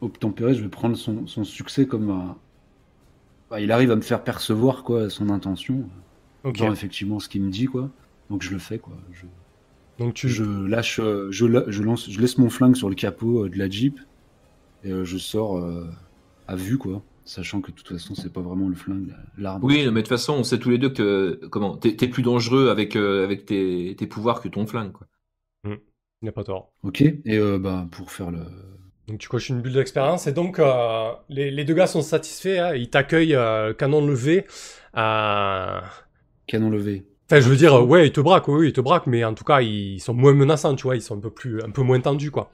obtempérer, 0.00 0.54
je 0.54 0.62
vais 0.62 0.68
prendre 0.68 0.96
son, 0.96 1.26
son 1.26 1.44
succès 1.44 1.86
comme 1.86 2.10
un. 2.10 2.36
Bah, 3.50 3.60
il 3.60 3.72
arrive 3.72 3.90
à 3.90 3.96
me 3.96 4.02
faire 4.02 4.22
percevoir, 4.24 4.82
quoi, 4.84 5.08
son 5.10 5.30
intention. 5.30 5.88
Ok. 6.44 6.56
Genre, 6.56 6.72
effectivement, 6.72 7.18
ce 7.20 7.28
qu'il 7.28 7.42
me 7.42 7.50
dit, 7.50 7.66
quoi. 7.66 7.90
Donc, 8.30 8.42
je 8.42 8.50
le 8.50 8.58
fais, 8.58 8.78
quoi. 8.78 8.94
Je, 9.12 9.24
Donc, 9.98 10.14
tu, 10.14 10.28
je 10.28 10.44
lâche, 10.44 11.00
euh, 11.00 11.28
je, 11.30 11.46
la- 11.46 11.64
je 11.68 11.82
lance, 11.82 12.10
je 12.10 12.20
laisse 12.20 12.38
mon 12.38 12.50
flingue 12.50 12.76
sur 12.76 12.88
le 12.88 12.94
capot 12.94 13.44
euh, 13.46 13.48
de 13.50 13.58
la 13.58 13.68
Jeep 13.70 13.98
et 14.84 14.90
euh, 14.92 15.04
je 15.04 15.18
sors 15.18 15.58
euh, 15.58 15.88
à 16.46 16.56
vue, 16.56 16.78
quoi. 16.78 17.02
Sachant 17.24 17.60
que 17.60 17.70
de 17.70 17.76
toute 17.76 17.88
façon, 17.88 18.14
c'est 18.14 18.32
pas 18.32 18.40
vraiment 18.40 18.68
le 18.68 18.74
flingue, 18.74 19.08
la- 19.08 19.42
l'arme. 19.42 19.64
Oui, 19.64 19.78
mais 19.86 19.90
de 19.90 19.98
toute 20.00 20.08
façon, 20.08 20.34
on 20.34 20.44
sait 20.44 20.58
tous 20.58 20.70
les 20.70 20.78
deux 20.78 20.90
que 20.90 21.40
comment 21.50 21.76
t'es 21.76 21.94
t'es 21.96 22.08
plus 22.08 22.22
dangereux 22.22 22.70
avec, 22.70 22.96
euh, 22.96 23.24
avec 23.24 23.44
tes, 23.46 23.94
tes 23.98 24.06
pouvoirs 24.06 24.40
que 24.40 24.48
ton 24.48 24.66
flingue. 24.66 24.92
Quoi. 24.92 25.06
il 25.64 25.78
n'y 26.22 26.28
a 26.28 26.32
pas 26.32 26.44
tort. 26.44 26.72
Ok, 26.82 27.02
et 27.02 27.20
euh, 27.26 27.58
bah, 27.58 27.86
pour 27.90 28.10
faire 28.12 28.30
le. 28.30 28.40
Donc 29.08 29.18
tu 29.18 29.28
coches 29.28 29.48
une 29.48 29.60
bulle 29.62 29.72
d'expérience 29.72 30.26
et 30.26 30.32
donc 30.32 30.58
euh, 30.58 31.10
les, 31.30 31.50
les 31.50 31.64
deux 31.64 31.74
gars 31.74 31.86
sont 31.86 32.02
satisfaits, 32.02 32.58
hein, 32.58 32.74
ils 32.74 32.90
t'accueillent 32.90 33.34
euh, 33.34 33.72
canon 33.72 34.06
levé. 34.06 34.46
euh, 34.96 35.80
Canon 36.46 36.70
levé. 36.70 37.06
Enfin 37.26 37.40
je 37.40 37.48
veux 37.48 37.56
dire, 37.56 37.86
ouais 37.86 38.06
ils 38.08 38.12
te 38.12 38.20
braquent, 38.20 38.48
oui 38.48 38.68
ils 38.68 38.72
te 38.72 38.80
braquent, 38.80 39.06
mais 39.06 39.24
en 39.24 39.34
tout 39.34 39.44
cas 39.44 39.60
ils 39.62 39.98
sont 40.00 40.14
moins 40.14 40.34
menaçants, 40.34 40.74
tu 40.76 40.82
vois, 40.84 40.96
ils 40.96 41.02
sont 41.02 41.16
un 41.16 41.20
peu 41.20 41.30
plus, 41.30 41.62
un 41.62 41.70
peu 41.70 41.82
moins 41.82 42.00
tendus 42.00 42.30
quoi. 42.30 42.50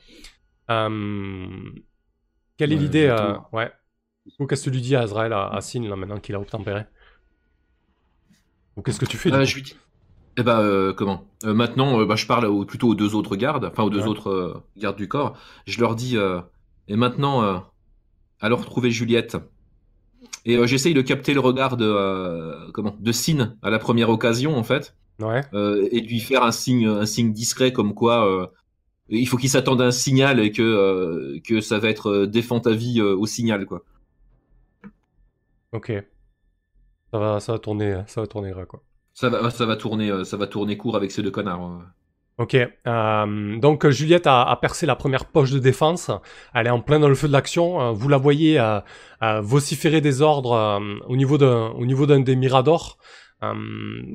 Quelle 2.57 2.73
est 2.73 2.77
Ouais, 2.77 2.81
l'idée. 2.83 3.37
Ouais. 3.53 3.73
Qu'est-ce 4.49 4.65
que 4.65 4.71
tu 4.71 4.77
lui 4.77 4.81
dis 4.81 4.97
à 4.97 5.01
Azrael, 5.03 5.33
à, 5.33 5.49
à 5.49 5.61
Sin, 5.61 5.83
là 5.89 5.97
maintenant 5.97 6.19
qu'il 6.19 6.35
a 6.35 6.41
obtempéré? 6.41 6.85
Ou 8.77 8.83
qu'est-ce 8.83 8.99
que 9.01 9.07
tu 9.07 9.17
fais 9.19 9.31
je 9.45 9.55
lui 9.55 9.63
dis. 9.63 9.77
Eh 10.36 10.43
ben, 10.43 10.61
euh, 10.61 10.93
comment? 10.93 11.24
Euh, 11.44 11.55
Maintenant, 11.55 12.01
euh, 12.01 12.06
bah, 12.06 12.16
je 12.16 12.27
parle 12.27 12.47
au- 12.47 12.65
plutôt 12.65 12.89
aux 12.89 12.94
deux 12.94 13.15
autres 13.15 13.36
gardes, 13.36 13.66
enfin 13.66 13.82
aux 13.85 13.90
deux 13.90 14.01
Ouais. 14.02 14.09
autres 14.09 14.62
gardes 14.77 14.97
du 14.97 15.09
corps. 15.09 15.36
Je 15.66 15.81
leur 15.81 15.94
dis, 15.94 16.16
et 16.89 16.97
maintenant, 16.97 17.65
allons 18.40 18.56
retrouver 18.56 18.90
Juliette. 18.90 19.36
Et 20.47 20.66
j'essaye 20.66 20.93
de 20.94 21.01
capter 21.02 21.32
le 21.35 21.40
regard 21.40 21.77
de, 21.77 22.70
comment, 22.73 22.97
de 22.98 23.12
Sin 23.12 23.56
à 23.62 23.70
la 23.70 23.78
première 23.78 24.11
occasion, 24.11 24.56
en 24.56 24.62
fait, 24.65 24.94
Ouais. 25.20 25.40
et 25.90 26.01
de 26.01 26.06
lui 26.06 26.20
faire 26.20 26.43
un 26.43 26.52
signe, 26.52 26.86
un 26.86 27.06
signe 27.06 27.32
discret 27.32 27.73
comme 27.73 27.94
quoi 27.94 28.51
il 29.11 29.27
faut 29.28 29.36
qu'il 29.36 29.51
s'attende 29.51 29.82
à 29.82 29.86
un 29.86 29.90
signal 29.90 30.40
et 30.40 30.51
que, 30.51 31.39
que 31.47 31.61
ça 31.61 31.78
va 31.78 31.89
être 31.90 32.24
défend 32.27 32.59
ta 32.61 32.73
vie 32.73 33.01
au 33.01 33.27
signal, 33.27 33.66
quoi. 33.66 33.82
Ok. 35.73 35.93
Ça 37.12 37.19
va, 37.19 37.40
ça 37.40 37.52
va 37.52 37.59
tourner, 37.59 38.02
ça 38.09 38.20
va 38.20 38.27
tourner 38.27 38.51
gras, 38.51 38.66
quoi. 38.66 38.82
Ça 39.15 39.28
va, 39.28 39.49
ça 39.51 39.65
va 39.65 39.77
tourner, 39.77 40.11
euh, 40.11 40.24
ça 40.24 40.36
va 40.36 40.47
tourner 40.47 40.77
court 40.77 40.97
avec 40.97 41.11
ces 41.12 41.23
deux 41.23 41.31
connards. 41.31 41.82
Ok, 42.36 42.57
euh, 42.57 43.59
donc 43.61 43.85
euh, 43.86 43.91
Juliette 43.93 44.27
a, 44.27 44.43
a 44.43 44.57
percé 44.57 44.86
la 44.86 44.97
première 44.97 45.24
poche 45.27 45.53
de 45.53 45.61
défense. 45.61 46.11
Elle 46.53 46.66
est 46.66 46.70
en 46.70 46.81
plein 46.81 46.99
dans 46.99 47.09
le 47.09 47.15
feu 47.15 47.28
de 47.28 47.32
l'action. 47.32 47.93
Vous 47.93 48.09
la 48.09 48.16
voyez 48.19 48.59
euh, 48.59 48.81
euh, 49.23 49.41
vociférer 49.41 50.01
des 50.01 50.20
ordres 50.20 50.53
euh, 50.53 50.81
au 51.07 51.15
niveau 51.16 51.39
d'un 51.39 51.69
au 51.69 51.86
niveau 51.86 52.07
d'un 52.07 52.19
des 52.20 52.35
miradors. 52.35 52.99
Euh, 53.45 53.53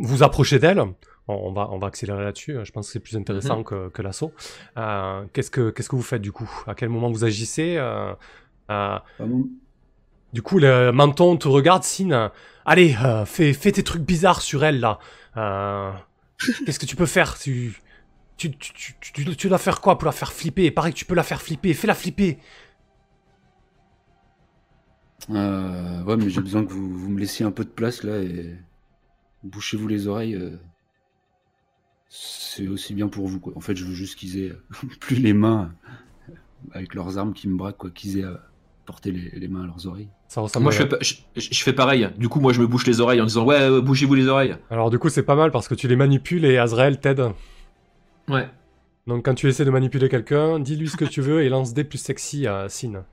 vous 0.02 0.22
approchez 0.22 0.60
d'elle. 0.60 0.82
On, 0.82 1.34
on 1.34 1.54
va 1.54 1.70
on 1.72 1.78
va 1.78 1.88
accélérer 1.88 2.24
là-dessus. 2.26 2.58
Je 2.64 2.72
pense 2.74 2.88
que 2.88 2.92
c'est 2.92 3.00
plus 3.00 3.16
intéressant 3.16 3.64
que, 3.64 3.88
que 3.88 4.02
l'assaut. 4.02 4.34
Euh, 4.78 5.24
qu'est-ce 5.32 5.50
que 5.52 5.70
qu'est-ce 5.70 5.88
que 5.88 5.96
vous 5.96 6.02
faites 6.02 6.22
du 6.22 6.34
coup? 6.34 6.50
À 6.68 6.76
quel 6.76 6.90
moment 6.90 7.10
vous 7.10 7.24
agissez 7.24 7.78
Euh, 7.78 8.12
euh, 8.70 8.98
Du 10.34 10.42
coup, 10.44 10.60
le 10.60 10.92
menton 10.92 11.38
te 11.38 11.48
regarde, 11.48 11.84
Sin. 11.84 12.32
Allez, 12.70 12.96
euh, 13.04 13.26
fais, 13.26 13.54
fais 13.54 13.72
tes 13.72 13.82
trucs 13.84 14.04
bizarres 14.04 14.44
sur 14.44 14.64
elle, 14.64 14.80
là. 14.80 15.00
Euh, 15.38 15.92
Qu'est-ce 16.66 16.78
que 16.78 16.86
tu 16.86 16.96
peux 16.96 17.08
faire 17.08 17.36
tu, 17.40 17.74
tu, 18.38 18.52
tu, 18.52 18.74
tu, 18.74 18.94
tu, 19.02 19.36
tu 19.36 19.50
dois 19.50 19.58
faire 19.58 19.82
quoi 19.82 19.98
pour 19.98 20.06
la 20.06 20.12
faire 20.12 20.32
flipper? 20.32 20.70
Pareil 20.70 20.94
que 20.94 21.00
tu 21.00 21.06
peux 21.06 21.16
la 21.16 21.24
faire 21.24 21.42
flipper. 21.42 21.74
Fais-la 21.74 21.96
flipper. 21.96 22.38
Euh, 25.32 26.04
ouais, 26.04 26.16
mais 26.16 26.30
j'ai 26.30 26.42
besoin 26.42 26.64
que 26.64 26.72
vous, 26.72 26.96
vous 26.96 27.10
me 27.10 27.20
laissiez 27.20 27.44
un 27.44 27.52
peu 27.52 27.64
de 27.64 27.70
place 27.70 28.04
là 28.04 28.20
et 28.22 28.56
bouchez-vous 29.44 29.88
les 29.88 30.08
oreilles. 30.08 30.36
euh, 30.36 30.60
C'est 32.10 32.68
aussi 32.68 32.94
bien 32.94 33.08
pour 33.08 33.28
vous. 33.28 33.40
Quoi. 33.40 33.54
En 33.56 33.62
fait, 33.62 33.76
je 33.76 33.86
veux 33.86 33.96
juste 33.96 34.16
qu'ils 34.20 34.38
aient 34.44 34.54
plus 35.00 35.16
les 35.16 35.34
mains 35.34 35.74
avec 36.74 36.94
leurs 36.94 37.18
armes 37.18 37.34
qui 37.34 37.48
me 37.48 37.58
braquent, 37.58 37.78
quoi, 37.78 37.92
qu'ils 37.92 38.20
aient 38.20 38.24
à 38.26 38.40
porter 38.86 39.12
les, 39.12 39.32
les 39.32 39.48
mains 39.48 39.64
à 39.64 39.68
leurs 39.68 39.88
oreilles. 39.88 40.10
Ça 40.30 40.40
ressemble 40.42 40.64
Moi, 40.64 40.72
à- 40.72 40.76
je 40.78 40.82
fais, 40.84 40.88
pas- 40.88 40.98
je, 41.02 41.16
je- 41.36 41.50
je 41.52 41.64
fais 41.64 41.74
pareil. 41.74 42.08
Du 42.18 42.30
coup, 42.30 42.40
moi, 42.40 42.54
je 42.54 42.62
me 42.62 42.68
bouche 42.68 42.86
les 42.88 43.02
oreilles 43.02 43.20
en 43.20 43.26
disant 43.26 43.44
Ouais, 43.46 43.60
euh, 43.60 43.82
bougez-vous 43.82 44.14
les 44.14 44.28
oreilles. 44.28 44.56
Alors, 44.72 44.90
du 44.92 44.98
coup, 45.00 45.10
c'est 45.10 45.24
pas 45.24 45.36
mal 45.36 45.52
parce 45.52 45.68
que 45.68 45.76
tu 45.76 45.88
les 45.88 45.96
manipules 45.98 46.46
et 46.46 46.58
Azrael 46.58 47.00
t'aide. 47.00 47.24
Ouais. 48.30 48.48
Donc, 49.08 49.26
quand 49.26 49.34
tu 49.34 49.48
essaies 49.50 49.66
de 49.66 49.72
manipuler 49.72 50.08
quelqu'un, 50.08 50.60
dis-lui 50.60 50.88
ce 50.88 50.98
que 50.98 51.06
tu 51.06 51.20
veux 51.22 51.42
et 51.44 51.50
lance 51.50 51.74
des 51.74 51.84
plus 51.84 51.98
sexy 51.98 52.46
à 52.48 52.70
Sin. 52.70 53.04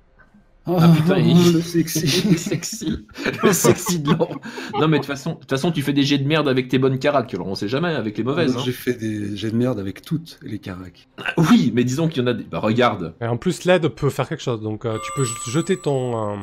Ah 0.66 0.92
putain, 0.94 1.16
il- 1.20 1.54
le 1.54 1.60
sexy. 1.62 2.24
Le 2.30 2.36
sexy. 2.36 3.06
Le 3.42 3.52
sexy 3.52 4.00
de 4.00 4.10
l'or. 4.10 4.38
Non, 4.78 4.88
mais 4.88 4.98
de 4.98 5.02
toute 5.04 5.06
façon, 5.06 5.34
de 5.34 5.38
toute 5.38 5.48
façon, 5.48 5.70
tu 5.72 5.80
fais 5.80 5.92
des 5.94 6.02
jets 6.02 6.18
de 6.18 6.26
merde 6.26 6.48
avec 6.48 6.68
tes 6.68 6.78
bonnes 6.78 6.98
caracs. 6.98 7.32
Alors, 7.32 7.46
on 7.46 7.54
sait 7.54 7.68
jamais 7.68 7.94
avec 7.94 8.18
les 8.18 8.24
mauvaises. 8.24 8.56
hein. 8.56 8.62
J'ai 8.64 8.72
fait 8.72 8.92
des 8.94 9.36
jets 9.36 9.52
de 9.52 9.56
merde 9.56 9.78
avec 9.78 10.02
toutes 10.02 10.38
les 10.42 10.58
caracs. 10.58 11.08
Oui, 11.38 11.72
mais 11.74 11.84
disons 11.84 12.08
qu'il 12.08 12.20
y 12.20 12.24
en 12.24 12.28
a 12.28 12.34
des. 12.34 12.42
Bah, 12.44 12.58
regarde. 12.58 13.14
Et 13.22 13.26
en 13.26 13.36
plus, 13.38 13.64
l'aide 13.64 13.88
peut 13.88 14.10
faire 14.10 14.28
quelque 14.28 14.42
chose. 14.42 14.60
Donc, 14.60 14.84
euh, 14.84 14.98
tu 15.02 15.12
peux 15.16 15.24
jeter 15.50 15.76
ton 15.78 16.32
euh, 16.34 16.36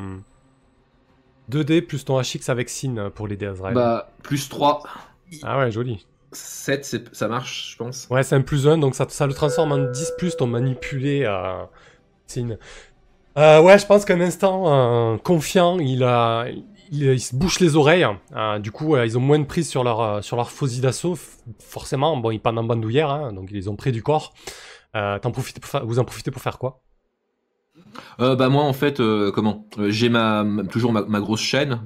2D 1.52 1.82
plus 1.82 2.06
ton 2.06 2.20
HX 2.22 2.50
avec 2.50 2.70
Sin 2.70 3.12
pour 3.14 3.28
l'aider 3.28 3.46
Azrael. 3.48 3.74
Bah, 3.74 4.10
plus 4.24 4.50
3. 4.50 4.82
Ah 5.44 5.58
ouais, 5.60 5.72
joli. 5.72 6.06
7, 6.32 6.84
c'est- 6.86 7.14
ça 7.16 7.28
marche, 7.28 7.72
je 7.74 7.78
pense. 7.78 8.08
Ouais, 8.10 8.24
c'est 8.24 8.36
un 8.36 8.42
plus 8.42 8.68
1, 8.68 8.78
donc 8.78 8.96
ça, 8.96 9.06
ça 9.10 9.28
le 9.28 9.34
transforme 9.34 9.72
en 9.72 9.78
10 9.92 10.14
plus 10.18 10.36
ton 10.36 10.48
manipulé 10.48 11.26
à 11.26 11.70
Sin. 12.28 12.58
Euh, 13.38 13.62
ouais, 13.62 13.78
je 13.80 13.86
pense 13.86 14.06
qu'un 14.06 14.22
instant 14.22 15.14
euh, 15.14 15.18
confiant, 15.18 15.80
il, 15.80 16.04
a, 16.04 16.46
il, 16.92 17.04
il 17.04 17.20
se 17.20 17.36
bouche 17.36 17.60
les 17.60 17.76
oreilles. 17.76 18.06
Euh, 18.36 18.60
du 18.60 18.72
coup, 18.72 18.96
euh, 18.96 19.06
ils 19.06 19.18
ont 19.18 19.22
moins 19.22 19.40
de 19.40 19.46
prise 19.46 19.68
sur 19.70 19.84
leur, 19.84 20.02
euh, 20.02 20.22
sur 20.22 20.36
leur 20.38 20.52
fusil 20.52 20.82
d'assaut. 20.82 21.18
Forcément, 21.60 22.16
bon, 22.18 22.32
ils 22.32 22.40
pendent 22.40 22.60
en 22.60 22.64
bandoulière, 22.64 23.10
hein, 23.10 23.34
donc 23.34 23.50
ils 23.52 23.56
les 23.56 23.68
ont 23.68 23.76
près 23.76 23.92
du 23.92 24.04
corps. 24.04 24.34
Euh, 24.96 25.18
profites 25.18 25.60
pour 25.60 25.86
vous 25.86 25.98
en 25.98 26.06
profitez 26.06 26.30
pour 26.30 26.42
faire 26.42 26.60
quoi? 26.60 26.82
Euh, 28.20 28.36
bah, 28.36 28.50
moi, 28.50 28.64
en 28.64 28.74
fait, 28.74 29.00
euh, 29.00 29.32
comment? 29.32 29.68
J'ai 29.88 30.10
ma, 30.10 30.44
ma- 30.44 30.64
toujours 30.66 30.92
ma, 30.94 31.04
ma 31.04 31.20
grosse 31.20 31.42
chaîne. 31.42 31.82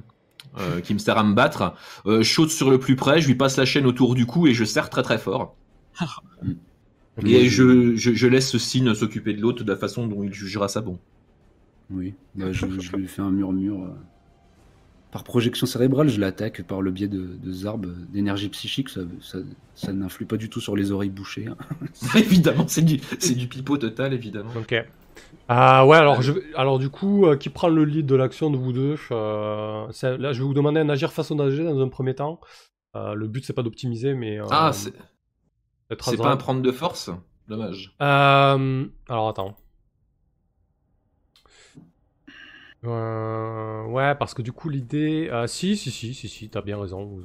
euh, 0.58 0.80
qui 0.80 0.94
me 0.94 0.98
sert 0.98 1.18
à 1.18 1.24
me 1.24 1.34
battre. 1.34 1.74
Euh, 2.06 2.22
je 2.22 2.32
saute 2.32 2.50
sur 2.50 2.70
le 2.70 2.78
plus 2.80 2.96
près, 2.96 3.20
je 3.20 3.28
lui 3.28 3.36
passe 3.36 3.56
la 3.58 3.64
chaîne 3.66 3.86
autour 3.86 4.14
du 4.16 4.26
cou 4.26 4.46
et 4.48 4.54
je 4.54 4.64
serre 4.64 4.90
très 4.90 5.02
très 5.02 5.18
fort. 5.18 5.56
Et 7.24 7.48
je, 7.48 7.96
je, 7.96 8.12
je 8.14 8.26
laisse 8.26 8.50
ce 8.50 8.58
signe 8.58 8.94
s'occuper 8.94 9.34
de 9.34 9.40
l'autre 9.40 9.64
de 9.64 9.70
la 9.70 9.76
façon 9.76 10.06
dont 10.06 10.22
il 10.22 10.32
jugera 10.32 10.68
ça 10.68 10.80
bon. 10.80 10.98
Oui, 11.90 12.14
bah, 12.34 12.52
je, 12.52 12.66
je 12.80 12.96
lui 12.96 13.06
fais 13.08 13.22
un 13.22 13.30
murmure. 13.30 13.82
euh, 13.84 13.88
Par 15.10 15.24
projection 15.24 15.66
cérébrale, 15.66 16.08
je 16.10 16.20
l'attaque 16.20 16.62
par 16.62 16.82
le 16.82 16.90
biais 16.90 17.08
de, 17.08 17.26
de 17.42 17.52
Zarb, 17.52 17.86
euh, 17.86 17.94
d'énergie 18.12 18.50
psychique. 18.50 18.90
Ça, 18.90 19.00
ça, 19.22 19.38
ça 19.74 19.92
n'influe 19.94 20.26
pas 20.26 20.36
du 20.36 20.50
tout 20.50 20.60
sur 20.60 20.76
les 20.76 20.92
oreilles 20.92 21.08
bouchées. 21.10 21.46
hein. 21.48 21.56
évidemment, 22.16 22.66
c'est 22.68 22.82
du, 22.82 23.00
c'est 23.18 23.34
du 23.34 23.48
pipeau 23.48 23.78
total, 23.78 24.12
évidemment. 24.12 24.52
Ok. 24.54 24.74
Ah 25.48 25.86
ouais, 25.86 25.96
alors, 25.96 26.20
je, 26.20 26.32
alors 26.56 26.78
du 26.78 26.90
coup, 26.90 27.26
euh, 27.26 27.36
qui 27.36 27.48
prend 27.48 27.68
le 27.68 27.84
lead 27.84 28.04
de 28.06 28.14
l'action 28.14 28.50
de 28.50 28.56
vous 28.58 28.72
deux 28.72 28.96
Euh, 29.10 29.86
Là, 30.02 30.32
je 30.32 30.38
vais 30.40 30.44
vous 30.46 30.54
demander 30.54 30.80
un 30.80 30.88
agir 30.88 31.12
façon 31.12 31.36
d'agir 31.36 31.64
dans 31.64 31.80
un 31.80 31.88
premier 31.88 32.14
temps. 32.14 32.40
Euh, 32.96 33.14
le 33.14 33.28
but, 33.28 33.44
c'est 33.44 33.52
pas 33.54 33.62
d'optimiser, 33.62 34.14
mais... 34.14 34.38
Ah, 34.50 34.72
c'est 34.72 34.92
c'est 36.02 36.18
pas 36.18 36.32
un 36.32 36.36
prendre 36.36 36.60
de 36.60 36.70
force? 36.70 37.10
Dommage. 37.48 37.94
Alors 37.98 39.28
attends. 39.28 39.56
Ouais, 42.82 44.14
parce 44.18 44.34
que 44.34 44.42
du 44.42 44.52
coup 44.52 44.68
l'idée, 44.68 45.30
si, 45.46 45.76
si, 45.76 45.90
si, 45.90 46.12
si, 46.14 46.28
si, 46.28 46.50
t'as 46.50 46.60
bien 46.60 46.78
raison. 46.78 47.04
Vous 47.04 47.22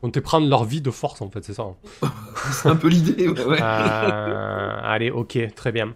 comptez 0.00 0.22
prendre 0.22 0.48
leur 0.48 0.64
vie 0.64 0.80
de 0.80 0.90
force 0.90 1.20
en 1.20 1.30
fait, 1.30 1.44
c'est 1.44 1.52
ça. 1.52 1.62
hein. 1.62 1.76
C'est 2.52 2.70
un 2.70 2.76
peu 2.76 2.88
l'idée, 2.88 3.28
ouais. 3.28 3.44
ouais. 3.44 3.60
Allez, 3.60 5.10
ok, 5.10 5.38
très 5.54 5.72
bien. 5.72 5.94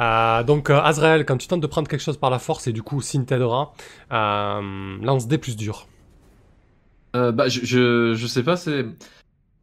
Euh, 0.00 0.42
donc, 0.42 0.70
euh, 0.70 0.80
Azrael, 0.80 1.24
quand 1.24 1.36
tu 1.36 1.46
tentes 1.48 1.60
de 1.60 1.66
prendre 1.66 1.88
quelque 1.88 2.00
chose 2.02 2.16
par 2.16 2.30
la 2.30 2.38
force, 2.38 2.66
et 2.66 2.72
du 2.72 2.82
coup, 2.82 3.00
Sin 3.00 3.24
t'aidera, 3.24 3.72
euh, 4.12 4.98
lance 5.02 5.26
des 5.28 5.38
plus 5.38 5.56
durs. 5.56 5.86
Euh, 7.14 7.30
bah, 7.30 7.48
je, 7.48 7.60
je, 7.64 8.14
je 8.14 8.26
sais 8.26 8.42
pas, 8.42 8.56
c'est. 8.56 8.84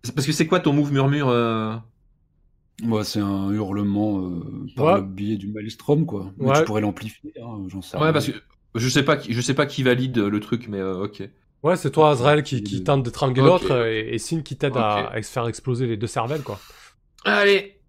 c'est 0.04 0.16
Parce 0.16 0.26
que 0.26 0.32
c'est 0.32 0.48
quoi 0.48 0.60
ton 0.62 0.72
move 0.74 0.92
murmure 0.94 1.28
euh? 1.30 1.76
Moi, 2.82 3.04
c'est 3.04 3.20
un 3.20 3.52
hurlement 3.52 4.20
euh, 4.26 4.66
par 4.76 4.86
Ouais. 4.86 4.96
le 4.96 5.02
biais 5.02 5.36
du 5.38 5.48
maelstrom, 5.50 6.06
quoi. 6.06 6.32
Mais 6.38 6.48
Ouais. 6.50 6.60
tu 6.60 6.64
pourrais 6.66 6.82
l'amplifier, 6.82 7.34
hein, 7.44 7.64
j'en 7.68 7.82
sais 7.82 7.98
Ouais, 7.98 8.04
rien. 8.06 8.14
parce 8.14 8.28
que 8.28 8.32
je 8.76 8.90
sais 8.90 9.04
pas, 9.04 9.18
qui- 9.18 9.34
je 9.34 9.42
sais 9.42 9.54
pas 9.54 9.66
qui 9.66 9.84
valide 9.84 10.18
le 10.18 10.40
truc, 10.40 10.68
mais 10.70 10.80
euh, 10.80 11.04
ok. 11.04 11.22
Ouais, 11.62 11.76
c'est 11.76 11.92
toi, 11.92 12.10
Azrael, 12.12 12.42
qui, 12.42 12.64
qui 12.64 12.84
tente 12.84 13.04
d'étrangler 13.04 13.42
Ok. 13.42 13.48
l'autre, 13.48 13.86
et, 13.86 14.16
et 14.16 14.18
Sin 14.18 14.42
qui 14.42 14.56
t'aide 14.58 14.78
à, 14.78 15.10
à 15.10 15.22
faire 15.22 15.48
exploser 15.48 15.86
les 15.86 15.98
deux 15.98 16.08
cervelles, 16.08 16.42
quoi. 16.42 16.58
Allez 17.26 17.81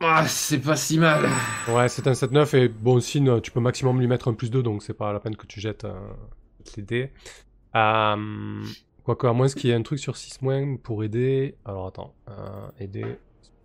Ah, 0.00 0.26
c'est 0.28 0.58
pas 0.60 0.76
si 0.76 0.98
mal. 0.98 1.26
Ouais, 1.68 1.88
c'est 1.88 2.06
un 2.06 2.12
7-9, 2.12 2.54
et 2.56 2.68
bon, 2.68 3.00
Sin, 3.00 3.26
euh, 3.28 3.40
tu 3.40 3.50
peux 3.50 3.60
maximum 3.60 3.98
lui 3.98 4.06
mettre 4.06 4.28
un 4.28 4.34
plus 4.34 4.50
2, 4.50 4.62
donc 4.62 4.82
c'est 4.82 4.94
pas 4.94 5.12
la 5.12 5.20
peine 5.20 5.36
que 5.36 5.46
tu 5.46 5.60
jettes 5.60 5.84
euh, 5.84 5.94
les 6.76 6.82
dés. 6.82 7.10
Euh, 7.74 8.64
quoique, 9.04 9.26
à 9.26 9.32
moins 9.32 9.48
qu'il 9.48 9.70
y 9.70 9.72
ait 9.72 9.76
un 9.76 9.82
truc 9.82 9.98
sur 9.98 10.16
6 10.16 10.42
moins 10.42 10.76
pour 10.76 11.02
aider. 11.02 11.56
Alors, 11.64 11.86
attends. 11.86 12.14
Euh, 12.28 12.68
aider. 12.78 13.04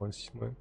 6 0.09 0.31
moins? 0.33 0.51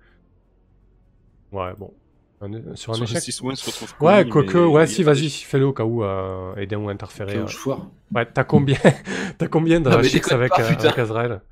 Ouais, 1.52 1.72
bon. 1.78 1.94
Un- 2.42 2.74
sur 2.74 2.92
un 2.92 2.94
Sur 2.96 3.04
échec. 3.04 3.22
6 3.22 3.42
mois, 3.42 3.54
se 3.54 3.66
retrouve 3.66 3.94
Ouais, 4.00 4.26
quoique, 4.28 4.56
mais- 4.58 4.64
ouais, 4.64 4.86
si, 4.86 5.02
vas-y, 5.02 5.28
fais-le 5.30 5.66
au 5.66 5.72
cas 5.72 5.84
où 5.84 6.02
euh, 6.02 6.54
aider 6.56 6.74
ou 6.76 6.88
interférer. 6.88 7.36
Euh. 7.36 7.46
foire. 7.46 7.86
Ouais, 8.14 8.26
t'as 8.26 8.44
combien 8.44 8.78
T'as 9.38 9.46
combien 9.46 9.80
de 9.80 9.88
Ah, 9.90 9.94
avec, 9.94 10.26
pas, 10.26 10.34
avec 10.34 10.98
Azrael? 10.98 11.42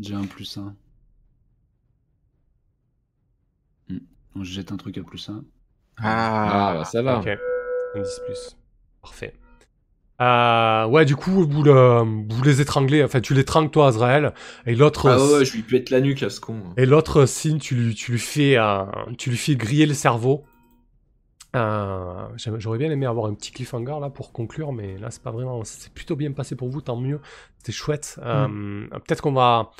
J'ai 0.00 0.14
un 0.14 0.24
plus 0.24 0.56
1. 0.56 0.74
Je 4.40 4.44
jette 4.52 4.72
un 4.72 4.76
truc 4.76 4.98
à 4.98 5.02
plus 5.02 5.28
1. 5.28 5.44
Ah, 5.98 6.74
bah 6.78 6.84
ça 6.84 7.02
va. 7.02 7.18
Ok, 7.20 7.28
un 7.28 8.00
10 8.00 8.20
plus. 8.26 8.56
Parfait. 9.02 9.34
Euh, 10.20 10.86
ouais, 10.86 11.04
du 11.04 11.16
coup, 11.16 11.44
vous, 11.48 11.62
le- 11.64 12.00
vous 12.28 12.42
les 12.44 12.60
étranglez, 12.60 13.02
enfin, 13.02 13.20
tu 13.20 13.34
l'étrangles 13.34 13.70
toi, 13.70 13.88
Azrael, 13.88 14.32
et 14.64 14.74
l'autre, 14.76 15.08
Ah 15.10 15.18
ouais, 15.38 15.44
je 15.44 15.52
lui 15.54 15.62
pète 15.62 15.90
la 15.90 16.00
nuque 16.00 16.22
à 16.22 16.30
ce 16.30 16.40
con. 16.40 16.62
et 16.76 16.86
l'autre, 16.86 17.26
Sin, 17.26 17.58
tu 17.58 17.74
lui, 17.74 17.94
tu 17.94 18.12
lui 18.12 18.18
fais, 18.20 18.56
euh, 18.56 18.84
tu 19.18 19.30
lui 19.30 19.36
fais 19.36 19.56
griller 19.56 19.86
le 19.86 19.94
cerveau. 19.94 20.44
Euh, 21.56 22.26
J'aurais 22.58 22.78
bien 22.78 22.90
aimé 22.90 23.06
avoir 23.06 23.26
un 23.26 23.34
petit 23.34 23.52
cliffhanger 23.52 23.98
là 24.00 24.10
pour 24.10 24.32
conclure, 24.32 24.72
mais 24.72 24.98
là 24.98 25.10
c'est 25.12 25.22
pas 25.22 25.30
vraiment. 25.30 25.62
C'est 25.64 25.92
plutôt 25.92 26.16
bien 26.16 26.32
passé 26.32 26.56
pour 26.56 26.68
vous, 26.68 26.80
tant 26.80 26.96
mieux. 26.96 27.20
C'était 27.58 27.70
chouette. 27.72 28.18
Euh, 28.24 28.88
Peut-être 28.90 29.20
qu'on 29.20 29.32
va. 29.32 29.70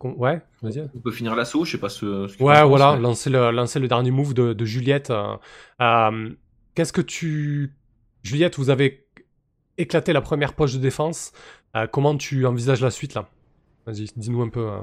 Ouais, 0.00 0.40
vas-y. 0.62 0.88
On 0.94 1.00
peut 1.00 1.10
finir 1.10 1.34
l'assaut, 1.34 1.64
je 1.64 1.72
sais 1.72 1.78
pas 1.78 1.88
ce. 1.88 2.28
ce 2.28 2.42
Ouais, 2.42 2.64
voilà, 2.64 2.94
mais- 2.94 3.02
lancer 3.02 3.30
le, 3.30 3.50
lancer 3.50 3.80
le 3.80 3.88
dernier 3.88 4.10
move 4.12 4.32
de, 4.34 4.52
de 4.52 4.64
Juliette. 4.64 5.10
euh, 5.10 5.36
euh, 5.80 6.30
Qu'est-ce 6.74 6.92
que 6.92 7.00
tu. 7.00 7.72
Juliette, 8.22 8.56
vous 8.58 8.70
avez 8.70 9.06
éclaté 9.76 10.12
la 10.12 10.20
première 10.20 10.52
poche 10.54 10.74
de 10.74 10.78
défense. 10.78 11.32
Euh, 11.76 11.86
comment 11.88 12.16
tu 12.16 12.46
envisages 12.46 12.80
la 12.80 12.90
suite 12.90 13.14
là? 13.14 13.28
Vas-y, 13.86 14.06
dis-nous 14.16 14.42
un 14.42 14.48
peu. 14.48 14.68
euh. 14.70 14.78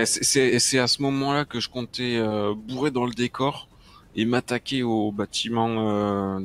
Et 0.00 0.06
c'est- 0.06 0.78
à 0.78 0.86
ce 0.86 1.02
moment-là 1.02 1.44
que 1.44 1.58
je 1.60 1.68
comptais 1.68 2.16
euh, 2.16 2.54
bourrer 2.54 2.90
dans 2.92 3.04
le 3.04 3.12
décor 3.12 3.68
et 4.14 4.24
m'attaquer 4.24 4.82
au 4.84 5.10
bâtiment 5.12 5.68
euh, 5.90 6.40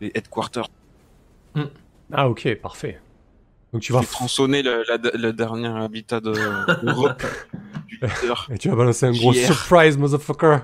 des 0.00 0.12
headquarters. 0.14 0.68
Ah, 2.12 2.28
ok, 2.28 2.54
parfait. 2.62 3.00
Donc 3.72 3.82
tu 3.82 3.92
vas. 3.92 4.00
tronçonner 4.02 4.62
le, 4.62 4.82
la, 4.88 4.96
le 5.14 5.32
dernier 5.32 5.68
habitat 5.68 6.20
de 6.20 6.32
leader. 6.82 7.16
Et 8.50 8.58
tu 8.58 8.68
vas 8.70 8.76
balancer 8.76 9.06
un 9.06 9.12
gros 9.12 9.32
surprise, 9.32 9.98
motherfucker. 9.98 10.58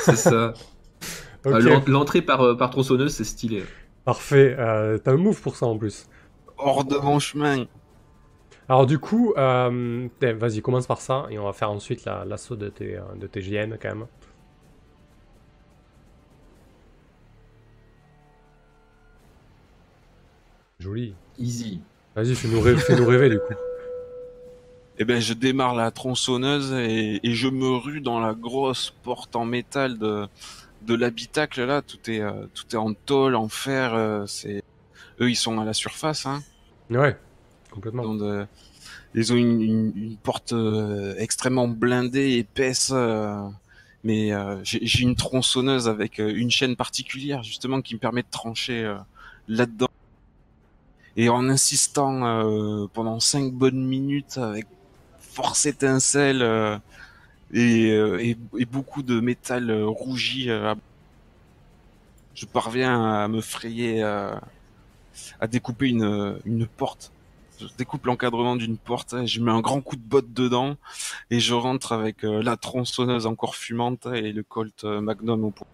C'est 0.00 0.16
ça. 0.16 0.52
L'en- 1.44 1.82
L'entrée 1.86 2.22
par, 2.22 2.40
euh, 2.42 2.56
par 2.56 2.70
tronçonneuse, 2.70 3.14
c'est 3.14 3.24
stylé. 3.24 3.64
parfait. 4.04 4.54
Euh, 4.58 4.98
T'as 4.98 5.12
un 5.12 5.16
move 5.16 5.40
pour 5.40 5.56
ça 5.56 5.66
en 5.66 5.78
plus. 5.78 6.06
Hors 6.58 6.84
de 6.84 6.96
mon 6.96 7.18
chemin. 7.18 7.64
Alors 8.68 8.86
du 8.86 8.98
coup, 8.98 9.32
euh, 9.36 10.08
eh, 10.22 10.32
vas-y, 10.32 10.60
commence 10.60 10.86
par 10.88 11.00
ça 11.00 11.26
et 11.30 11.38
on 11.38 11.44
va 11.44 11.52
faire 11.52 11.70
ensuite 11.70 12.04
la- 12.04 12.24
l'assaut 12.24 12.56
de 12.56 12.68
tes, 12.68 12.96
euh, 12.96 13.02
de 13.14 13.26
tes 13.28 13.40
GN 13.40 13.76
quand 13.80 13.94
même. 13.94 14.06
Joli. 20.78 21.14
Easy. 21.38 21.80
Vas-y, 22.16 22.34
fais-nous 22.34 22.60
rêver, 22.60 22.80
fais-nous 22.80 23.06
rêver 23.06 23.28
du 23.30 23.38
coup. 23.38 23.54
Eh 24.98 25.04
ben, 25.04 25.20
je 25.20 25.34
démarre 25.34 25.74
la 25.74 25.90
tronçonneuse 25.90 26.72
et, 26.72 27.20
et 27.22 27.34
je 27.34 27.48
me 27.48 27.68
rue 27.76 28.00
dans 28.00 28.18
la 28.18 28.32
grosse 28.32 28.94
porte 29.02 29.36
en 29.36 29.44
métal 29.44 29.98
de, 29.98 30.26
de 30.82 30.94
l'habitacle 30.94 31.64
là. 31.64 31.82
Tout 31.82 32.10
est, 32.10 32.20
euh, 32.20 32.46
tout 32.54 32.64
est 32.72 32.78
en 32.78 32.94
tôle, 32.94 33.34
en 33.34 33.48
fer. 33.48 33.94
euh, 33.94 34.24
c'est, 34.26 34.62
eux, 35.20 35.30
ils 35.30 35.36
sont 35.36 35.60
à 35.60 35.64
la 35.66 35.74
surface, 35.74 36.24
hein. 36.24 36.42
Ouais, 36.88 37.16
complètement. 37.70 38.04
Ils 38.04 38.06
ont, 38.06 38.14
de- 38.14 38.46
ils 39.14 39.32
ont 39.34 39.36
une, 39.36 39.60
une- 39.60 39.92
une 39.94 40.16
porte 40.16 40.52
euh, 40.54 41.14
extrêmement 41.18 41.68
blindée, 41.68 42.32
épaisse. 42.38 42.90
euh, 42.94 43.36
mais 44.04 44.32
euh, 44.32 44.56
j'ai 44.64 44.78
j'ai 44.86 45.02
une 45.02 45.16
tronçonneuse 45.16 45.88
avec 45.88 46.18
une 46.18 46.50
chaîne 46.50 46.76
particulière 46.76 47.42
justement 47.42 47.82
qui 47.82 47.94
me 47.94 47.98
permet 47.98 48.22
de 48.22 48.30
trancher 48.30 48.82
euh, 48.84 48.96
là-dedans. 49.48 49.88
Et 51.16 51.28
en 51.28 51.48
insistant 51.48 52.24
euh, 52.26 52.86
pendant 52.92 53.20
cinq 53.20 53.52
bonnes 53.52 53.84
minutes 53.84 54.38
avec 54.38 54.66
force 55.18 55.66
étincelle 55.66 56.42
euh, 56.42 56.78
et, 57.52 57.90
euh, 57.90 58.18
et, 58.22 58.64
beaucoup 58.64 59.02
de 59.02 59.20
métal 59.20 59.70
euh, 59.70 59.86
rougi, 59.86 60.50
euh, 60.50 60.74
je 62.34 62.46
parviens 62.46 63.22
à 63.22 63.28
me 63.28 63.40
frayer, 63.40 64.02
euh, 64.02 64.34
à 65.40 65.46
découper 65.46 65.88
une, 65.88 66.38
une 66.44 66.66
porte. 66.66 67.12
Je 67.60 67.66
découpe 67.78 68.04
l'encadrement 68.06 68.56
d'une 68.56 68.76
porte, 68.76 69.14
je 69.24 69.40
mets 69.40 69.52
un 69.52 69.60
grand 69.60 69.80
coup 69.80 69.96
de 69.96 70.02
botte 70.02 70.32
dedans 70.32 70.76
et 71.30 71.40
je 71.40 71.54
rentre 71.54 71.92
avec 71.92 72.18
la 72.22 72.58
tronçonneuse 72.58 73.24
encore 73.24 73.56
fumante 73.56 74.06
et 74.06 74.32
le 74.32 74.42
Colt 74.42 74.84
Magnum 74.84 75.44
au 75.44 75.50
poing. 75.50 75.66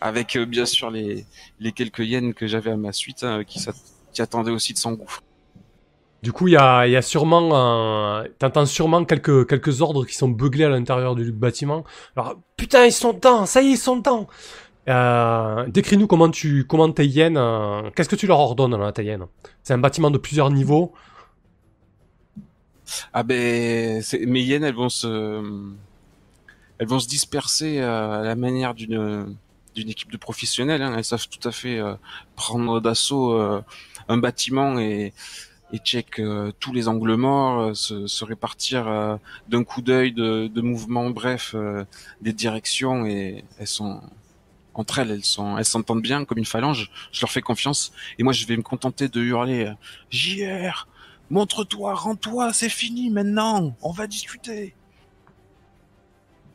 Avec 0.00 0.36
euh, 0.36 0.46
bien 0.46 0.64
sûr 0.66 0.90
les, 0.90 1.26
les 1.58 1.72
quelques 1.72 2.00
yens 2.00 2.34
que 2.34 2.46
j'avais 2.46 2.70
à 2.70 2.76
ma 2.76 2.92
suite 2.92 3.22
hein, 3.24 3.44
qui, 3.44 3.60
qui 4.12 4.22
attendaient 4.22 4.50
aussi 4.50 4.72
de 4.72 4.78
s'engouffrer. 4.78 5.22
Du 6.22 6.32
coup, 6.32 6.48
il 6.48 6.52
y 6.52 6.56
a, 6.56 6.86
y 6.86 6.96
a 6.96 7.02
sûrement, 7.02 7.56
un- 7.56 8.24
t'entends 8.38 8.66
sûrement 8.66 9.04
quelques, 9.06 9.48
quelques 9.48 9.80
ordres 9.80 10.04
qui 10.04 10.14
sont 10.14 10.28
buglés 10.28 10.64
à 10.64 10.68
l'intérieur 10.68 11.14
du 11.14 11.32
bâtiment. 11.32 11.84
Alors, 12.14 12.34
putain, 12.56 12.84
ils 12.84 12.92
sont 12.92 13.14
dedans, 13.14 13.46
ça 13.46 13.62
y 13.62 13.68
est, 13.68 13.70
ils 13.72 13.78
sont 13.78 13.96
dedans. 13.96 14.28
Euh, 14.88 15.66
Décris-nous 15.68 16.06
comment 16.06 16.30
tu, 16.30 16.64
comment 16.66 16.90
tes 16.90 17.06
hyènes, 17.06 17.38
euh, 17.38 17.90
qu'est-ce 17.94 18.08
que 18.08 18.16
tu 18.16 18.26
leur 18.26 18.38
ordonnes 18.38 18.76
là, 18.76 18.92
tes 18.92 19.04
hyènes? 19.04 19.26
C'est 19.62 19.72
un 19.72 19.78
bâtiment 19.78 20.10
de 20.10 20.18
plusieurs 20.18 20.50
niveaux. 20.50 20.92
Ah 23.12 23.22
ben, 23.22 24.02
mes 24.26 24.40
hyènes, 24.40 24.64
elles 24.64 24.74
vont 24.74 24.88
se, 24.88 25.42
elles 26.78 26.88
vont 26.88 26.98
se 26.98 27.08
disperser 27.08 27.80
à 27.80 28.22
la 28.22 28.34
manière 28.34 28.74
d'une 28.74 29.36
d'une 29.80 29.90
équipe 29.90 30.12
de 30.12 30.16
professionnels. 30.16 30.82
hein. 30.82 30.94
Elles 30.96 31.04
savent 31.04 31.28
tout 31.28 31.46
à 31.48 31.52
fait 31.52 31.78
euh, 31.78 31.94
prendre 32.36 32.80
d'assaut 32.80 33.32
euh, 33.32 33.62
un 34.08 34.18
bâtiment 34.18 34.78
et 34.78 35.12
check 35.84 36.18
euh, 36.18 36.52
tous 36.60 36.72
les 36.72 36.88
angles 36.88 37.14
morts, 37.14 37.74
se, 37.76 38.24
répartir 38.24 39.18
d'un 39.48 39.64
coup 39.64 39.82
d'œil, 39.82 40.12
de, 40.12 40.48
de 40.48 40.60
mouvement, 40.60 41.10
bref, 41.10 41.54
des 42.20 42.32
directions 42.32 43.06
et 43.06 43.44
elles 43.58 43.66
sont 43.66 44.02
entre 44.74 44.98
elles, 45.00 45.10
elles 45.10 45.24
sont, 45.24 45.58
elles 45.58 45.64
s'entendent 45.64 46.02
bien 46.02 46.24
comme 46.24 46.38
une 46.38 46.44
phalange. 46.44 46.90
Je 47.12 47.20
leur 47.20 47.30
fais 47.30 47.40
confiance 47.40 47.92
et 48.18 48.22
moi 48.22 48.32
je 48.32 48.46
vais 48.46 48.56
me 48.56 48.62
contenter 48.62 49.08
de 49.08 49.20
hurler 49.20 49.72
JR, 50.10 50.86
montre-toi, 51.30 51.94
rends-toi, 51.94 52.52
c'est 52.52 52.68
fini 52.68 53.08
maintenant, 53.10 53.76
on 53.80 53.92
va 53.92 54.06
discuter. 54.06 54.74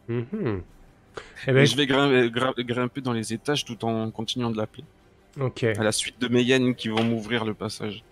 Mhm. 0.07 0.61
Eh 1.47 1.51
ben, 1.53 1.65
je 1.65 1.75
vais 1.75 1.85
grimper, 1.87 3.01
dans 3.01 3.13
les 3.13 3.33
étages 3.33 3.65
tout 3.65 3.83
en 3.85 4.09
continuant 4.11 4.49
de 4.51 4.57
l'appeler. 4.57 4.83
ok. 5.39 5.63
À 5.63 5.83
la 5.83 5.91
suite 5.91 6.19
de 6.19 6.27
mes 6.27 6.41
hyènes 6.41 6.75
qui 6.75 6.87
vont 6.89 7.03
m'ouvrir 7.03 7.45
le 7.45 7.53
passage. 7.53 8.03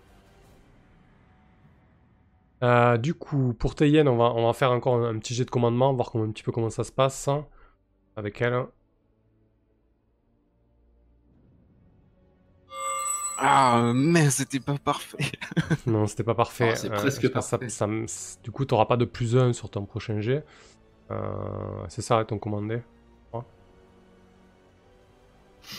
Euh, 2.64 2.98
du 2.98 3.14
coup, 3.14 3.54
pour 3.58 3.76
tes 3.76 3.90
hyènes, 3.90 4.08
on 4.08 4.16
va, 4.16 4.26
on 4.36 4.46
va 4.46 4.54
faire 4.54 4.72
encore 4.72 4.96
un, 4.96 5.16
un 5.16 5.20
petit 5.20 5.34
jet 5.34 5.44
de 5.46 5.50
commandement, 5.50 5.94
voir 5.94 6.12
comment, 6.12 6.24
un 6.24 6.32
petit 6.32 6.44
peu 6.44 6.52
comment 6.54 6.70
ça 6.70 6.84
se 6.86 6.92
passe 6.94 7.28
hein, 7.28 7.46
avec 8.16 8.42
elles. 8.42 8.64
Ah, 13.38 13.80
euh, 13.80 13.94
mais 13.94 14.30
c'était 14.30 14.60
pas 14.60 14.78
parfait. 14.78 15.18
Non, 15.88 16.08
c'était 16.08 16.24
pas 16.24 16.36
parfait. 16.36 16.70
Ah, 16.72 16.76
c'est 16.76 16.92
Euh, 16.92 16.96
presque 16.96 17.24
ça- 17.24 17.30
parfait. 17.58 17.70
ça 17.70 17.88
du 18.44 18.52
coup, 18.52 18.64
tu 18.66 18.74
n'auras 18.74 18.86
pas 18.86 18.96
de 18.98 19.06
plus 19.06 19.36
1 19.36 19.52
sur 19.54 19.70
ton 19.70 19.86
prochain 19.86 20.22
jet. 20.22 20.46
Euh, 21.12 21.18
c'est 21.90 22.02
ça, 22.02 22.24
ton 22.26 22.38
commandé. 22.38 22.82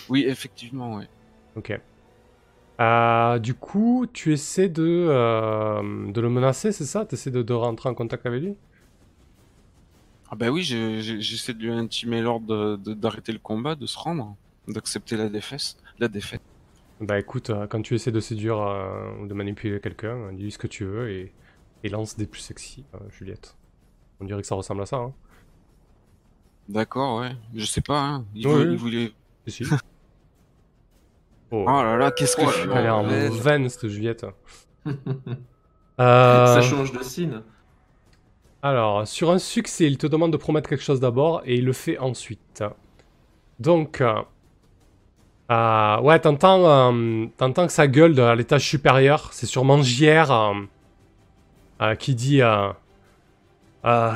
Oui, 0.08 0.24
effectivement, 0.26 0.96
ouais. 0.96 1.08
Ok. 1.54 1.84
Euh, 2.80 3.38
du 3.38 3.54
coup, 3.54 4.06
tu 4.12 4.32
essaies 4.32 4.68
de, 4.68 4.82
euh, 4.84 6.10
de 6.12 6.20
le 6.20 6.28
menacer, 6.28 6.72
c'est 6.72 6.84
ça? 6.84 7.06
Tu 7.06 7.14
essaies 7.14 7.30
de, 7.30 7.42
de 7.42 7.52
rentrer 7.52 7.88
en 7.88 7.94
contact 7.94 8.26
avec 8.26 8.42
lui? 8.42 8.58
Ah 10.30 10.36
bah 10.36 10.50
oui, 10.50 10.62
je- 10.62 11.00
je- 11.00 11.20
j'essaie 11.20 11.54
de 11.54 11.60
lui 11.62 11.70
intimer 11.72 12.20
l'ordre 12.20 12.76
de- 12.76 12.76
de- 12.76 12.94
d'arrêter 12.94 13.32
le 13.32 13.38
combat, 13.38 13.74
de 13.74 13.86
se 13.86 13.98
rendre, 13.98 14.36
d'accepter 14.68 15.16
la 15.16 15.28
défaite. 15.28 15.76
La 15.98 16.08
défaite. 16.08 16.42
Bah 17.00 17.18
écoute, 17.18 17.50
euh, 17.50 17.66
quand 17.66 17.82
tu 17.82 17.94
essaies 17.94 18.12
de 18.12 18.20
séduire 18.20 18.58
euh, 18.60 19.12
ou 19.18 19.26
de 19.26 19.34
manipuler 19.34 19.80
quelqu'un, 19.80 20.32
dis 20.32 20.50
ce 20.52 20.58
que 20.58 20.66
tu 20.68 20.84
veux 20.84 21.10
et, 21.10 21.34
et 21.82 21.88
lance 21.88 22.16
des 22.16 22.26
plus 22.26 22.40
sexy, 22.40 22.86
euh, 22.94 23.10
Juliette. 23.10 23.58
On 24.20 24.26
dirait 24.26 24.42
que 24.42 24.48
ça 24.48 24.54
ressemble 24.56 24.82
à 24.82 24.86
ça, 24.86 24.96
hein. 24.98 25.16
D'accord, 26.68 27.20
ouais. 27.20 27.32
Je 27.54 27.64
sais 27.64 27.80
pas, 27.82 28.00
hein. 28.00 28.26
Il, 28.34 28.46
Ouais, 28.46 28.50
vou- 28.50 28.62
ouais. 28.66 28.66
il 28.66 28.76
voulait... 28.76 29.12
Si, 29.46 29.52
si. 29.52 29.64
Oh, 31.50 31.64
Oh 31.66 31.82
là 31.82 31.96
là, 31.96 32.10
qu'est-ce 32.10 32.36
que 32.36 32.44
Oh 32.44 32.50
je 32.50 32.52
suis 32.52 32.68
elle 32.72 32.86
est 32.86 32.90
en 32.90 33.02
veine, 33.30 33.68
cette 33.68 33.88
Juliette. 33.88 34.26
Ça 35.98 36.00
Euh, 36.00 36.60
change 36.60 36.92
de 36.92 37.02
signe. 37.02 37.40
alors, 38.62 39.06
sur 39.06 39.30
un 39.30 39.38
succès, 39.38 39.86
il 39.86 39.98
te 39.98 40.06
demande 40.06 40.32
de 40.32 40.36
promettre 40.38 40.68
quelque 40.68 40.82
chose 40.82 41.00
d'abord 41.00 41.42
et 41.44 41.56
il 41.56 41.64
le 41.64 41.72
fait 41.72 41.98
ensuite. 41.98 42.64
Donc, 43.60 44.00
euh, 44.00 44.22
euh, 45.50 46.00
ouais, 46.00 46.18
t'entends, 46.20 46.92
euh, 46.92 47.26
t'entends 47.36 47.66
que 47.66 47.72
ça 47.72 47.86
gueule 47.86 48.14
de- 48.14 48.22
à 48.22 48.34
l'étage 48.34 48.66
supérieur. 48.66 49.28
C'est 49.32 49.46
sûrement 49.46 49.82
JR 49.82 50.30
euh, 50.32 50.54
euh, 51.82 51.94
qui 51.94 52.14
dit 52.14 52.42
euh, 52.42 52.68
euh, 53.84 54.12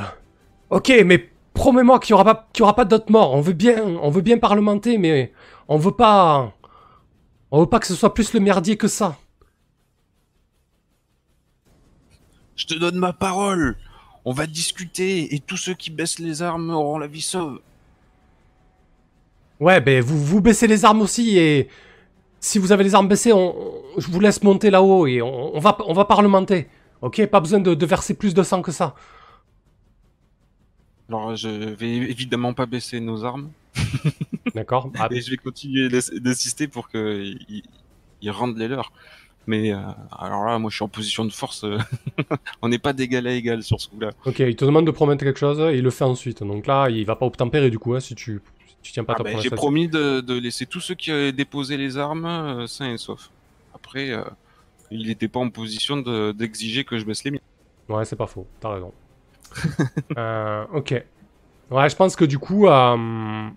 Ok, 0.71 0.93
mais 1.05 1.31
promets-moi 1.59 1.99
qu'il 2.01 2.15
n'y 2.15 2.21
aura 2.21 2.25
pas, 2.35 2.49
qu'il 2.53 2.61
y 2.61 2.65
aura 2.65 2.75
pas 2.77 2.85
d'autres 2.85 3.11
morts. 3.11 3.35
On 3.35 3.41
veut 3.41 3.53
bien, 3.53 3.83
on 3.83 4.11
veut 4.11 4.21
bien 4.23 4.39
parlementer, 4.39 4.97
mais 4.99 5.33
on 5.69 5.77
veut 5.77 5.93
pas, 5.93 6.53
on 7.51 7.61
veut 7.61 7.67
pas 7.67 7.81
que 7.81 7.87
ce 7.87 7.95
soit 7.95 8.15
plus 8.15 8.33
le 8.33 8.41
merdier 8.41 8.77
que 8.77 8.89
ça. 8.89 9.17
Je 12.57 12.67
te 12.67 12.75
donne 12.75 12.97
ma 12.97 13.13
parole. 13.13 13.77
On 14.25 14.33
va 14.33 14.47
discuter 14.47 15.35
et 15.35 15.39
tous 15.41 15.57
ceux 15.57 15.75
qui 15.75 15.91
baissent 15.91 16.19
les 16.19 16.43
armes 16.43 16.71
auront 16.71 16.99
la 16.99 17.07
vie 17.07 17.23
sauve. 17.23 17.61
Ouais, 19.61 19.81
ben 19.81 20.03
vous, 20.03 20.19
vous 20.23 20.41
baissez 20.41 20.67
les 20.67 20.85
armes 20.85 21.01
aussi 21.01 21.39
et 21.39 21.69
si 22.41 22.59
vous 22.59 22.71
avez 22.73 22.85
les 22.85 22.95
armes 22.95 23.09
baissées, 23.09 23.33
on, 23.33 23.57
on- 23.57 23.83
je 24.01 24.09
vous 24.09 24.21
laisse 24.21 24.43
monter 24.43 24.71
là-haut 24.71 25.07
et 25.07 25.23
on, 25.23 25.57
on 25.57 25.59
va, 25.61 25.77
on 25.87 25.93
va 25.93 26.05
parlementer. 26.05 26.69
Ok, 27.01 27.25
pas 27.27 27.41
besoin 27.41 27.61
de, 27.61 27.75
de 27.75 27.87
verser 27.87 28.15
plus 28.15 28.35
de 28.35 28.43
sang 28.43 28.63
que 28.63 28.73
ça. 28.73 28.95
Alors 31.09 31.35
je 31.37 31.49
vais 31.49 31.89
évidemment 31.97 32.53
pas 32.55 32.67
baisser 32.67 33.01
nos 33.01 33.25
armes 33.25 33.51
D'accord 34.55 34.91
Ah, 34.99 35.09
et 35.11 35.21
je 35.21 35.31
vais 35.31 35.37
continuer 35.37 35.89
d'insister 35.89 36.69
pour 36.69 36.89
qu'ils 36.89 37.39
ils- 37.49 37.63
ils 38.21 38.31
rendent 38.31 38.59
les 38.59 38.69
leurs. 38.69 38.93
Mais 39.47 39.73
euh, 39.73 39.79
alors 40.11 40.45
là, 40.45 40.59
moi 40.59 40.71
je 40.71 40.77
suis 40.77 40.85
en 40.85 40.89
position 40.89 41.25
de 41.25 41.31
force. 41.33 41.65
euh, 41.65 41.79
On 42.63 42.69
n'est 42.69 42.79
pas 42.79 42.93
d'égal 42.93 43.27
à 43.27 43.33
égal 43.33 43.63
sur 43.63 43.81
ce 43.81 43.89
coup-là. 43.89 44.11
Ok, 44.27 44.41
il 44.41 44.57
te 44.57 44.65
demande 44.65 44.85
de 44.87 44.91
promettre 44.91 45.25
quelque 45.25 45.39
chose 45.39 45.59
et 45.61 45.79
il 45.79 45.83
le 45.83 45.91
fait 45.91 46.05
ensuite. 46.05 46.43
Donc 46.43 46.67
là, 46.67 46.89
il 46.91 47.05
va 47.07 47.17
pas 47.17 47.25
obtempérer 47.27 47.71
du 47.71 47.79
coup 47.79 47.95
hein, 47.95 48.01
si 48.01 48.15
tu, 48.15 48.41
si 48.67 48.77
tu 48.83 48.93
tiens 48.93 49.05
pas 49.05 49.15
Ah 49.15 49.19
ta 49.19 49.23
ben, 49.25 49.31
promesse. 49.31 49.45
J'ai 49.45 49.51
promis 49.57 49.89
de, 49.89 50.21
de 50.21 50.35
laisser 50.39 50.67
tous 50.67 50.81
ceux 50.81 50.95
qui 50.95 51.11
avaient 51.11 51.33
déposé 51.33 51.77
les 51.79 51.97
armes 51.97 52.27
euh, 52.27 52.67
sains 52.67 52.93
et 52.93 52.99
saufs. 52.99 53.31
Après, 53.75 54.11
euh, 54.11 54.23
il 54.91 55.07
n'était 55.07 55.29
pas 55.29 55.41
en 55.41 55.49
position 55.49 55.97
de- 55.97 56.33
d'exiger 56.33 56.85
que 56.85 56.99
je 56.99 57.05
baisse 57.07 57.25
les 57.25 57.31
miens. 57.31 57.41
Ouais, 57.89 58.05
c'est 58.05 58.17
pas 58.17 58.27
faux, 58.27 58.47
t'as 58.61 58.75
raison. 58.75 58.93
Euh, 60.17 60.65
ok. 60.73 61.05
Ouais, 61.71 61.89
je 61.89 61.97
pense 61.97 62.17
que 62.17 62.25
du 62.25 62.39
coup, 62.39 62.67
euh, 62.67 63.49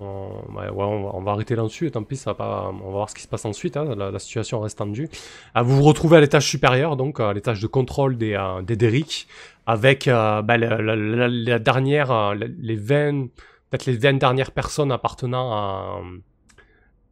on, 0.00 0.30
ouais, 0.54 0.68
on 0.70 1.20
va, 1.20 1.32
arrêter 1.32 1.56
là-dessus 1.56 1.86
et 1.86 1.90
tant 1.90 2.02
pis, 2.02 2.16
ça 2.16 2.30
va 2.30 2.34
pas, 2.34 2.70
on 2.72 2.86
va 2.86 2.90
voir 2.90 3.10
ce 3.10 3.14
qui 3.14 3.22
se 3.22 3.28
passe 3.28 3.44
ensuite. 3.44 3.76
hein, 3.76 3.94
la, 3.96 4.18
situation 4.18 4.60
reste 4.60 4.78
tendue. 4.78 5.08
Ah, 5.54 5.62
vous 5.62 5.76
vous 5.76 5.82
retrouvez 5.82 6.18
à 6.18 6.20
l'étage 6.20 6.46
supérieur, 6.46 6.96
donc 6.96 7.20
à 7.20 7.32
l'étage 7.32 7.60
de 7.60 7.66
contrôle 7.66 8.16
des, 8.16 8.34
euh, 8.34 8.62
des 8.62 8.76
Derrick, 8.76 9.26
avec 9.66 10.06
euh, 10.06 10.42
bah, 10.42 10.56
la, 10.56 11.58
dernière, 11.58 12.10
euh, 12.10 12.34
les 12.34 12.76
20, 12.76 13.28
peut-être 13.70 13.86
les 13.86 13.96
20 13.96 14.14
dernières 14.14 14.52
personnes 14.52 14.92
appartenant 14.92 15.52
à, 15.52 16.00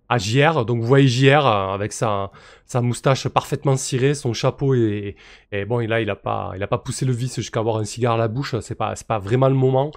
à 0.08 0.18
JR. 0.18 0.64
Donc 0.64 0.80
vous 0.80 0.86
voyez 0.86 1.08
JR 1.08 1.46
euh, 1.46 1.74
avec 1.74 1.92
sa, 1.92 2.30
sa 2.64 2.80
moustache 2.80 3.28
parfaitement 3.28 3.76
cirée, 3.76 4.14
son 4.14 4.32
chapeau 4.32 4.74
et, 4.74 5.16
bon, 5.66 5.80
et 5.80 5.86
là, 5.86 6.00
il 6.00 6.10
a 6.10 6.16
pas, 6.16 6.52
il 6.58 6.66
pas 6.66 6.78
poussé 6.78 7.04
le 7.04 7.12
vice 7.12 7.36
jusqu'à 7.36 7.60
avoir 7.60 7.76
un 7.76 7.84
cigare 7.84 8.14
à 8.14 8.18
la 8.18 8.28
bouche. 8.28 8.58
C'est 8.60 8.74
pas, 8.74 8.94
pas 9.06 9.18
vraiment 9.18 9.48
le 9.48 9.54
moment. 9.54 9.90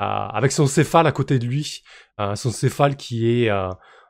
Euh, 0.00 0.04
avec 0.04 0.52
son 0.52 0.66
céphale 0.66 1.06
à 1.06 1.12
côté 1.12 1.38
de 1.38 1.46
lui, 1.46 1.82
euh, 2.20 2.34
son 2.34 2.50
céphale 2.50 2.96
qui 2.96 3.28
est 3.28 3.50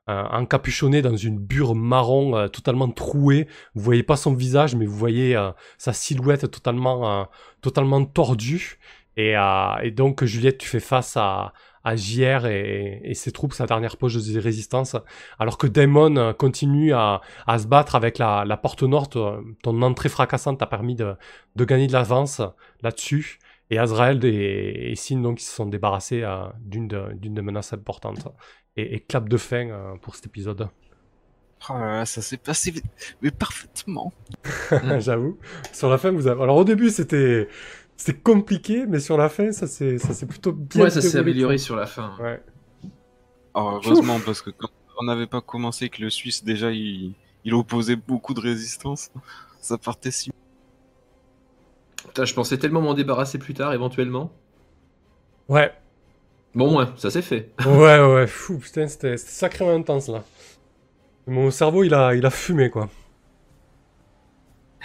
encapuchonné 0.09 1.03
dans 1.03 1.16
une 1.16 1.39
bure 1.39 1.74
marron 1.74 2.49
totalement 2.49 2.89
trouée. 2.89 3.49
Vous 3.74 3.83
voyez 3.83 4.05
pas 4.05 4.16
son 4.16 4.35
visage, 4.35 4.77
mais 4.77 4.87
vous 4.87 4.97
voyez 4.97 5.37
sa 5.78 5.93
silhouette 5.93 6.49
totalement, 6.49 7.28
totalement 7.61 8.05
tordue. 8.05 8.78
Et 9.16 9.35
donc, 9.91 10.24
Juliette, 10.24 10.59
tu 10.59 10.69
fais 10.69 10.78
face 10.78 11.16
à, 11.16 11.53
à 11.87 11.97
JR 11.97 12.47
et, 12.47 13.01
et 13.05 13.15
ses 13.15 13.33
troupes, 13.33 13.53
sa 13.55 13.67
dernière 13.67 13.97
poche 13.97 14.15
de 14.17 14.41
résistance, 14.41 14.97
alors 15.39 15.57
que 15.59 15.67
Daemon 15.67 16.17
euh, 16.17 16.33
continue 16.33 16.93
à, 16.93 17.21
à 17.47 17.59
se 17.59 17.67
battre 17.67 17.95
avec 17.95 18.19
la, 18.19 18.45
la 18.45 18.57
porte 18.57 18.83
nord. 18.83 19.09
euh, 19.17 19.41
Ton 19.63 19.81
entrée 19.83 20.09
fracassante 20.09 20.59
t'a 20.59 20.67
permis 20.67 20.95
de, 20.97 21.15
de 21.55 21.65
gagner 21.65 21.87
de 21.87 21.93
l'avance 21.93 22.43
là-dessus. 22.83 23.39
Et 23.71 23.79
Azrael 23.79 24.25
et, 24.25 24.93
et 24.93 24.97
Sin, 24.97 25.21
donc, 25.23 25.41
ils 25.41 25.45
se 25.45 25.55
sont 25.55 25.67
débarrassés 25.67 26.23
euh, 26.23 26.47
d'une 26.61 26.89
de- 26.89 27.09
des 27.15 27.43
menaces 27.43 27.73
importantes. 27.73 28.29
Et, 28.77 28.95
et 28.97 29.01
clap 29.01 29.29
de 29.29 29.37
fin 29.37 29.69
euh, 29.71 29.95
pour 30.03 30.15
cet 30.17 30.27
épisode. 30.27 30.69
Oh 31.71 31.73
là 31.73 31.87
là, 31.99 32.07
ça 32.07 32.23
s'est 32.23 32.37
passé 32.37 32.75
mais 33.23 33.31
parfaitement. 33.31 34.13
J'avoue. 35.01 35.39
Sur 35.73 35.89
la 35.91 35.99
fin, 35.99 36.11
vous 36.13 36.27
avez... 36.29 36.41
Alors 36.43 36.57
au 36.59 36.65
début, 36.65 36.91
c'était 36.91 37.49
c'était 37.97 38.18
compliqué, 38.18 38.86
mais 38.86 39.01
sur 39.01 39.16
la 39.16 39.28
fin, 39.28 39.52
ça 39.52 39.66
s'est 39.66 39.98
ça 39.98 40.12
s'est 40.12 40.27
plutôt 40.27 40.52
bien 40.52 40.85
Ouais, 40.85 40.90
ça 40.90 41.01
s'est 41.01 41.18
amélioré 41.18 41.59
sur 41.59 41.77
la 41.77 41.86
fin. 41.86 42.14
Ouais. 42.20 42.43
Oh, 43.55 43.81
heureusement, 43.82 44.20
parce 44.24 44.43
que 44.43 44.51
quand 44.51 44.68
on 45.01 45.05
n'avait 45.05 45.27
pas 45.27 45.40
commencé 45.40 45.89
que 45.89 46.02
le 46.02 46.10
Suisse, 46.10 46.44
déjà, 46.44 46.70
il, 46.73 47.14
il 47.44 47.55
opposait 47.55 47.97
beaucoup 47.97 48.35
de 48.35 48.40
résistance. 48.40 49.10
Ça 49.60 49.78
partait 49.78 50.12
si. 50.12 50.31
Putain, 52.06 52.24
je 52.24 52.35
pensais 52.35 52.56
tellement 52.56 52.81
m'en 52.81 52.94
débarrasser 52.94 53.39
plus 53.39 53.52
tard, 53.55 53.73
éventuellement. 53.74 54.31
Ouais. 55.48 55.73
Bon, 56.55 56.78
ouais, 56.78 56.86
ça 56.97 57.10
s'est 57.10 57.23
fait. 57.23 57.51
Ouais, 57.66 57.98
ouais, 58.01 58.27
fou, 58.27 58.59
putain, 58.59 58.86
c'était 58.89 59.16
c'était 59.16 59.32
sacrément 59.32 59.74
intense 59.74 60.09
là. 60.09 60.23
Mon 61.27 61.51
cerveau, 61.51 61.82
il 61.82 61.93
a, 61.94 62.14
il 62.14 62.24
a 62.24 62.31
fumé 62.31 62.70
quoi. 62.70 62.89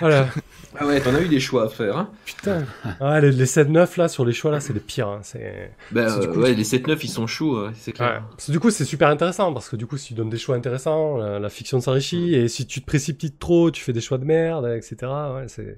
Voilà, 0.01 0.27
Ah 0.79 0.85
ouais, 0.87 1.01
t'en 1.01 1.13
as 1.13 1.21
eu 1.21 1.27
des 1.27 1.39
choix 1.41 1.65
à 1.65 1.67
faire. 1.69 1.97
Hein. 1.97 2.09
putain. 2.25 2.63
Ah, 3.01 3.19
les, 3.19 3.31
les 3.31 3.45
7-9 3.45 3.97
là, 3.97 4.07
sur 4.07 4.23
les 4.23 4.31
choix 4.31 4.51
là, 4.51 4.59
c'est 4.61 4.71
les 4.73 4.79
pires. 4.79 5.09
hein, 5.09 5.19
C'est... 5.21 5.73
Bah, 5.91 6.07
C'est 6.09 6.27
euh, 6.27 6.33
coup- 6.33 6.39
ouais, 6.39 6.53
les 6.53 6.63
7-9, 6.63 6.97
ils 7.03 7.09
sont 7.09 7.27
chauds, 7.27 7.65
ouais, 7.65 7.71
c'est 7.75 7.91
Ouais. 7.91 7.95
clair. 7.97 8.23
Parce 8.31 8.47
que 8.47 8.51
du 8.53 8.59
coup, 8.61 8.69
c'est 8.71 8.85
super 8.85 9.09
intéressant 9.09 9.51
parce 9.53 9.67
que 9.69 9.75
du 9.75 9.85
coup, 9.85 9.97
si 9.97 10.07
tu 10.09 10.13
donnes 10.13 10.29
des 10.29 10.37
choix 10.37 10.55
intéressants, 10.55 11.17
la, 11.17 11.39
la 11.39 11.49
fiction 11.49 11.81
s'enrichit 11.81 12.35
et 12.35 12.47
si 12.47 12.65
tu 12.67 12.79
te 12.81 12.85
précipites 12.85 13.37
trop, 13.37 13.69
tu 13.69 13.83
fais 13.83 13.91
des 13.93 13.99
choix 14.01 14.17
de 14.17 14.23
merde, 14.25 14.65
etc. 14.75 14.95
Ouais, 15.35 15.45
c'est, 15.47 15.77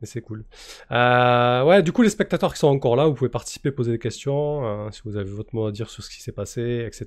mais 0.00 0.06
c'est 0.08 0.22
cool. 0.22 0.42
Euh, 0.90 1.62
ouais, 1.62 1.82
du 1.84 1.92
coup, 1.92 2.02
les 2.02 2.10
spectateurs 2.10 2.52
qui 2.52 2.58
sont 2.58 2.66
encore 2.68 2.96
là, 2.96 3.06
vous 3.06 3.14
pouvez 3.14 3.30
participer, 3.30 3.70
poser 3.70 3.92
des 3.92 3.98
questions, 4.00 4.66
euh, 4.86 4.90
si 4.90 5.02
vous 5.04 5.16
avez 5.16 5.30
votre 5.30 5.54
mot 5.54 5.66
à 5.68 5.70
dire 5.72 5.88
sur 5.88 6.02
ce 6.02 6.10
qui 6.10 6.20
s'est 6.20 6.32
passé, 6.32 6.84
etc. 6.84 7.06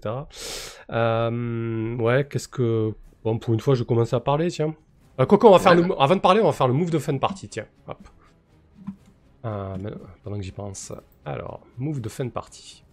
Euh, 0.92 1.96
ouais, 1.98 2.26
qu'est-ce 2.30 2.48
que, 2.48 2.92
bon, 3.24 3.38
pour 3.40 3.54
une 3.54 3.60
fois, 3.60 3.76
je 3.76 3.84
commence 3.84 4.14
à 4.14 4.20
parler, 4.20 4.48
tiens. 4.50 4.74
Euh, 5.20 5.26
Coco, 5.26 5.48
on 5.48 5.52
va 5.52 5.60
faire 5.60 5.72
Ouais. 5.74 5.78
le, 5.82 5.88
mo- 5.88 5.96
avant 6.00 6.16
de 6.16 6.22
parler, 6.22 6.42
on 6.42 6.46
va 6.46 6.52
faire 6.52 6.68
le 6.68 6.74
move 6.74 6.90
de 6.92 7.00
fin 7.00 7.14
de 7.14 7.20
partie, 7.20 7.48
tiens. 7.48 7.68
Hop. 7.88 8.08
Euh, 9.46 9.78
pendant 10.24 10.38
que 10.38 10.44
j'y 10.44 10.52
pense. 10.52 10.92
Alors, 11.24 11.62
move 11.78 12.02
de 12.02 12.10
fin 12.10 12.26
de 12.26 12.32
partie 12.32 12.84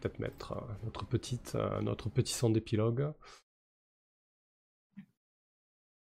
peut-être 0.00 0.18
mettre 0.18 0.52
euh, 0.52 0.60
notre, 0.84 1.06
petite, 1.06 1.52
euh, 1.54 1.80
notre 1.80 2.08
petit 2.10 2.32
son 2.34 2.50
d'épilogue. 2.50 3.12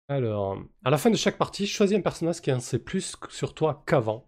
Alors, 0.08 0.58
à 0.84 0.90
la 0.90 0.98
fin 0.98 1.10
de 1.10 1.16
chaque 1.16 1.38
partie, 1.38 1.66
choisis 1.66 1.96
un 1.96 2.00
personnage 2.00 2.40
qui 2.40 2.52
en 2.52 2.60
sait 2.60 2.78
plus 2.80 3.16
sur 3.28 3.54
toi 3.54 3.82
qu'avant. 3.86 4.26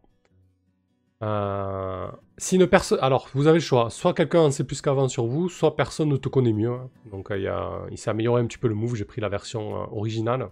Euh, 1.22 2.10
si 2.38 2.56
une 2.56 2.66
personne, 2.66 2.98
alors 3.00 3.28
vous 3.34 3.46
avez 3.46 3.58
le 3.58 3.64
choix, 3.64 3.90
soit 3.90 4.14
quelqu'un 4.14 4.40
en 4.40 4.50
sait 4.50 4.64
plus 4.64 4.80
qu'avant 4.80 5.08
sur 5.08 5.26
vous, 5.26 5.48
soit 5.48 5.76
personne 5.76 6.08
ne 6.08 6.16
te 6.16 6.28
connaît 6.28 6.52
mieux. 6.52 6.70
hein. 6.72 6.90
Donc 7.10 7.30
euh, 7.30 7.36
il 7.38 7.42
y 7.44 7.48
a- 7.48 7.82
il 7.90 7.98
s'est 7.98 8.10
amélioré 8.10 8.42
un 8.42 8.46
petit 8.46 8.58
peu 8.58 8.68
le 8.68 8.74
move, 8.74 8.94
j'ai 8.96 9.04
pris 9.04 9.20
la 9.20 9.28
version 9.28 9.82
euh, 9.82 9.86
originale. 9.92 10.50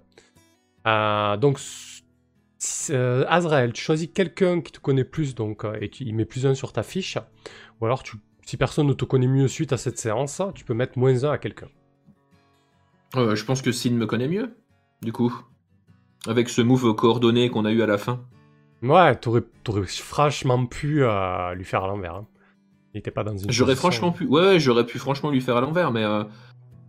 Euh, 0.86 1.36
donc 1.36 1.58
euh, 2.90 3.24
Azrael, 3.28 3.72
tu 3.72 3.82
choisis 3.82 4.08
quelqu'un 4.12 4.60
qui 4.60 4.72
te 4.72 4.80
connaît 4.80 5.04
plus, 5.04 5.34
donc 5.34 5.64
euh, 5.64 5.76
et 5.80 5.88
tu 5.90 6.04
il 6.04 6.14
met 6.14 6.24
plus 6.24 6.46
un 6.46 6.54
sur 6.54 6.72
ta 6.72 6.82
fiche, 6.82 7.18
ou 7.80 7.86
alors 7.86 8.02
tu, 8.02 8.16
si 8.44 8.56
personne 8.56 8.86
ne 8.86 8.92
te 8.92 9.04
connaît 9.04 9.26
mieux 9.28 9.48
suite 9.48 9.72
à 9.72 9.76
cette 9.76 9.98
séance, 9.98 10.42
tu 10.54 10.64
peux 10.64 10.74
mettre 10.74 10.98
moins 10.98 11.24
un 11.24 11.30
à 11.32 11.38
quelqu'un. 11.38 11.68
Euh, 13.16 13.34
je 13.34 13.44
pense 13.44 13.62
que 13.62 13.72
Sin 13.72 13.92
me 13.92 14.06
connaît 14.06 14.28
mieux, 14.28 14.54
du 15.02 15.12
coup. 15.12 15.34
Avec 16.26 16.48
ce 16.50 16.60
move 16.60 16.94
coordonné 16.94 17.48
qu'on 17.50 17.64
a 17.64 17.72
eu 17.72 17.80
à 17.82 17.86
la 17.86 17.96
fin. 17.98 18.20
Ouais, 18.82 19.16
t'aurais, 19.16 19.42
t'aurais 19.64 19.82
franchement 19.86 20.66
pu 20.66 21.02
euh, 21.02 21.54
lui 21.54 21.64
faire 21.64 21.84
à 21.84 21.88
l'envers. 21.88 22.14
hein. 22.14 22.26
Il 22.94 22.98
était 22.98 23.10
pas 23.10 23.24
dans 23.24 23.36
une. 23.36 23.50
J'aurais 23.50 23.72
position- 23.72 23.90
franchement 23.90 24.12
pu. 24.12 24.26
Ouais, 24.26 24.40
ouais, 24.42 24.60
j'aurais 24.60 24.84
pu 24.84 24.98
franchement 24.98 25.30
lui 25.30 25.40
faire 25.40 25.56
à 25.56 25.60
l'envers, 25.60 25.92
mais. 25.92 26.04
euh, 26.04 26.24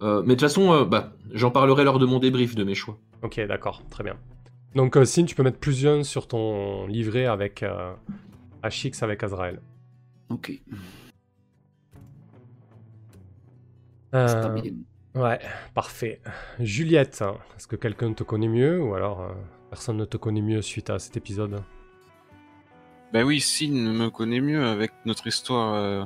euh, 0.02 0.22
mais 0.22 0.36
de 0.36 0.40
toute 0.40 0.42
façon, 0.42 0.72
euh, 0.74 0.86
bah, 0.86 1.14
j'en 1.32 1.52
parlerai 1.52 1.84
lors 1.84 2.00
de 2.00 2.06
mon 2.06 2.20
débrief 2.20 2.56
de 2.56 2.64
mes 2.64 2.76
choix. 2.76 2.98
Ok, 3.22 3.40
d'accord, 3.48 3.84
très 3.90 4.04
bien. 4.04 4.18
Donc, 4.76 4.98
euh, 4.98 5.06
Sin, 5.06 5.26
tu 5.26 5.36
peux 5.36 5.44
mettre 5.44 5.60
plus 5.60 5.86
un 5.86 6.04
sur 6.04 6.28
ton 6.28 6.88
livret 6.88 7.26
avec 7.26 7.62
euh, 7.62 7.94
HX 8.64 9.04
avec 9.04 9.24
Azrael. 9.24 9.62
Ok. 10.30 10.62
Euh, 14.14 14.62
ouais, 15.16 15.40
parfait. 15.74 16.22
Juliette, 16.60 17.22
hein, 17.22 17.38
est-ce 17.58 17.68
que 17.68 17.76
quelqu'un 17.76 18.14
te 18.14 18.24
connaît 18.24 18.48
mieux 18.48 18.82
ou 18.82 18.94
alors 18.94 19.22
euh, 19.22 19.34
personne 19.70 19.98
ne 19.98 20.06
te 20.06 20.18
connaît 20.18 20.42
mieux 20.42 20.62
suite 20.62 20.90
à 20.90 21.00
cet 21.00 21.18
épisode? 21.18 21.62
Bah 23.14 23.24
oui, 23.24 23.42
Sin 23.42 23.72
me 23.72 24.10
connaît 24.10 24.40
mieux 24.40 24.66
avec 24.66 24.92
notre 25.06 25.28
histoire 25.28 25.74
euh, 25.76 26.06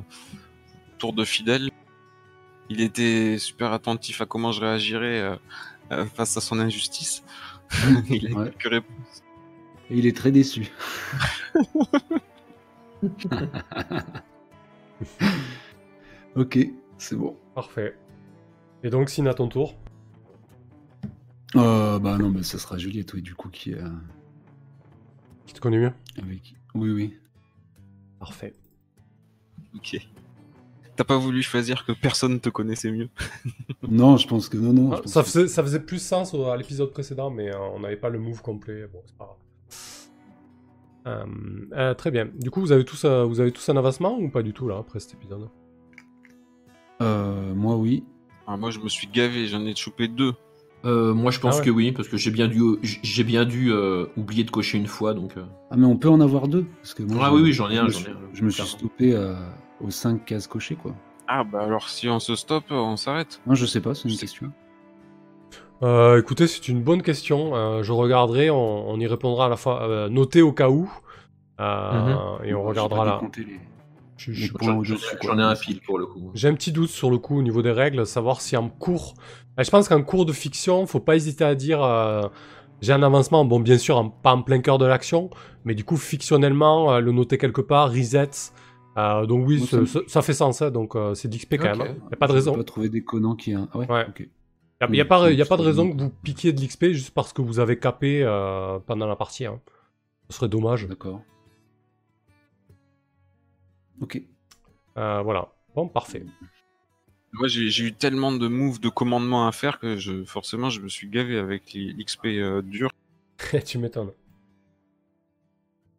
Tour 0.98 1.12
de 1.12 1.24
Fidèle. 1.24 1.70
Il 2.68 2.80
était 2.80 3.38
super 3.38 3.72
attentif 3.72 4.20
à 4.20 4.26
comment 4.26 4.50
je 4.52 4.60
réagirais 4.60 5.20
euh, 5.20 5.36
euh, 5.92 6.04
face 6.06 6.36
à 6.36 6.40
son 6.40 6.58
injustice. 6.58 7.22
Il 8.10 8.26
a 8.32 8.38
Ouais. 8.38 8.50
quelques 8.50 8.70
réponses. 8.72 9.22
Et 9.90 9.98
il 9.98 10.06
est 10.06 10.16
très 10.16 10.32
déçu. 10.32 10.66
ok, 16.34 16.58
c'est 16.98 17.16
bon. 17.16 17.36
Parfait. 17.54 17.96
Et 18.82 18.90
donc, 18.90 19.08
Sin 19.10 19.26
à 19.26 19.34
ton 19.34 19.48
tour 19.48 19.74
Euh, 21.54 21.98
bah 21.98 22.18
non, 22.18 22.30
bah, 22.30 22.42
ça 22.42 22.58
sera 22.58 22.78
Juliette, 22.78 23.12
oui, 23.14 23.22
du 23.22 23.34
coup, 23.34 23.48
qui 23.48 23.74
euh, 23.74 23.88
Qui 25.46 25.54
te 25.54 25.60
connaît 25.60 25.78
mieux? 25.78 25.92
avec. 26.22 26.56
Oui, 26.74 26.90
oui. 26.90 27.14
Parfait. 28.18 28.54
Ok. 29.74 29.96
T'as 30.96 31.04
pas 31.04 31.18
voulu 31.18 31.42
choisir 31.42 31.84
que 31.84 31.92
personne 31.92 32.40
te 32.40 32.48
connaissait 32.48 32.90
mieux 32.90 33.08
Non, 33.88 34.16
je 34.16 34.26
pense 34.26 34.48
que 34.48 34.56
non, 34.56 34.72
non. 34.72 34.90
je 34.92 34.96
Ah, 34.96 35.00
pense 35.02 35.12
ça, 35.12 35.20
que- 35.20 35.26
faisait, 35.26 35.48
ça 35.48 35.62
faisait 35.62 35.80
plus 35.80 35.98
sens 36.00 36.32
au- 36.34 36.46
à 36.46 36.56
l'épisode 36.56 36.90
précédent, 36.92 37.30
mais 37.30 37.50
euh, 37.54 37.58
on 37.74 37.80
n'avait 37.80 37.96
pas 37.96 38.08
le 38.08 38.18
move 38.18 38.40
complet. 38.42 38.86
Bon, 38.92 39.00
c'est 39.06 39.16
pas 39.16 39.24
grave. 39.26 39.36
Euh, 41.06 41.24
euh, 41.76 41.94
très 41.94 42.10
bien. 42.10 42.28
Du 42.40 42.50
coup, 42.50 42.60
vous 42.60 42.72
avez, 42.72 42.84
tous, 42.84 43.04
euh, 43.04 43.24
vous 43.24 43.40
avez 43.40 43.52
tous 43.52 43.68
un 43.68 43.76
avancement 43.76 44.18
ou 44.18 44.28
pas 44.28 44.42
du 44.42 44.52
tout 44.52 44.66
là 44.68 44.78
après 44.78 44.98
cet 44.98 45.14
épisode? 45.14 45.48
Euh, 47.02 47.54
moi, 47.54 47.76
oui. 47.76 48.04
Ah, 48.46 48.56
Moi, 48.56 48.70
je 48.70 48.78
me 48.80 48.88
suis 48.88 49.06
gavé, 49.06 49.46
j'en 49.46 49.64
ai 49.66 49.74
chopé 49.74 50.08
deux. 50.08 50.32
Euh, 50.84 51.14
moi, 51.14 51.30
je 51.30 51.40
pense 51.40 51.56
Ah 51.56 51.58
ouais. 51.58 51.64
que 51.64 51.70
oui, 51.70 51.92
parce 51.92 52.06
que 52.08 52.16
j'ai 52.16 52.30
bien 52.30 52.46
dû, 52.48 52.60
j'ai 52.82 53.24
bien 53.24 53.44
dû 53.44 53.72
euh, 53.72 54.06
oublier 54.16 54.44
de 54.44 54.50
cocher 54.50 54.78
une 54.78 54.86
fois, 54.86 55.14
donc. 55.14 55.36
euh, 55.36 55.44
Ah, 55.70 55.76
mais 55.76 55.86
on 55.86 55.96
peut 55.96 56.08
en 56.08 56.20
avoir 56.20 56.46
deux. 56.48 56.64
Parce 56.80 56.94
que 56.94 57.02
moi, 57.02 57.18
Ah 57.22 57.30
je- 57.30 57.34
oui, 57.36 57.42
oui, 57.42 57.52
j'en 57.52 57.68
ai 57.70 57.74
je 57.76 57.80
un, 57.80 57.88
j'en 57.88 58.00
ai 58.00 58.08
un, 58.10 58.16
Je 58.32 58.42
me 58.44 58.50
suis 58.50 58.62
stoppé 58.66 59.12
euh, 59.14 59.34
aux 59.80 59.90
5 59.90 60.24
cases 60.24 60.46
cochées, 60.46 60.76
quoi. 60.76 60.94
Ah 61.28 61.42
bah 61.44 61.62
alors 61.62 61.88
si 61.88 62.08
on 62.08 62.20
se 62.20 62.36
stoppe, 62.36 62.66
on 62.70 62.96
s'arrête. 62.96 63.40
Non, 63.46 63.54
je 63.54 63.66
sais 63.66 63.80
pas, 63.80 63.94
c'est 63.94 64.08
une 64.08 64.16
question. 64.16 64.52
Euh, 65.82 66.18
écoutez, 66.20 66.46
c'est 66.46 66.68
une 66.68 66.82
bonne 66.82 67.02
question. 67.02 67.54
Euh, 67.54 67.82
je 67.82 67.92
regarderai, 67.92 68.48
on, 68.50 68.88
on 68.88 68.98
y 68.98 69.06
répondra 69.06 69.46
à 69.46 69.48
la 69.48 69.56
fois. 69.56 69.82
Euh, 69.82 70.08
notez 70.08 70.40
au 70.42 70.52
cas 70.52 70.70
où. 70.70 70.90
Euh, 71.60 72.38
Et 72.44 72.54
on 72.54 72.62
regardera 72.62 73.04
là. 73.04 73.20
les- 73.36 73.60
Je- 74.18 74.32
je- 74.32 74.52
J'en 75.22 75.38
ai 75.38 75.42
un 75.42 75.54
pile 75.54 75.80
pour 75.82 75.98
le 75.98 76.06
coup. 76.06 76.30
J'ai 76.34 76.48
un 76.48 76.54
petit 76.54 76.72
doute 76.72 76.88
sur 76.88 77.10
le 77.10 77.18
coup 77.18 77.38
au 77.38 77.42
niveau 77.42 77.60
des 77.60 77.70
règles, 77.72 78.06
savoir 78.06 78.40
si 78.40 78.56
en 78.56 78.68
cours. 78.70 79.14
Je 79.58 79.68
pense 79.70 79.88
qu'en 79.88 80.02
cours 80.02 80.24
de 80.24 80.32
fiction, 80.32 80.86
faut 80.86 81.00
pas 81.00 81.16
hésiter 81.16 81.44
à 81.44 81.54
dire 81.54 81.82
euh, 81.82 82.22
j'ai 82.80 82.92
un 82.94 83.02
avancement. 83.02 83.44
Bon, 83.44 83.60
bien 83.60 83.76
sûr, 83.78 83.98
en- 83.98 84.08
pas 84.08 84.32
en 84.34 84.42
plein 84.42 84.60
cœur 84.60 84.78
de 84.78 84.86
l'action, 84.86 85.28
mais 85.64 85.74
du 85.74 85.84
coup, 85.84 85.96
fictionnellement, 85.98 86.92
euh, 86.92 87.00
le 87.00 87.12
noter 87.12 87.36
quelque 87.36 87.60
part, 87.60 87.90
reset. 87.90 88.30
Euh, 88.96 89.26
donc 89.26 89.46
oui, 89.46 89.58
Moi, 89.58 89.66
ça, 89.66 89.76
me- 90.20 90.22
fait 90.22 90.32
sens. 90.32 90.62
hein, 90.62 90.70
donc 90.70 90.96
euh, 90.96 91.14
c'est 91.14 91.28
d'XP 91.28 91.56
quand 91.58 91.76
même. 91.76 91.96
Il 92.06 92.10
y 92.10 92.14
a 92.14 92.16
pas 92.16 92.26
de 92.28 92.32
raison. 92.32 92.54
qu'il 93.34 93.52
y 93.52 93.56
ait 93.56 93.58
un. 93.58 93.68
Ah 93.72 93.78
ouais, 93.78 93.90
Ouais. 93.90 94.06
ok. 94.08 94.20
Il 94.20 94.26
n'y 94.26 94.86
a, 94.86 94.90
Oui, 94.90 94.96
y 94.96 95.00
a 95.00 95.04
pas, 95.04 95.26
c'est- 95.26 95.34
y 95.34 95.42
a 95.42 95.46
pas 95.46 95.56
de 95.56 95.62
raison 95.62 95.90
que 95.90 96.02
vous 96.02 96.10
piquiez 96.22 96.52
de 96.52 96.60
l'XP 96.62 96.86
juste 96.92 97.10
parce 97.12 97.32
que 97.32 97.40
vous 97.42 97.58
avez 97.60 97.78
capé 97.78 98.22
euh, 98.22 98.78
pendant 98.80 99.06
la 99.06 99.16
partie. 99.16 99.44
hein. 99.46 99.60
Ce 100.30 100.36
serait 100.38 100.48
dommage. 100.48 100.86
D'accord. 100.86 101.22
Ok. 104.00 104.20
Euh, 104.98 105.22
voilà. 105.22 105.48
Bon, 105.74 105.88
parfait. 105.88 106.24
Moi 107.32 107.48
j'ai 107.48 107.84
eu 107.84 107.92
tellement 107.92 108.32
de 108.32 108.48
moves 108.48 108.80
de 108.80 108.88
commandement 108.88 109.46
à 109.46 109.52
faire 109.52 109.78
que 109.78 109.96
je 109.98 110.24
forcément 110.24 110.70
je 110.70 110.80
me 110.80 110.88
suis 110.88 111.08
gavé 111.08 111.36
avec 111.38 111.72
les- 111.74 111.92
l'XP 111.92 112.26
euh, 112.38 112.62
dur. 112.62 112.90
tu 113.66 113.78
m'étonnes. 113.78 114.10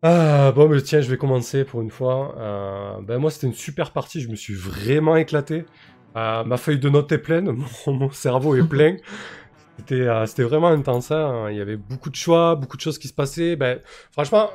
Ah, 0.04 0.52
bon, 0.56 0.70
mais 0.70 0.82
tiens, 0.82 1.02
je 1.02 1.10
vais 1.10 1.18
commencer 1.18 1.64
pour 1.66 1.82
une 1.82 1.90
fois. 1.90 2.36
Euh, 2.38 3.02
ben, 3.02 3.18
moi, 3.18 3.32
c'était 3.32 3.48
une 3.48 3.54
super 3.54 3.92
partie. 3.92 4.22
Je 4.22 4.30
me 4.30 4.36
suis 4.36 4.54
vraiment 4.54 5.16
éclaté. 5.16 5.66
Euh, 6.16 6.44
ma 6.44 6.58
feuille 6.58 6.80
de 6.80 6.90
notes 6.90 7.12
est 7.12 7.18
pleine. 7.18 7.52
Mon, 7.88 7.94
mon 7.94 8.12
cerveau 8.12 8.56
est 8.56 8.68
plein. 8.68 8.98
C'était 9.80 9.96
euh, 10.08 10.26
c'était 10.26 10.42
vraiment 10.42 10.70
intense. 10.70 11.12
hein. 11.12 11.50
Il 11.52 11.56
y 11.58 11.62
avait 11.62 11.78
beaucoup 11.78 12.10
de 12.10 12.16
choix, 12.16 12.56
beaucoup 12.56 12.78
de 12.78 12.82
choses 12.82 12.98
qui 12.98 13.08
se 13.08 13.14
passaient. 13.14 13.56
Ben, 13.56 13.80
franchement, 14.12 14.50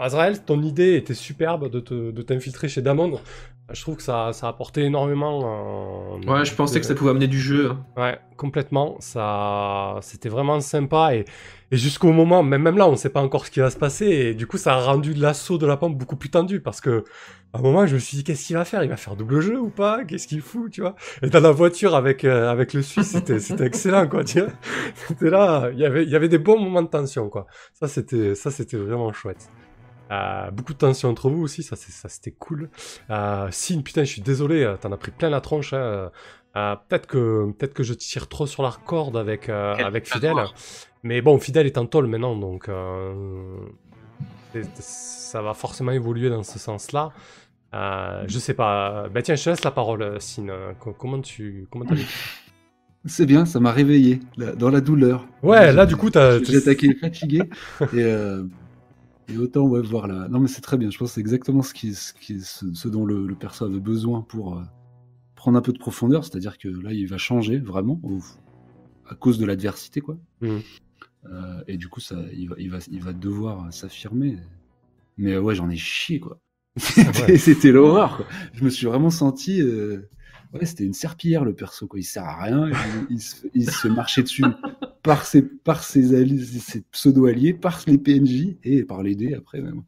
Azrael, 0.00 0.44
ton 0.44 0.60
idée 0.60 0.96
était 0.96 1.14
superbe 1.14 1.70
de 1.70 1.78
te- 1.78 2.10
de 2.10 2.22
t'infiltrer 2.22 2.68
chez 2.68 2.82
Damon. 2.82 3.20
Je 3.72 3.80
trouve 3.82 3.96
que 3.96 4.02
ça, 4.02 4.30
ça 4.32 4.46
a 4.46 4.50
apporté 4.50 4.82
énormément. 4.84 6.18
euh, 6.22 6.30
Ouais, 6.30 6.44
je 6.44 6.54
pensais 6.54 6.78
que 6.80 6.86
ça 6.86 6.94
pouvait 6.94 7.10
amener 7.10 7.26
du 7.26 7.40
jeu. 7.40 7.70
hein. 7.72 7.84
Ouais, 7.96 8.18
complètement. 8.36 8.96
Ça, 9.00 9.98
c'était 10.02 10.28
vraiment 10.28 10.60
sympa 10.60 11.16
et, 11.16 11.24
et 11.72 11.76
jusqu'au 11.76 12.12
moment, 12.12 12.44
même, 12.44 12.62
même 12.62 12.78
là, 12.78 12.86
on 12.86 12.92
ne 12.92 12.96
sait 12.96 13.08
pas 13.10 13.20
encore 13.22 13.44
ce 13.44 13.50
qui 13.50 13.58
va 13.58 13.70
se 13.70 13.76
passer 13.76 14.06
et 14.06 14.34
du 14.34 14.46
coup, 14.46 14.56
ça 14.56 14.74
a 14.74 14.80
rendu 14.80 15.14
l'assaut 15.14 15.58
de 15.58 15.66
la 15.66 15.76
pompe 15.76 15.98
beaucoup 15.98 16.14
plus 16.14 16.30
tendu 16.30 16.60
parce 16.60 16.80
que 16.80 17.02
à 17.52 17.58
un 17.58 17.62
moment, 17.62 17.86
je 17.86 17.94
me 17.94 17.98
suis 17.98 18.18
dit, 18.18 18.22
qu'est-ce 18.24 18.46
qu'il 18.46 18.54
va 18.56 18.64
faire? 18.64 18.84
Il 18.84 18.88
va 18.88 18.96
faire 18.96 19.16
double 19.16 19.40
jeu 19.40 19.58
ou 19.58 19.70
pas? 19.70 20.04
Qu'est-ce 20.04 20.28
qu'il 20.28 20.42
fout, 20.42 20.70
tu 20.70 20.82
vois? 20.82 20.94
Et 21.22 21.28
dans 21.30 21.40
la 21.40 21.50
voiture 21.50 21.96
avec 21.96 22.24
euh, 22.24 22.48
avec 22.50 22.72
le 22.72 22.82
Suisse, 22.82 23.08
c'était 23.12 23.40
c'était 23.40 23.66
excellent, 23.66 24.06
quoi. 24.06 24.22
Tu 24.22 24.40
vois 24.42 24.50
C'était 25.08 25.30
là, 25.30 25.70
il 25.72 25.78
y 25.80 25.84
avait 25.86 26.04
il 26.04 26.10
y 26.10 26.14
avait 26.14 26.28
des 26.28 26.38
bons 26.38 26.58
moments 26.60 26.82
de 26.82 26.88
tension, 26.88 27.28
quoi. 27.30 27.46
Ça, 27.72 27.88
c'était 27.88 28.36
ça, 28.36 28.50
c'était 28.52 28.76
vraiment 28.76 29.12
chouette. 29.12 29.48
Euh, 30.12 30.50
beaucoup 30.52 30.72
de 30.72 30.78
tension 30.78 31.08
entre 31.08 31.28
vous 31.30 31.42
aussi, 31.42 31.62
ça, 31.62 31.74
c'était 31.76 32.30
cool. 32.30 32.70
Euh, 33.10 33.48
Sin, 33.50 33.80
putain, 33.82 34.04
je 34.04 34.10
suis 34.12 34.22
désolé, 34.22 34.62
euh, 34.62 34.76
t'en 34.76 34.92
as 34.92 34.96
pris 34.96 35.10
plein 35.10 35.30
la 35.30 35.40
tronche. 35.40 35.72
Hein. 35.72 36.10
Euh, 36.56 36.76
peut-être 36.88 37.06
que 37.06 37.50
peut-être 37.58 37.74
que 37.74 37.82
je 37.82 37.92
tire 37.92 38.28
trop 38.28 38.46
sur 38.46 38.62
la 38.62 38.72
corde 38.86 39.16
avec 39.16 39.48
euh, 39.48 39.74
avec 39.74 40.06
Fidel, 40.10 40.30
hasard. 40.30 40.54
mais 41.02 41.20
bon, 41.20 41.38
Fidel 41.38 41.66
est 41.66 41.76
en 41.76 41.86
tôle 41.86 42.06
maintenant, 42.06 42.34
donc 42.36 42.68
euh, 42.70 43.56
ça 44.78 45.42
va 45.42 45.54
forcément 45.54 45.92
évoluer 45.92 46.30
dans 46.30 46.42
ce 46.42 46.58
sens-là. 46.58 47.10
Euh, 47.74 48.24
je 48.26 48.38
sais 48.38 48.54
pas. 48.54 49.08
Bah 49.12 49.20
tiens, 49.22 49.34
je 49.34 49.44
te 49.44 49.50
laisse 49.50 49.64
la 49.64 49.70
parole, 49.70 50.16
Sin. 50.20 50.46
Co- 50.80 50.94
Comment 50.94 51.20
tu 51.20 51.66
comment 51.70 51.84
t'as 51.84 51.96
C'est 53.04 53.26
bien, 53.26 53.44
ça 53.44 53.60
m'a 53.60 53.70
réveillé 53.70 54.20
là, 54.36 54.52
dans 54.52 54.70
la 54.70 54.80
douleur. 54.80 55.26
Ouais, 55.42 55.72
là 55.72 55.84
du 55.86 55.94
coup 55.96 56.10
t'as. 56.10 56.42
J'ai 56.42 56.56
attaqué 56.56 56.94
fatigué 56.94 57.42
et, 57.92 58.02
euh, 58.02 58.44
et 59.28 59.36
autant 59.38 59.62
ouais, 59.66 59.80
voir 59.82 60.06
là. 60.06 60.28
Non 60.28 60.38
mais 60.40 60.48
c'est 60.48 60.60
très 60.60 60.76
bien. 60.78 60.90
Je 60.90 60.98
pense 60.98 61.08
que 61.10 61.14
c'est 61.14 61.20
exactement 61.20 61.62
ce 61.62 61.74
qui, 61.74 61.94
ce, 61.94 62.12
qui, 62.14 62.40
ce, 62.40 62.72
ce 62.74 62.88
dont 62.88 63.04
le, 63.04 63.26
le 63.26 63.34
perso 63.34 63.64
avait 63.64 63.80
besoin 63.80 64.22
pour 64.22 64.58
euh, 64.58 64.62
prendre 65.34 65.58
un 65.58 65.62
peu 65.62 65.72
de 65.72 65.78
profondeur. 65.78 66.24
C'est-à-dire 66.24 66.58
que 66.58 66.68
là, 66.68 66.92
il 66.92 67.06
va 67.06 67.18
changer 67.18 67.58
vraiment 67.58 68.00
au- 68.02 68.20
à 69.08 69.14
cause 69.14 69.38
de 69.38 69.46
l'adversité, 69.46 70.00
quoi. 70.00 70.16
Mhm. 70.40 70.60
Euh, 71.26 71.62
et 71.66 71.76
du 71.76 71.88
coup, 71.88 72.00
ça, 72.00 72.16
il 72.32 72.48
va, 72.48 72.56
il 72.58 72.70
va, 72.70 72.78
il 72.90 73.02
va 73.02 73.12
devoir 73.12 73.72
s'affirmer. 73.72 74.38
Mais 75.18 75.32
euh, 75.32 75.40
ouais, 75.40 75.54
j'en 75.54 75.70
ai 75.70 75.76
chié, 75.76 76.20
quoi. 76.20 76.38
C'était 76.76 77.22
Ouais. 77.32 77.38
c'était 77.38 77.72
l'horreur, 77.72 78.18
quoi. 78.18 78.26
Je 78.52 78.62
me 78.64 78.70
suis 78.70 78.86
vraiment 78.86 79.10
senti. 79.10 79.60
euh, 79.60 80.08
Ouais, 80.52 80.64
c'était 80.64 80.84
une 80.84 80.92
serpillière 80.94 81.44
le 81.44 81.54
perso, 81.54 81.86
quoi. 81.88 81.98
Il 81.98 82.04
sert 82.04 82.22
à 82.24 82.44
rien. 82.44 82.70
Il, 83.10 83.16
il 83.16 83.20
se, 83.20 83.46
il 83.54 83.68
se 83.68 83.76
fait 83.78 83.88
marcher 83.88 84.22
dessus 84.22 84.44
par 85.06 85.24
ses, 85.24 85.42
par 85.42 85.82
ses, 85.84 86.14
alliés, 86.14 86.38
ses 86.44 86.82
pseudo-alliés, 86.82 87.54
par 87.54 87.80
les 87.86 87.98
PNJ 87.98 88.58
et 88.64 88.84
par 88.84 89.02
les 89.02 89.14
dés 89.14 89.34
après 89.34 89.60
même. 89.62 89.82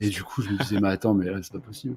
Et 0.00 0.08
du 0.08 0.22
coup, 0.22 0.42
je 0.42 0.50
me 0.50 0.58
disais, 0.58 0.80
mais 0.80 0.88
attends, 0.88 1.14
mais 1.14 1.26
là, 1.26 1.40
c'est 1.42 1.52
pas 1.52 1.60
possible. 1.60 1.96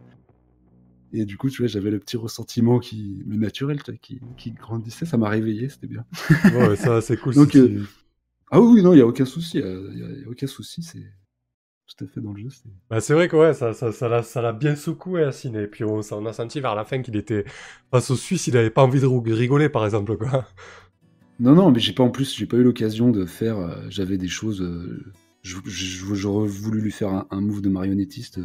Et 1.13 1.25
du 1.25 1.37
coup, 1.37 1.49
tu 1.49 1.61
vois, 1.61 1.67
j'avais 1.67 1.91
le 1.91 1.99
petit 1.99 2.17
ressentiment 2.17 2.79
qui, 2.79 3.21
mais 3.27 3.37
naturel, 3.37 3.81
qui, 3.83 4.19
qui 4.35 4.51
grandissait. 4.51 5.05
Ça 5.05 5.17
m'a 5.17 5.29
réveillé, 5.29 5.69
c'était 5.69 5.87
bien. 5.87 6.05
Ouais, 6.53 6.75
ça 6.75 7.01
c'est 7.01 7.17
cool. 7.17 7.33
Donc, 7.35 7.51
si 7.51 7.59
euh, 7.59 7.67
tu- 7.67 7.85
Ah 8.51 8.59
oui, 8.59 8.81
non, 8.81 8.93
il 8.93 8.97
y 8.99 9.01
a 9.01 9.07
aucun 9.07 9.25
souci. 9.25 9.59
euh, 9.61 9.89
Il 9.93 9.99
y 9.99 10.03
a, 10.03 10.09
il 10.09 10.21
y 10.23 10.25
a 10.25 10.29
aucun 10.29 10.47
souci. 10.47 10.81
C'est 10.81 11.03
tout 11.85 12.05
à 12.05 12.07
fait 12.07 12.21
dans 12.21 12.33
le 12.33 12.41
jeu. 12.41 12.49
c'est- 12.49 12.69
Bah, 12.89 12.99
vrai 13.15 13.27
que 13.27 13.35
ouais, 13.35 13.53
ça, 13.53 13.73
ça, 13.73 13.91
ça 13.91 14.09
l'a, 14.09 14.23
ça 14.23 14.41
l'a 14.41 14.53
bien 14.53 14.75
secoué, 14.75 15.31
Sin. 15.31 15.53
Et 15.53 15.67
puis 15.67 15.83
on, 15.83 16.01
on 16.11 16.25
a 16.25 16.33
senti 16.33 16.59
vers 16.61 16.75
la 16.75 16.85
fin 16.85 17.01
qu'il 17.03 17.15
était 17.15 17.45
face 17.91 18.09
au 18.09 18.15
Suisse, 18.15 18.47
il 18.47 18.57
avait 18.57 18.71
pas 18.71 18.83
envie 18.83 18.99
de 19.01 19.07
rigoler, 19.33 19.69
par 19.69 19.85
exemple, 19.85 20.17
quoi. 20.17 20.47
Non, 21.39 21.53
non, 21.55 21.72
mais 21.72 21.80
j'ai 21.80 21.93
pas 21.93 22.03
en 22.03 22.10
plus, 22.10 22.35
j'ai 22.35 22.45
pas 22.45 22.57
eu 22.57 22.64
l'occasion 22.64 23.10
de 23.11 23.26
faire. 23.26 23.57
euh, 23.57 23.76
J'avais 23.89 24.18
des 24.18 24.27
choses. 24.27 24.61
euh, 24.61 25.03
je- 25.41 25.57
je- 25.65 26.14
J'aurais 26.15 26.47
voulu 26.47 26.80
lui 26.81 26.91
faire 26.91 27.10
un, 27.10 27.27
un 27.31 27.41
move 27.41 27.61
de 27.61 27.69
marionnettiste 27.69 28.39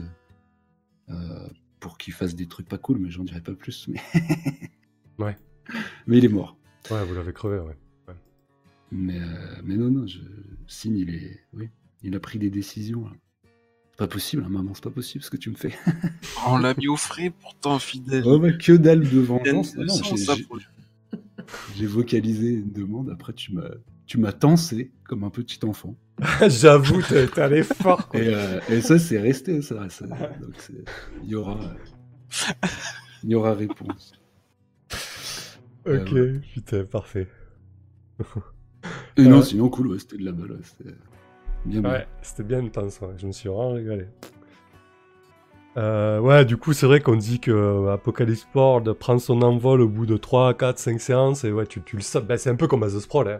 euh, 1.10 1.48
pour 1.80 1.96
qu'il 1.98 2.12
fasse 2.12 2.34
des 2.34 2.46
trucs 2.46 2.68
pas 2.68 2.78
cool, 2.78 2.98
mais 2.98 3.10
j'en 3.10 3.24
dirai 3.24 3.40
pas 3.40 3.54
plus. 3.54 3.88
Mais... 3.88 4.00
Ouais. 5.18 5.36
Mais 6.06 6.18
il 6.18 6.24
est 6.24 6.28
mort. 6.28 6.56
Ouais, 6.92 7.04
vous 7.04 7.12
l'avez 7.14 7.32
crevé, 7.32 7.58
ouais. 7.58 7.76
Mais, 8.92 9.18
euh, 9.20 9.26
mais 9.64 9.76
non, 9.76 9.90
non, 9.90 10.06
je... 10.06 10.20
Signe, 10.68 10.96
il 10.98 11.10
est. 11.14 11.40
Oui, 11.52 11.68
il 12.04 12.14
a 12.14 12.20
pris 12.20 12.38
des 12.38 12.50
décisions. 12.50 13.04
là. 13.04 13.12
C'est 13.90 13.98
pas 13.98 14.06
possible, 14.06 14.44
hein, 14.46 14.48
maman, 14.48 14.72
c'est 14.74 14.84
pas 14.84 14.90
possible 14.90 15.24
ce 15.24 15.30
que 15.30 15.36
tu 15.36 15.50
me 15.50 15.56
fais. 15.56 15.72
On 16.46 16.56
l'a 16.56 16.72
mis 16.74 16.86
au 16.88 16.96
frais 16.96 17.30
pourtant, 17.30 17.78
fidèle. 17.80 18.22
Oh, 18.26 18.38
bah, 18.38 18.52
que 18.52 18.72
dalle 18.72 19.00
de 19.08 19.18
vengeance. 19.18 19.74
Non, 19.76 19.92
j'ai- 20.04 20.16
j'ai- 20.36 20.44
pour- 20.44 20.58
J'ai 21.78 21.86
vocalisé 21.86 22.48
une 22.54 22.72
demande, 22.72 23.08
après 23.10 23.32
tu 23.32 23.52
m'as 23.54 23.70
tu 24.06 24.18
m'as 24.18 24.32
tensé 24.32 24.90
comme 25.04 25.22
un 25.22 25.30
petit 25.30 25.60
enfant. 25.64 25.96
J'avoue, 26.48 27.00
t'es, 27.02 27.28
t'es 27.28 27.40
allé 27.40 27.62
fort, 27.62 28.08
quoi. 28.08 28.18
Et, 28.18 28.34
euh, 28.34 28.58
et 28.68 28.80
ça, 28.80 28.98
c'est 28.98 29.20
resté, 29.20 29.62
ça. 29.62 29.86
il 31.22 31.28
y 31.30 31.34
aura, 31.36 31.60
Il 33.22 33.30
y 33.30 33.34
aura 33.36 33.54
réponse. 33.54 34.12
Ok, 35.86 36.12
Euh, 36.12 36.40
putain, 36.52 36.84
parfait. 36.84 37.28
Et 39.16 39.22
non, 39.22 39.38
Ouais. 39.38 39.42
sinon, 39.44 39.68
cool, 39.68 39.88
ouais, 39.88 39.98
c'était 40.00 40.16
de 40.16 40.24
la 40.24 40.32
balle. 40.32 40.52
ouais, 40.52 40.58
c'était 40.62 40.90
bien, 41.64 41.80
bien. 41.80 41.90
Ouais, 41.90 42.06
c'était 42.22 42.42
bien 42.44 42.64
intense, 42.64 43.00
ouais. 43.00 43.14
je 43.18 43.26
me 43.26 43.32
suis 43.32 43.48
vraiment 43.48 43.72
régalé. 43.74 44.06
Euh, 45.78 46.18
ouais, 46.18 46.44
du 46.44 46.56
coup, 46.56 46.72
c'est 46.72 46.86
vrai 46.86 47.00
qu'on 47.00 47.14
dit 47.14 47.38
que 47.38 47.52
euh, 47.52 47.92
Apocalypse 47.92 48.48
World 48.52 48.92
prend 48.94 49.18
son 49.18 49.42
envol 49.42 49.80
au 49.80 49.88
bout 49.88 50.06
de 50.06 50.16
3, 50.16 50.54
4, 50.54 50.78
5 50.78 51.00
séances, 51.00 51.44
et 51.44 51.52
ouais, 51.52 51.66
tu, 51.66 51.80
tu 51.82 51.96
le 51.96 52.02
sens. 52.02 52.22
Ben, 52.22 52.36
c'est 52.36 52.50
un 52.50 52.56
peu 52.56 52.66
comme 52.66 52.82
à 52.82 52.88
The 52.88 52.98
Sprawl, 52.98 53.28
hein. 53.28 53.38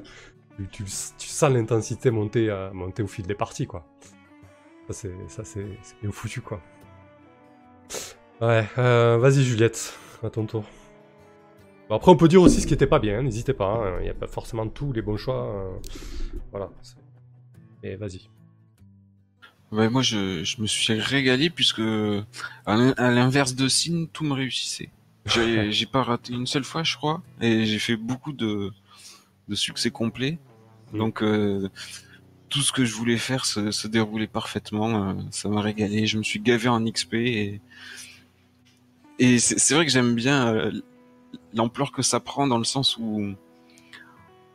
tu, 0.70 0.84
tu, 0.84 0.86
sens 0.86 1.50
l'intensité 1.50 2.12
monter, 2.12 2.48
euh, 2.48 2.70
monter 2.72 3.02
au 3.02 3.08
fil 3.08 3.26
des 3.26 3.34
parties, 3.34 3.66
quoi. 3.66 3.84
Ça, 4.88 5.44
c'est, 5.44 5.66
bien 6.00 6.12
foutu, 6.12 6.40
quoi. 6.40 6.60
Ouais, 8.40 8.64
euh, 8.78 9.18
vas-y, 9.18 9.42
Juliette, 9.42 9.98
à 10.22 10.30
ton 10.30 10.46
tour. 10.46 10.64
Bon, 11.88 11.96
après, 11.96 12.12
on 12.12 12.16
peut 12.16 12.28
dire 12.28 12.40
aussi 12.40 12.60
ce 12.60 12.68
qui 12.68 12.74
était 12.74 12.86
pas 12.86 13.00
bien, 13.00 13.18
hein, 13.18 13.22
n'hésitez 13.22 13.52
pas, 13.52 13.66
hein, 13.66 13.96
il 13.98 14.04
n'y 14.04 14.10
a 14.10 14.14
pas 14.14 14.28
forcément 14.28 14.68
tous 14.68 14.92
les 14.92 15.02
bons 15.02 15.16
choix. 15.16 15.80
voilà. 16.52 16.70
Et 17.82 17.96
vas-y. 17.96 18.28
Ouais, 19.70 19.88
moi, 19.90 20.02
je, 20.02 20.42
je 20.44 20.60
me 20.62 20.66
suis 20.66 20.94
régalé 20.94 21.50
puisque, 21.50 21.80
à 21.80 22.76
l'in- 22.76 22.94
à 22.96 23.10
l'inverse 23.10 23.54
de 23.54 23.68
Sin, 23.68 24.06
tout 24.12 24.24
me 24.24 24.32
réussissait. 24.34 24.88
J'ai 25.70 25.86
pas 25.86 26.02
raté 26.02 26.32
une 26.32 26.46
seule 26.46 26.64
fois, 26.64 26.82
je 26.84 26.96
crois, 26.96 27.22
et 27.40 27.66
j'ai 27.66 27.78
fait 27.78 27.96
beaucoup 27.96 28.32
de, 28.32 28.72
de 29.48 29.54
succès 29.54 29.90
complets. 29.90 30.38
Mm. 30.92 30.98
Donc, 30.98 31.22
euh, 31.22 31.68
tout 32.48 32.62
ce 32.62 32.72
que 32.72 32.86
je 32.86 32.94
voulais 32.94 33.18
faire 33.18 33.44
se, 33.44 33.70
se 33.70 33.88
déroulait 33.88 34.26
parfaitement. 34.26 35.10
euh, 35.10 35.14
ça 35.30 35.50
m'a 35.50 35.60
régalé. 35.60 36.06
Je 36.06 36.16
me 36.16 36.22
suis 36.22 36.40
gavé 36.40 36.68
en 36.68 36.82
XP 36.86 37.14
et, 37.14 37.60
et 39.18 39.38
c'est 39.38 39.58
c'est 39.58 39.74
vrai 39.74 39.84
que 39.84 39.92
j'aime 39.92 40.14
bien 40.14 40.48
euh, 40.54 40.72
l'ampleur 41.52 41.92
que 41.92 42.00
ça 42.02 42.20
prend 42.20 42.46
dans 42.46 42.56
le 42.58 42.64
sens 42.64 42.96
où 42.98 43.34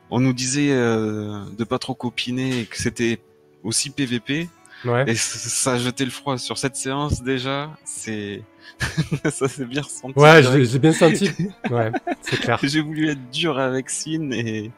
on 0.09 0.19
nous 0.19 0.33
disait 0.33 0.71
euh, 0.71 1.43
de 1.57 1.63
pas 1.63 1.77
trop 1.77 1.93
copiner 1.93 2.61
et 2.61 2.65
que 2.65 2.77
c'était 2.81 3.21
aussi 3.63 3.91
PVP. 3.91 4.49
Ouais. 4.85 5.05
Et 5.07 5.15
ça 5.15 5.73
a 5.73 5.77
jeté 5.77 6.03
le 6.05 6.11
froid 6.11 6.37
sur 6.37 6.57
cette 6.57 6.75
séance 6.75 7.21
déjà. 7.23 7.71
C'est 7.85 8.43
ça 9.31 9.47
s'est 9.47 9.65
bien 9.65 9.81
ressenti. 9.81 10.17
Ouais, 10.19 10.41
j'ai 10.65 10.79
bien 10.79 10.93
senti. 10.93 11.29
Ouais, 11.69 11.91
c'est 12.21 12.37
clair. 12.37 12.59
J'ai 12.63 12.81
voulu 12.81 13.09
être 13.09 13.29
dur 13.31 13.57
avec 13.59 13.89
Sin 13.89 14.31
et, 14.31 14.71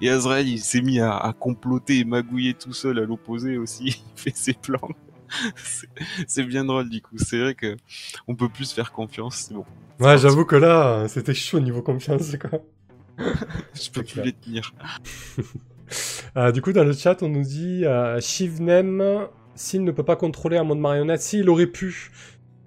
et 0.00 0.08
Azrael 0.10 0.48
il 0.48 0.58
s'est 0.60 0.80
mis 0.80 1.00
à, 1.00 1.16
à 1.16 1.32
comploter 1.32 1.98
et 2.00 2.04
magouiller 2.04 2.54
tout 2.54 2.72
seul 2.72 2.98
à 2.98 3.02
l'opposé 3.02 3.56
aussi. 3.58 3.84
Il 4.16 4.20
fait 4.20 4.36
ses 4.36 4.54
plans. 4.54 4.88
C'est- 6.26 6.42
bien 6.42 6.64
drôle 6.64 6.88
du 6.90 7.00
coup. 7.00 7.16
C'est 7.18 7.40
vrai 7.40 7.54
que 7.54 7.76
on 8.28 8.34
peut 8.34 8.48
plus 8.48 8.72
faire 8.72 8.92
confiance. 8.92 9.46
C'est 9.48 9.54
bon. 9.54 9.64
Ouais, 10.00 10.18
j'avoue 10.18 10.44
que 10.44 10.56
là, 10.56 11.06
c'était 11.08 11.34
chaud 11.34 11.60
niveau 11.60 11.82
confiance, 11.82 12.36
quoi. 12.36 12.60
Je 13.18 13.90
peux 13.90 14.02
plus 14.02 14.14
clair. 14.14 14.24
les 14.26 14.32
tenir. 14.32 14.72
Euh, 16.36 16.50
du 16.52 16.62
coup, 16.62 16.72
dans 16.72 16.84
le 16.84 16.92
chat, 16.92 17.22
on 17.22 17.28
nous 17.28 17.42
dit 17.44 17.84
euh, 17.84 18.18
Shivnem, 18.20 19.26
s'il 19.54 19.84
ne 19.84 19.90
peut 19.92 20.04
pas 20.04 20.16
contrôler 20.16 20.56
un 20.56 20.64
mode 20.64 20.78
marionnette, 20.78 21.20
s'il 21.20 21.48
aurait 21.50 21.66
pu. 21.66 22.10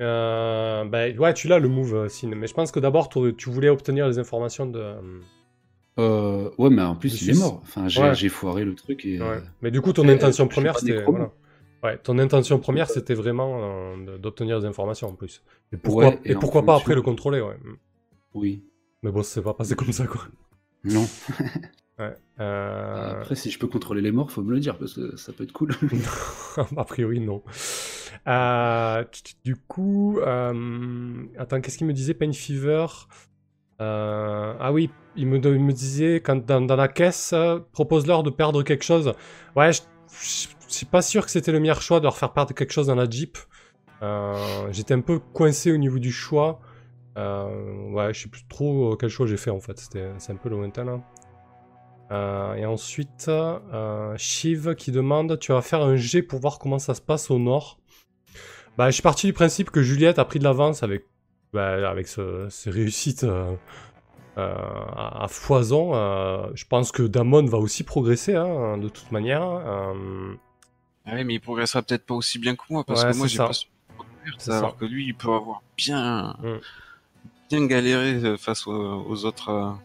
Euh, 0.02 0.84
bah, 0.86 1.10
ouais, 1.10 1.34
tu 1.34 1.48
l'as 1.48 1.60
le 1.60 1.70
move, 1.70 1.96
euh, 1.96 2.10
Sin. 2.10 2.30
Mais 2.36 2.48
je 2.48 2.54
pense 2.54 2.72
que 2.72 2.80
d'abord, 2.80 3.10
tu 3.10 3.50
voulais 3.50 3.70
obtenir 3.70 4.08
les 4.08 4.20
informations 4.20 4.66
de. 4.66 4.80
euh, 4.80 5.20
Euh, 5.98 6.50
ouais, 6.58 6.70
mais 6.70 6.82
en 6.82 6.96
plus, 6.96 7.22
il 7.22 7.30
est 7.30 7.40
mort. 7.40 7.62
Enfin, 7.64 7.88
j'ai 7.88 8.02
Ouais. 8.02 8.30
foiré 8.30 8.66
le 8.66 8.76
truc 8.76 9.06
et. 9.06 9.22
Ouais. 9.22 9.40
Mais 9.62 9.72
du 9.72 9.80
coup, 9.82 9.94
ton 9.94 10.08
intention 10.10 10.48
première, 10.50 10.78
c'était. 10.80 11.02
Voilà. 11.04 11.32
Ouais, 11.84 11.98
ton 12.00 12.18
intention 12.20 12.58
première, 12.60 12.90
c'était 12.90 13.14
vraiment 13.14 13.60
euh, 13.62 14.18
d'obtenir 14.18 14.60
des 14.60 14.66
informations 14.66 15.08
en 15.10 15.14
plus. 15.14 15.44
Et 15.72 15.78
pourquoi, 15.78 16.08
Ouais, 16.08 16.20
et 16.26 16.34
pourquoi 16.36 16.64
pas 16.66 16.76
après 16.76 16.96
le 16.96 17.02
contrôler, 17.02 17.40
ouais. 17.42 17.56
Oui. 18.34 18.64
Mais 19.04 19.12
bon, 19.12 19.22
c'est 19.24 19.42
pas 19.42 19.54
passé 19.54 19.76
comme 19.76 19.92
ça, 19.94 20.06
quoi. 20.08 20.22
Non. 20.84 21.06
Ouais. 21.98 22.14
Euh... 22.42 23.12
Après, 23.22 23.36
si 23.36 23.50
je 23.52 23.58
peux 23.58 23.68
contrôler 23.68 24.02
les 24.02 24.12
morts, 24.12 24.30
faut 24.32 24.42
me 24.44 24.52
le 24.54 24.60
dire 24.60 24.78
parce 24.78 24.94
que 24.96 25.16
ça 25.16 25.32
peut 25.34 25.44
être 25.46 25.54
cool. 25.54 25.72
a 26.78 26.84
priori, 26.84 27.20
non. 27.22 27.42
Euh, 28.28 29.04
du 29.44 29.56
coup, 29.56 30.20
euh, 30.20 31.24
attends, 31.38 31.62
qu'est-ce 31.62 31.78
qu'il 31.78 31.88
me 31.88 31.94
disait, 31.94 32.14
Pain 32.14 32.32
Fever? 32.34 32.88
Ah 33.80 34.72
oui, 34.74 34.90
il 35.16 35.28
me, 35.28 35.38
il 35.38 35.64
me 35.64 35.74
disait, 35.74 36.16
quand 36.18 36.46
dans, 36.46 36.62
dans 36.62 36.76
la 36.76 36.88
caisse, 36.88 37.34
propose-leur 37.72 38.24
de 38.24 38.30
perdre 38.30 38.64
quelque 38.64 38.84
chose. 38.84 39.14
Ouais, 39.56 39.72
je 39.74 39.82
je- 40.22 40.48
je 40.68 40.74
suis 40.74 40.86
pas 40.86 41.02
sûr 41.02 41.24
que 41.26 41.32
c'était 41.32 41.52
le 41.52 41.60
meilleur 41.60 41.82
choix 41.82 42.00
de 42.00 42.06
leur 42.06 42.18
faire 42.18 42.34
perdre 42.34 42.54
quelque 42.54 42.74
chose 42.74 42.88
dans 42.88 42.96
la 42.96 43.10
Jeep. 43.10 43.38
J'étais 44.72 44.94
un 44.94 45.02
peu 45.02 45.20
coincé 45.20 45.72
au 45.72 45.78
niveau 45.78 46.00
du 46.00 46.12
choix. 46.12 46.60
Ouais, 47.16 48.14
je 48.14 48.22
sais 48.24 48.30
plus 48.30 48.46
trop 48.48 48.96
quel 48.98 49.10
choix 49.10 49.26
j'ai 49.28 49.38
fait 49.38 49.52
en 49.52 49.60
fait. 49.60 49.78
C'était- 49.80 50.12
C'est 50.18 50.34
un 50.34 50.38
peu 50.38 50.50
lointain 50.50 50.84
là. 50.86 51.00
Euh, 52.12 52.54
et 52.56 52.66
ensuite, 52.66 53.26
euh, 53.30 54.16
Shiv 54.18 54.76
qui 54.76 54.92
demande 54.92 55.40
Tu 55.40 55.52
vas 55.52 55.62
faire 55.62 55.82
un 55.82 55.96
jet 55.96 56.22
pour 56.22 56.40
voir 56.40 56.60
comment 56.60 56.78
ça 56.80 56.94
se 56.94 57.02
passe 57.02 57.32
au 57.32 57.40
nord. 57.40 57.80
Bah, 58.78 58.90
je 58.90 58.94
suis 58.96 59.02
parti 59.04 59.26
du 59.28 59.34
principe 59.34 59.72
que 59.72 59.82
Juliette 59.82 60.20
a 60.20 60.26
pris 60.26 60.38
de 60.40 60.44
l'avance 60.44 60.84
avec, 60.84 61.06
bah, 61.54 61.90
avec 61.90 62.08
ce- 62.08 62.48
ses 62.50 62.70
réussites 62.70 63.24
euh, 63.24 63.56
à, 64.38 65.24
à 65.24 65.28
foison. 65.28 65.94
Je 66.54 66.66
pense 66.66 66.92
que 66.92 67.04
Damon 67.04 67.46
va 67.46 67.58
aussi 67.58 67.84
progresser 67.84 68.36
hein, 68.36 68.78
de 68.78 68.90
toute 68.90 69.12
manière. 69.12 69.44
Euh, 69.44 70.34
Ouais, 71.08 71.24
mais 71.24 71.36
il 71.36 71.40
progressera 71.40 71.84
peut-être 71.84 72.04
pas 72.08 72.16
aussi 72.16 72.40
bien 72.40 72.56
que 72.56 72.64
moi 72.68 72.84
parce 72.84 73.04
Ouais, 73.04 73.12
que 73.12 73.18
moi 73.18 73.28
j'ai 73.28 73.38
pas 73.38 73.52
alors 74.48 74.72
ça. 74.72 74.74
que 74.80 74.86
lui 74.86 75.06
il 75.06 75.14
peut 75.16 75.32
avoir 75.32 75.62
bien 75.78 76.36
Mm. 76.42 76.58
bien 77.50 77.68
galéré 77.68 78.36
face 78.40 78.66
aux, 78.66 79.06
aux 79.08 79.24
autres. 79.26 79.76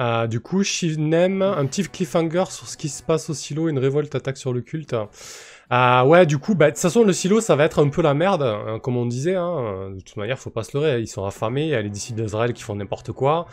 Euh, 0.00 0.26
du 0.26 0.40
coup, 0.40 0.62
Shivnem, 0.62 1.42
un 1.42 1.66
petit 1.66 1.84
cliffhanger 1.84 2.44
sur 2.50 2.68
ce 2.68 2.76
qui 2.76 2.88
se 2.88 3.02
passe 3.02 3.30
au 3.30 3.34
silo, 3.34 3.68
une 3.68 3.78
révolte 3.78 4.14
attaque 4.14 4.36
sur 4.36 4.52
le 4.52 4.60
culte. 4.60 4.94
Euh, 5.72 6.02
ouais, 6.02 6.26
du 6.26 6.38
coup, 6.38 6.54
bah, 6.54 6.66
de 6.66 6.70
toute 6.70 6.80
façon, 6.80 7.04
le 7.04 7.12
silo, 7.12 7.40
ça 7.40 7.56
va 7.56 7.64
être 7.64 7.82
un 7.82 7.88
peu 7.88 8.02
la 8.02 8.14
merde, 8.14 8.42
hein, 8.42 8.78
comme 8.82 8.96
on 8.96 9.06
disait. 9.06 9.36
Hein. 9.36 9.90
De 9.94 10.00
toute 10.00 10.16
manière, 10.16 10.38
faut 10.38 10.50
pas 10.50 10.64
se 10.64 10.76
leurrer, 10.76 11.00
ils 11.00 11.06
sont 11.06 11.24
affamés, 11.24 11.64
il 11.64 11.70
y 11.70 11.74
a 11.74 11.82
les 11.82 11.90
disciples 11.90 12.20
d'Israël 12.20 12.52
qui 12.52 12.62
font 12.62 12.74
n'importe 12.74 13.12
quoi. 13.12 13.46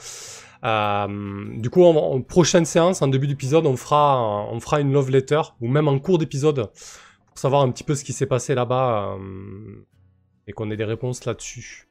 Euh, 0.65 1.57
du 1.57 1.69
coup, 1.69 1.83
en, 1.83 2.21
prochaine 2.21 2.65
séance, 2.65 3.01
en 3.01 3.07
début 3.07 3.27
d'épisode, 3.27 3.65
on 3.65 3.77
fera, 3.77 4.45
on 4.51 4.59
fera 4.59 4.81
une 4.81 4.91
love 4.91 5.09
letter, 5.09 5.41
ou 5.61 5.67
même 5.67 5.87
en 5.87 5.99
cours 5.99 6.17
d'épisode, 6.17 6.71
pour 7.27 7.37
savoir 7.37 7.61
un 7.61 7.71
petit 7.71 7.83
peu 7.83 7.95
ce 7.95 8.03
qui 8.03 8.13
s'est 8.13 8.25
passé 8.25 8.55
là-bas, 8.55 9.15
euh, 9.17 9.85
et 10.47 10.53
qu'on 10.53 10.69
ait 10.71 10.77
des 10.77 10.85
réponses 10.85 11.25
là-dessus. 11.25 11.88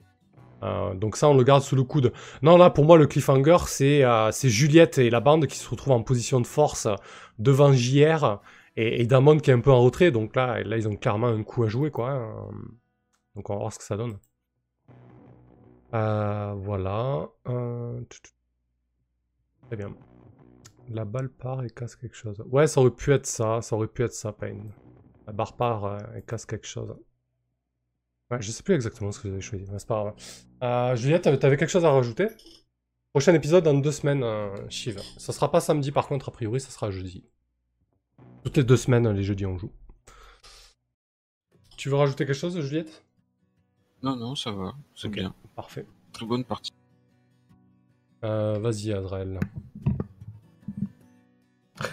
Euh, 0.62 0.94
donc 0.94 1.16
ça, 1.16 1.28
on 1.28 1.36
le 1.36 1.44
garde 1.44 1.62
sous 1.62 1.76
le 1.76 1.85
coude. 1.85 2.12
Non, 2.43 2.56
là, 2.56 2.70
pour 2.70 2.85
moi, 2.85 2.98
le 2.98 3.06
cliffhanger, 3.06 3.59
c'est 3.66 4.05
euh, 4.05 4.30
Juliette 4.32 4.98
et 4.98 5.10
la 5.10 5.20
bande 5.20 5.47
qui 5.47 5.59
se 5.59 5.68
retrouvent 5.68 5.93
en 5.94 6.02
position 6.02 6.40
de 6.40 6.47
force 6.47 6.89
devant 7.39 7.72
JR 7.72 8.40
et, 8.76 9.06
Damon 9.06 9.39
qui 9.39 9.51
est 9.51 9.55
un 9.55 9.60
peu 9.60 9.70
en 9.70 9.80
retrait. 9.80 10.10
Donc 10.10 10.36
là, 10.36 10.62
là, 10.62 10.76
ils 10.76 10.89
ont 10.89 10.97
clairement 10.97 11.28
un 11.28 11.43
coup 11.43 11.64
à 11.64 11.68
jouer, 11.68 11.90
quoi. 11.90 12.10
hein. 12.10 12.51
Donc 13.35 13.51
on 13.51 13.55
va 13.55 13.60
voir 13.60 13.72
ce 13.72 13.78
que 13.78 13.85
ça 13.85 13.97
donne. 13.97 14.18
Euh, 15.94 16.55
voilà. 16.56 17.28
Très 19.66 19.76
bien. 19.76 19.94
La 20.90 21.05
balle 21.05 21.28
part 21.28 21.62
et 21.64 21.70
casse 21.70 21.97
quelque 21.97 22.16
chose. 22.16 22.43
Ouais, 22.51 22.66
ça 22.66 22.80
aurait 22.80 22.90
pu 22.90 23.12
être 23.12 23.26
ça. 23.26 23.60
Ça 23.62 23.76
aurait 23.76 23.86
pu 23.86 24.02
être 24.02 24.12
ça, 24.12 24.32
Pain. 24.32 24.56
La 25.26 25.32
barre 25.32 25.56
part 25.56 25.98
et 26.16 26.22
casse 26.22 26.47
quelque 26.47 26.66
chose. 26.66 26.97
Ouais, 28.30 28.42
je 28.42 28.50
sais 28.50 28.62
plus 28.62 28.74
exactement 28.74 29.10
ce 29.12 29.20
que 29.20 29.28
j'avais 29.28 29.40
choisi. 29.40 29.64
mais 29.70 29.78
C'est 29.78 29.88
pas 29.88 30.02
grave. 30.02 30.14
Euh, 30.62 30.96
Juliette, 30.96 31.22
t'avais 31.38 31.56
quelque 31.56 31.70
chose 31.70 31.84
à 31.84 31.90
rajouter? 31.90 32.28
Prochain 33.12 33.32
épisode 33.34 33.64
dans 33.64 33.74
deux 33.74 33.90
semaines, 33.92 34.22
euh, 34.22 34.55
Shiv. 34.68 34.98
Ça 35.16 35.32
sera 35.32 35.50
pas 35.50 35.60
samedi 35.60 35.90
par 35.92 36.06
contre, 36.09 36.28
a 36.28 36.32
priori, 36.32 36.60
ça 36.60 36.70
sera 36.70 36.90
jeudi. 36.90 37.24
Toutes 38.44 38.56
les 38.59 38.64
deux 38.64 38.76
semaines, 38.76 39.10
les 39.10 39.22
jeudis, 39.22 39.46
on 39.46 39.56
joue. 39.56 39.72
Tu 41.76 41.88
veux 41.88 41.96
rajouter 41.96 42.26
quelque 42.26 42.34
chose, 42.36 42.60
Juliette? 42.60 43.05
Non 44.02 44.14
non 44.14 44.34
ça 44.36 44.52
va, 44.52 44.74
c'est 44.94 45.09
bien, 45.09 45.34
Parfait. 45.56 45.86
très 46.12 46.24
bonne 46.26 46.44
partie. 46.44 46.70
Euh, 48.24 48.59
Vas-y, 48.60 48.92
Azrael. 48.92 49.40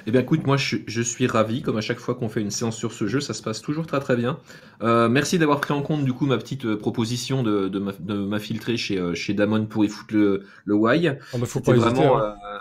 Eh 0.07 0.11
bien 0.11 0.21
écoute, 0.21 0.45
moi 0.47 0.57
je, 0.57 0.77
je 0.87 1.01
suis 1.01 1.27
ravi, 1.27 1.61
comme 1.61 1.77
à 1.77 1.81
chaque 1.81 1.99
fois 1.99 2.15
qu'on 2.15 2.29
fait 2.29 2.41
une 2.41 2.49
séance 2.51 2.75
sur 2.77 2.91
ce 2.91 3.07
jeu, 3.07 3.19
ça 3.19 3.33
se 3.33 3.41
passe 3.43 3.61
toujours 3.61 3.85
très 3.85 3.99
très 3.99 4.15
bien. 4.15 4.39
Euh, 4.81 5.09
merci 5.09 5.37
d'avoir 5.37 5.61
pris 5.61 5.73
en 5.73 5.81
compte 5.81 6.03
du 6.03 6.13
coup 6.13 6.25
ma 6.25 6.37
petite 6.37 6.65
euh, 6.65 6.77
proposition 6.77 7.43
de, 7.43 7.67
de, 7.67 8.15
m'infiltrer 8.15 8.77
chez, 8.77 8.97
euh, 8.97 9.13
chez 9.13 9.33
Damon 9.33 9.65
pour 9.65 9.85
y 9.85 9.89
foutre 9.89 10.13
le, 10.15 10.43
le 10.65 10.75
why. 10.75 11.09
Oh, 11.33 11.37
bah, 11.37 11.45
faut 11.45 11.59
C'était 11.59 11.71
pas 11.71 11.77
hésiter. 11.77 11.93
vraiment, 11.93 12.17
hein. 12.17 12.35
euh, 12.53 12.57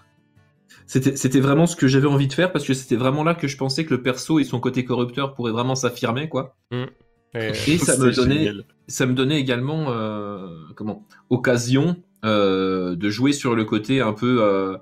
c'était, 0.87 1.17
c'était 1.17 1.41
vraiment 1.41 1.67
ce 1.67 1.77
que 1.77 1.89
j'avais 1.89 2.09
envie 2.09 2.29
de 2.29 2.33
faire 2.35 2.53
parce 2.53 2.67
que 2.67 2.75
c'était 2.75 2.97
vraiment 2.97 3.25
là 3.25 3.35
que 3.35 3.49
je 3.49 3.57
pensais 3.57 3.85
que 3.87 3.95
le 3.95 4.03
perso 4.03 4.39
et 4.39 4.45
son 4.45 4.61
côté 4.61 4.85
corrupteur 4.85 5.35
pourraient 5.35 5.53
vraiment 5.53 5.75
s'affirmer 5.75 6.29
quoi. 6.29 6.57
Et- 6.73 7.49
Et 7.67 7.79
ça 7.79 7.97
me 7.97 8.13
donnait, 8.13 8.35
génial. 8.39 8.65
ça 8.87 9.07
me 9.07 9.13
donnait 9.15 9.41
également 9.41 9.87
euh, 9.89 10.47
comment 10.77 11.07
occasion 11.31 11.97
euh, 12.25 12.95
de 12.97 13.11
jouer 13.11 13.33
sur 13.33 13.55
le 13.57 13.65
côté 13.65 14.01
un 14.01 14.13
peu 14.13 14.39
euh, 14.41 14.77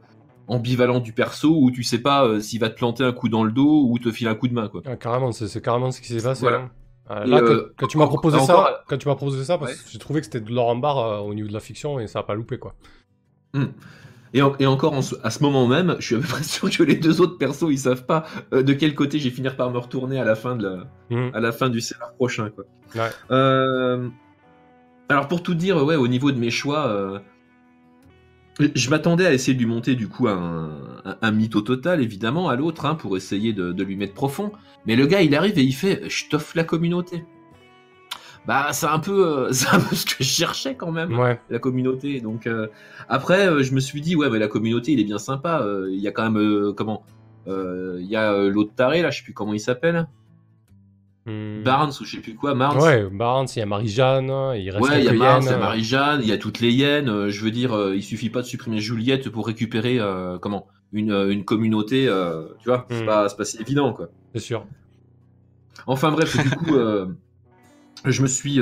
ambivalent 0.49 1.01
du 1.01 1.13
perso 1.13 1.57
où 1.61 1.71
tu 1.71 1.83
sais 1.83 1.99
pas 1.99 2.25
euh, 2.27 2.41
s'il 2.41 2.61
va 2.61 2.69
te 2.69 2.75
planter 2.77 3.05
un 3.05 3.13
coup 3.13 3.29
dans 3.29 3.45
le 3.45 3.53
dos 3.53 3.87
ou 3.89 3.99
te 3.99 4.11
filer 4.11 4.31
un 4.31 4.35
coup 4.35 4.49
de 4.49 4.55
main 4.55 4.69
quoi. 4.69 4.83
Ah, 4.85 4.97
carrément, 4.97 5.33
c'est 5.33 5.61
carrément 5.63 5.91
ce 5.91 6.01
qui 6.01 6.09
s'est 6.09 6.23
passé. 6.23 6.43
Voilà. 6.43 6.59
hein. 6.59 6.71
Euh, 7.11 7.25
Et, 7.25 7.29
là, 7.29 7.39
euh, 7.39 7.57
quand, 7.57 7.83
quand 7.83 7.87
tu 7.89 7.99
m'as 7.99 8.07
proposé 8.07 8.37
encore- 8.39 8.67
ça, 8.67 8.85
quand 8.89 8.97
tu 8.97 9.09
m'as 9.09 9.15
proposé 9.17 9.45
ça, 9.45 9.59
parce 9.59 9.73
Ouais. 9.73 9.77
que 9.77 9.91
j'ai 9.91 9.99
trouvé 9.99 10.21
que 10.21 10.27
c'était 10.27 10.41
de 10.41 10.53
l'or 10.53 10.69
en 10.69 10.77
barre 10.77 10.99
euh, 10.99 11.19
au 11.19 11.35
niveau 11.35 11.49
de 11.49 11.53
la 11.53 11.61
fiction 11.61 11.99
et 11.99 12.07
ça 12.07 12.21
a 12.21 12.23
pas 12.23 12.35
loupé 12.35 12.59
quoi. 12.59 12.75
Et, 14.35 14.41
en- 14.41 14.55
et 14.59 14.67
encore 14.67 14.95
en 14.95 15.01
à 15.23 15.31
ce 15.31 15.43
moment 15.43 15.67
même, 15.67 15.97
je 15.99 16.07
suis 16.07 16.15
à 16.15 16.19
peu 16.21 16.27
près 16.27 16.43
sûr 16.43 16.71
que 16.71 16.83
les 16.83 16.95
deux 16.97 17.21
autres 17.21 17.37
persos 17.37 17.67
ils 17.71 17.79
savent 17.79 18.07
pas 18.07 18.25
euh, 18.55 18.63
de 18.63 18.73
quel 18.73 18.95
côté 18.95 19.19
j'ai 19.19 19.31
finir 19.31 19.57
par 19.57 19.71
me 19.71 19.79
retourner 19.79 20.19
à 20.19 20.25
la 20.25 20.35
fin 20.37 20.57
de 20.57 20.65
la, 20.67 20.85
Mhm. 21.11 21.31
à 21.35 21.41
la 21.41 21.53
fin 21.53 21.69
du 21.69 21.81
scénar 21.83 22.15
prochain 22.15 22.49
quoi. 22.51 22.65
Ouais. 22.95 23.11
Euh, 23.31 24.09
alors 25.11 25.29
pour 25.29 25.43
tout 25.43 25.55
dire, 25.55 25.85
ouais, 25.85 25.97
au 25.97 26.09
niveau 26.09 26.33
de 26.33 26.39
mes 26.39 26.51
choix, 26.51 26.87
euh, 26.87 27.19
je 28.61 28.91
m'attendais 28.91 29.27
à 29.27 29.33
essayer 29.33 29.55
de 29.55 29.59
lui 29.59 29.67
monter 29.67 29.95
du 29.95 30.09
coup 30.09 30.29
un, 30.29 30.71
un, 31.05 31.17
un 31.23 31.31
mythe 31.33 31.57
au 31.57 31.63
total 31.63 32.01
évidemment 32.03 32.49
à 32.49 32.57
l'autre 32.57 32.85
hein, 32.87 32.95
pour 32.95 33.17
essayer 33.17 33.53
de, 33.53 33.73
de 33.73 33.83
lui 33.85 33.97
mettre 33.97 34.15
profond. 34.15 34.53
Mais 34.87 34.95
le 34.97 35.07
gars 35.07 35.23
il 35.23 35.35
arrive 35.35 35.59
et 35.59 35.63
il 35.63 35.73
fait, 35.73 36.03
je 36.09 36.29
t'offre 36.29 36.53
la 36.57 36.65
communauté. 36.65 37.25
Bah 38.47 38.69
c'est 38.73 38.87
un 38.87 38.99
peu, 38.99 39.27
euh, 39.27 39.49
c'est 39.53 39.69
un 39.69 39.81
peu 39.81 39.95
ce 39.95 40.05
que 40.05 40.17
je 40.23 40.29
cherchais 40.29 40.75
quand 40.75 40.91
même 40.93 41.19
Ouais. 41.19 41.41
la 41.49 41.59
communauté. 41.59 42.21
Donc 42.21 42.47
euh, 42.47 42.67
après, 43.09 43.47
euh, 43.49 43.63
je 43.63 43.73
me 43.75 43.81
suis 43.81 44.01
dit 44.01 44.17
ouais, 44.17 44.29
mais 44.31 44.39
la 44.39 44.49
communauté, 44.49 44.93
il 44.93 45.01
est 45.01 45.05
bien 45.05 45.19
sympa. 45.19 45.65
Il 45.89 46.01
y 46.01 46.09
a 46.09 46.13
quand 46.13 46.29
même 46.31 46.75
comment 46.75 47.05
Il 47.47 48.07
y 48.07 48.17
a 48.17 48.37
l'autre 48.49 48.75
taré 48.75 49.03
là, 49.03 49.11
je 49.11 49.19
sais 49.19 49.25
plus 49.25 49.33
comment 49.35 49.55
il 49.55 49.61
s'appelle, 49.61 50.07
Hmm. 51.25 51.63
Barnes 51.63 51.93
ou 52.01 52.05
je 52.05 52.17
sais 52.17 52.21
plus 52.23 52.35
quoi, 52.35 52.55
Barnes. 52.55 52.81
Ouais, 52.83 53.09
Barnes, 53.09 53.47
il 53.55 53.59
y 53.61 53.63
a 53.63 53.67
Marie-Jeanne, 53.67 54.27
il 54.57 54.71
reste 54.71 54.83
Ouais, 54.85 54.99
il 55.01 55.05
y 55.05 55.09
a 55.09 55.13
Barnes, 55.13 55.45
il 55.45 55.51
y 55.51 55.53
a 55.53 55.59
Marie-Jeanne, 55.59 56.21
il 56.23 56.29
y 56.29 56.33
a 56.33 56.39
toutes 56.39 56.59
les 56.59 56.73
hyènes. 56.73 57.09
euh, 57.09 57.31
je 57.31 57.45
veux 57.45 57.53
dire, 57.53 57.73
euh, 57.77 57.95
il 57.95 58.03
suffit 58.03 58.29
pas 58.29 58.41
de 58.43 58.47
supprimer 58.47 58.81
Juliette 58.81 59.29
pour 59.31 59.47
récupérer 59.47 60.01
euh, 60.01 60.39
comment 60.39 60.67
une, 60.93 61.13
une 61.13 61.45
communauté. 61.45 62.09
euh, 62.09 62.49
tu 62.59 62.69
vois, 62.69 62.87
c'est 62.91 63.03
Hmm. 63.03 63.07
pas, 63.07 63.29
c'est 63.29 63.37
pas 63.37 63.45
si 63.45 63.61
évident 63.61 63.93
quoi. 63.93 64.09
C'est 64.35 64.41
sûr. 64.41 64.67
Enfin 65.87 66.11
bref, 66.11 66.37
du 66.37 66.51
coup, 66.51 66.75
euh, 66.75 67.07
je 68.05 68.23
me 68.23 68.27
suis 68.27 68.61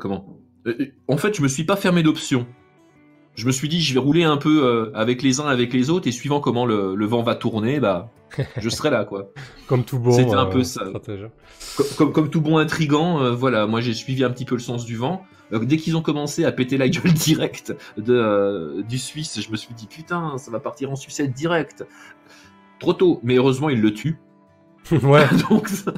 comment 0.00 0.36
En 1.08 1.16
fait, 1.16 1.34
je 1.36 1.42
me 1.42 1.48
suis 1.48 1.64
pas 1.64 1.76
fermé 1.76 2.02
d'options. 2.02 2.46
Je 3.34 3.46
me 3.46 3.52
suis 3.52 3.68
dit, 3.68 3.80
je 3.80 3.94
vais 3.94 4.00
rouler 4.00 4.24
un 4.24 4.36
peu 4.36 4.64
euh, 4.64 4.90
avec 4.94 5.22
les 5.22 5.40
uns, 5.40 5.46
avec 5.46 5.72
les 5.72 5.90
autres, 5.90 6.06
et 6.06 6.12
suivant 6.12 6.40
comment 6.40 6.66
le, 6.66 6.94
le 6.94 7.06
vent 7.06 7.22
va 7.22 7.34
tourner, 7.34 7.80
bah, 7.80 8.10
je 8.56 8.68
serai 8.68 8.90
là, 8.90 9.04
quoi. 9.04 9.30
Comme 9.66 9.84
tout 9.84 9.98
bon. 9.98 10.12
C'était 10.12 10.34
un 10.34 10.46
euh, 10.46 10.50
peu 10.50 10.64
ça. 10.64 10.84
Comme, 11.76 11.86
comme, 11.96 12.12
comme 12.12 12.30
tout 12.30 12.40
bon 12.40 12.58
intrigant, 12.58 13.22
euh, 13.22 13.32
voilà, 13.32 13.66
moi 13.66 13.80
j'ai 13.80 13.94
suivi 13.94 14.24
un 14.24 14.30
petit 14.30 14.44
peu 14.44 14.54
le 14.54 14.60
sens 14.60 14.84
du 14.84 14.96
vent. 14.96 15.24
Dès 15.50 15.76
qu'ils 15.76 15.96
ont 15.96 16.02
commencé 16.02 16.44
à 16.44 16.52
péter 16.52 16.78
la 16.78 16.88
gueule 16.90 17.12
directe 17.12 17.74
de, 17.98 18.14
euh, 18.14 18.82
du 18.82 18.98
Suisse, 18.98 19.40
je 19.40 19.50
me 19.50 19.56
suis 19.56 19.74
dit, 19.74 19.86
putain, 19.86 20.38
ça 20.38 20.50
va 20.50 20.60
partir 20.60 20.90
en 20.90 20.96
sucette 20.96 21.32
direct. 21.32 21.86
Trop 22.78 22.94
tôt, 22.94 23.20
mais 23.22 23.36
heureusement, 23.36 23.68
il 23.68 23.80
le 23.80 23.92
tue. 23.92 24.18
ouais. 24.90 25.26
donc, 25.48 25.68
ça, 25.68 25.92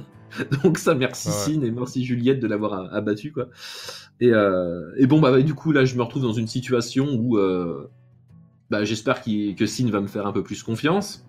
donc 0.62 0.78
ça, 0.78 0.94
merci 0.94 1.28
Ouais. 1.28 1.35
Cine 1.35 1.65
et 1.65 1.70
merci 1.70 2.05
Juliette 2.05 2.40
de 2.40 2.47
l'avoir 2.47 2.93
abattu 2.93 3.32
quoi. 3.32 3.47
Et, 4.20 4.31
euh, 4.32 4.93
et 4.97 5.07
bon 5.07 5.20
bah, 5.20 5.31
bah, 5.31 5.43
du 5.43 5.55
coup 5.55 5.73
là 5.73 5.85
je 5.85 5.97
me 5.97 6.03
retrouve 6.03 6.23
dans 6.23 6.32
une 6.32 6.47
situation 6.47 7.15
où 7.15 7.36
euh, 7.36 7.91
bah, 8.70 8.85
j'espère 8.85 9.23
que 9.23 9.66
Cine 9.66 9.91
va 9.91 10.01
me 10.01 10.07
faire 10.07 10.27
un 10.27 10.32
peu 10.32 10.43
plus 10.43 10.62
confiance. 10.62 11.27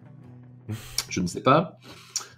Je 1.10 1.22
ne 1.22 1.28
sais 1.28 1.42
pas 1.42 1.78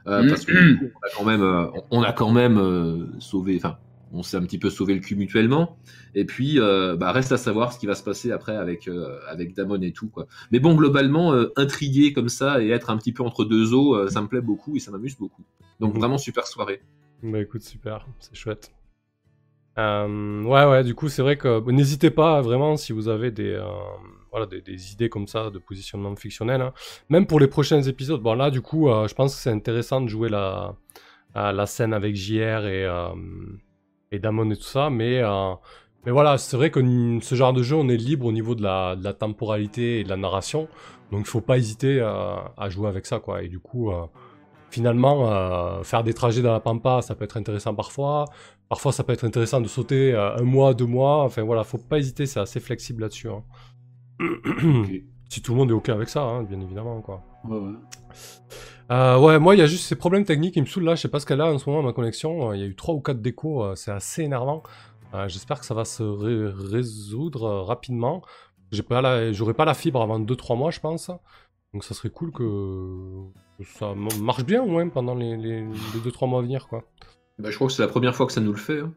Euh, 0.08 0.28
parce 0.30 0.46
que 0.46 0.52
du 0.54 0.78
coup, 0.80 0.86
on 0.96 1.06
a 1.06 1.10
quand 1.18 1.26
même, 1.26 1.72
on 1.92 2.02
a 2.02 2.14
quand 2.14 2.32
même 2.32 3.10
sauvé, 3.20 3.58
enfin 3.58 3.78
on 4.14 4.24
s'est 4.24 4.38
un 4.38 4.42
petit 4.42 4.58
peu 4.58 4.70
sauvé 4.70 4.94
le 4.94 5.02
cul 5.02 5.16
mutuellement. 5.18 5.78
Et 6.16 6.24
puis 6.24 6.60
euh, 6.62 6.96
bah, 6.96 7.12
reste 7.12 7.34
à 7.34 7.38
savoir 7.38 7.74
ce 7.74 7.80
qui 7.80 7.88
va 7.88 7.94
se 7.96 8.04
passer 8.04 8.32
après 8.32 8.56
avec 8.56 8.88
euh, 8.88 9.20
avec 9.28 9.54
Damon 9.54 9.82
et 9.82 9.92
tout 9.92 10.08
quoi. 10.08 10.28
Mais 10.52 10.60
bon 10.60 10.76
globalement 10.76 11.34
euh, 11.34 11.52
intrigué 11.58 12.14
comme 12.14 12.30
ça 12.30 12.64
et 12.64 12.70
être 12.70 12.90
un 12.90 12.98
petit 12.98 13.12
peu 13.12 13.22
entre 13.24 13.44
deux 13.44 13.74
eaux, 13.74 14.08
ça 14.08 14.22
me 14.22 14.28
plaît 14.28 14.42
beaucoup 14.42 14.78
et 14.78 14.80
ça 14.80 14.92
m'amuse 14.92 15.18
beaucoup. 15.18 15.44
Donc 15.82 15.94
Mhm. 15.94 16.00
vraiment 16.00 16.18
super 16.18 16.48
soirée. 16.48 16.82
Bah 17.22 17.42
écoute, 17.42 17.64
super, 17.64 18.08
c'est 18.20 18.36
chouette. 18.36 18.72
Euh, 19.78 20.44
ouais, 20.44 20.66
ouais, 20.66 20.84
du 20.84 20.96
coup, 20.96 21.08
c'est 21.08 21.22
vrai 21.22 21.38
que 21.38 21.70
n'hésitez 21.70 22.10
pas 22.10 22.42
vraiment 22.42 22.78
si 22.78 22.94
vous 22.94 23.10
avez 23.10 23.30
des, 23.30 23.52
euh, 23.52 23.64
voilà, 24.32 24.48
des, 24.48 24.92
idées 24.94 25.10
comme 25.10 25.28
ça 25.28 25.52
de 25.52 25.60
positionnement 25.60 26.16
fictionnel, 26.16 26.62
hein. 26.62 26.74
même 27.10 27.28
pour 27.28 27.40
les 27.40 27.48
prochains 27.48 27.82
épisodes. 27.84 28.22
Bon, 28.22 28.34
là, 28.34 28.50
du 28.50 28.62
coup, 28.62 28.90
euh, 28.90 29.08
je 29.08 29.14
pense 29.14 29.36
que 29.36 29.42
c'est 29.42 29.52
intéressant 29.52 30.02
de 30.02 30.08
jouer 30.08 30.30
la, 30.30 30.76
la 31.36 31.66
scène 31.68 31.94
avec 31.94 32.16
JR 32.16 32.66
et, 32.66 32.88
et 34.12 34.20
Damon 34.20 34.50
et 34.50 34.56
tout 34.56 34.64
ça, 34.64 34.90
mais, 34.90 35.22
mais 36.06 36.12
voilà, 36.12 36.40
c'est 36.40 36.58
vrai 36.58 36.72
que 36.72 36.80
ce 37.22 37.36
genre 37.36 37.54
de 37.54 37.62
jeu, 37.62 37.76
on 37.76 37.88
est 37.90 37.98
libre 37.98 38.26
au 38.26 38.32
niveau 38.32 38.56
de 38.56 38.64
la, 38.64 38.96
de 38.96 39.04
la 39.04 39.14
temporalité 39.14 40.00
et 40.00 40.04
de 40.04 40.10
la 40.10 40.18
narration, 40.18 40.68
donc 41.12 41.22
il 41.22 41.30
faut 41.30 41.42
pas 41.42 41.58
hésiter 41.58 42.02
à 42.02 42.70
jouer 42.70 42.88
avec 42.90 43.06
ça, 43.06 43.20
quoi. 43.20 43.44
Et 43.44 43.50
du 43.50 43.60
coup. 43.60 43.92
finalement, 44.72 45.84
faire 45.84 46.04
des 46.04 46.14
trajets 46.14 46.42
dans 46.42 46.52
la 46.52 46.60
pampa, 46.60 47.02
ça 47.02 47.14
peut 47.14 47.26
être 47.26 47.38
intéressant 47.38 47.76
parfois. 47.76 48.26
Parfois, 48.70 48.92
ça 48.92 49.04
peut 49.04 49.14
être 49.14 49.24
intéressant 49.24 49.62
de 49.62 49.68
sauter 49.68 50.14
euh, 50.14 50.36
un 50.38 50.44
mois, 50.44 50.74
deux 50.74 50.86
mois. 50.86 51.24
Enfin 51.24 51.44
voilà, 51.44 51.64
faut 51.64 51.78
pas 51.78 52.00
hésiter, 52.00 52.26
c'est 52.26 52.40
assez 52.40 52.60
flexible 52.60 53.02
là-dessus. 53.02 53.30
hein. 53.30 53.44
si 55.30 55.42
tout 55.42 55.52
le 55.54 55.58
monde 55.58 55.70
est 55.72 55.74
ok 55.74 55.90
avec 55.90 56.10
ça, 56.10 56.22
hein, 56.24 56.44
bien 56.44 56.60
évidemment, 56.60 57.02
quoi. 57.02 57.24
Ouais, 57.46 57.58
ouais. 57.58 57.74
Euh, 58.92 59.20
ouais, 59.20 59.40
moi, 59.40 59.56
il 59.56 59.60
y 59.60 59.62
a 59.62 59.66
juste 59.68 59.86
ces 59.86 59.96
problèmes 59.96 60.24
techniques 60.26 60.54
qui 60.54 60.62
me 60.62 60.66
saoulent 60.66 60.86
là. 60.86 60.96
Je 60.96 61.02
sais 61.02 61.08
pas 61.10 61.20
ce 61.20 61.26
qu'elle 61.26 61.42
a 61.42 61.52
en 61.54 61.58
ce 61.58 61.70
moment, 61.70 61.84
ma 61.84 61.94
connexion. 61.94 62.50
Euh, 62.52 62.56
Il 62.56 62.62
y 62.62 62.64
a 62.64 62.68
eu 62.68 62.76
trois 62.76 62.94
ou 62.96 63.02
quatre 63.02 63.22
décos, 63.22 63.76
c'est 63.76 63.92
assez 63.92 64.24
énervant. 64.24 64.64
Euh, 65.14 65.28
J'espère 65.28 65.60
que 65.60 65.66
ça 65.66 65.74
va 65.74 65.86
se 65.86 66.04
ré- 66.04 66.52
résoudre 66.72 67.62
rapidement. 67.64 68.22
J'aurai 68.72 69.54
pas 69.54 69.66
la 69.66 69.74
fibre 69.74 70.02
avant 70.02 70.20
2-3 70.20 70.58
mois, 70.58 70.72
je 70.72 70.80
pense. 70.80 71.10
Donc 71.74 71.84
ça 71.84 71.94
serait 71.94 72.10
cool 72.10 72.32
que, 72.32 73.24
ça 73.64 73.94
marche 74.20 74.46
bien 74.46 74.64
au 74.64 74.68
moins 74.68 74.88
pendant 74.90 75.16
les, 75.16 75.36
les, 75.38 75.64
2-3 76.04 76.28
mois 76.28 76.40
à 76.40 76.42
venir, 76.42 76.68
quoi. 76.68 76.84
Bah, 77.40 77.50
je 77.52 77.56
crois 77.56 77.68
que 77.68 77.74
c'est 77.74 77.82
la 77.82 77.88
première 77.88 78.16
fois 78.16 78.26
que 78.26 78.32
ça 78.34 78.42
nous 78.42 78.52
le 78.52 78.58
fait. 78.58 78.80
hein. 78.82 78.94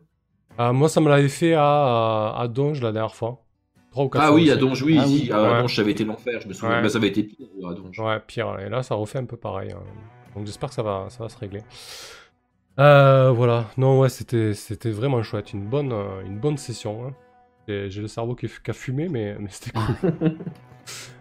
Euh, 0.59 0.73
moi, 0.73 0.89
ça 0.89 1.01
me 1.01 1.09
l'avait 1.09 1.29
fait 1.29 1.55
à, 1.55 2.35
à 2.37 2.49
Donge 2.49 2.81
la 2.83 2.93
dernière 2.93 3.15
fois. 3.15 3.45
3 3.93 4.05
ou 4.05 4.09
4 4.09 4.23
Ah 4.23 4.27
fois 4.29 4.37
oui, 4.37 4.51
à 4.51 4.57
Donge, 4.57 4.83
oui, 4.83 4.99
Ah 5.01 5.07
si, 5.07 5.23
oui. 5.25 5.33
à 5.33 5.43
Ouais. 5.43 5.61
Donge, 5.63 5.75
ça 5.77 5.83
avait 5.83 5.91
été 5.93 6.05
l'enfer, 6.05 6.41
je 6.41 6.49
me 6.49 6.53
souviens. 6.53 6.77
Ouais. 6.77 6.83
Bah, 6.83 6.89
ça 6.89 6.99
avait 6.99 7.09
été 7.09 7.23
pire 7.25 7.47
à 7.69 7.75
Donge. 7.75 7.99
Ouais, 7.99 8.21
pire. 8.27 8.59
Et 8.61 8.69
là, 8.69 8.83
ça 8.83 8.95
refait 8.95 9.19
un 9.19 9.25
peu 9.25 9.37
pareil. 9.37 9.73
hein. 9.73 9.83
Donc 10.37 10.47
j'espère 10.47 10.69
que 10.69 10.75
ça 10.77 10.83
va, 10.83 11.07
ça 11.11 11.25
va 11.25 11.29
se 11.29 11.37
régler. 11.39 11.63
Euh, 12.79 13.31
voilà. 13.31 13.67
Non, 13.77 13.99
ouais, 14.01 14.09
c'était, 14.09 14.55
c'était 14.55 14.91
vraiment 14.91 15.23
chouette. 15.23 15.53
Une 15.53 15.67
bonne, 15.67 15.93
euh, 15.93 16.23
une 16.25 16.39
bonne 16.39 16.57
session. 16.57 17.07
hein. 17.09 17.13
Et 17.69 17.91
J'ai 17.91 18.01
le 18.01 18.09
cerveau 18.09 18.35
qui, 18.35 18.47
qui 18.49 18.71
a 18.71 18.75
fumé, 18.75 19.09
mais, 19.09 19.37
mais 19.39 19.49
c'était 19.51 19.73
cool. 19.73 20.33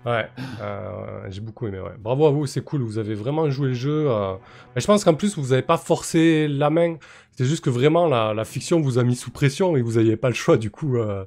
ouais, 0.06 0.27
euh, 0.61 1.27
j'ai 1.30 1.41
beaucoup 1.41 1.68
aimé. 1.68 1.80
Ouais. 1.80 1.95
Bravo 1.99 2.26
à 2.27 2.31
vous, 2.31 2.45
c'est 2.45 2.61
cool. 2.64 2.81
Vous 2.81 2.98
avez 2.98 3.15
vraiment 3.15 3.49
joué 3.49 3.69
le 3.69 3.73
jeu. 3.73 4.10
euh. 4.10 4.36
Je 4.76 4.86
pense 4.86 5.03
qu'en 5.03 5.14
plus, 5.15 5.38
vous 5.38 5.49
n'avez 5.49 5.61
pas 5.61 5.77
forcé 5.77 6.48
la 6.48 6.69
main. 6.69 6.98
C'est 7.31 7.45
juste 7.45 7.64
que 7.64 7.69
vraiment, 7.69 8.07
la, 8.07 8.44
fiction 8.45 8.80
vous 8.81 8.98
a 8.99 9.03
mis 9.03 9.15
sous 9.15 9.31
pression 9.31 9.76
et 9.77 9.81
vous 9.81 9.94
n'aviez 9.94 10.18
pas 10.18 10.30
le 10.30 10.36
choix, 10.36 10.57
du 10.57 10.72
coup, 10.72 10.98
euh, 10.98 11.26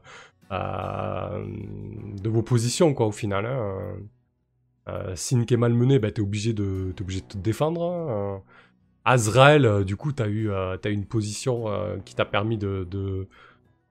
de 0.50 2.28
vos 2.28 2.42
positions, 2.42 2.94
quoi, 2.94 3.06
au 3.06 3.12
final. 3.12 3.46
hein. 3.46 3.96
Est 4.86 5.56
malmené, 5.56 5.98
bah, 5.98 6.10
t'es 6.10 6.20
obligé 6.22 6.52
de 6.52 6.92
obligé 7.00 7.20
de 7.20 7.26
te 7.26 7.38
défendre. 7.38 7.82
hein. 7.84 8.42
Azrael, 9.04 9.84
du 9.84 9.96
coup, 9.96 10.12
t'as 10.12 10.28
eu 10.28 10.48
eu 10.50 10.90
une 10.90 11.06
position 11.06 11.66
qui 12.04 12.14
t'a 12.14 12.24
permis 12.24 12.58
de, 12.58 12.86
de 12.90 13.28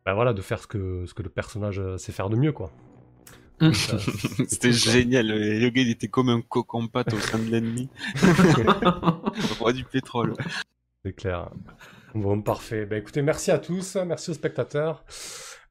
bah, 0.06 0.14
voilà 0.14 0.34
de 0.34 0.42
faire 0.42 0.60
ce 0.62 0.68
que 0.68 1.06
ce 1.06 1.14
que 1.14 1.24
le 1.24 1.30
personnage 1.30 1.82
sait 1.98 2.12
faire 2.12 2.30
de 2.30 2.36
mieux, 2.36 2.52
quoi. 2.52 2.72
Mm. 3.62 3.66
Euh, 3.68 3.72
C'était 4.48 4.72
génial. 4.74 5.28
Le 5.28 5.70
gars, 5.70 5.82
il 5.82 5.90
était 5.90 6.08
comme 6.08 6.30
un 6.30 6.42
cocon 6.42 6.88
pâte 6.88 7.14
au 7.14 7.20
sein 7.20 7.40
de 7.40 7.50
l'ennemi. 7.50 7.90
Le 8.22 9.54
roi 9.60 9.72
du 9.74 9.84
pétrole. 9.84 10.34
C'est 11.06 11.14
clair. 11.14 11.50
Bon, 12.14 12.42
parfait. 12.42 12.86
Bah, 12.86 12.98
écoutez, 12.98 13.22
merci 13.22 13.52
à 13.52 13.58
tous, 13.60 13.96
merci 14.06 14.32
aux 14.32 14.34
spectateurs. 14.34 15.04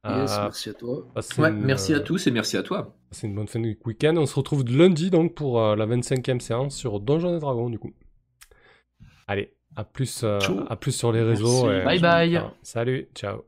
Yes, 0.09 0.31
Euh, 0.33 0.43
merci 0.45 0.71
à 0.71 0.73
toi. 0.73 1.07
passez 1.15 1.43
Ouais, 1.43 1.51
une, 1.51 1.61
merci 1.61 1.93
euh, 1.93 1.99
à 1.99 2.01
tous 2.01 2.27
et 2.27 2.31
merci 2.31 2.57
à 2.57 2.62
toi. 2.62 2.97
passez 3.11 3.27
une 3.27 3.35
bonne 3.35 3.49
fin 3.49 3.61
de 3.61 3.77
week-end. 3.85 4.15
On 4.17 4.25
se 4.25 4.35
retrouve 4.35 4.65
lundi 4.65 5.11
donc 5.11 5.35
pour 5.35 5.61
euh, 5.61 5.77
la 5.77 5.85
25e 5.87 6.41
séance 6.41 6.75
sur 6.75 7.01
Donjons 7.01 7.37
et 7.37 7.41
Dragons 7.41 7.69
du 7.69 7.79
coup. 7.79 7.93
Allez, 9.27 9.53
à 9.77 9.85
plus, 9.85 10.23
euh, 10.25 10.39
à 10.71 10.77
plus 10.77 10.93
sur 10.93 11.12
les 11.12 11.23
réseaux. 11.23 11.71
Et- 11.71 11.85
Bye 11.85 11.99
bye. 12.01 12.41
Salut, 12.62 13.09
ciao. 13.15 13.43